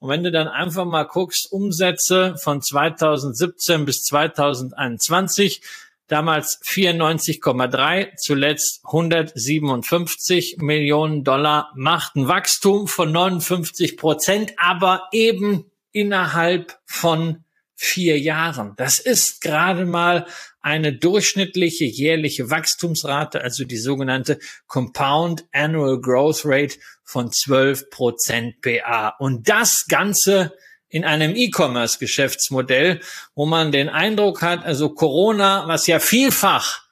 und 0.00 0.10
wenn 0.10 0.22
du 0.22 0.30
dann 0.30 0.46
einfach 0.46 0.84
mal 0.84 1.04
guckst, 1.04 1.50
Umsätze 1.50 2.36
von 2.36 2.62
2017 2.62 3.84
bis 3.84 4.02
2021, 4.04 5.60
damals 6.08 6.60
94,3, 6.66 8.16
zuletzt 8.16 8.80
157 8.84 10.56
Millionen 10.58 11.22
Dollar, 11.22 11.72
macht 11.76 12.16
ein 12.16 12.28
Wachstum 12.28 12.88
von 12.88 13.12
59 13.12 13.96
Prozent, 13.96 14.52
aber 14.56 15.08
eben 15.12 15.70
innerhalb 15.92 16.78
von 16.86 17.44
vier 17.74 18.18
Jahren. 18.18 18.74
Das 18.76 18.98
ist 18.98 19.40
gerade 19.40 19.84
mal 19.84 20.26
eine 20.60 20.92
durchschnittliche 20.92 21.84
jährliche 21.84 22.50
Wachstumsrate, 22.50 23.40
also 23.40 23.64
die 23.64 23.78
sogenannte 23.78 24.40
Compound 24.66 25.46
Annual 25.52 26.00
Growth 26.00 26.42
Rate 26.44 26.76
von 27.04 27.30
12 27.30 27.88
Prozent 27.90 28.60
PA. 28.60 29.14
Und 29.20 29.48
das 29.48 29.86
Ganze 29.88 30.52
in 30.88 31.04
einem 31.04 31.36
E-Commerce-Geschäftsmodell, 31.36 33.00
wo 33.34 33.46
man 33.46 33.72
den 33.72 33.88
Eindruck 33.88 34.42
hat, 34.42 34.64
also 34.64 34.90
Corona, 34.90 35.68
was 35.68 35.86
ja 35.86 35.98
vielfach 35.98 36.82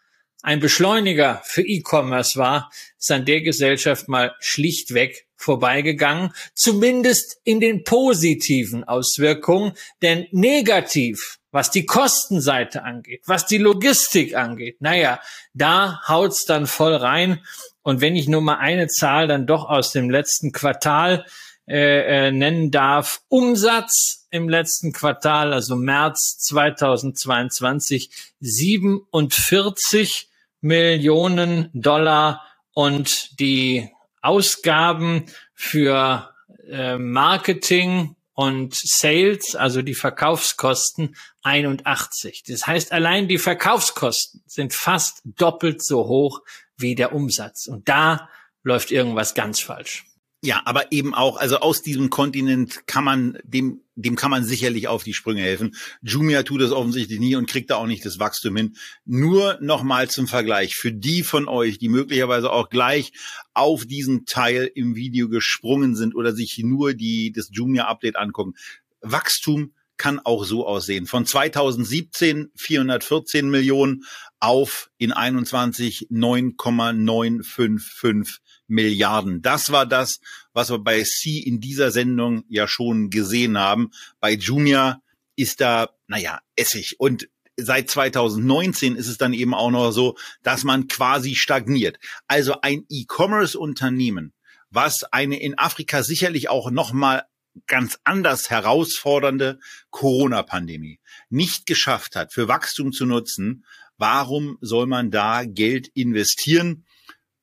ein 0.42 0.60
Beschleuniger 0.60 1.42
für 1.44 1.62
E-Commerce 1.62 2.38
war, 2.38 2.70
ist 2.98 3.10
an 3.10 3.24
der 3.24 3.40
Gesellschaft 3.40 4.08
mal 4.08 4.34
schlichtweg 4.38 5.26
vorbeigegangen, 5.36 6.32
zumindest 6.54 7.40
in 7.44 7.60
den 7.60 7.84
positiven 7.84 8.84
Auswirkungen, 8.84 9.72
denn 10.02 10.26
negativ, 10.30 11.38
was 11.50 11.70
die 11.70 11.86
Kostenseite 11.86 12.84
angeht, 12.84 13.22
was 13.26 13.46
die 13.46 13.58
Logistik 13.58 14.36
angeht, 14.36 14.80
naja, 14.80 15.20
da 15.52 16.00
haut's 16.06 16.44
dann 16.44 16.66
voll 16.66 16.94
rein. 16.94 17.44
Und 17.82 18.00
wenn 18.00 18.16
ich 18.16 18.28
nur 18.28 18.40
mal 18.40 18.58
eine 18.58 18.88
Zahl 18.88 19.26
dann 19.26 19.46
doch 19.46 19.68
aus 19.68 19.92
dem 19.92 20.10
letzten 20.10 20.52
Quartal 20.52 21.24
äh, 21.68 22.28
äh, 22.28 22.30
nennen 22.30 22.70
darf, 22.70 23.22
Umsatz 23.28 24.26
im 24.30 24.48
letzten 24.48 24.92
Quartal, 24.92 25.52
also 25.52 25.74
März 25.74 26.38
2022, 26.38 28.10
47 28.38 30.28
Millionen 30.60 31.70
Dollar 31.74 32.44
und 32.72 33.40
die 33.40 33.90
Ausgaben 34.22 35.26
für 35.54 36.32
äh, 36.68 36.98
Marketing 36.98 38.14
und 38.34 38.74
Sales, 38.74 39.56
also 39.56 39.82
die 39.82 39.94
Verkaufskosten, 39.94 41.16
81. 41.42 42.44
Das 42.46 42.66
heißt, 42.66 42.92
allein 42.92 43.28
die 43.28 43.38
Verkaufskosten 43.38 44.42
sind 44.46 44.74
fast 44.74 45.22
doppelt 45.24 45.82
so 45.82 46.06
hoch 46.06 46.42
wie 46.76 46.94
der 46.94 47.12
Umsatz. 47.14 47.66
Und 47.66 47.88
da 47.88 48.28
läuft 48.62 48.90
irgendwas 48.90 49.34
ganz 49.34 49.60
falsch. 49.60 50.04
Ja, 50.42 50.60
aber 50.64 50.92
eben 50.92 51.14
auch, 51.14 51.38
also 51.38 51.58
aus 51.58 51.82
diesem 51.82 52.10
Kontinent 52.10 52.86
kann 52.86 53.04
man, 53.04 53.38
dem, 53.42 53.80
dem 53.94 54.16
kann 54.16 54.30
man 54.30 54.44
sicherlich 54.44 54.86
auf 54.86 55.02
die 55.02 55.14
Sprünge 55.14 55.40
helfen. 55.40 55.74
Jumia 56.02 56.42
tut 56.42 56.60
das 56.60 56.72
offensichtlich 56.72 57.18
nie 57.18 57.36
und 57.36 57.48
kriegt 57.48 57.70
da 57.70 57.76
auch 57.76 57.86
nicht 57.86 58.04
das 58.04 58.18
Wachstum 58.18 58.54
hin. 58.54 58.76
Nur 59.06 59.56
nochmal 59.60 60.10
zum 60.10 60.26
Vergleich. 60.26 60.76
Für 60.76 60.92
die 60.92 61.22
von 61.22 61.48
euch, 61.48 61.78
die 61.78 61.88
möglicherweise 61.88 62.52
auch 62.52 62.68
gleich 62.68 63.12
auf 63.54 63.86
diesen 63.86 64.26
Teil 64.26 64.70
im 64.74 64.94
Video 64.94 65.30
gesprungen 65.30 65.96
sind 65.96 66.14
oder 66.14 66.34
sich 66.34 66.58
nur 66.58 66.92
die, 66.92 67.32
das 67.32 67.48
Jumia-Update 67.50 68.16
angucken. 68.16 68.52
Wachstum 69.00 69.72
kann 69.96 70.20
auch 70.20 70.44
so 70.44 70.66
aussehen. 70.66 71.06
Von 71.06 71.24
2017 71.24 72.50
414 72.54 73.48
Millionen 73.48 74.04
auf 74.38 74.90
in 74.98 75.12
21 75.12 76.08
9,955 76.10 78.42
Milliarden. 78.68 79.42
Das 79.42 79.70
war 79.70 79.86
das, 79.86 80.20
was 80.52 80.70
wir 80.70 80.78
bei 80.78 81.02
C 81.02 81.38
in 81.38 81.60
dieser 81.60 81.90
Sendung 81.90 82.44
ja 82.48 82.66
schon 82.66 83.10
gesehen 83.10 83.58
haben. 83.58 83.90
Bei 84.20 84.32
Jumia 84.32 85.00
ist 85.36 85.60
da, 85.60 85.90
naja, 86.08 86.40
Essig. 86.56 86.98
Und 86.98 87.28
seit 87.56 87.90
2019 87.90 88.96
ist 88.96 89.08
es 89.08 89.18
dann 89.18 89.32
eben 89.32 89.54
auch 89.54 89.70
noch 89.70 89.90
so, 89.92 90.16
dass 90.42 90.64
man 90.64 90.88
quasi 90.88 91.34
stagniert. 91.34 91.98
Also 92.26 92.60
ein 92.60 92.84
E-Commerce-Unternehmen, 92.88 94.32
was 94.70 95.04
eine 95.04 95.40
in 95.40 95.58
Afrika 95.58 96.02
sicherlich 96.02 96.48
auch 96.48 96.70
noch 96.70 96.92
mal 96.92 97.24
ganz 97.66 97.98
anders 98.04 98.50
herausfordernde 98.50 99.58
Corona-Pandemie 99.90 101.00
nicht 101.30 101.66
geschafft 101.66 102.16
hat, 102.16 102.32
für 102.32 102.48
Wachstum 102.48 102.92
zu 102.92 103.06
nutzen, 103.06 103.64
warum 103.96 104.58
soll 104.60 104.86
man 104.86 105.10
da 105.10 105.44
Geld 105.44 105.88
investieren? 105.88 106.84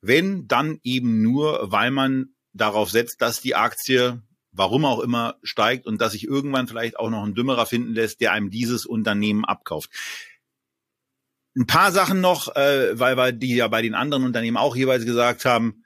Wenn, 0.05 0.49
dann 0.49 0.79
eben 0.83 1.21
nur, 1.21 1.71
weil 1.71 1.89
man 1.89 2.35
darauf 2.51 2.91
setzt, 2.91 3.21
dass 3.21 3.39
die 3.39 3.55
Aktie, 3.55 4.21
warum 4.51 4.83
auch 4.83 4.99
immer, 4.99 5.37
steigt 5.43 5.85
und 5.85 6.01
dass 6.01 6.11
sich 6.11 6.25
irgendwann 6.25 6.67
vielleicht 6.67 6.99
auch 6.99 7.09
noch 7.09 7.23
ein 7.23 7.35
Dümmerer 7.35 7.65
finden 7.65 7.93
lässt, 7.93 8.19
der 8.19 8.33
einem 8.33 8.49
dieses 8.49 8.85
Unternehmen 8.85 9.45
abkauft. 9.45 9.89
Ein 11.55 11.67
paar 11.67 11.93
Sachen 11.93 12.19
noch, 12.19 12.53
äh, 12.53 12.99
weil 12.99 13.15
wir 13.15 13.31
die 13.31 13.55
ja 13.55 13.69
bei 13.69 13.81
den 13.81 13.95
anderen 13.95 14.25
Unternehmen 14.25 14.57
auch 14.57 14.75
jeweils 14.75 15.05
gesagt 15.05 15.45
haben, 15.45 15.85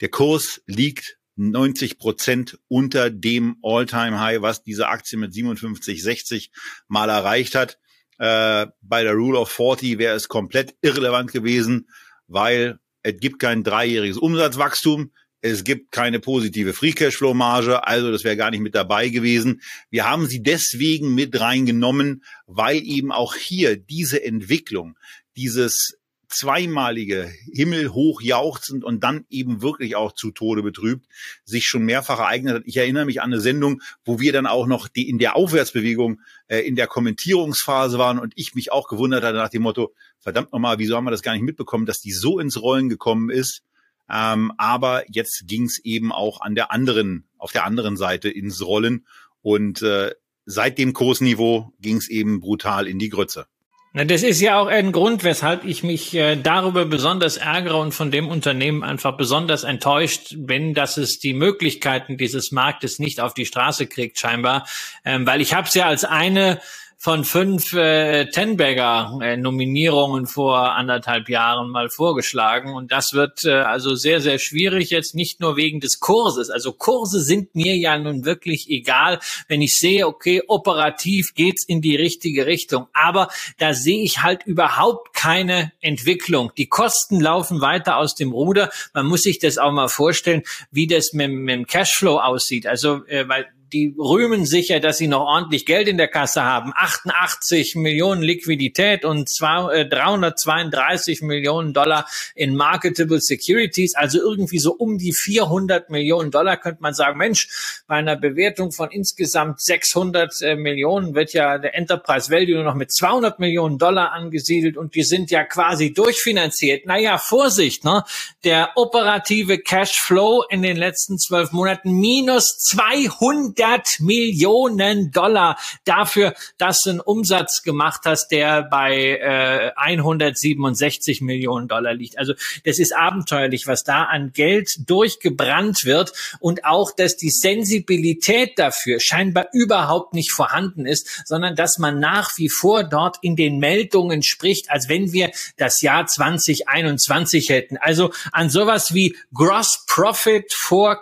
der 0.00 0.08
Kurs 0.08 0.60
liegt 0.66 1.18
90 1.36 1.98
Prozent 1.98 2.58
unter 2.66 3.10
dem 3.10 3.58
All-Time-High, 3.62 4.42
was 4.42 4.64
diese 4.64 4.88
Aktie 4.88 5.18
mit 5.18 5.32
57, 5.32 6.02
60 6.02 6.50
mal 6.88 7.08
erreicht 7.08 7.54
hat. 7.54 7.78
Äh, 8.18 8.66
bei 8.80 9.04
der 9.04 9.12
Rule 9.12 9.38
of 9.38 9.52
40 9.52 9.98
wäre 9.98 10.16
es 10.16 10.26
komplett 10.26 10.74
irrelevant 10.80 11.30
gewesen, 11.30 11.88
weil 12.26 12.80
es 13.02 13.18
gibt 13.20 13.38
kein 13.38 13.64
dreijähriges 13.64 14.16
Umsatzwachstum, 14.16 15.12
es 15.40 15.64
gibt 15.64 15.90
keine 15.90 16.20
positive 16.20 16.72
Free 16.72 16.92
Cashflow 16.92 17.34
Marge, 17.34 17.84
also 17.86 18.12
das 18.12 18.22
wäre 18.22 18.36
gar 18.36 18.52
nicht 18.52 18.60
mit 18.60 18.76
dabei 18.76 19.08
gewesen. 19.08 19.60
Wir 19.90 20.08
haben 20.08 20.26
sie 20.26 20.40
deswegen 20.40 21.14
mit 21.14 21.38
reingenommen, 21.40 22.22
weil 22.46 22.80
eben 22.82 23.10
auch 23.10 23.34
hier 23.34 23.76
diese 23.76 24.22
Entwicklung, 24.24 24.96
dieses 25.36 25.98
zweimalige 26.28 27.30
himmelhoch 27.52 28.22
jauchzend 28.22 28.84
und 28.84 29.02
dann 29.04 29.26
eben 29.28 29.62
wirklich 29.62 29.96
auch 29.96 30.12
zu 30.12 30.30
Tode 30.30 30.62
betrübt, 30.62 31.06
sich 31.44 31.66
schon 31.66 31.82
mehrfach 31.82 32.18
ereignet 32.18 32.54
hat. 32.54 32.62
Ich 32.64 32.76
erinnere 32.76 33.04
mich 33.04 33.20
an 33.20 33.32
eine 33.32 33.40
Sendung, 33.40 33.82
wo 34.04 34.20
wir 34.20 34.32
dann 34.32 34.46
auch 34.46 34.66
noch 34.66 34.88
die 34.88 35.08
in 35.08 35.18
der 35.18 35.36
Aufwärtsbewegung 35.36 36.20
äh, 36.48 36.60
in 36.60 36.76
der 36.76 36.86
Kommentierungsphase 36.86 37.98
waren 37.98 38.18
und 38.18 38.32
ich 38.36 38.54
mich 38.54 38.72
auch 38.72 38.88
gewundert 38.88 39.24
hatte 39.24 39.36
nach 39.36 39.50
dem 39.50 39.62
Motto, 39.62 39.92
verdammt 40.22 40.52
nochmal, 40.52 40.78
wieso 40.78 40.96
haben 40.96 41.04
wir 41.04 41.10
das 41.10 41.22
gar 41.22 41.32
nicht 41.34 41.42
mitbekommen, 41.42 41.84
dass 41.84 42.00
die 42.00 42.12
so 42.12 42.38
ins 42.38 42.60
Rollen 42.60 42.88
gekommen 42.88 43.28
ist. 43.28 43.62
Ähm, 44.10 44.52
aber 44.56 45.04
jetzt 45.08 45.46
ging 45.46 45.64
es 45.64 45.78
eben 45.84 46.12
auch 46.12 46.40
an 46.40 46.54
der 46.54 46.70
anderen, 46.70 47.24
auf 47.38 47.52
der 47.52 47.64
anderen 47.64 47.96
Seite 47.96 48.28
ins 48.28 48.64
Rollen. 48.64 49.06
Und 49.42 49.82
äh, 49.82 50.12
seit 50.46 50.78
dem 50.78 50.92
Kursniveau 50.92 51.72
ging 51.80 51.96
es 51.96 52.08
eben 52.08 52.40
brutal 52.40 52.86
in 52.86 52.98
die 52.98 53.08
Grütze. 53.08 53.46
Na, 53.94 54.04
das 54.06 54.22
ist 54.22 54.40
ja 54.40 54.58
auch 54.58 54.68
ein 54.68 54.90
Grund, 54.90 55.22
weshalb 55.22 55.66
ich 55.66 55.82
mich 55.82 56.14
äh, 56.14 56.36
darüber 56.36 56.86
besonders 56.86 57.36
ärgere 57.36 57.78
und 57.78 57.92
von 57.92 58.10
dem 58.10 58.28
Unternehmen 58.28 58.82
einfach 58.82 59.18
besonders 59.18 59.64
enttäuscht 59.64 60.34
bin, 60.38 60.72
dass 60.72 60.96
es 60.96 61.18
die 61.18 61.34
Möglichkeiten 61.34 62.16
dieses 62.16 62.52
Marktes 62.52 62.98
nicht 62.98 63.20
auf 63.20 63.34
die 63.34 63.44
Straße 63.44 63.86
kriegt, 63.86 64.18
scheinbar. 64.18 64.66
Ähm, 65.04 65.26
weil 65.26 65.42
ich 65.42 65.52
habe 65.52 65.68
es 65.68 65.74
ja 65.74 65.86
als 65.86 66.06
eine 66.06 66.58
von 67.02 67.24
fünf 67.24 67.72
äh, 67.72 68.26
Tenbagger-Nominierungen 68.26 70.22
äh, 70.22 70.28
vor 70.28 70.76
anderthalb 70.76 71.28
Jahren 71.28 71.68
mal 71.68 71.90
vorgeschlagen. 71.90 72.74
Und 72.74 72.92
das 72.92 73.12
wird 73.12 73.44
äh, 73.44 73.54
also 73.54 73.96
sehr, 73.96 74.20
sehr 74.20 74.38
schwierig 74.38 74.90
jetzt, 74.90 75.16
nicht 75.16 75.40
nur 75.40 75.56
wegen 75.56 75.80
des 75.80 75.98
Kurses. 75.98 76.48
Also 76.48 76.72
Kurse 76.72 77.20
sind 77.20 77.56
mir 77.56 77.76
ja 77.76 77.98
nun 77.98 78.24
wirklich 78.24 78.70
egal, 78.70 79.18
wenn 79.48 79.62
ich 79.62 79.74
sehe, 79.78 80.06
okay, 80.06 80.42
operativ 80.46 81.34
geht's 81.34 81.64
in 81.64 81.80
die 81.80 81.96
richtige 81.96 82.46
Richtung. 82.46 82.86
Aber 82.92 83.30
da 83.58 83.74
sehe 83.74 84.04
ich 84.04 84.22
halt 84.22 84.46
überhaupt 84.46 85.12
keine 85.12 85.72
Entwicklung. 85.80 86.52
Die 86.56 86.68
Kosten 86.68 87.18
laufen 87.18 87.60
weiter 87.60 87.96
aus 87.96 88.14
dem 88.14 88.30
Ruder. 88.30 88.70
Man 88.94 89.06
muss 89.06 89.24
sich 89.24 89.40
das 89.40 89.58
auch 89.58 89.72
mal 89.72 89.88
vorstellen, 89.88 90.44
wie 90.70 90.86
das 90.86 91.14
mit, 91.14 91.32
mit 91.32 91.52
dem 91.52 91.66
Cashflow 91.66 92.20
aussieht. 92.20 92.68
Also, 92.68 93.04
äh, 93.06 93.28
weil 93.28 93.48
die 93.72 93.94
rühmen 93.98 94.44
sicher, 94.44 94.80
dass 94.80 94.98
sie 94.98 95.08
noch 95.08 95.22
ordentlich 95.22 95.66
Geld 95.66 95.88
in 95.88 95.96
der 95.96 96.08
Kasse 96.08 96.42
haben. 96.42 96.72
88 96.74 97.74
Millionen 97.76 98.22
Liquidität 98.22 99.04
und 99.04 99.28
zwei, 99.28 99.72
äh, 99.74 99.88
332 99.88 101.22
Millionen 101.22 101.72
Dollar 101.72 102.06
in 102.34 102.54
Marketable 102.54 103.20
Securities, 103.20 103.94
also 103.94 104.18
irgendwie 104.20 104.58
so 104.58 104.72
um 104.72 104.98
die 104.98 105.12
400 105.12 105.90
Millionen 105.90 106.30
Dollar 106.30 106.56
könnte 106.56 106.82
man 106.82 106.94
sagen, 106.94 107.18
Mensch, 107.18 107.48
bei 107.86 107.96
einer 107.96 108.16
Bewertung 108.16 108.72
von 108.72 108.90
insgesamt 108.90 109.60
600 109.60 110.42
äh, 110.42 110.56
Millionen 110.56 111.14
wird 111.14 111.32
ja 111.32 111.58
der 111.58 111.74
Enterprise 111.74 112.30
Value 112.30 112.56
nur 112.56 112.64
noch 112.64 112.74
mit 112.74 112.92
200 112.92 113.38
Millionen 113.38 113.78
Dollar 113.78 114.12
angesiedelt 114.12 114.76
und 114.76 114.94
die 114.94 115.02
sind 115.02 115.30
ja 115.30 115.44
quasi 115.44 115.92
durchfinanziert. 115.92 116.86
Naja, 116.86 117.18
Vorsicht, 117.18 117.84
ne? 117.84 118.04
Der 118.44 118.70
operative 118.76 119.58
Cashflow 119.58 120.44
in 120.50 120.62
den 120.62 120.76
letzten 120.76 121.18
zwölf 121.18 121.52
Monaten 121.52 121.92
minus 121.92 122.58
200 122.58 123.61
100 123.64 124.00
Millionen 124.00 125.10
Dollar 125.10 125.58
dafür, 125.84 126.34
dass 126.58 126.80
du 126.80 126.90
einen 126.90 127.00
Umsatz 127.00 127.62
gemacht 127.62 128.02
hast, 128.04 128.28
der 128.28 128.62
bei 128.62 129.18
äh, 129.18 129.72
167 129.76 131.20
Millionen 131.20 131.68
Dollar 131.68 131.94
liegt. 131.94 132.18
Also 132.18 132.34
das 132.64 132.78
ist 132.78 132.94
abenteuerlich, 132.94 133.66
was 133.66 133.84
da 133.84 134.04
an 134.04 134.32
Geld 134.32 134.88
durchgebrannt 134.88 135.84
wird 135.84 136.12
und 136.40 136.64
auch, 136.64 136.92
dass 136.92 137.16
die 137.16 137.30
Sensibilität 137.30 138.58
dafür 138.58 139.00
scheinbar 139.00 139.48
überhaupt 139.52 140.14
nicht 140.14 140.32
vorhanden 140.32 140.86
ist, 140.86 141.22
sondern 141.26 141.56
dass 141.56 141.78
man 141.78 141.98
nach 141.98 142.36
wie 142.36 142.48
vor 142.48 142.84
dort 142.84 143.16
in 143.22 143.36
den 143.36 143.58
Meldungen 143.58 144.22
spricht, 144.22 144.70
als 144.70 144.88
wenn 144.88 145.12
wir 145.12 145.30
das 145.56 145.80
Jahr 145.80 146.06
2021 146.06 147.48
hätten. 147.48 147.76
Also 147.76 148.12
an 148.32 148.50
sowas 148.50 148.94
wie 148.94 149.16
Gross 149.34 149.84
Profit 149.86 150.52
for, 150.52 150.98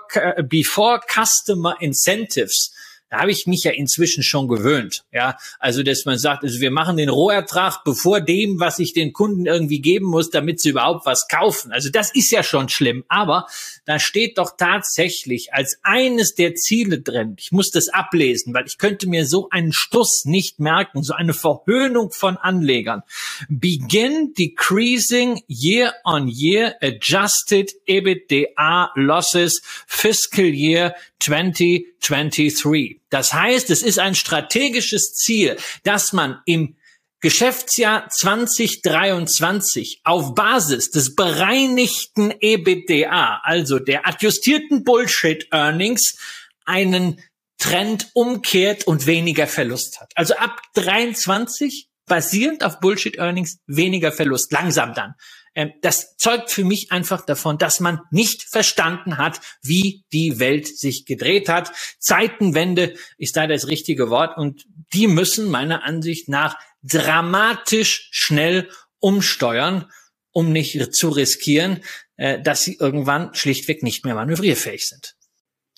before 0.48 1.00
Customer 1.08 1.76
Incentives 1.80 2.49
lives 2.50 2.70
Da 3.10 3.22
habe 3.22 3.32
ich 3.32 3.48
mich 3.48 3.64
ja 3.64 3.72
inzwischen 3.72 4.22
schon 4.22 4.46
gewöhnt. 4.46 5.04
Ja, 5.12 5.36
also 5.58 5.82
dass 5.82 6.04
man 6.04 6.16
sagt, 6.16 6.44
also 6.44 6.60
wir 6.60 6.70
machen 6.70 6.96
den 6.96 7.08
Rohertrag 7.08 7.82
bevor 7.84 8.20
dem, 8.20 8.60
was 8.60 8.78
ich 8.78 8.92
den 8.92 9.12
Kunden 9.12 9.46
irgendwie 9.46 9.80
geben 9.80 10.06
muss, 10.06 10.30
damit 10.30 10.60
sie 10.60 10.70
überhaupt 10.70 11.06
was 11.06 11.26
kaufen. 11.26 11.72
Also 11.72 11.90
das 11.90 12.14
ist 12.14 12.30
ja 12.30 12.44
schon 12.44 12.68
schlimm. 12.68 13.04
Aber 13.08 13.46
da 13.84 13.98
steht 13.98 14.38
doch 14.38 14.56
tatsächlich 14.56 15.52
als 15.52 15.78
eines 15.82 16.36
der 16.36 16.54
Ziele 16.54 17.00
drin. 17.00 17.34
Ich 17.38 17.50
muss 17.50 17.70
das 17.70 17.88
ablesen, 17.88 18.54
weil 18.54 18.66
ich 18.66 18.78
könnte 18.78 19.08
mir 19.08 19.26
so 19.26 19.48
einen 19.50 19.72
Stuss 19.72 20.24
nicht 20.24 20.60
merken, 20.60 21.02
so 21.02 21.14
eine 21.14 21.34
Verhöhnung 21.34 22.12
von 22.12 22.36
Anlegern. 22.36 23.02
Begin 23.48 24.34
decreasing 24.38 25.42
year 25.48 25.94
on 26.04 26.28
year 26.28 26.76
adjusted 26.80 27.72
EBITDA 27.88 28.90
losses 28.94 29.60
fiscal 29.88 30.44
year 30.44 30.94
2023. 31.18 32.99
Das 33.10 33.34
heißt, 33.34 33.70
es 33.70 33.82
ist 33.82 33.98
ein 33.98 34.14
strategisches 34.14 35.14
Ziel, 35.14 35.56
dass 35.82 36.12
man 36.12 36.40
im 36.46 36.76
Geschäftsjahr 37.20 38.08
2023 38.08 40.00
auf 40.04 40.34
Basis 40.34 40.90
des 40.90 41.14
bereinigten 41.14 42.32
EBITDA, 42.40 43.42
also 43.42 43.78
der 43.78 44.08
adjustierten 44.08 44.84
Bullshit 44.84 45.46
Earnings, 45.52 46.16
einen 46.64 47.20
Trend 47.58 48.08
umkehrt 48.14 48.86
und 48.86 49.06
weniger 49.06 49.46
Verlust 49.46 50.00
hat. 50.00 50.12
Also 50.14 50.34
ab 50.36 50.62
23 50.74 51.90
basierend 52.06 52.64
auf 52.64 52.80
Bullshit 52.80 53.18
Earnings 53.18 53.58
weniger 53.66 54.12
Verlust, 54.12 54.50
langsam 54.50 54.94
dann. 54.94 55.14
Ähm, 55.54 55.72
das 55.82 56.16
zeugt 56.16 56.50
für 56.50 56.64
mich 56.64 56.92
einfach 56.92 57.24
davon, 57.24 57.58
dass 57.58 57.80
man 57.80 58.00
nicht 58.10 58.42
verstanden 58.44 59.18
hat, 59.18 59.40
wie 59.62 60.04
die 60.12 60.38
Welt 60.38 60.66
sich 60.66 61.06
gedreht 61.06 61.48
hat. 61.48 61.72
Zeitenwende 61.98 62.94
ist 63.18 63.36
da 63.36 63.46
das 63.46 63.66
richtige 63.66 64.10
Wort 64.10 64.36
und 64.36 64.66
die 64.92 65.06
müssen 65.06 65.50
meiner 65.50 65.84
Ansicht 65.84 66.28
nach 66.28 66.56
dramatisch 66.82 68.08
schnell 68.12 68.68
umsteuern, 68.98 69.90
um 70.32 70.52
nicht 70.52 70.94
zu 70.94 71.08
riskieren, 71.08 71.80
äh, 72.16 72.40
dass 72.40 72.62
sie 72.62 72.76
irgendwann 72.78 73.34
schlichtweg 73.34 73.82
nicht 73.82 74.04
mehr 74.04 74.14
manövrierfähig 74.14 74.86
sind. 74.86 75.16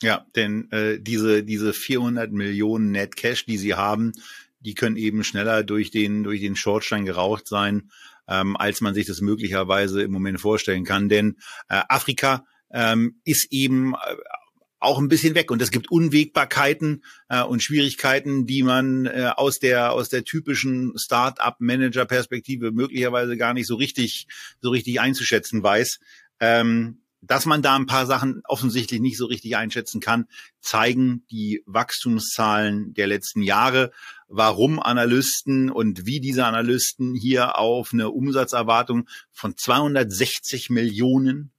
Ja, 0.02 0.26
denn 0.34 0.70
äh, 0.72 0.98
diese 1.00 1.44
diese 1.44 1.72
400 1.72 2.32
Millionen 2.32 2.90
Net 2.90 3.16
Cash, 3.16 3.46
die 3.46 3.56
sie 3.56 3.74
haben, 3.74 4.12
die 4.60 4.74
können 4.74 4.96
eben 4.96 5.24
schneller 5.24 5.62
durch 5.62 5.90
den 5.90 6.24
durch 6.24 6.40
den 6.40 6.56
Schornstein 6.56 7.04
geraucht 7.04 7.46
sein, 7.46 7.90
ähm, 8.32 8.56
als 8.56 8.80
man 8.80 8.94
sich 8.94 9.06
das 9.06 9.20
möglicherweise 9.20 10.02
im 10.02 10.10
Moment 10.10 10.40
vorstellen 10.40 10.84
kann. 10.84 11.08
Denn 11.08 11.36
äh, 11.68 11.82
Afrika 11.88 12.44
ähm, 12.72 13.20
ist 13.24 13.52
eben 13.52 13.94
äh, 13.94 13.96
auch 14.80 14.98
ein 14.98 15.08
bisschen 15.08 15.34
weg 15.34 15.50
und 15.50 15.62
es 15.62 15.70
gibt 15.70 15.90
Unwägbarkeiten 15.90 17.04
äh, 17.28 17.42
und 17.42 17.62
Schwierigkeiten, 17.62 18.46
die 18.46 18.62
man 18.62 19.06
äh, 19.06 19.30
aus 19.36 19.58
der 19.58 19.92
aus 19.92 20.08
der 20.08 20.24
typischen 20.24 20.92
Start-up-Manager-Perspektive 20.96 22.72
möglicherweise 22.72 23.36
gar 23.36 23.54
nicht 23.54 23.66
so 23.66 23.76
richtig 23.76 24.26
so 24.60 24.70
richtig 24.70 25.00
einzuschätzen 25.00 25.62
weiß. 25.62 26.00
Ähm, 26.40 27.01
dass 27.22 27.46
man 27.46 27.62
da 27.62 27.76
ein 27.76 27.86
paar 27.86 28.04
Sachen 28.06 28.42
offensichtlich 28.44 29.00
nicht 29.00 29.16
so 29.16 29.26
richtig 29.26 29.56
einschätzen 29.56 30.00
kann, 30.00 30.26
zeigen 30.60 31.24
die 31.30 31.62
Wachstumszahlen 31.66 32.94
der 32.94 33.06
letzten 33.06 33.42
Jahre, 33.42 33.92
warum 34.28 34.80
Analysten 34.80 35.70
und 35.70 36.04
wie 36.04 36.20
diese 36.20 36.44
Analysten 36.44 37.14
hier 37.14 37.58
auf 37.58 37.92
eine 37.92 38.10
Umsatzerwartung 38.10 39.08
von 39.30 39.56
260 39.56 40.68
Millionen 40.70 41.52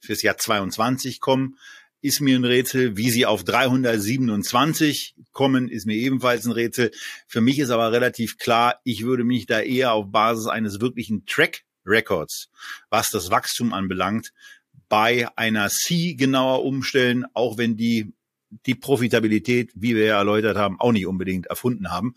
fürs 0.00 0.22
Jahr 0.22 0.36
22 0.36 1.20
kommen, 1.20 1.58
ist 2.00 2.20
mir 2.20 2.36
ein 2.36 2.44
Rätsel. 2.44 2.96
Wie 2.96 3.08
sie 3.08 3.24
auf 3.24 3.44
327 3.44 5.14
kommen, 5.32 5.68
ist 5.68 5.86
mir 5.86 5.96
ebenfalls 5.96 6.44
ein 6.44 6.52
Rätsel. 6.52 6.90
Für 7.26 7.40
mich 7.40 7.58
ist 7.60 7.70
aber 7.70 7.92
relativ 7.92 8.36
klar, 8.36 8.80
ich 8.84 9.04
würde 9.04 9.24
mich 9.24 9.46
da 9.46 9.60
eher 9.60 9.92
auf 9.92 10.10
Basis 10.10 10.48
eines 10.48 10.80
wirklichen 10.80 11.24
Track 11.24 11.62
Records, 11.86 12.50
was 12.90 13.10
das 13.10 13.30
Wachstum 13.30 13.72
anbelangt, 13.72 14.32
bei 14.94 15.26
einer 15.34 15.70
C 15.70 16.14
genauer 16.14 16.64
umstellen, 16.64 17.24
auch 17.34 17.58
wenn 17.58 17.76
die 17.76 18.14
die 18.64 18.76
Profitabilität, 18.76 19.72
wie 19.74 19.96
wir 19.96 20.04
ja 20.04 20.18
erläutert 20.18 20.56
haben, 20.56 20.78
auch 20.78 20.92
nicht 20.92 21.08
unbedingt 21.08 21.46
erfunden 21.46 21.90
haben. 21.90 22.14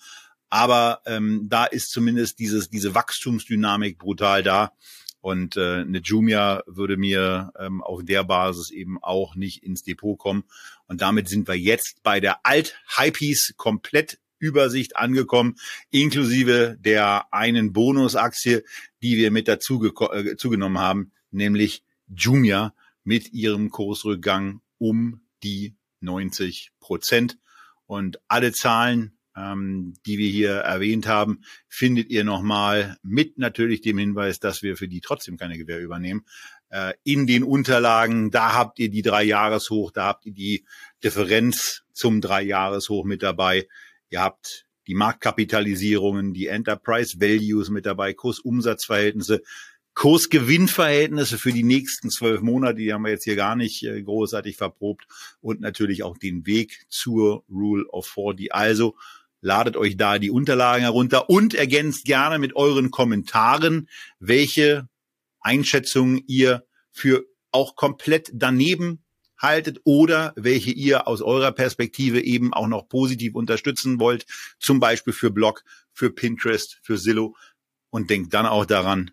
Aber 0.52 1.02
ähm, 1.08 1.48
da 1.49 1.66
ist 1.66 1.90
zumindest 1.90 2.38
dieses, 2.38 2.70
diese 2.70 2.94
Wachstumsdynamik 2.94 3.98
brutal 3.98 4.44
da. 4.44 4.74
Und 5.22 5.58
äh, 5.58 5.78
eine 5.78 6.02
Jumia 6.04 6.62
würde 6.68 6.98
mir 6.98 7.52
ähm, 7.58 7.82
auf 7.82 8.06
der 8.06 8.24
Basis 8.24 8.70
eben 8.70 9.02
auch 9.02 9.34
nicht 9.34 9.64
ins 9.64 9.82
Depot 9.82 10.16
kommen. 10.16 10.44
Und 10.86 11.02
damit 11.02 11.30
sind 11.30 11.48
wir 11.48 11.56
jetzt 11.56 12.04
bei 12.04 12.20
der 12.20 12.45
Alt-Hypies 12.45 13.56
komplett 13.58 14.20
Übersicht 14.38 14.98
angekommen, 14.98 15.56
inklusive 15.90 16.78
der 16.80 17.34
einen 17.34 17.74
Bonusaktie, 17.74 18.64
die 19.02 19.18
wir 19.18 19.32
mit 19.32 19.48
dazu 19.48 19.84
äh, 19.84 20.36
zugenommen 20.36 20.78
haben, 20.78 21.12
nämlich 21.32 21.82
Jumia 22.08 22.74
mit 23.04 23.34
ihrem 23.34 23.70
Kursrückgang 23.70 24.62
um 24.78 25.22
die 25.44 25.76
90 26.02 26.72
Prozent. 26.80 27.38
Und 27.86 28.20
alle 28.28 28.52
Zahlen, 28.52 29.18
ähm, 29.36 29.94
die 30.06 30.18
wir 30.18 30.30
hier 30.30 30.56
erwähnt 30.56 31.08
haben, 31.08 31.42
findet 31.68 32.10
ihr 32.10 32.24
nochmal 32.24 32.98
mit 33.04 33.38
natürlich 33.38 33.82
dem 33.82 33.98
Hinweis, 33.98 34.40
dass 34.40 34.62
wir 34.62 34.76
für 34.76 34.88
die 34.88 35.02
trotzdem 35.02 35.38
keine 35.38 35.58
Gewähr 35.58 35.80
übernehmen. 35.80 36.26
Äh, 36.70 36.94
in 37.04 37.28
den 37.28 37.44
Unterlagen, 37.44 38.30
da 38.30 38.54
habt 38.54 38.80
ihr 38.80 38.90
die 38.90 39.02
drei 39.02 39.24
Jahreshoch, 39.24 39.92
da 39.92 40.06
habt 40.06 40.26
ihr 40.26 40.34
die 40.34 40.66
Differenz 41.04 41.84
zum 41.94 42.20
drei 42.20 42.42
Jahreshoch 42.42 43.06
mit 43.06 43.24
dabei. 43.24 43.68
Ihr 44.10 44.22
habt 44.22 44.66
die 44.88 44.96
Marktkapitalisierungen, 44.96 46.34
die 46.34 46.48
Enterprise 46.48 47.20
Values 47.20 47.70
mit 47.70 47.86
dabei, 47.86 48.14
Kursumsatzverhältnisse, 48.14 49.42
Kursgewinnverhältnisse 49.98 51.40
für 51.40 51.52
die 51.52 51.64
nächsten 51.64 52.11
zwölf 52.11 52.41
Monate, 52.41 52.76
die 52.76 52.94
haben 52.94 53.02
wir 53.02 53.10
jetzt 53.10 53.24
hier 53.24 53.36
gar 53.36 53.56
nicht 53.56 53.82
äh, 53.82 53.99
großartig 54.03 54.56
verprobt. 54.56 55.07
Und 55.41 55.60
natürlich 55.60 56.03
auch 56.03 56.19
den 56.19 56.45
Weg 56.45 56.86
zur 56.88 57.44
Rule 57.49 57.84
of 57.88 58.06
40. 58.06 58.53
Also 58.53 58.95
ladet 59.41 59.76
euch 59.76 59.98
da 59.98 60.19
die 60.19 60.30
Unterlagen 60.30 60.84
herunter 60.84 61.32
und 61.32 61.56
ergänzt 61.56 62.06
gerne 62.06 62.38
mit 62.38 62.56
euren 62.56 62.91
Kommentaren, 62.91 63.90
welche 64.19 64.88
Einschätzungen 65.40 66.22
ihr 66.28 66.64
für 66.91 67.26
auch 67.52 67.76
komplett 67.76 68.30
daneben 68.36 69.03
haltet 69.40 69.82
oder 69.84 70.32
welche 70.36 70.69
ihr 70.69 71.07
aus 71.07 71.24
eurer 71.24 71.52
Perspektive 71.52 72.22
eben 72.22 72.53
auch 72.53 72.68
noch 72.68 72.88
positiv 72.88 73.34
unterstützen 73.34 73.99
wollt, 73.99 74.28
zum 74.60 74.80
Beispiel 74.80 75.14
für 75.14 75.32
Blog, 75.32 75.64
für 75.91 76.11
Pinterest, 76.11 76.80
für 76.84 76.99
Zillow. 76.99 77.36
Und 77.90 78.11
denkt 78.11 78.34
dann 78.34 78.45
auch 78.45 78.65
daran, 78.65 79.11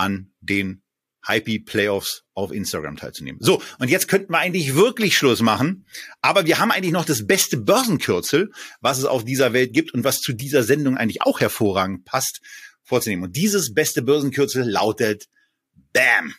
an 0.00 0.32
den 0.40 0.82
Hypey 1.26 1.58
Playoffs 1.58 2.24
auf 2.34 2.50
Instagram 2.50 2.96
teilzunehmen. 2.96 3.40
So, 3.42 3.62
und 3.78 3.90
jetzt 3.90 4.08
könnten 4.08 4.32
wir 4.32 4.38
eigentlich 4.38 4.74
wirklich 4.74 5.16
Schluss 5.16 5.42
machen, 5.42 5.86
aber 6.22 6.46
wir 6.46 6.58
haben 6.58 6.70
eigentlich 6.70 6.92
noch 6.92 7.04
das 7.04 7.26
beste 7.26 7.58
Börsenkürzel, 7.58 8.50
was 8.80 8.98
es 8.98 9.04
auf 9.04 9.24
dieser 9.24 9.52
Welt 9.52 9.72
gibt 9.72 9.92
und 9.92 10.02
was 10.02 10.20
zu 10.20 10.32
dieser 10.32 10.62
Sendung 10.62 10.96
eigentlich 10.96 11.22
auch 11.22 11.40
hervorragend 11.40 12.04
passt, 12.04 12.40
vorzunehmen. 12.82 13.24
Und 13.24 13.36
dieses 13.36 13.74
beste 13.74 14.02
Börsenkürzel 14.02 14.68
lautet 14.68 15.26
BAM. 15.92 16.34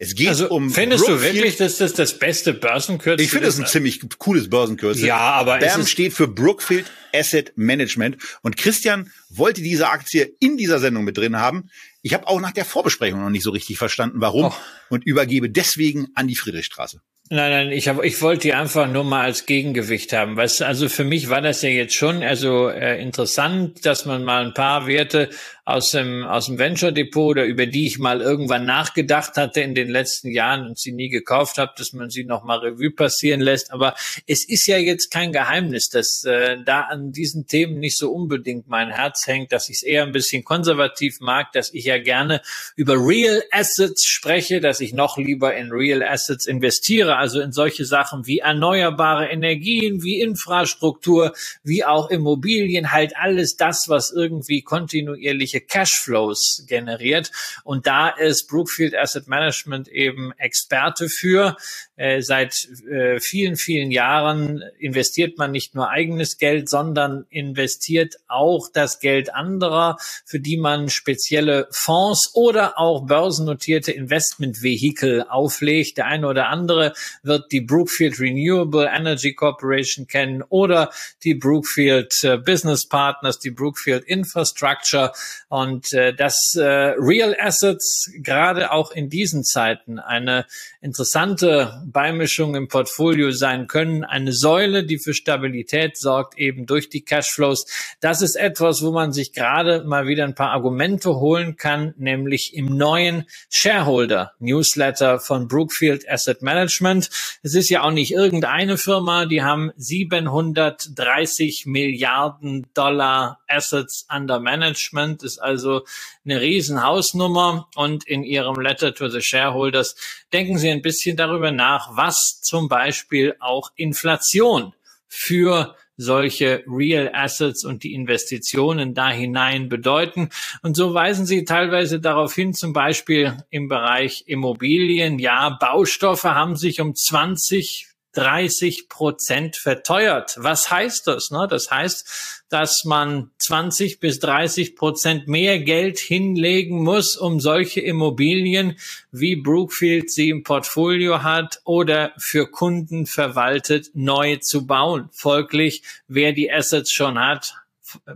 Es 0.00 0.14
geht 0.14 0.28
also, 0.28 0.48
um. 0.48 0.70
Findest 0.70 1.04
Brookfield. 1.04 1.32
du 1.32 1.36
wirklich, 1.36 1.56
dass 1.56 1.78
das 1.78 1.92
das 1.92 2.18
beste 2.18 2.54
Börsenkürzel 2.54 3.20
ist? 3.20 3.24
Ich 3.24 3.30
finde 3.32 3.48
es 3.48 3.58
ein 3.58 3.66
ziemlich 3.66 4.00
cooles 4.18 4.48
Börsenkürzel. 4.48 5.04
Ja, 5.04 5.18
aber 5.18 5.58
BAM 5.58 5.86
steht 5.86 6.12
für 6.12 6.28
Brookfield 6.28 6.86
Asset 7.12 7.52
Management. 7.56 8.16
Und 8.42 8.56
Christian 8.56 9.10
wollte 9.28 9.60
diese 9.60 9.88
Aktie 9.90 10.36
in 10.38 10.56
dieser 10.56 10.78
Sendung 10.78 11.02
mit 11.02 11.18
drin 11.18 11.36
haben. 11.36 11.68
Ich 12.02 12.14
habe 12.14 12.28
auch 12.28 12.40
nach 12.40 12.52
der 12.52 12.64
Vorbesprechung 12.64 13.20
noch 13.20 13.30
nicht 13.30 13.42
so 13.42 13.50
richtig 13.50 13.78
verstanden, 13.78 14.20
warum 14.20 14.46
oh. 14.46 14.54
und 14.88 15.04
übergebe 15.04 15.50
deswegen 15.50 16.08
an 16.14 16.28
die 16.28 16.36
Friedrichstraße. 16.36 17.00
Nein, 17.30 17.50
nein, 17.50 17.72
ich, 17.72 17.88
hab, 17.88 18.02
ich 18.02 18.22
wollte 18.22 18.42
die 18.42 18.54
einfach 18.54 18.88
nur 18.90 19.04
mal 19.04 19.24
als 19.24 19.44
Gegengewicht 19.44 20.14
haben. 20.14 20.36
Weißt, 20.38 20.62
also 20.62 20.88
für 20.88 21.04
mich 21.04 21.28
war 21.28 21.42
das 21.42 21.60
ja 21.60 21.68
jetzt 21.68 21.94
schon 21.94 22.22
also 22.22 22.68
äh, 22.68 23.02
interessant, 23.02 23.84
dass 23.84 24.06
man 24.06 24.24
mal 24.24 24.46
ein 24.46 24.54
paar 24.54 24.86
Werte 24.86 25.28
aus 25.68 25.90
dem, 25.90 26.24
aus 26.24 26.46
dem 26.46 26.58
Venture 26.58 26.92
Depot 26.92 27.32
oder 27.32 27.44
über 27.44 27.66
die 27.66 27.86
ich 27.86 27.98
mal 27.98 28.22
irgendwann 28.22 28.64
nachgedacht 28.64 29.36
hatte 29.36 29.60
in 29.60 29.74
den 29.74 29.90
letzten 29.90 30.30
Jahren 30.30 30.66
und 30.66 30.78
sie 30.78 30.92
nie 30.92 31.10
gekauft 31.10 31.58
habe, 31.58 31.74
dass 31.76 31.92
man 31.92 32.08
sie 32.08 32.24
noch 32.24 32.42
mal 32.42 32.60
Revue 32.60 32.90
passieren 32.90 33.42
lässt. 33.42 33.70
Aber 33.70 33.94
es 34.26 34.48
ist 34.48 34.66
ja 34.66 34.78
jetzt 34.78 35.10
kein 35.10 35.30
Geheimnis, 35.30 35.90
dass 35.90 36.24
äh, 36.24 36.56
da 36.64 36.84
an 36.84 37.12
diesen 37.12 37.46
Themen 37.46 37.80
nicht 37.80 37.98
so 37.98 38.10
unbedingt 38.10 38.66
mein 38.66 38.88
Herz 38.88 39.26
hängt, 39.26 39.52
dass 39.52 39.68
ich 39.68 39.76
es 39.76 39.82
eher 39.82 40.04
ein 40.04 40.12
bisschen 40.12 40.42
konservativ 40.42 41.20
mag, 41.20 41.52
dass 41.52 41.74
ich 41.74 41.84
ja 41.84 41.98
gerne 41.98 42.40
über 42.74 42.94
Real 42.94 43.42
Assets 43.50 44.06
spreche, 44.06 44.62
dass 44.62 44.80
ich 44.80 44.94
noch 44.94 45.18
lieber 45.18 45.54
in 45.54 45.70
Real 45.70 46.02
Assets 46.02 46.46
investiere, 46.46 47.16
also 47.16 47.42
in 47.42 47.52
solche 47.52 47.84
Sachen 47.84 48.26
wie 48.26 48.38
erneuerbare 48.38 49.26
Energien, 49.26 50.02
wie 50.02 50.22
Infrastruktur, 50.22 51.34
wie 51.62 51.84
auch 51.84 52.08
Immobilien, 52.08 52.90
halt 52.90 53.14
alles 53.18 53.56
das, 53.56 53.90
was 53.90 54.10
irgendwie 54.10 54.62
kontinuierliche 54.62 55.57
Cashflows 55.60 56.64
generiert. 56.66 57.30
Und 57.64 57.86
da 57.86 58.08
ist 58.08 58.48
Brookfield 58.48 58.94
Asset 58.94 59.28
Management 59.28 59.88
eben 59.88 60.32
Experte 60.38 61.08
für. 61.08 61.56
Äh, 61.98 62.22
seit 62.22 62.54
äh, 62.88 63.18
vielen, 63.18 63.56
vielen 63.56 63.90
Jahren 63.90 64.62
investiert 64.78 65.36
man 65.36 65.50
nicht 65.50 65.74
nur 65.74 65.90
eigenes 65.90 66.38
Geld, 66.38 66.68
sondern 66.68 67.26
investiert 67.28 68.14
auch 68.28 68.68
das 68.72 69.00
Geld 69.00 69.34
anderer, 69.34 69.96
für 70.24 70.38
die 70.38 70.58
man 70.58 70.90
spezielle 70.90 71.66
Fonds 71.72 72.30
oder 72.34 72.78
auch 72.78 73.04
börsennotierte 73.04 73.90
Investmentvehikel 73.90 75.24
auflegt. 75.28 75.98
Der 75.98 76.06
eine 76.06 76.28
oder 76.28 76.50
andere 76.50 76.92
wird 77.24 77.50
die 77.50 77.62
Brookfield 77.62 78.20
Renewable 78.20 78.88
Energy 78.88 79.34
Corporation 79.34 80.06
kennen 80.06 80.44
oder 80.48 80.92
die 81.24 81.34
Brookfield 81.34 82.22
äh, 82.22 82.36
Business 82.36 82.86
Partners, 82.86 83.40
die 83.40 83.50
Brookfield 83.50 84.04
Infrastructure 84.04 85.10
und 85.48 85.92
äh, 85.92 86.14
dass 86.14 86.54
äh, 86.54 86.62
Real 86.62 87.34
Assets 87.40 88.08
gerade 88.18 88.70
auch 88.70 88.92
in 88.92 89.10
diesen 89.10 89.42
Zeiten 89.42 89.98
eine 89.98 90.46
interessante 90.80 91.87
Beimischungen 91.92 92.54
im 92.54 92.68
Portfolio 92.68 93.30
sein 93.30 93.66
können. 93.66 94.04
Eine 94.04 94.32
Säule, 94.32 94.84
die 94.84 94.98
für 94.98 95.14
Stabilität 95.14 95.96
sorgt, 95.96 96.38
eben 96.38 96.66
durch 96.66 96.88
die 96.88 97.02
Cashflows. 97.02 97.66
Das 98.00 98.22
ist 98.22 98.36
etwas, 98.36 98.82
wo 98.82 98.90
man 98.90 99.12
sich 99.12 99.32
gerade 99.32 99.84
mal 99.84 100.06
wieder 100.06 100.24
ein 100.24 100.34
paar 100.34 100.52
Argumente 100.52 101.16
holen 101.16 101.56
kann, 101.56 101.94
nämlich 101.96 102.54
im 102.54 102.66
neuen 102.66 103.24
Shareholder 103.50 104.32
Newsletter 104.38 105.20
von 105.20 105.48
Brookfield 105.48 106.08
Asset 106.08 106.42
Management. 106.42 107.10
Es 107.42 107.54
ist 107.54 107.70
ja 107.70 107.82
auch 107.82 107.92
nicht 107.92 108.12
irgendeine 108.12 108.76
Firma, 108.76 109.26
die 109.26 109.42
haben 109.42 109.72
730 109.76 111.66
Milliarden 111.66 112.66
Dollar 112.74 113.40
Assets 113.48 114.06
under 114.14 114.40
Management, 114.40 115.22
ist 115.22 115.38
also 115.38 115.84
eine 116.24 116.40
Riesenhausnummer 116.40 117.68
und 117.74 118.06
in 118.06 118.22
ihrem 118.22 118.60
Letter 118.60 118.94
to 118.94 119.08
the 119.08 119.22
Shareholders 119.22 119.96
denken 120.32 120.58
Sie 120.58 120.70
ein 120.70 120.82
bisschen 120.82 121.16
darüber 121.16 121.50
nach, 121.50 121.77
was 121.92 122.40
zum 122.42 122.68
Beispiel 122.68 123.36
auch 123.40 123.70
Inflation 123.76 124.74
für 125.06 125.76
solche 125.98 126.62
Real 126.66 127.10
Assets 127.12 127.64
und 127.64 127.82
die 127.82 127.92
Investitionen 127.92 128.94
da 128.94 129.10
hinein 129.10 129.68
bedeuten. 129.68 130.30
Und 130.62 130.76
so 130.76 130.94
weisen 130.94 131.26
sie 131.26 131.44
teilweise 131.44 132.00
darauf 132.00 132.34
hin, 132.34 132.54
zum 132.54 132.72
Beispiel 132.72 133.36
im 133.50 133.68
Bereich 133.68 134.24
Immobilien, 134.26 135.18
ja, 135.18 135.50
Baustoffe 135.60 136.24
haben 136.24 136.56
sich 136.56 136.80
um 136.80 136.94
20 136.94 137.87
30 138.18 138.88
Prozent 138.88 139.56
verteuert. 139.56 140.34
Was 140.38 140.72
heißt 140.72 141.06
das? 141.06 141.30
Ne? 141.30 141.46
Das 141.48 141.70
heißt, 141.70 142.44
dass 142.48 142.84
man 142.84 143.30
20 143.38 144.00
bis 144.00 144.18
30 144.18 144.74
Prozent 144.74 145.28
mehr 145.28 145.60
Geld 145.60 146.00
hinlegen 146.00 146.82
muss, 146.82 147.16
um 147.16 147.38
solche 147.38 147.80
Immobilien 147.80 148.76
wie 149.12 149.36
Brookfield 149.36 150.10
sie 150.10 150.30
im 150.30 150.42
Portfolio 150.42 151.22
hat 151.22 151.60
oder 151.62 152.12
für 152.18 152.50
Kunden 152.50 153.06
verwaltet 153.06 153.90
neu 153.94 154.36
zu 154.38 154.66
bauen. 154.66 155.10
Folglich, 155.12 155.84
wer 156.08 156.32
die 156.32 156.50
Assets 156.50 156.90
schon 156.90 157.20
hat, 157.20 157.54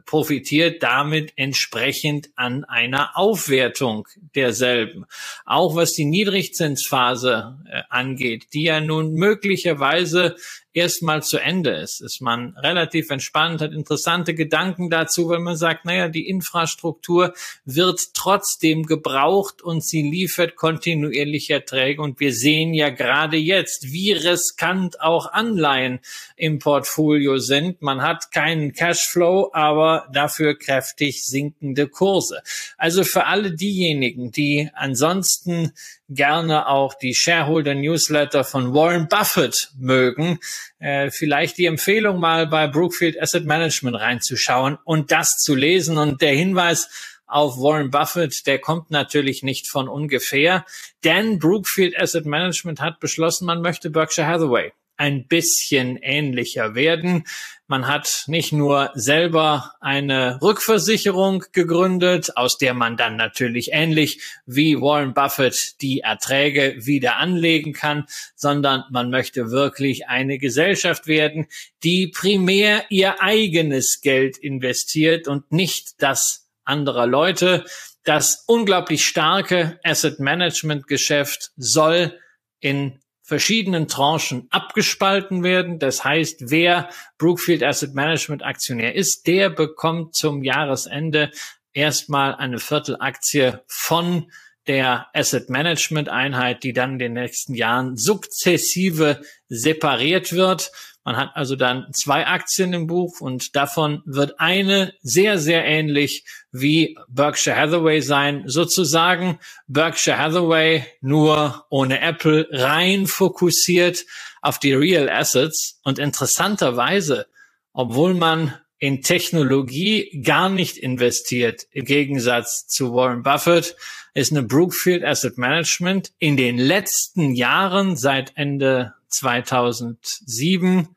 profitiert 0.07 0.83
damit 0.83 1.33
entsprechend 1.37 2.31
an 2.37 2.65
einer 2.65 3.17
Aufwertung 3.17 4.09
derselben. 4.35 5.07
Auch 5.45 5.75
was 5.75 5.93
die 5.93 6.05
Niedrigzinsphase 6.05 7.59
äh, 7.67 7.83
angeht, 7.89 8.49
die 8.53 8.65
ja 8.65 8.81
nun 8.81 9.15
möglicherweise 9.15 10.37
erstmal 10.73 11.23
zu 11.23 11.39
Ende 11.39 11.71
ist, 11.71 12.01
ist 12.01 12.21
man 12.21 12.57
relativ 12.57 13.11
entspannt, 13.11 13.61
hat 13.61 13.73
interessante 13.73 14.35
Gedanken 14.35 14.91
dazu, 14.91 15.29
weil 15.29 15.41
man 15.41 15.57
sagt, 15.57 15.85
naja, 15.85 16.09
die 16.09 16.29
Infrastruktur 16.29 17.35
wird 17.65 18.15
trotzdem 18.15 18.85
gebraucht 18.85 19.63
und 19.63 19.85
sie 19.85 20.03
liefert 20.03 20.57
kontinuierlich 20.57 21.51
Erträge. 21.51 22.03
Und 22.03 22.21
wir 22.21 22.33
sehen 22.33 22.75
ja 22.75 22.91
gerade 22.91 23.37
jetzt, 23.37 23.93
wie 23.93 24.13
riskant 24.13 25.01
auch 25.01 25.33
Anleihen 25.33 26.01
im 26.37 26.59
Portfolio 26.59 27.39
sind. 27.39 27.83
Man 27.83 28.03
hat 28.03 28.33
keinen 28.33 28.73
Cashflow, 28.73 29.51
aber 29.53 30.09
dafür 30.13 30.59
kräftig 30.59 31.27
sinkende 31.27 31.89
Kurse. 31.89 32.43
Also 32.79 33.05
für 33.05 33.27
alle 33.27 33.53
diejenigen, 33.53 34.33
die 34.33 34.71
ansonsten 34.75 35.73
gerne 36.15 36.69
auch 36.69 36.95
die 36.95 37.15
Shareholder 37.15 37.75
Newsletter 37.75 38.45
von 38.45 38.75
Warren 38.75 39.09
Buffett 39.09 39.71
mögen, 39.79 40.39
äh, 40.79 41.11
vielleicht 41.11 41.59
die 41.59 41.67
Empfehlung 41.67 42.21
mal 42.21 42.47
bei 42.47 42.67
Brookfield 42.67 43.21
Asset 43.21 43.45
Management 43.45 43.97
reinzuschauen 43.99 44.79
und 44.85 45.11
das 45.11 45.39
zu 45.39 45.55
lesen. 45.55 45.99
Und 45.99 46.23
der 46.23 46.33
Hinweis 46.33 46.89
auf 47.27 47.57
Warren 47.57 47.91
Buffett, 47.91 48.47
der 48.47 48.59
kommt 48.59 48.91
natürlich 48.91 49.43
nicht 49.43 49.69
von 49.69 49.89
ungefähr, 49.89 50.67
denn 51.05 51.39
Brookfield 51.39 51.99
Asset 51.99 52.27
Management 52.27 52.81
hat 52.81 53.01
beschlossen, 53.01 53.47
man 53.47 53.63
möchte 53.63 53.91
Berkshire 53.91 54.27
Hathaway 54.27 54.73
ein 55.03 55.27
bisschen 55.27 55.97
ähnlicher 55.97 56.77
werden. 56.77 57.25
Man 57.67 57.89
hat 57.89 58.23
nicht 58.29 58.53
nur 58.53 58.93
selber 58.95 59.73
eine 59.81 60.39
Rückversicherung 60.41 61.43
gegründet, 61.51 62.37
aus 62.37 62.57
der 62.57 62.73
man 62.73 62.97
dann 62.97 63.17
natürlich 63.17 63.73
ähnlich 63.73 64.21
wie 64.47 64.81
Warren 64.81 65.13
Buffett 65.13 65.81
die 65.83 66.01
Erträge 66.03 66.77
wieder 66.87 67.17
anlegen 67.17 67.73
kann, 67.73 68.05
sondern 68.37 68.85
man 68.93 69.11
möchte 69.11 69.51
wirklich 69.51 70.07
eine 70.07 70.39
Gesellschaft 70.39 71.09
werden, 71.09 71.49
die 71.83 72.07
primär 72.07 72.85
ihr 72.89 73.21
eigenes 73.21 74.03
Geld 74.03 74.39
investiert 74.39 75.27
und 75.27 75.51
nicht 75.51 76.01
das 76.01 76.49
anderer 76.63 77.09
Leute. 77.09 77.65
Das 78.05 78.45
unglaublich 78.47 79.05
starke 79.05 79.81
Asset 79.83 80.21
Management 80.21 80.87
Geschäft 80.87 81.51
soll 81.57 82.17
in 82.61 83.02
verschiedenen 83.33 83.89
Tranchen 83.89 84.47
abgespalten 84.51 85.43
werden. 85.43 85.79
Das 85.79 86.05
heißt, 86.05 86.51
wer 86.51 86.91
Brookfield 87.17 87.63
Asset 87.63 87.95
Management 87.95 88.45
Aktionär 88.45 88.95
ist, 88.95 89.27
der 89.27 89.49
bekommt 89.49 90.15
zum 90.15 90.43
Jahresende 90.43 91.31
erstmal 91.73 92.35
eine 92.35 92.59
Viertelaktie 92.59 93.55
von 93.67 94.31
der 94.67 95.07
Asset 95.15 95.49
Management 95.49 96.11
Einheit, 96.11 96.63
die 96.63 96.75
dann 96.75 96.93
in 96.93 96.99
den 96.99 97.13
nächsten 97.15 97.55
Jahren 97.55 97.97
sukzessive 97.97 99.23
separiert 99.49 100.35
wird. 100.35 100.71
Man 101.05 101.17
hat 101.17 101.31
also 101.35 101.57
dann 101.57 101.89
zwei 101.93 102.27
Aktien 102.27 102.73
im 102.73 102.87
Buch 102.87 103.21
und 103.21 103.57
davon 103.57 104.03
wird 104.05 104.39
eine 104.39 104.95
sehr, 105.03 105.39
sehr 105.39 105.65
ähnlich 105.65 106.25
wie 106.53 106.97
Berkshire 107.09 107.57
Hathaway 107.57 108.01
sein. 108.01 108.45
Sozusagen 108.47 109.41
Berkshire 109.67 110.19
Hathaway 110.19 110.87
nur 111.01 111.67
ohne 111.71 112.01
Apple 112.01 112.47
rein 112.53 113.07
fokussiert 113.07 114.05
auf 114.43 114.61
die 114.61 114.75
Real 114.75 115.09
Assets 115.09 115.81
und 115.83 115.99
interessanterweise, 115.99 117.27
obwohl 117.73 118.15
man 118.15 118.55
in 118.79 119.01
Technologie 119.01 120.23
gar 120.25 120.49
nicht 120.49 120.77
investiert, 120.77 121.67
im 121.71 121.85
Gegensatz 121.85 122.67
zu 122.67 122.93
Warren 122.95 123.23
Buffett, 123.23 123.77
ist 124.15 124.33
eine 124.33 124.43
Brookfield 124.43 125.05
Asset 125.05 125.39
Management 125.39 126.13
in 126.19 126.37
den 126.37 126.59
letzten 126.59 127.33
Jahren 127.35 127.97
seit 127.97 128.37
Ende 128.37 128.95
2007 129.13 130.97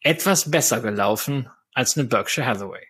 etwas 0.00 0.50
besser 0.50 0.80
gelaufen 0.80 1.50
als 1.72 1.96
eine 1.96 2.06
Berkshire 2.06 2.46
Hathaway. 2.46 2.86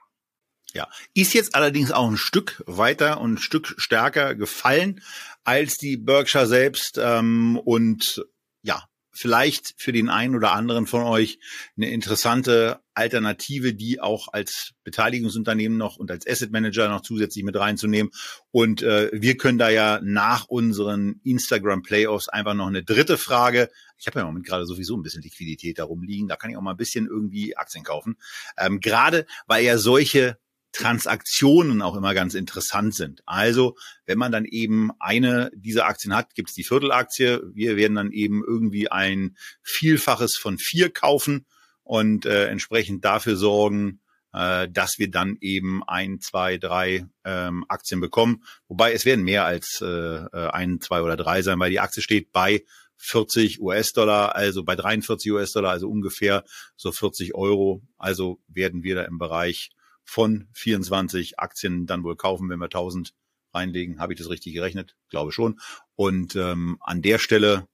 Ja, 0.74 0.88
ist 1.14 1.32
jetzt 1.32 1.54
allerdings 1.54 1.92
auch 1.92 2.08
ein 2.08 2.18
Stück 2.18 2.62
weiter 2.66 3.20
und 3.20 3.34
ein 3.34 3.38
Stück 3.38 3.74
stärker 3.78 4.34
gefallen 4.34 5.02
als 5.44 5.78
die 5.78 5.96
Berkshire 5.96 6.46
selbst 6.46 6.98
ähm, 7.02 7.58
und 7.64 8.24
ja, 8.62 8.84
vielleicht 9.18 9.74
für 9.78 9.92
den 9.92 10.08
einen 10.08 10.36
oder 10.36 10.52
anderen 10.52 10.86
von 10.86 11.02
euch 11.02 11.40
eine 11.76 11.90
interessante 11.90 12.80
Alternative, 12.94 13.74
die 13.74 14.00
auch 14.00 14.28
als 14.32 14.74
Beteiligungsunternehmen 14.84 15.76
noch 15.76 15.96
und 15.96 16.10
als 16.10 16.26
Asset 16.26 16.52
Manager 16.52 16.88
noch 16.88 17.00
zusätzlich 17.00 17.44
mit 17.44 17.56
reinzunehmen. 17.56 18.12
Und 18.52 18.82
äh, 18.82 19.10
wir 19.12 19.36
können 19.36 19.58
da 19.58 19.70
ja 19.70 20.00
nach 20.02 20.46
unseren 20.46 21.20
Instagram 21.24 21.82
Playoffs 21.82 22.28
einfach 22.28 22.54
noch 22.54 22.68
eine 22.68 22.84
dritte 22.84 23.18
Frage. 23.18 23.70
Ich 23.98 24.06
habe 24.06 24.18
ja 24.18 24.22
im 24.22 24.28
Moment 24.28 24.46
gerade 24.46 24.66
sowieso 24.66 24.96
ein 24.96 25.02
bisschen 25.02 25.22
Liquidität 25.22 25.78
darum 25.78 26.02
liegen. 26.02 26.28
Da 26.28 26.36
kann 26.36 26.50
ich 26.50 26.56
auch 26.56 26.62
mal 26.62 26.72
ein 26.72 26.76
bisschen 26.76 27.06
irgendwie 27.06 27.56
Aktien 27.56 27.84
kaufen. 27.84 28.16
Ähm, 28.56 28.80
gerade 28.80 29.26
weil 29.46 29.64
ja 29.64 29.78
solche 29.78 30.38
Transaktionen 30.72 31.82
auch 31.82 31.96
immer 31.96 32.14
ganz 32.14 32.34
interessant 32.34 32.94
sind. 32.94 33.22
Also 33.26 33.76
wenn 34.06 34.18
man 34.18 34.32
dann 34.32 34.44
eben 34.44 34.90
eine 35.00 35.50
dieser 35.54 35.86
Aktien 35.86 36.14
hat, 36.14 36.34
gibt 36.34 36.50
es 36.50 36.54
die 36.54 36.64
Viertelaktie. 36.64 37.40
Wir 37.54 37.76
werden 37.76 37.94
dann 37.94 38.12
eben 38.12 38.44
irgendwie 38.44 38.90
ein 38.90 39.36
Vielfaches 39.62 40.36
von 40.36 40.58
vier 40.58 40.90
kaufen 40.90 41.46
und 41.82 42.26
äh, 42.26 42.46
entsprechend 42.48 43.04
dafür 43.04 43.36
sorgen, 43.36 44.00
äh, 44.32 44.68
dass 44.68 44.98
wir 44.98 45.10
dann 45.10 45.36
eben 45.40 45.82
ein, 45.84 46.20
zwei, 46.20 46.58
drei 46.58 47.06
ähm, 47.24 47.64
Aktien 47.68 48.00
bekommen. 48.00 48.44
Wobei 48.68 48.92
es 48.92 49.04
werden 49.04 49.24
mehr 49.24 49.46
als 49.46 49.80
äh, 49.80 49.86
äh 49.86 50.50
ein, 50.50 50.80
zwei 50.80 51.02
oder 51.02 51.16
drei 51.16 51.42
sein, 51.42 51.58
weil 51.58 51.70
die 51.70 51.80
Aktie 51.80 52.02
steht 52.02 52.30
bei 52.30 52.62
40 52.98 53.60
US-Dollar, 53.60 54.34
also 54.34 54.64
bei 54.64 54.76
43 54.76 55.32
US-Dollar, 55.32 55.70
also 55.70 55.88
ungefähr 55.88 56.44
so 56.76 56.92
40 56.92 57.34
Euro. 57.34 57.82
Also 57.96 58.40
werden 58.48 58.82
wir 58.82 58.96
da 58.96 59.02
im 59.04 59.18
Bereich 59.18 59.70
von 60.04 60.48
24 60.52 61.38
Aktien 61.38 61.86
dann 61.86 62.02
wohl 62.02 62.16
kaufen, 62.16 62.48
wenn 62.50 62.58
wir 62.58 62.66
1000 62.66 63.14
reinlegen. 63.54 64.00
Habe 64.00 64.12
ich 64.12 64.18
das 64.18 64.30
richtig 64.30 64.54
gerechnet? 64.54 64.96
Glaube 65.08 65.32
schon. 65.32 65.60
Und 65.94 66.36
ähm, 66.36 66.78
an 66.80 67.02
der 67.02 67.18
Stelle 67.18 67.68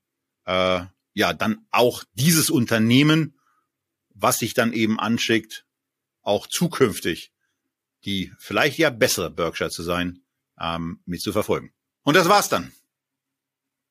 äh, 0.45 0.85
ja 1.15 1.33
dann 1.33 1.67
auch 1.71 2.05
dieses 2.15 2.51
Unternehmen, 2.51 3.39
was 4.15 4.39
sich 4.39 4.55
dann 4.55 4.73
eben 4.73 5.01
anschickt, 5.01 5.65
auch 6.23 6.47
zukünftig 6.47 7.33
die 8.05 8.33
vielleicht 8.39 8.79
ja 8.79 8.91
bessere 8.91 9.31
Berkshire 9.31 9.71
zu 9.71 9.83
sein, 9.83 10.23
ähm, 10.61 11.01
mit 11.07 11.21
zu 11.21 11.33
verfolgen. 11.33 11.73
Und 12.03 12.15
das 12.15 12.29
war's 12.29 12.49
dann. 12.49 12.73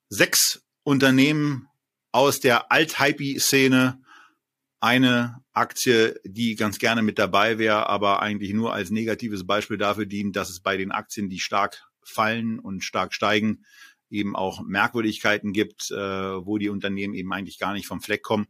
Sechs 0.09 0.62
Unternehmen 0.83 1.67
aus 2.11 2.39
der 2.39 2.71
Alt-Hype-Szene 2.71 4.01
eine 4.79 5.41
Aktie, 5.53 6.19
die 6.25 6.55
ganz 6.55 6.77
gerne 6.77 7.01
mit 7.01 7.17
dabei 7.17 7.57
wäre, 7.57 7.87
aber 7.87 8.21
eigentlich 8.21 8.53
nur 8.53 8.73
als 8.73 8.91
negatives 8.91 9.47
Beispiel 9.47 9.77
dafür 9.77 10.05
dient, 10.05 10.35
dass 10.35 10.49
es 10.49 10.59
bei 10.59 10.77
den 10.77 10.91
Aktien, 10.91 11.29
die 11.29 11.39
stark 11.39 11.83
fallen 12.03 12.59
und 12.59 12.83
stark 12.83 13.13
steigen, 13.13 13.65
eben 14.09 14.35
auch 14.35 14.61
Merkwürdigkeiten 14.61 15.53
gibt, 15.53 15.91
äh, 15.91 15.97
wo 15.97 16.57
die 16.57 16.69
Unternehmen 16.69 17.13
eben 17.13 17.33
eigentlich 17.33 17.59
gar 17.59 17.73
nicht 17.73 17.87
vom 17.87 18.01
Fleck 18.01 18.23
kommen 18.23 18.47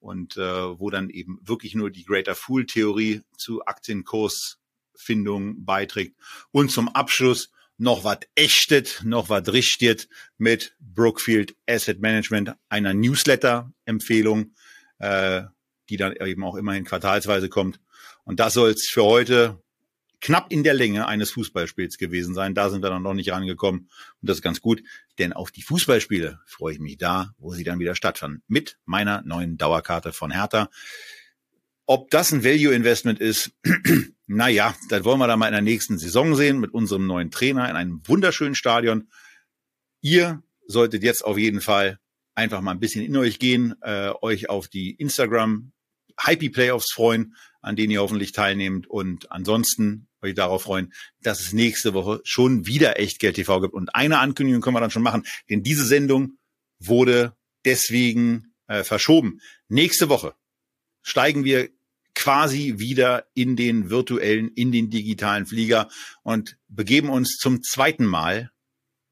und 0.00 0.36
äh, 0.36 0.78
wo 0.78 0.90
dann 0.90 1.10
eben 1.10 1.38
wirklich 1.42 1.74
nur 1.74 1.90
die 1.90 2.04
Greater 2.04 2.34
Fool 2.34 2.66
Theorie 2.66 3.22
zu 3.36 3.64
Aktienkursfindung 3.64 5.64
beiträgt. 5.64 6.16
Und 6.50 6.70
zum 6.70 6.88
Abschluss 6.88 7.50
noch 7.76 8.04
was 8.04 8.20
echtet, 8.34 9.02
noch 9.04 9.28
was 9.28 9.52
richtet 9.52 10.08
mit 10.38 10.76
Brookfield 10.80 11.56
Asset 11.68 12.00
Management, 12.00 12.54
einer 12.68 12.94
Newsletter-Empfehlung, 12.94 14.54
äh, 14.98 15.42
die 15.88 15.96
dann 15.96 16.14
eben 16.16 16.44
auch 16.44 16.56
immerhin 16.56 16.84
quartalsweise 16.84 17.48
kommt. 17.48 17.80
Und 18.24 18.40
das 18.40 18.54
soll 18.54 18.70
es 18.70 18.86
für 18.86 19.04
heute 19.04 19.60
knapp 20.20 20.50
in 20.50 20.62
der 20.62 20.72
Länge 20.72 21.06
eines 21.06 21.32
Fußballspiels 21.32 21.98
gewesen 21.98 22.34
sein. 22.34 22.54
Da 22.54 22.70
sind 22.70 22.82
wir 22.82 22.88
dann 22.88 23.02
noch 23.02 23.12
nicht 23.12 23.30
rangekommen. 23.30 23.90
Und 24.22 24.28
das 24.28 24.38
ist 24.38 24.42
ganz 24.42 24.62
gut, 24.62 24.82
denn 25.18 25.34
auf 25.34 25.50
die 25.50 25.60
Fußballspiele 25.60 26.40
freue 26.46 26.72
ich 26.72 26.80
mich 26.80 26.96
da, 26.96 27.34
wo 27.38 27.52
sie 27.52 27.64
dann 27.64 27.78
wieder 27.78 27.94
stattfanden. 27.94 28.42
Mit 28.48 28.78
meiner 28.86 29.20
neuen 29.22 29.58
Dauerkarte 29.58 30.14
von 30.14 30.30
Hertha. 30.30 30.70
Ob 31.86 32.10
das 32.10 32.32
ein 32.32 32.44
Value 32.44 32.74
Investment 32.74 33.20
ist, 33.20 33.52
naja, 34.26 34.74
das 34.88 35.04
wollen 35.04 35.18
wir 35.18 35.26
dann 35.26 35.38
mal 35.38 35.48
in 35.48 35.52
der 35.52 35.62
nächsten 35.62 35.98
Saison 35.98 36.34
sehen 36.34 36.58
mit 36.58 36.72
unserem 36.72 37.06
neuen 37.06 37.30
Trainer 37.30 37.68
in 37.68 37.76
einem 37.76 38.00
wunderschönen 38.06 38.54
Stadion. 38.54 39.08
Ihr 40.00 40.42
solltet 40.66 41.02
jetzt 41.02 41.24
auf 41.24 41.36
jeden 41.36 41.60
Fall 41.60 41.98
einfach 42.34 42.62
mal 42.62 42.70
ein 42.70 42.80
bisschen 42.80 43.04
in 43.04 43.16
euch 43.16 43.38
gehen, 43.38 43.74
äh, 43.82 44.10
euch 44.22 44.48
auf 44.48 44.68
die 44.68 44.92
Instagram 44.92 45.72
Hypey 46.18 46.48
Playoffs 46.50 46.92
freuen, 46.92 47.34
an 47.60 47.76
denen 47.76 47.90
ihr 47.90 48.00
hoffentlich 48.00 48.32
teilnehmt 48.32 48.86
und 48.86 49.30
ansonsten 49.30 50.08
euch 50.22 50.34
darauf 50.34 50.62
freuen, 50.62 50.92
dass 51.20 51.40
es 51.40 51.52
nächste 51.52 51.92
Woche 51.92 52.20
schon 52.24 52.66
wieder 52.66 52.98
Echtgeld 52.98 53.36
TV 53.36 53.60
gibt. 53.60 53.74
Und 53.74 53.94
eine 53.94 54.20
Ankündigung 54.20 54.62
können 54.62 54.76
wir 54.76 54.80
dann 54.80 54.90
schon 54.90 55.02
machen, 55.02 55.24
denn 55.50 55.62
diese 55.62 55.84
Sendung 55.84 56.38
wurde 56.78 57.36
deswegen 57.64 58.54
äh, 58.68 58.84
verschoben. 58.84 59.40
Nächste 59.68 60.08
Woche 60.08 60.34
steigen 61.04 61.44
wir 61.44 61.70
quasi 62.14 62.78
wieder 62.78 63.26
in 63.34 63.54
den 63.54 63.90
virtuellen, 63.90 64.48
in 64.48 64.72
den 64.72 64.90
digitalen 64.90 65.46
Flieger 65.46 65.88
und 66.22 66.56
begeben 66.68 67.10
uns 67.10 67.36
zum 67.36 67.62
zweiten 67.62 68.06
Mal 68.06 68.50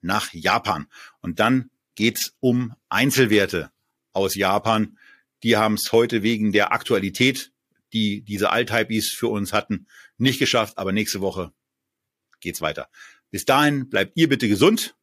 nach 0.01 0.33
Japan. 0.33 0.87
Und 1.21 1.39
dann 1.39 1.71
geht's 1.95 2.35
um 2.41 2.75
Einzelwerte 2.89 3.71
aus 4.13 4.35
Japan. 4.35 4.99
Die 5.43 5.57
haben 5.57 5.75
es 5.75 5.93
heute 5.93 6.23
wegen 6.23 6.53
der 6.53 6.73
Aktualität, 6.73 7.53
die 7.93 8.23
diese 8.23 8.51
Althypes 8.51 9.11
für 9.11 9.29
uns 9.29 9.53
hatten, 9.53 9.87
nicht 10.17 10.39
geschafft. 10.39 10.79
Aber 10.79 10.93
nächste 10.93 11.21
Woche 11.21 11.53
geht's 12.41 12.61
weiter. 12.61 12.89
Bis 13.31 13.45
dahin 13.45 13.89
bleibt 13.89 14.13
ihr 14.15 14.29
bitte 14.29 14.49
gesund. 14.49 14.97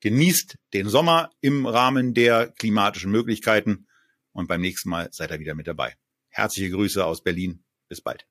Genießt 0.00 0.58
den 0.74 0.88
Sommer 0.88 1.30
im 1.40 1.66
Rahmen 1.66 2.14
der 2.14 2.48
klimatischen 2.48 3.10
Möglichkeiten. 3.10 3.86
Und 4.32 4.48
beim 4.48 4.60
nächsten 4.60 4.90
Mal 4.90 5.08
seid 5.12 5.30
ihr 5.30 5.40
wieder 5.40 5.54
mit 5.54 5.66
dabei. 5.66 5.96
Herzliche 6.34 6.70
Grüße 6.70 7.04
aus 7.04 7.22
Berlin. 7.22 7.64
Bis 7.88 8.00
bald. 8.00 8.26